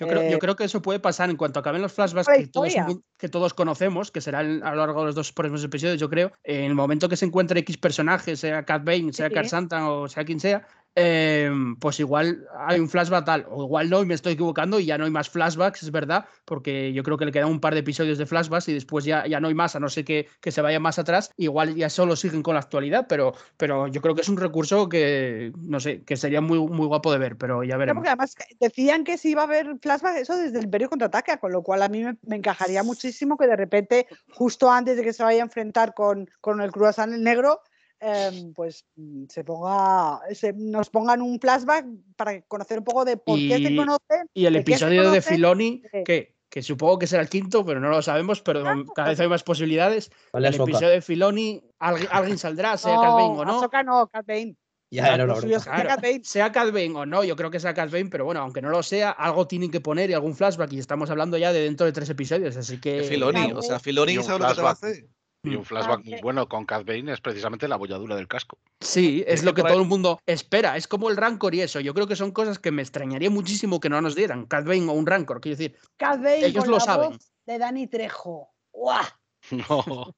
yo 0.00 0.06
creo, 0.06 0.22
yo 0.22 0.36
eh, 0.36 0.38
creo, 0.38 0.56
que 0.56 0.64
eso 0.64 0.80
puede 0.80 0.98
pasar 0.98 1.28
en 1.28 1.36
cuanto 1.36 1.60
acaben 1.60 1.82
los 1.82 1.92
flashbacks 1.92 2.26
que 2.26 2.46
todos, 2.46 2.72
que 3.18 3.28
todos, 3.28 3.52
conocemos, 3.52 4.10
que 4.10 4.22
serán 4.22 4.62
a 4.62 4.70
lo 4.70 4.76
largo 4.76 5.00
de 5.00 5.06
los 5.06 5.14
dos 5.14 5.30
próximos 5.30 5.62
episodios, 5.62 6.00
yo 6.00 6.08
creo. 6.08 6.32
En 6.42 6.64
el 6.64 6.74
momento 6.74 7.06
que 7.06 7.16
se 7.16 7.26
encuentre 7.26 7.60
X 7.60 7.76
personaje, 7.76 8.34
sea 8.34 8.64
Cat 8.64 8.82
Bane, 8.82 9.12
sea 9.12 9.28
sí. 9.28 9.34
Car 9.34 9.46
Santa 9.46 9.90
o 9.90 10.08
sea 10.08 10.24
quien 10.24 10.40
sea, 10.40 10.66
em, 10.94 11.76
pues 11.76 12.00
igual 12.00 12.46
hay 12.66 12.80
un 12.80 12.88
flashback 12.88 13.24
tal, 13.24 13.46
o 13.50 13.64
igual 13.64 13.90
no, 13.90 14.02
y 14.02 14.06
me 14.06 14.14
estoy 14.14 14.32
equivocando 14.34 14.80
y 14.80 14.86
ya 14.86 14.98
no 14.98 15.04
hay 15.04 15.10
más 15.10 15.30
flashbacks, 15.30 15.82
es 15.82 15.90
verdad, 15.90 16.26
porque 16.44 16.92
yo 16.92 17.02
creo 17.02 17.16
que 17.16 17.24
le 17.24 17.32
quedan 17.32 17.48
un 17.48 17.60
par 17.60 17.74
de 17.74 17.80
episodios 17.80 18.18
de 18.18 18.26
flashbacks 18.26 18.68
y 18.68 18.74
después 18.74 19.04
ya, 19.04 19.26
ya 19.26 19.40
no 19.40 19.48
hay 19.48 19.54
más, 19.54 19.76
a 19.76 19.80
no 19.80 19.88
ser 19.88 20.04
que, 20.04 20.28
que 20.40 20.50
se 20.50 20.62
vaya 20.62 20.80
más 20.80 20.98
atrás, 20.98 21.30
igual 21.36 21.74
ya 21.74 21.90
solo 21.90 22.16
siguen 22.16 22.42
con 22.42 22.54
la 22.54 22.60
actualidad, 22.60 23.06
pero, 23.08 23.34
pero 23.56 23.86
yo 23.88 24.00
creo 24.00 24.14
que 24.14 24.22
es 24.22 24.28
un 24.28 24.36
recurso 24.36 24.88
que, 24.88 25.52
no 25.56 25.80
sé, 25.80 26.02
que 26.02 26.16
sería 26.16 26.40
muy, 26.40 26.58
muy 26.58 26.86
guapo 26.86 27.12
de 27.12 27.18
ver, 27.18 27.36
pero 27.36 27.62
ya 27.62 27.76
veremos. 27.76 28.00
porque 28.00 28.10
además 28.10 28.34
decían 28.58 29.04
que 29.04 29.18
si 29.18 29.30
iba 29.30 29.42
a 29.42 29.44
haber 29.44 29.78
flashback 29.80 30.16
eso 30.16 30.36
desde 30.36 30.58
el 30.58 30.64
Imperio 30.64 30.88
contraataca, 30.88 31.38
con 31.38 31.52
lo 31.52 31.62
cual 31.62 31.82
a 31.82 31.88
mí 31.88 32.04
me, 32.04 32.16
me 32.26 32.36
encajaría 32.36 32.82
muchísimo 32.82 33.36
que 33.36 33.46
de 33.46 33.56
repente, 33.56 34.06
justo 34.32 34.70
antes 34.70 34.96
de 34.96 35.02
que 35.02 35.12
se 35.12 35.22
vaya 35.22 35.40
a 35.40 35.44
enfrentar 35.44 35.94
con, 35.94 36.28
con 36.40 36.60
el 36.60 36.72
croissant 36.72 37.12
negro, 37.12 37.62
em, 38.00 38.52
pues 38.54 38.84
mm, 38.96 39.24
se 39.28 39.44
ponga, 39.44 40.20
se, 40.32 40.52
nos 40.52 40.90
pongan 40.90 41.22
un 41.22 41.38
flashback 41.38 41.86
para 42.16 42.40
conocer 42.42 42.78
un 42.78 42.84
poco 42.84 43.04
de 43.04 43.16
por 43.16 43.38
qué 43.38 43.58
se 43.58 43.76
conocen. 43.76 44.28
Y 44.34 44.46
el 44.46 44.54
¿De 44.54 44.64
qué 44.64 44.76
se 44.76 44.84
episodio 44.86 45.10
de? 45.10 45.22
Filoni, 45.22 45.82
Sí. 45.92 46.04
que, 46.04 46.36
que 46.48 46.62
supongo 46.62 46.98
que 46.98 47.06
será 47.06 47.22
el 47.22 47.28
quinto, 47.28 47.64
pero 47.64 47.80
no 47.80 47.88
lo 47.88 48.02
sabemos, 48.02 48.42
pero 48.42 48.64
cada 48.94 49.10
vez 49.10 49.20
hay 49.20 49.28
más 49.28 49.42
posibilidades. 49.42 50.10
Vale, 50.32 50.48
el 50.48 50.54
episodio 50.54 50.88
de 50.88 51.00
Filoni, 51.00 51.62
alguien, 51.78 52.08
alguien 52.12 52.38
saldrá, 52.38 52.76
sea 52.76 52.96
Bane 52.96 53.38
o 53.38 53.44
no. 53.44 53.58
Ahsoka 53.58 53.82
no, 53.82 54.10
Bane. 54.26 54.56
Ya 54.92 55.04
Claro, 55.14 55.36
Cat 55.62 56.02
Bane. 56.02 56.20
sea 56.24 56.50
Cat 56.50 56.72
Bane 56.72 56.92
o 56.96 57.06
no, 57.06 57.22
yo 57.22 57.36
creo 57.36 57.50
que 57.50 57.60
sea 57.60 57.72
Cat 57.74 57.92
Bane, 57.92 58.08
pero 58.10 58.24
bueno, 58.24 58.40
aunque 58.40 58.60
no 58.60 58.70
lo 58.70 58.82
sea, 58.82 59.10
algo 59.10 59.46
tienen 59.46 59.70
que 59.70 59.80
poner 59.80 60.10
y 60.10 60.14
algún 60.14 60.34
flashback. 60.34 60.72
Y 60.72 60.80
estamos 60.80 61.10
hablando 61.10 61.38
ya 61.38 61.52
de 61.52 61.60
dentro 61.60 61.86
de 61.86 61.92
tres 61.92 62.10
episodios, 62.10 62.56
así 62.56 62.80
que. 62.80 63.04
Filoni, 63.04 63.52
o 63.52 63.62
sea, 63.62 63.78
Filoni 63.78 64.18
un 64.18 64.24
sabe 64.24 64.40
lo 64.40 64.48
que 64.48 64.54
te 64.54 64.62
va 64.62 64.70
a 64.70 64.72
hacer. 64.72 65.08
Y 65.42 65.50
Mm. 65.50 65.56
un 65.58 65.64
flashback 65.64 66.00
muy 66.04 66.12
Aunque- 66.12 66.22
bueno 66.22 66.48
con 66.48 66.66
Cat 66.66 66.84
Bane 66.84 67.12
es 67.12 67.20
precisamente 67.20 67.66
la 67.66 67.76
bolladura 67.76 68.14
del 68.14 68.28
casco. 68.28 68.58
Sí, 68.80 69.24
es 69.26 69.42
lo 69.42 69.54
que 69.54 69.62
todo 69.62 69.80
el 69.80 69.86
mundo 69.88 70.20
espera. 70.26 70.76
Es 70.76 70.86
como 70.86 71.08
el 71.08 71.16
Rancor 71.16 71.54
y 71.54 71.62
eso. 71.62 71.80
Yo 71.80 71.94
creo 71.94 72.06
que 72.06 72.16
son 72.16 72.30
cosas 72.30 72.58
que 72.58 72.70
me 72.70 72.82
extrañaría 72.82 73.30
muchísimo 73.30 73.80
que 73.80 73.88
no 73.88 74.00
nos 74.02 74.14
dieran. 74.14 74.44
Cat 74.46 74.66
Bane 74.66 74.86
o 74.88 74.92
un 74.92 75.06
Rancor, 75.06 75.40
quiero 75.40 75.56
decir. 75.56 75.78
Cat 75.96 76.18
Bane 76.22 76.44
Ellos 76.46 76.64
con 76.64 76.70
lo 76.72 76.76
la 76.78 76.84
saben. 76.84 77.10
voz 77.12 77.32
de 77.46 77.58
Dani 77.58 77.86
Trejo. 77.86 78.50
¡Guau! 78.72 79.04
No. 79.50 80.14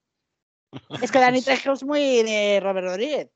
Es 1.01 1.13
que 1.13 1.19
Dani 1.21 1.41
Trejo 1.69 1.73
es 1.73 1.85
muy 1.85 2.23
de 2.23 2.59
Robert 2.61 2.87
Rodríguez. 2.89 3.31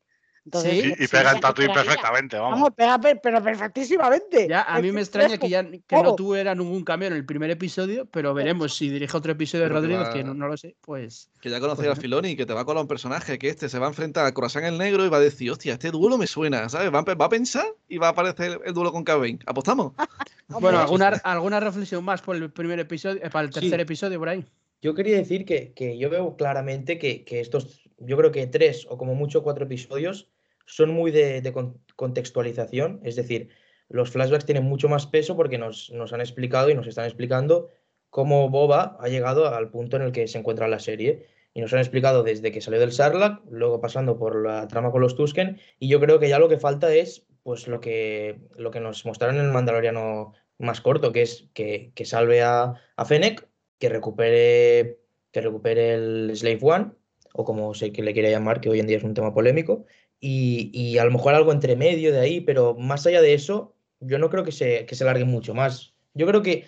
Entonces, 0.47 0.81
Sí, 0.85 0.95
Y, 1.05 1.09
pega 1.09 1.39
Tatooine 1.41 1.73
quedaría. 1.73 1.75
perfectamente, 1.93 2.39
vamos. 2.39 2.53
Vamos, 2.61 2.71
pega 2.77 2.99
per- 3.01 3.21
pero 3.21 3.43
perfectísimamente. 3.43 4.47
Ya, 4.49 4.63
a 4.63 4.81
mí 4.81 4.93
me 4.93 5.01
extraña 5.01 5.37
que 5.39 5.49
ya 5.49 5.65
que 5.69 6.03
no 6.03 6.15
tuviera 6.15 6.55
ningún 6.55 6.85
cambio 6.85 7.09
en 7.09 7.15
el 7.15 7.27
primer 7.27 7.51
episodio, 7.51 8.07
pero 8.07 8.33
veremos 8.33 8.75
si 8.77 8.89
dirige 8.89 9.17
otro 9.17 9.33
episodio 9.33 9.65
de 9.65 9.71
que 9.71 9.75
Rodríguez, 9.75 10.07
va- 10.09 10.13
que 10.13 10.23
no, 10.25 10.35
no 10.35 10.47
lo 10.49 10.57
sé, 10.57 10.77
pues. 10.81 11.29
Que 11.41 11.51
ya 11.51 11.59
conocía 11.61 11.87
Pues 11.87 11.99
a 11.99 12.01
Filoni, 12.01 12.37
que 12.37 12.47
te 12.47 12.55
va 12.55 12.61
a 12.61 12.65
colar 12.65 12.83
un 12.83 12.89
personaje, 12.89 13.39
que 13.39 13.49
este 13.49 13.69
se 13.69 13.79
va 13.79 13.87
a 13.87 13.89
enfrentar 13.91 14.25
a 14.25 14.33
Corazón 14.33 14.65
el 14.65 14.79
Negro 14.79 15.05
y 15.05 15.09
va 15.09 15.17
a 15.17 15.21
decir, 15.21 15.51
hostia, 15.51 15.73
este 15.75 15.91
duelo 15.91 16.17
me 16.17 16.27
suena, 16.29 16.69
¿sabes? 16.69 16.95
Va 16.95 17.03
va 17.03 17.25
a 17.25 17.29
pensar 17.29 17.67
y 17.89 17.99
va 17.99 18.07
a 18.07 18.11
aparecer 18.11 18.61
el 18.65 18.73
duelo 18.73 18.93
con 18.93 19.05
Kevin. 19.05 19.41
¿Apostamos? 19.47 19.93
Bueno, 20.49 20.79
¿alguna, 20.79 21.09
alguna 21.25 21.59
reflexión 21.59 22.05
más 22.05 22.23
por 22.23 22.37
el 22.37 22.53
primer 22.53 22.79
episodio, 22.79 23.21
eh, 23.21 23.31
para 23.31 23.49
el 23.49 23.53
Sí. 23.53 23.59
tercer 23.61 23.81
episodio 23.81 24.17
por 24.21 24.29
ahí? 24.29 24.45
Yo 24.81 24.95
quería 24.95 25.17
decir 25.17 25.45
que, 25.45 25.73
que 25.73 25.99
yo 25.99 26.09
veo 26.09 26.37
claramente 26.37 26.99
que, 27.01 27.25
que 27.25 27.41
estos, 27.41 27.81
yo 27.99 28.17
creo 28.17 28.31
que 28.31 28.47
tres 28.47 28.87
o 28.89 28.97
como 28.97 29.17
mucho 29.17 29.43
cuatro 29.43 29.65
episodios 29.65 30.29
son 30.67 30.91
muy 30.91 31.11
de, 31.11 31.41
de 31.41 31.53
con- 31.53 31.81
contextualización, 31.97 33.01
es 33.03 33.17
decir, 33.17 33.49
los 33.89 34.11
flashbacks 34.11 34.45
tienen 34.45 34.65
mucho 34.65 34.89
más 34.89 35.07
peso 35.07 35.37
porque 35.37 35.59
nos, 35.59 35.91
nos 35.93 36.13
han 36.13 36.21
explicado 36.21 36.71
y 36.71 36.75
nos 36.75 36.87
están 36.87 37.07
explicando 37.07 37.71
cómo 38.11 38.51
Boba 38.51 38.97
ha 39.01 39.09
llegado 39.09 39.49
al 39.49 39.71
punto 39.71 39.97
en 39.97 40.03
el 40.03 40.13
que 40.13 40.27
se 40.27 40.39
encuentra 40.39 40.69
la 40.69 40.79
serie. 40.79 41.27
Y 41.55 41.63
nos 41.63 41.73
han 41.73 41.79
explicado 41.79 42.23
desde 42.23 42.53
que 42.53 42.61
salió 42.61 42.79
del 42.79 42.93
Sarlacc, 42.93 43.41
luego 43.51 43.81
pasando 43.81 44.19
por 44.19 44.43
la 44.45 44.69
trama 44.69 44.91
con 44.91 45.01
los 45.01 45.17
Tusken, 45.17 45.59
y 45.79 45.89
yo 45.89 46.01
creo 46.01 46.19
que 46.19 46.29
ya 46.29 46.39
lo 46.39 46.51
que 46.51 46.59
falta 46.59 46.93
es 46.95 47.25
pues 47.43 47.67
lo 47.67 47.81
que, 47.81 48.41
lo 48.57 48.71
que 48.71 48.81
nos 48.81 49.07
mostraron 49.07 49.37
en 49.37 49.47
el 49.47 49.53
Mandaloriano 49.53 50.35
más 50.59 50.83
corto, 50.83 51.13
que 51.13 51.23
es 51.23 51.49
que, 51.55 51.93
que 51.95 52.05
salve 52.05 52.43
a, 52.43 52.75
a 52.97 53.05
Fennec, 53.07 53.49
que 53.79 53.89
recupere, 53.89 54.99
que 55.31 55.41
recupere 55.41 55.95
el 55.95 56.33
Slave 56.35 56.59
One, 56.61 56.91
o 57.33 57.45
como 57.45 57.73
sé 57.73 57.91
que 57.91 58.03
le 58.03 58.13
quiera 58.13 58.29
llamar, 58.29 58.61
que 58.61 58.69
hoy 58.69 58.81
en 58.81 58.87
día 58.87 58.99
es 58.99 59.05
un 59.05 59.15
tema 59.15 59.33
polémico, 59.33 59.87
y, 60.21 60.71
y 60.73 60.99
a 60.99 61.05
lo 61.05 61.11
mejor 61.11 61.35
algo 61.35 61.53
entre 61.53 61.77
medio 61.77 62.13
de 62.13 62.21
ahí, 62.21 62.41
pero 62.41 62.75
más 62.75 63.07
allá 63.07 63.21
de 63.23 63.35
eso, 63.35 63.75
yo 64.01 64.19
no 64.19 64.31
creo 64.31 64.45
que 64.45 64.53
se, 64.53 64.87
que 64.87 64.95
se 64.95 65.05
largue 65.05 65.25
mucho 65.25 65.55
más. 65.55 65.95
Yo 66.15 66.27
creo 66.27 66.43
que 66.43 66.65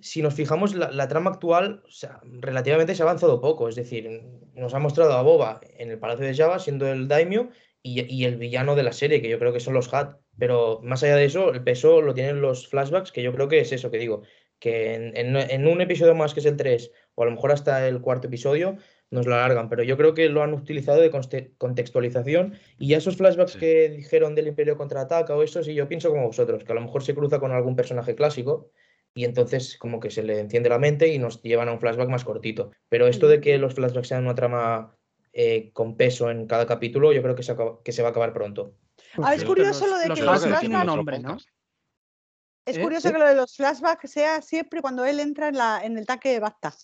si 0.00 0.22
nos 0.22 0.34
fijamos, 0.34 0.74
la, 0.74 0.90
la 0.92 1.08
trama 1.08 1.30
actual, 1.30 1.82
relativamente 2.40 2.94
se 2.94 3.02
ha 3.02 3.06
avanzado 3.06 3.40
poco, 3.40 3.68
es 3.68 3.74
decir, 3.74 4.22
nos 4.54 4.74
ha 4.74 4.78
mostrado 4.78 5.12
a 5.12 5.22
Boba 5.22 5.60
en 5.76 5.90
el 5.90 5.98
Palacio 5.98 6.26
de 6.26 6.34
Java 6.34 6.58
siendo 6.58 6.86
el 6.90 7.08
daimyo 7.08 7.48
y, 7.82 8.02
y 8.12 8.24
el 8.24 8.36
villano 8.36 8.74
de 8.76 8.82
la 8.84 8.92
serie, 8.92 9.20
que 9.22 9.28
yo 9.28 9.38
creo 9.38 9.52
que 9.52 9.60
son 9.60 9.74
los 9.74 9.92
Hat, 9.92 10.16
pero 10.38 10.80
más 10.82 11.02
allá 11.02 11.16
de 11.16 11.24
eso, 11.24 11.52
el 11.52 11.62
peso 11.64 12.00
lo 12.00 12.14
tienen 12.14 12.40
los 12.40 12.68
flashbacks, 12.68 13.12
que 13.12 13.22
yo 13.22 13.32
creo 13.32 13.48
que 13.48 13.60
es 13.60 13.72
eso 13.72 13.90
que 13.90 13.98
digo, 13.98 14.22
que 14.60 14.94
en, 14.94 15.16
en- 15.16 15.36
en 15.36 15.66
un 15.66 15.80
episodio 15.80 16.14
más 16.14 16.34
que 16.34 16.40
es 16.40 16.46
el 16.46 16.56
3, 16.56 16.90
o 17.14 17.22
a 17.22 17.26
lo 17.26 17.32
mejor 17.32 17.52
hasta 17.52 17.86
el 17.88 18.00
cuarto 18.00 18.28
episodio, 18.28 18.76
nos 19.10 19.26
lo 19.26 19.34
alargan, 19.34 19.68
pero 19.68 19.82
yo 19.82 19.96
creo 19.96 20.12
que 20.14 20.28
lo 20.28 20.42
han 20.42 20.52
utilizado 20.52 21.00
de 21.00 21.10
contextualización 21.58 22.58
y 22.78 22.88
ya 22.88 22.98
esos 22.98 23.16
flashbacks 23.16 23.52
Sí. 23.52 23.58
que 23.58 23.88
dijeron 23.88 24.34
del 24.34 24.48
Imperio 24.48 24.76
contraataca 24.76 25.34
o 25.34 25.42
eso, 25.42 25.62
sí, 25.62 25.74
yo 25.74 25.88
pienso 25.88 26.10
como 26.10 26.26
vosotros, 26.26 26.64
que 26.64 26.72
a 26.72 26.74
lo 26.74 26.82
mejor 26.82 27.02
se 27.02 27.14
cruza 27.14 27.40
con 27.40 27.52
algún 27.52 27.74
personaje 27.76 28.14
clásico 28.14 28.70
y 29.14 29.24
entonces 29.24 29.78
como 29.78 29.98
que 30.00 30.10
se 30.10 30.22
le 30.22 30.38
enciende 30.38 30.68
la 30.68 30.78
mente 30.78 31.08
y 31.08 31.18
nos 31.18 31.42
llevan 31.42 31.68
a 31.68 31.72
un 31.72 31.80
flashback 31.80 32.08
más 32.08 32.24
cortito. 32.24 32.70
Pero 32.88 33.06
esto 33.06 33.28
de 33.28 33.40
que 33.40 33.56
los 33.58 33.74
flashbacks 33.74 34.08
sean 34.08 34.24
una 34.24 34.34
trama 34.34 34.94
eh, 35.32 35.70
con 35.72 35.96
peso 35.96 36.30
en 36.30 36.46
cada 36.46 36.66
capítulo, 36.66 37.12
yo 37.12 37.22
creo 37.22 37.34
que 37.34 37.42
se, 37.42 37.52
acaba- 37.52 37.78
que 37.84 37.92
se 37.92 38.02
va 38.02 38.08
a 38.08 38.10
acabar 38.10 38.32
pronto. 38.32 38.74
Ah, 39.22 39.34
es 39.34 39.44
curioso 39.44 39.86
los- 39.86 39.90
lo 39.92 39.98
de 39.98 40.08
los 40.08 40.18
que 40.18 40.24
flashbacks 40.24 40.50
los 40.50 40.60
tienen 40.60 40.78
flashbacks- 40.80 40.96
nombre, 40.96 41.18
¿no? 41.20 41.36
Es 42.66 42.76
¿Eh? 42.76 42.82
curioso 42.82 43.10
que 43.12 43.18
lo 43.18 43.26
de 43.26 43.34
los 43.34 43.56
flashbacks 43.56 44.10
sea 44.10 44.42
siempre 44.42 44.82
cuando 44.82 45.04
él 45.04 45.20
entra 45.20 45.48
en, 45.48 45.56
la, 45.56 45.80
en 45.84 45.96
el 45.96 46.04
tanque 46.06 46.30
de 46.30 46.40
Bacta. 46.40 46.74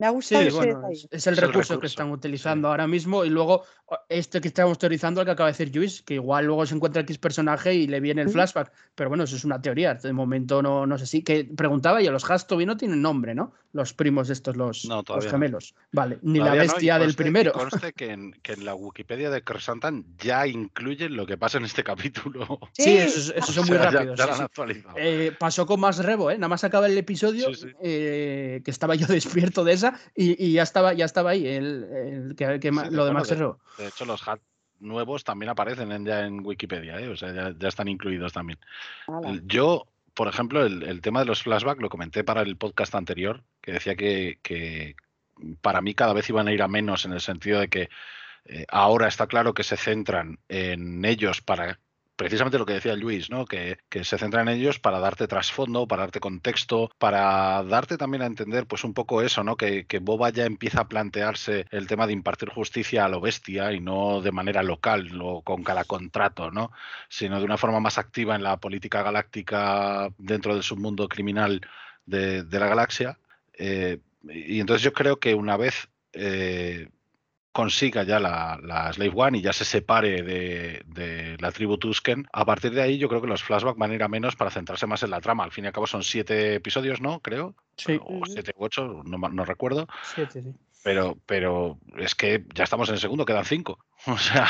Me 0.00 0.06
ha 0.06 0.10
Sí, 0.10 0.14
gustado 0.14 0.42
ese 0.48 0.56
bueno, 0.56 0.74
detalle. 0.76 0.94
es, 0.94 1.08
es 1.10 1.10
el 1.12 1.18
Es 1.18 1.26
el 1.26 1.36
recurso 1.36 1.78
que 1.78 1.86
están 1.86 2.10
utilizando 2.10 2.68
ahora 2.68 2.86
mismo 2.86 3.24
y 3.24 3.30
luego 3.30 3.64
este 4.08 4.40
que 4.40 4.48
estamos 4.48 4.78
teorizando, 4.78 5.20
el 5.20 5.26
que 5.26 5.32
acaba 5.32 5.48
de 5.48 5.52
decir 5.52 5.74
Luis, 5.76 6.02
que 6.02 6.14
igual 6.14 6.46
luego 6.46 6.64
se 6.64 6.74
encuentra 6.74 7.02
X 7.02 7.18
personaje 7.18 7.74
y 7.74 7.86
le 7.88 8.00
viene 8.00 8.22
el 8.22 8.30
flashback, 8.30 8.72
pero 8.94 9.08
bueno, 9.10 9.24
eso 9.24 9.34
es 9.36 9.44
una 9.44 9.60
teoría, 9.60 9.94
de 9.94 10.12
momento 10.12 10.62
no, 10.62 10.86
no 10.86 10.96
sé 10.96 11.06
si, 11.06 11.22
que 11.22 11.44
preguntaba 11.56 12.00
yo, 12.00 12.12
los 12.12 12.28
Has 12.30 12.46
todavía 12.46 12.66
no 12.68 12.76
tienen 12.76 13.02
nombre, 13.02 13.34
¿no? 13.34 13.52
Los 13.72 13.92
primos 13.92 14.30
estos, 14.30 14.56
los, 14.56 14.84
No, 14.84 14.96
los 14.96 15.04
todavía 15.04 15.26
no. 15.26 15.30
gemelos, 15.32 15.74
vale, 15.92 16.18
ni 16.22 16.38
Todavía 16.38 16.44
la 16.62 16.66
no, 16.66 16.72
y 16.72 16.74
bestia 16.74 16.98
del 17.00 17.10
y 17.10 17.14
primero. 17.14 17.52
Conste 17.52 17.92
que 17.92 18.10
en, 18.12 18.32
que 18.42 18.52
en 18.52 18.64
la 18.64 18.74
Wikipedia 18.74 19.28
de 19.30 19.42
Kersantan 19.42 20.06
ya 20.18 20.46
incluyen 20.46 21.16
lo 21.16 21.26
que 21.26 21.36
pasa 21.36 21.58
en 21.58 21.64
este 21.64 21.82
capítulo. 21.84 22.58
Sí, 22.72 22.96
esos, 22.96 23.32
esos 23.36 23.54
son 23.54 23.64
O 23.64 23.66
muy 23.66 23.76
sea, 23.78 23.90
rápidos. 23.90 24.18
Ya, 24.18 24.24
sí, 24.24 24.28
lo 24.28 24.32
han 24.34 24.38
sí. 24.38 24.44
actualizado. 24.44 24.94
Eh, 24.98 25.32
pasó 25.38 25.66
con 25.66 25.80
Max 25.80 25.98
Rebo, 25.98 26.30
¿eh? 26.30 26.38
Nada 26.38 26.48
más 26.48 26.62
acaba 26.64 26.86
el 26.86 26.96
episodio, 26.96 27.52
Sí, 27.54 27.54
sí. 27.62 27.68
eh, 27.82 28.62
que 28.64 28.70
estaba 28.70 28.94
yo 28.94 29.06
despierto 29.08 29.64
de 29.64 29.72
esa 29.72 29.89
y, 30.14 30.44
y 30.44 30.52
ya 30.52 30.62
estaba 30.62 30.92
ya 30.94 31.04
estaba 31.04 31.30
ahí 31.30 31.46
el, 31.46 31.84
el 31.84 32.34
que, 32.36 32.58
que 32.60 32.70
ma- 32.70 32.84
Sí, 32.86 32.90
lo 32.94 33.04
de 33.04 33.10
bueno, 33.10 33.18
Max 33.20 33.28
de-. 33.30 33.36
De 33.78 33.88
hecho, 33.88 34.04
los 34.04 34.26
hat 34.26 34.40
nuevos 34.80 35.24
también 35.24 35.50
aparecen 35.50 35.92
en- 35.92 36.06
ya 36.06 36.24
en 36.26 36.44
Wikipedia, 36.44 36.98
¿eh? 37.00 37.08
o 37.08 37.16
sea, 37.16 37.32
ya, 37.34 37.54
ya 37.58 37.68
están 37.68 37.88
incluidos 37.88 38.32
también. 38.32 38.58
Yo, 39.44 39.86
por 40.14 40.26
ejemplo, 40.28 40.64
el, 40.64 40.82
el 40.84 41.00
tema 41.02 41.20
de 41.20 41.26
los 41.26 41.42
flashbacks 41.42 41.80
lo 41.82 41.88
comenté 41.90 42.24
para 42.24 42.40
el 42.42 42.56
podcast 42.56 42.94
anterior, 42.94 43.42
que 43.60 43.72
decía 43.72 43.94
que, 43.94 44.38
que 44.42 44.96
para 45.60 45.80
mí 45.82 45.94
cada 45.94 46.12
vez 46.14 46.28
iban 46.30 46.48
a 46.48 46.52
ir 46.52 46.62
a 46.62 46.68
menos 46.68 47.04
en 47.04 47.12
el 47.12 47.20
sentido 47.20 47.60
de 47.60 47.68
que 47.68 47.88
eh, 48.46 48.64
ahora 48.70 49.06
está 49.08 49.26
claro 49.26 49.52
que 49.54 49.62
se 49.64 49.76
centran 49.76 50.38
en 50.48 51.04
ellos 51.04 51.42
para 51.42 51.78
precisamente 52.20 52.58
lo 52.58 52.66
que 52.66 52.74
decía 52.74 52.94
Luis, 52.96 53.30
¿no? 53.30 53.46
Que, 53.46 53.78
se 53.88 54.18
centran 54.18 54.46
en 54.46 54.58
ellos 54.58 54.78
para 54.78 54.98
darte 54.98 55.26
trasfondo, 55.26 55.88
para 55.88 56.02
darte 56.02 56.20
contexto, 56.20 56.90
para 56.98 57.62
darte 57.62 57.96
también 57.96 58.20
a 58.20 58.26
entender, 58.26 58.66
pues 58.66 58.84
un 58.84 58.92
poco 58.92 59.22
eso, 59.22 59.42
¿no? 59.42 59.56
Que, 59.56 59.86
Boba 60.02 60.28
ya 60.28 60.44
empieza 60.44 60.82
a 60.82 60.88
plantearse 60.88 61.64
el 61.70 61.86
tema 61.86 62.06
de 62.06 62.12
impartir 62.12 62.50
justicia 62.50 63.06
a 63.06 63.08
lo 63.08 63.22
bestia 63.22 63.72
y 63.72 63.80
no 63.80 64.20
de 64.20 64.32
manera 64.32 64.62
local 64.62 65.08
o 65.18 65.40
con 65.40 65.64
cada 65.64 65.84
contrato, 65.84 66.50
¿no? 66.50 66.72
Sino 67.08 67.38
de 67.38 67.46
una 67.46 67.56
forma 67.56 67.80
más 67.80 67.96
activa 67.96 68.34
en 68.34 68.42
la 68.42 68.58
política 68.58 69.02
galáctica 69.02 70.10
dentro 70.18 70.52
del 70.52 70.62
submundo 70.62 71.08
criminal 71.08 71.62
de, 72.04 72.42
de 72.42 72.60
la 72.60 72.66
galaxia. 72.66 73.18
Eh, 73.54 73.98
y 74.28 74.60
entonces 74.60 74.82
yo 74.82 74.92
creo 74.92 75.18
que 75.20 75.34
una 75.34 75.56
vez 75.56 75.88
eh, 76.12 76.90
consiga 77.52 78.02
ya 78.04 78.20
la, 78.20 78.58
la 78.62 78.92
Slave 78.92 79.12
One 79.14 79.38
y 79.38 79.42
ya 79.42 79.52
se 79.52 79.64
separe 79.64 80.22
de, 80.22 80.82
de 80.86 81.36
la 81.40 81.50
tribu 81.52 81.78
Tusken, 81.78 82.26
a 82.32 82.44
partir 82.44 82.72
de 82.72 82.82
ahí 82.82 82.98
yo 82.98 83.08
creo 83.08 83.20
que 83.20 83.26
los 83.26 83.42
flashbacks 83.42 83.78
van 83.78 83.90
a 83.90 83.94
ir 83.94 84.02
a 84.02 84.08
menos 84.08 84.36
para 84.36 84.50
centrarse 84.50 84.86
más 84.86 85.02
en 85.02 85.10
la 85.10 85.20
trama. 85.20 85.44
Al 85.44 85.52
fin 85.52 85.64
y 85.64 85.66
al 85.66 85.72
cabo 85.72 85.86
son 85.86 86.02
siete 86.02 86.54
episodios, 86.54 87.00
¿no? 87.00 87.20
Creo. 87.20 87.54
Sí, 87.76 87.98
O 88.02 88.24
siete 88.26 88.52
u 88.56 88.64
ocho, 88.64 89.02
no, 89.04 89.18
no 89.18 89.44
recuerdo. 89.44 89.88
siete, 90.14 90.42
sí. 90.42 90.54
Pero, 90.82 91.18
pero 91.26 91.78
es 91.98 92.14
que 92.14 92.46
ya 92.54 92.64
estamos 92.64 92.88
en 92.88 92.94
el 92.94 93.00
segundo, 93.00 93.24
quedan 93.26 93.44
cinco. 93.44 93.78
O 94.06 94.16
sea, 94.16 94.46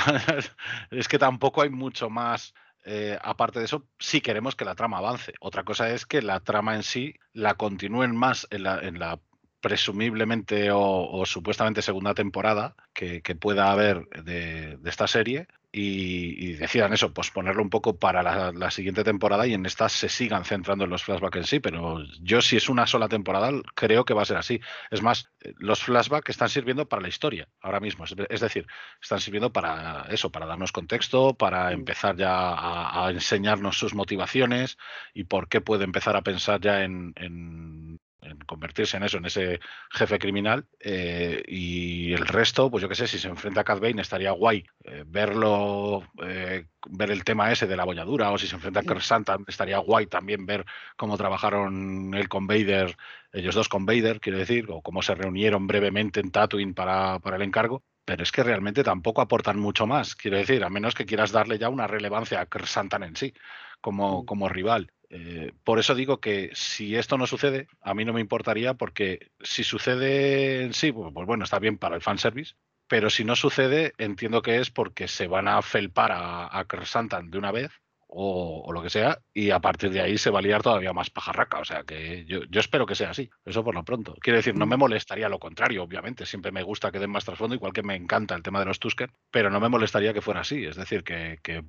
es 0.90 1.08
que 1.08 1.18
tampoco 1.18 1.62
hay 1.62 1.70
mucho 1.70 2.08
más. 2.10 2.54
eh, 2.84 3.18
aparte 3.22 3.58
de 3.58 3.64
eso, 3.64 3.86
si 3.98 4.20
queremos 4.20 4.54
que 4.56 4.64
la 4.64 4.74
trama 4.74 4.98
avance. 4.98 5.32
Otra 5.40 5.64
cosa 5.64 5.90
es 5.90 6.06
que 6.06 6.22
la 6.22 6.40
trama 6.40 6.76
en 6.76 6.82
sí 6.82 7.14
la 7.32 7.54
continúen 7.54 8.14
más 8.14 8.46
en 8.50 8.62
la, 8.62 8.78
en 8.80 8.98
la 8.98 9.18
presumiblemente 9.60 10.70
o, 10.70 10.80
o 10.80 11.26
supuestamente 11.26 11.82
segunda 11.82 12.14
temporada 12.14 12.74
que, 12.94 13.22
que 13.22 13.34
pueda 13.34 13.70
haber 13.70 14.06
de, 14.24 14.76
de 14.76 14.90
esta 14.90 15.06
serie 15.06 15.46
y, 15.72 16.52
decidan 16.54 16.92
eso, 16.92 17.12
pues 17.12 17.30
ponerlo 17.30 17.62
un 17.62 17.70
poco 17.70 17.96
para 17.98 18.22
la, 18.52 18.70
siguiente 18.70 19.04
temporada 19.04 19.46
y 19.46 19.54
en 19.54 19.66
estas 19.66 19.92
se 19.92 20.08
sigan 20.08 20.44
centrando 20.44 20.84
en 20.84 20.90
los 20.90 21.04
flashbacks 21.04 21.36
en 21.36 21.44
sí, 21.44 21.60
pero 21.60 22.02
yo 22.20 22.42
si 22.42 22.56
es 22.56 22.68
una 22.68 22.86
sola 22.86 23.08
temporada 23.08 23.50
creo 23.74 24.04
que 24.04 24.14
va 24.14 24.22
a 24.22 24.24
ser 24.24 24.36
así. 24.36 24.60
Es 24.90 25.02
más, 25.02 25.30
eh, 25.40 25.54
los 25.58 25.82
flashbacks 25.82 26.30
están 26.30 26.48
sirviendo 26.48 26.88
para 26.88 27.02
la 27.02 27.08
historia 27.08 27.48
ahora 27.60 27.80
mismo, 27.80 28.04
es, 28.04 28.40
decir, 28.40 28.66
están 29.00 29.20
sirviendo 29.20 29.52
para 29.52 30.06
eso, 30.10 30.30
para 30.30 30.46
darnos 30.46 30.72
contexto, 30.72 31.34
para 31.34 31.72
empezar 31.72 32.16
ya 32.16 33.04
a, 33.04 33.10
enseñarnos 33.10 33.78
sus 33.78 33.94
motivaciones 33.94 34.76
y 35.14 35.24
por 35.24 35.48
qué 35.48 35.60
puede 35.60 35.84
empezar 35.84 36.16
a 36.16 36.22
pensar 36.22 36.60
ya 36.60 36.82
en 36.84 37.12
en 37.16 38.00
convertirse 38.46 38.96
en 38.96 39.04
eso, 39.04 39.18
en 39.18 39.26
ese 39.26 39.60
jefe 39.90 40.18
criminal. 40.18 40.66
Eh, 40.78 41.42
y 41.46 42.12
el 42.12 42.26
resto, 42.26 42.70
pues 42.70 42.82
yo 42.82 42.88
qué 42.88 42.94
sé, 42.94 43.06
si 43.06 43.18
se 43.18 43.28
enfrenta 43.28 43.62
a 43.62 43.64
Cad 43.64 43.80
Bane 43.80 44.02
estaría 44.02 44.32
guay 44.32 44.64
eh, 44.84 45.04
verlo, 45.06 46.04
eh, 46.22 46.66
ver 46.88 47.10
el 47.10 47.24
tema 47.24 47.50
ese 47.50 47.66
de 47.66 47.76
la 47.76 47.84
bolladura, 47.84 48.30
o 48.30 48.38
si 48.38 48.46
se 48.46 48.56
enfrenta 48.56 48.80
a 48.80 48.82
Kurt 48.82 49.00
Santa 49.00 49.38
estaría 49.46 49.78
guay 49.78 50.06
también 50.06 50.46
ver 50.46 50.64
cómo 50.96 51.16
trabajaron 51.16 52.14
él 52.14 52.28
con 52.28 52.46
Vader, 52.46 52.96
ellos 53.32 53.54
dos 53.54 53.68
con 53.68 53.86
Vader, 53.86 54.20
quiero 54.20 54.38
decir, 54.38 54.66
o 54.68 54.82
cómo 54.82 55.02
se 55.02 55.14
reunieron 55.14 55.66
brevemente 55.66 56.20
en 56.20 56.30
Tatooine 56.30 56.74
para, 56.74 57.18
para 57.20 57.36
el 57.36 57.42
encargo. 57.42 57.82
Pero 58.04 58.22
es 58.24 58.32
que 58.32 58.42
realmente 58.42 58.82
tampoco 58.82 59.20
aportan 59.20 59.60
mucho 59.60 59.86
más, 59.86 60.16
quiero 60.16 60.36
decir, 60.36 60.64
a 60.64 60.70
menos 60.70 60.94
que 60.94 61.06
quieras 61.06 61.30
darle 61.30 61.58
ya 61.58 61.68
una 61.68 61.86
relevancia 61.86 62.40
a 62.40 62.66
Santan 62.66 63.04
en 63.04 63.14
sí, 63.14 63.34
como, 63.80 64.26
como 64.26 64.48
rival. 64.48 64.90
Eh, 65.10 65.52
por 65.64 65.80
eso 65.80 65.94
digo 65.94 66.20
que 66.20 66.50
si 66.54 66.96
esto 66.96 67.18
no 67.18 67.26
sucede, 67.26 67.66
a 67.80 67.94
mí 67.94 68.04
no 68.04 68.12
me 68.12 68.20
importaría 68.20 68.74
porque 68.74 69.30
si 69.40 69.64
sucede 69.64 70.62
en 70.62 70.72
sí, 70.72 70.92
pues, 70.92 71.12
pues, 71.12 71.26
bueno, 71.26 71.44
está 71.44 71.58
bien 71.58 71.78
para 71.78 71.96
el 71.96 72.02
fanservice, 72.02 72.54
pero 72.86 73.10
si 73.10 73.24
no 73.24 73.36
sucede, 73.36 73.92
entiendo 73.98 74.40
que 74.40 74.58
es 74.58 74.70
porque 74.70 75.08
se 75.08 75.26
van 75.26 75.48
a 75.48 75.62
felpar 75.62 76.12
a, 76.12 76.46
a 76.46 76.64
de 76.64 77.38
una 77.38 77.52
vez 77.52 77.70
o, 78.12 78.72
lo 78.72 78.82
que 78.82 78.90
sea, 78.90 79.20
y 79.32 79.50
a 79.50 79.60
partir 79.60 79.90
de 79.90 80.00
ahí 80.00 80.18
se 80.18 80.30
va 80.30 80.40
a 80.40 80.42
liar 80.42 80.62
todavía 80.62 80.92
más 80.92 81.10
pajarraca. 81.10 81.60
O 81.60 81.64
sea 81.64 81.84
que 81.84 82.24
yo, 82.26 82.40
espero 82.52 82.86
que 82.86 82.94
sea 82.94 83.10
así, 83.10 83.30
eso 83.44 83.62
por 83.64 83.74
lo 83.74 83.84
pronto. 83.84 84.14
Quiero 84.20 84.38
decir, 84.38 84.56
no 84.56 84.66
me 84.66 84.76
mm. 84.76 84.80
molestaría 84.80 85.28
lo 85.28 85.38
contrario, 85.38 85.82
obviamente. 85.84 86.26
Siempre 86.26 86.50
me 86.52 86.62
gusta 86.62 86.90
que 86.90 86.98
den 86.98 87.10
más 87.10 87.24
trasfondo, 87.24 87.54
igual 87.54 87.72
que 87.72 87.82
me 87.82 87.94
encanta 87.94 88.34
el 88.34 88.42
tema 88.42 88.58
de 88.58 88.66
los 88.66 88.80
Tusken, 88.80 89.12
pero 89.30 89.50
no 89.50 89.60
me 89.60 89.68
molestaría 89.68 90.12
que 90.12 90.22
fuera 90.22 90.40
así. 90.40 90.64
Es 90.64 90.76
decir, 90.76 91.04
que, 91.04 91.38
que 91.42 91.64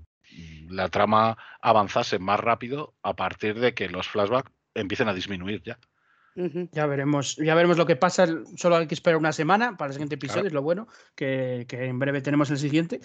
la 0.69 0.89
trama 0.89 1.37
avanzase 1.61 2.19
más 2.19 2.39
rápido 2.39 2.93
a 3.03 3.15
partir 3.15 3.59
de 3.59 3.73
que 3.73 3.89
los 3.89 4.07
flashbacks 4.07 4.51
empiecen 4.73 5.07
a 5.07 5.13
disminuir 5.13 5.61
ya. 5.63 5.77
Ya 6.33 6.85
veremos, 6.85 7.35
ya 7.35 7.55
veremos 7.55 7.77
lo 7.77 7.85
que 7.85 7.97
pasa. 7.97 8.25
Solo 8.55 8.77
hay 8.77 8.87
que 8.87 8.93
esperar 8.93 9.17
una 9.17 9.33
semana 9.33 9.75
para 9.75 9.89
el 9.89 9.93
siguiente 9.93 10.15
episodio, 10.15 10.47
es 10.47 10.53
lo 10.53 10.61
bueno, 10.61 10.87
que, 11.13 11.67
en 11.69 11.99
breve 11.99 12.21
tenemos 12.21 12.49
el 12.51 12.57
siguiente. 12.57 13.01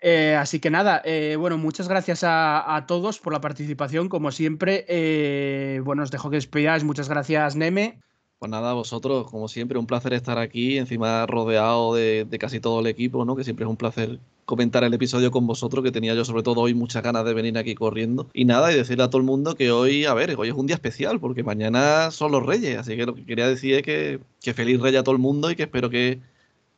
Eh, 0.00 0.36
así 0.38 0.60
que 0.60 0.70
nada, 0.70 1.00
eh, 1.04 1.36
bueno, 1.38 1.56
muchas 1.56 1.88
gracias 1.88 2.20
a, 2.22 2.84
todos 2.86 3.18
por 3.18 3.32
la 3.32 3.40
participación, 3.40 4.10
como 4.10 4.30
siempre. 4.30 4.84
Eh, 4.88 5.80
bueno, 5.84 6.02
os 6.02 6.10
dejo 6.10 6.28
que 6.28 6.36
despidáis. 6.36 6.84
Muchas 6.84 7.08
gracias, 7.08 7.56
Neme. 7.56 8.00
Pues 8.38 8.50
nada, 8.50 8.74
vosotros, 8.74 9.30
como 9.30 9.48
siempre, 9.48 9.78
un 9.78 9.86
placer 9.86 10.12
estar 10.12 10.38
aquí, 10.38 10.76
encima 10.76 11.24
rodeado 11.24 11.94
de, 11.94 12.28
casi 12.38 12.60
todo 12.60 12.80
el 12.80 12.86
equipo, 12.86 13.24
¿no? 13.24 13.34
Que 13.34 13.44
siempre 13.44 13.64
es 13.64 13.70
un 13.70 13.78
placer 13.78 14.18
comentar 14.44 14.84
el 14.84 14.92
episodio 14.92 15.30
con 15.30 15.46
vosotros, 15.46 15.82
que 15.82 15.90
tenía 15.90 16.14
yo 16.14 16.22
sobre 16.22 16.42
todo 16.42 16.60
hoy 16.60 16.74
muchas 16.74 17.02
ganas 17.02 17.24
de 17.24 17.32
venir 17.32 17.56
aquí 17.56 17.74
corriendo. 17.74 18.28
Y 18.34 18.44
nada, 18.44 18.70
y 18.72 18.76
decirle 18.76 19.04
a 19.04 19.08
todo 19.08 19.20
el 19.20 19.26
mundo 19.26 19.54
que 19.54 19.70
hoy, 19.70 20.04
a 20.04 20.12
ver, 20.12 20.34
hoy 20.36 20.48
es 20.48 20.54
un 20.54 20.66
día 20.66 20.76
especial, 20.76 21.18
porque 21.18 21.42
mañana 21.44 22.10
son 22.10 22.30
los 22.30 22.44
reyes, 22.44 22.78
así 22.78 22.94
que 22.94 23.06
lo 23.06 23.14
que 23.14 23.24
quería 23.24 23.48
decir 23.48 23.74
es 23.76 23.82
que, 23.82 24.20
feliz 24.52 24.80
rey 24.82 24.94
a 24.96 25.02
todo 25.02 25.14
el 25.14 25.20
mundo 25.20 25.50
y 25.50 25.56
que 25.56 25.62
espero 25.62 25.88
que, 25.88 26.20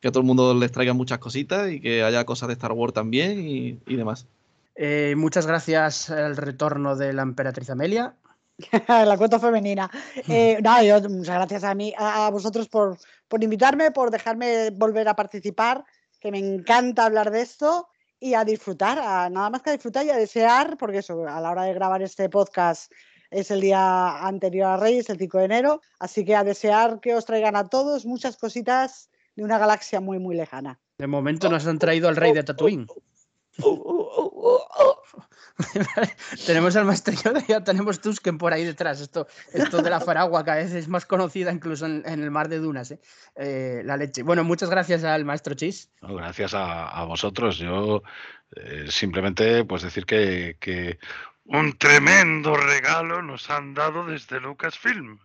a 0.01 0.11
todo 0.11 0.21
el 0.21 0.27
mundo 0.27 0.53
les 0.53 0.71
traiga 0.71 0.93
muchas 0.93 1.19
cositas 1.19 1.69
y 1.71 1.81
que 1.81 2.03
haya 2.03 2.23
cosas 2.23 2.47
de 2.47 2.53
Star 2.53 2.71
Wars 2.71 2.93
también 2.93 3.45
y, 3.45 3.95
demás. 3.97 4.27
Eh, 4.75 5.13
muchas 5.17 5.45
gracias 5.45 6.09
al 6.09 6.37
retorno 6.37 6.95
de 6.95 7.11
la 7.11 7.23
emperatriz 7.23 7.69
Amelia. 7.69 8.15
la 8.87 9.17
cuota 9.17 9.39
femenina. 9.39 9.89
Eh, 10.27 10.59
muchas 11.09 11.35
gracias 11.35 11.63
a 11.63 11.73
mí, 11.75 11.93
a, 11.97 12.29
vosotros 12.29 12.67
por, 12.67 12.97
por, 13.27 13.43
invitarme, 13.43 13.91
por 13.91 14.11
dejarme 14.11 14.69
volver 14.71 15.07
a 15.07 15.15
participar, 15.15 15.83
que 16.19 16.31
me 16.31 16.39
encanta 16.39 17.05
hablar 17.05 17.31
de 17.31 17.41
esto 17.41 17.87
y 18.19 18.33
a 18.33 18.43
disfrutar, 18.43 18.97
nada 19.31 19.49
más 19.49 19.61
que 19.61 19.69
a 19.69 19.73
disfrutar 19.73 20.05
y 20.05 20.09
a 20.09 20.17
desear, 20.17 20.77
porque 20.77 20.97
eso, 20.97 21.25
a 21.27 21.39
la 21.39 21.51
hora 21.51 21.63
de 21.63 21.73
grabar 21.73 22.01
este 22.01 22.29
podcast 22.29 22.91
es 23.31 23.51
el 23.51 23.61
día 23.61 24.25
anterior 24.25 24.67
a 24.67 24.77
Reyes, 24.77 25.09
el 25.09 25.17
5 25.17 25.37
de 25.37 25.45
enero, 25.45 25.81
así 25.99 26.25
que 26.25 26.35
a 26.35 26.43
desear 26.43 26.99
que 26.99 27.15
os 27.15 27.25
traigan 27.25 27.55
a 27.55 27.69
todos 27.69 28.05
muchas 28.05 28.37
cositas 28.37 29.09
de 29.35 29.43
una 29.43 29.57
galaxia 29.57 30.01
muy, 30.01 30.19
muy 30.19 30.35
lejana. 30.35 30.79
De 30.97 31.07
momento 31.07 31.49
nos 31.49 31.65
han 31.67 31.79
traído 31.79 32.09
al 32.09 32.15
rey 32.15 32.33
de 32.33 32.43
Tatooine. 32.43 32.87
tenemos 36.45 36.75
al 36.75 36.85
maestro 36.85 37.13
Yoda 37.13 37.43
ya 37.47 37.63
tenemos 37.63 37.99
Tusken 37.99 38.37
por 38.37 38.53
ahí 38.53 38.63
detrás. 38.63 39.01
Esto, 39.01 39.27
esto 39.53 39.81
de 39.81 39.89
la 39.89 39.99
Faragua 39.99 40.43
cada 40.43 40.57
vez 40.57 40.73
es 40.73 40.87
más 40.87 41.05
conocida 41.05 41.51
incluso 41.51 41.85
en, 41.85 42.05
el 42.05 42.31
mar 42.31 42.49
de 42.49 42.59
dunas. 42.59 42.91
¿eh? 42.91 42.99
Eh, 43.35 43.81
la 43.83 43.97
leche. 43.97 44.23
Bueno, 44.23 44.43
muchas 44.43 44.69
gracias 44.69 45.03
al 45.03 45.25
maestro 45.25 45.53
Chis. 45.53 45.91
gracias 46.01 46.53
a, 46.53 47.03
vosotros. 47.05 47.57
Yo 47.57 48.03
eh, 48.55 48.85
simplemente 48.89 49.65
pues 49.65 49.83
decir 49.83 50.05
que, 50.05 50.57
que, 50.59 50.99
un 51.45 51.77
tremendo 51.77 52.55
regalo 52.55 53.21
nos 53.21 53.49
han 53.49 53.73
dado 53.73 54.05
desde 54.05 54.39
Lucasfilm. 54.39 55.19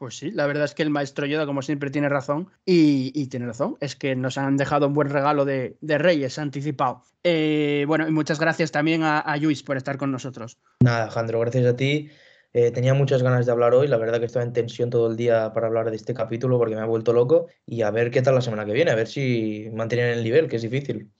Pues 0.00 0.16
sí, 0.16 0.30
la 0.30 0.46
verdad 0.46 0.64
es 0.64 0.72
que 0.74 0.82
el 0.82 0.88
maestro 0.88 1.26
Yoda, 1.26 1.44
como 1.44 1.60
siempre, 1.60 1.90
tiene 1.90 2.08
razón. 2.08 2.48
Y, 2.64 3.26
tiene 3.26 3.44
razón. 3.44 3.76
Es 3.80 3.96
que 3.96 4.16
nos 4.16 4.38
han 4.38 4.56
dejado 4.56 4.86
un 4.86 4.94
buen 4.94 5.10
regalo 5.10 5.44
de, 5.44 5.76
Reyes 5.82 6.38
anticipado. 6.38 7.02
Eh, 7.22 7.84
bueno, 7.86 8.08
y 8.08 8.10
muchas 8.10 8.40
gracias 8.40 8.72
también 8.72 9.02
a, 9.02 9.18
a, 9.18 9.36
Luis 9.36 9.62
por 9.62 9.76
estar 9.76 9.98
con 9.98 10.10
nosotros. 10.10 10.56
Nada, 10.82 11.02
Alejandro, 11.02 11.40
gracias 11.40 11.66
a 11.66 11.76
ti. 11.76 12.08
Eh, 12.54 12.70
tenía 12.70 12.94
muchas 12.94 13.22
ganas 13.22 13.44
de 13.44 13.52
hablar 13.52 13.74
hoy. 13.74 13.88
La 13.88 13.98
verdad 13.98 14.20
que 14.20 14.24
estaba 14.24 14.42
en 14.42 14.54
tensión 14.54 14.88
todo 14.88 15.10
el 15.10 15.18
día 15.18 15.52
para 15.52 15.66
hablar 15.66 15.90
de 15.90 15.96
este 15.96 16.14
capítulo 16.14 16.56
porque 16.56 16.76
me 16.76 16.80
ha 16.80 16.86
vuelto 16.86 17.12
loco. 17.12 17.48
Y 17.66 17.82
a 17.82 17.90
ver 17.90 18.10
qué 18.10 18.22
tal 18.22 18.34
la 18.34 18.40
semana 18.40 18.64
que 18.64 18.72
viene, 18.72 18.92
a 18.92 18.94
ver 18.94 19.06
si 19.06 19.68
mantienen 19.74 20.16
el 20.16 20.24
nivel, 20.24 20.48
que 20.48 20.56
es 20.56 20.62
difícil. 20.62 21.10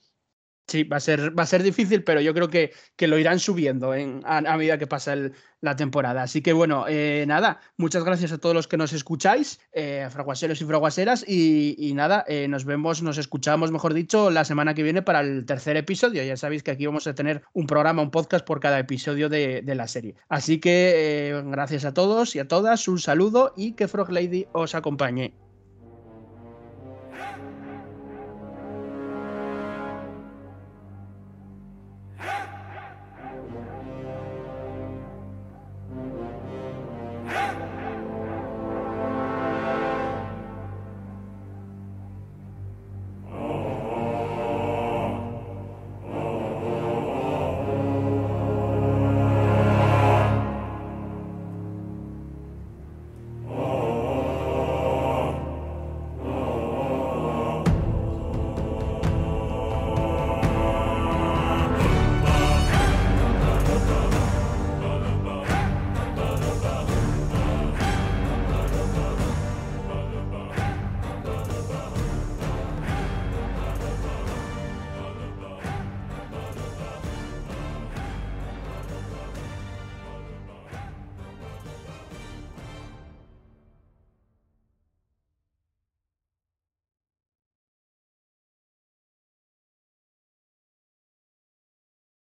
Sí, 0.67 0.83
va 0.83 0.97
a 0.97 0.99
ser, 1.01 1.37
va 1.37 1.43
a 1.43 1.47
ser 1.47 1.63
difícil, 1.63 2.03
pero 2.03 2.21
yo 2.21 2.33
creo 2.33 2.49
que, 2.49 2.71
que 2.95 3.07
lo 3.07 3.17
irán 3.17 3.39
subiendo 3.39 3.91
a, 3.91 4.57
medida 4.57 4.77
que 4.77 4.87
pasa 4.87 5.15
la 5.59 5.75
temporada. 5.75 6.23
Así 6.23 6.41
que 6.41 6.53
bueno, 6.53 6.85
eh, 6.87 7.25
nada, 7.27 7.59
muchas 7.77 8.05
gracias 8.05 8.31
a 8.31 8.37
todos 8.37 8.55
los 8.55 8.67
que 8.67 8.77
nos 8.77 8.93
escucháis, 8.93 9.59
eh, 9.73 10.07
fraguaseros 10.09 10.61
y 10.61 10.65
fraguaseras, 10.65 11.25
y, 11.27 11.91
nada, 11.93 12.23
eh, 12.27 12.47
nos 12.47 12.63
vemos, 12.63 13.01
nos 13.01 13.17
escuchamos, 13.17 13.71
mejor 13.71 13.93
dicho, 13.93 14.29
la 14.29 14.45
semana 14.45 14.73
que 14.73 14.83
viene 14.83 15.01
para 15.01 15.19
el 15.19 15.45
tercer 15.45 15.75
episodio. 15.75 16.23
Ya 16.23 16.37
sabéis 16.37 16.63
que 16.63 16.71
aquí 16.71 16.85
vamos 16.85 17.05
a 17.05 17.15
tener 17.15 17.41
un 17.53 17.67
programa, 17.67 18.01
un 18.01 18.11
podcast 18.11 18.45
por 18.45 18.61
cada 18.61 18.79
episodio 18.79 19.27
de, 19.27 19.61
de 19.61 19.75
la 19.75 19.87
serie. 19.87 20.15
Así 20.29 20.59
que 20.59 21.41
gracias 21.47 21.83
a 21.83 21.93
todos 21.93 22.35
y 22.35 22.39
a 22.39 22.47
todas, 22.47 22.87
un 22.87 22.99
saludo 22.99 23.53
y 23.57 23.73
que 23.73 23.89
Frog 23.89 24.11
Lady 24.11 24.47
os 24.53 24.73
acompañe. 24.73 25.50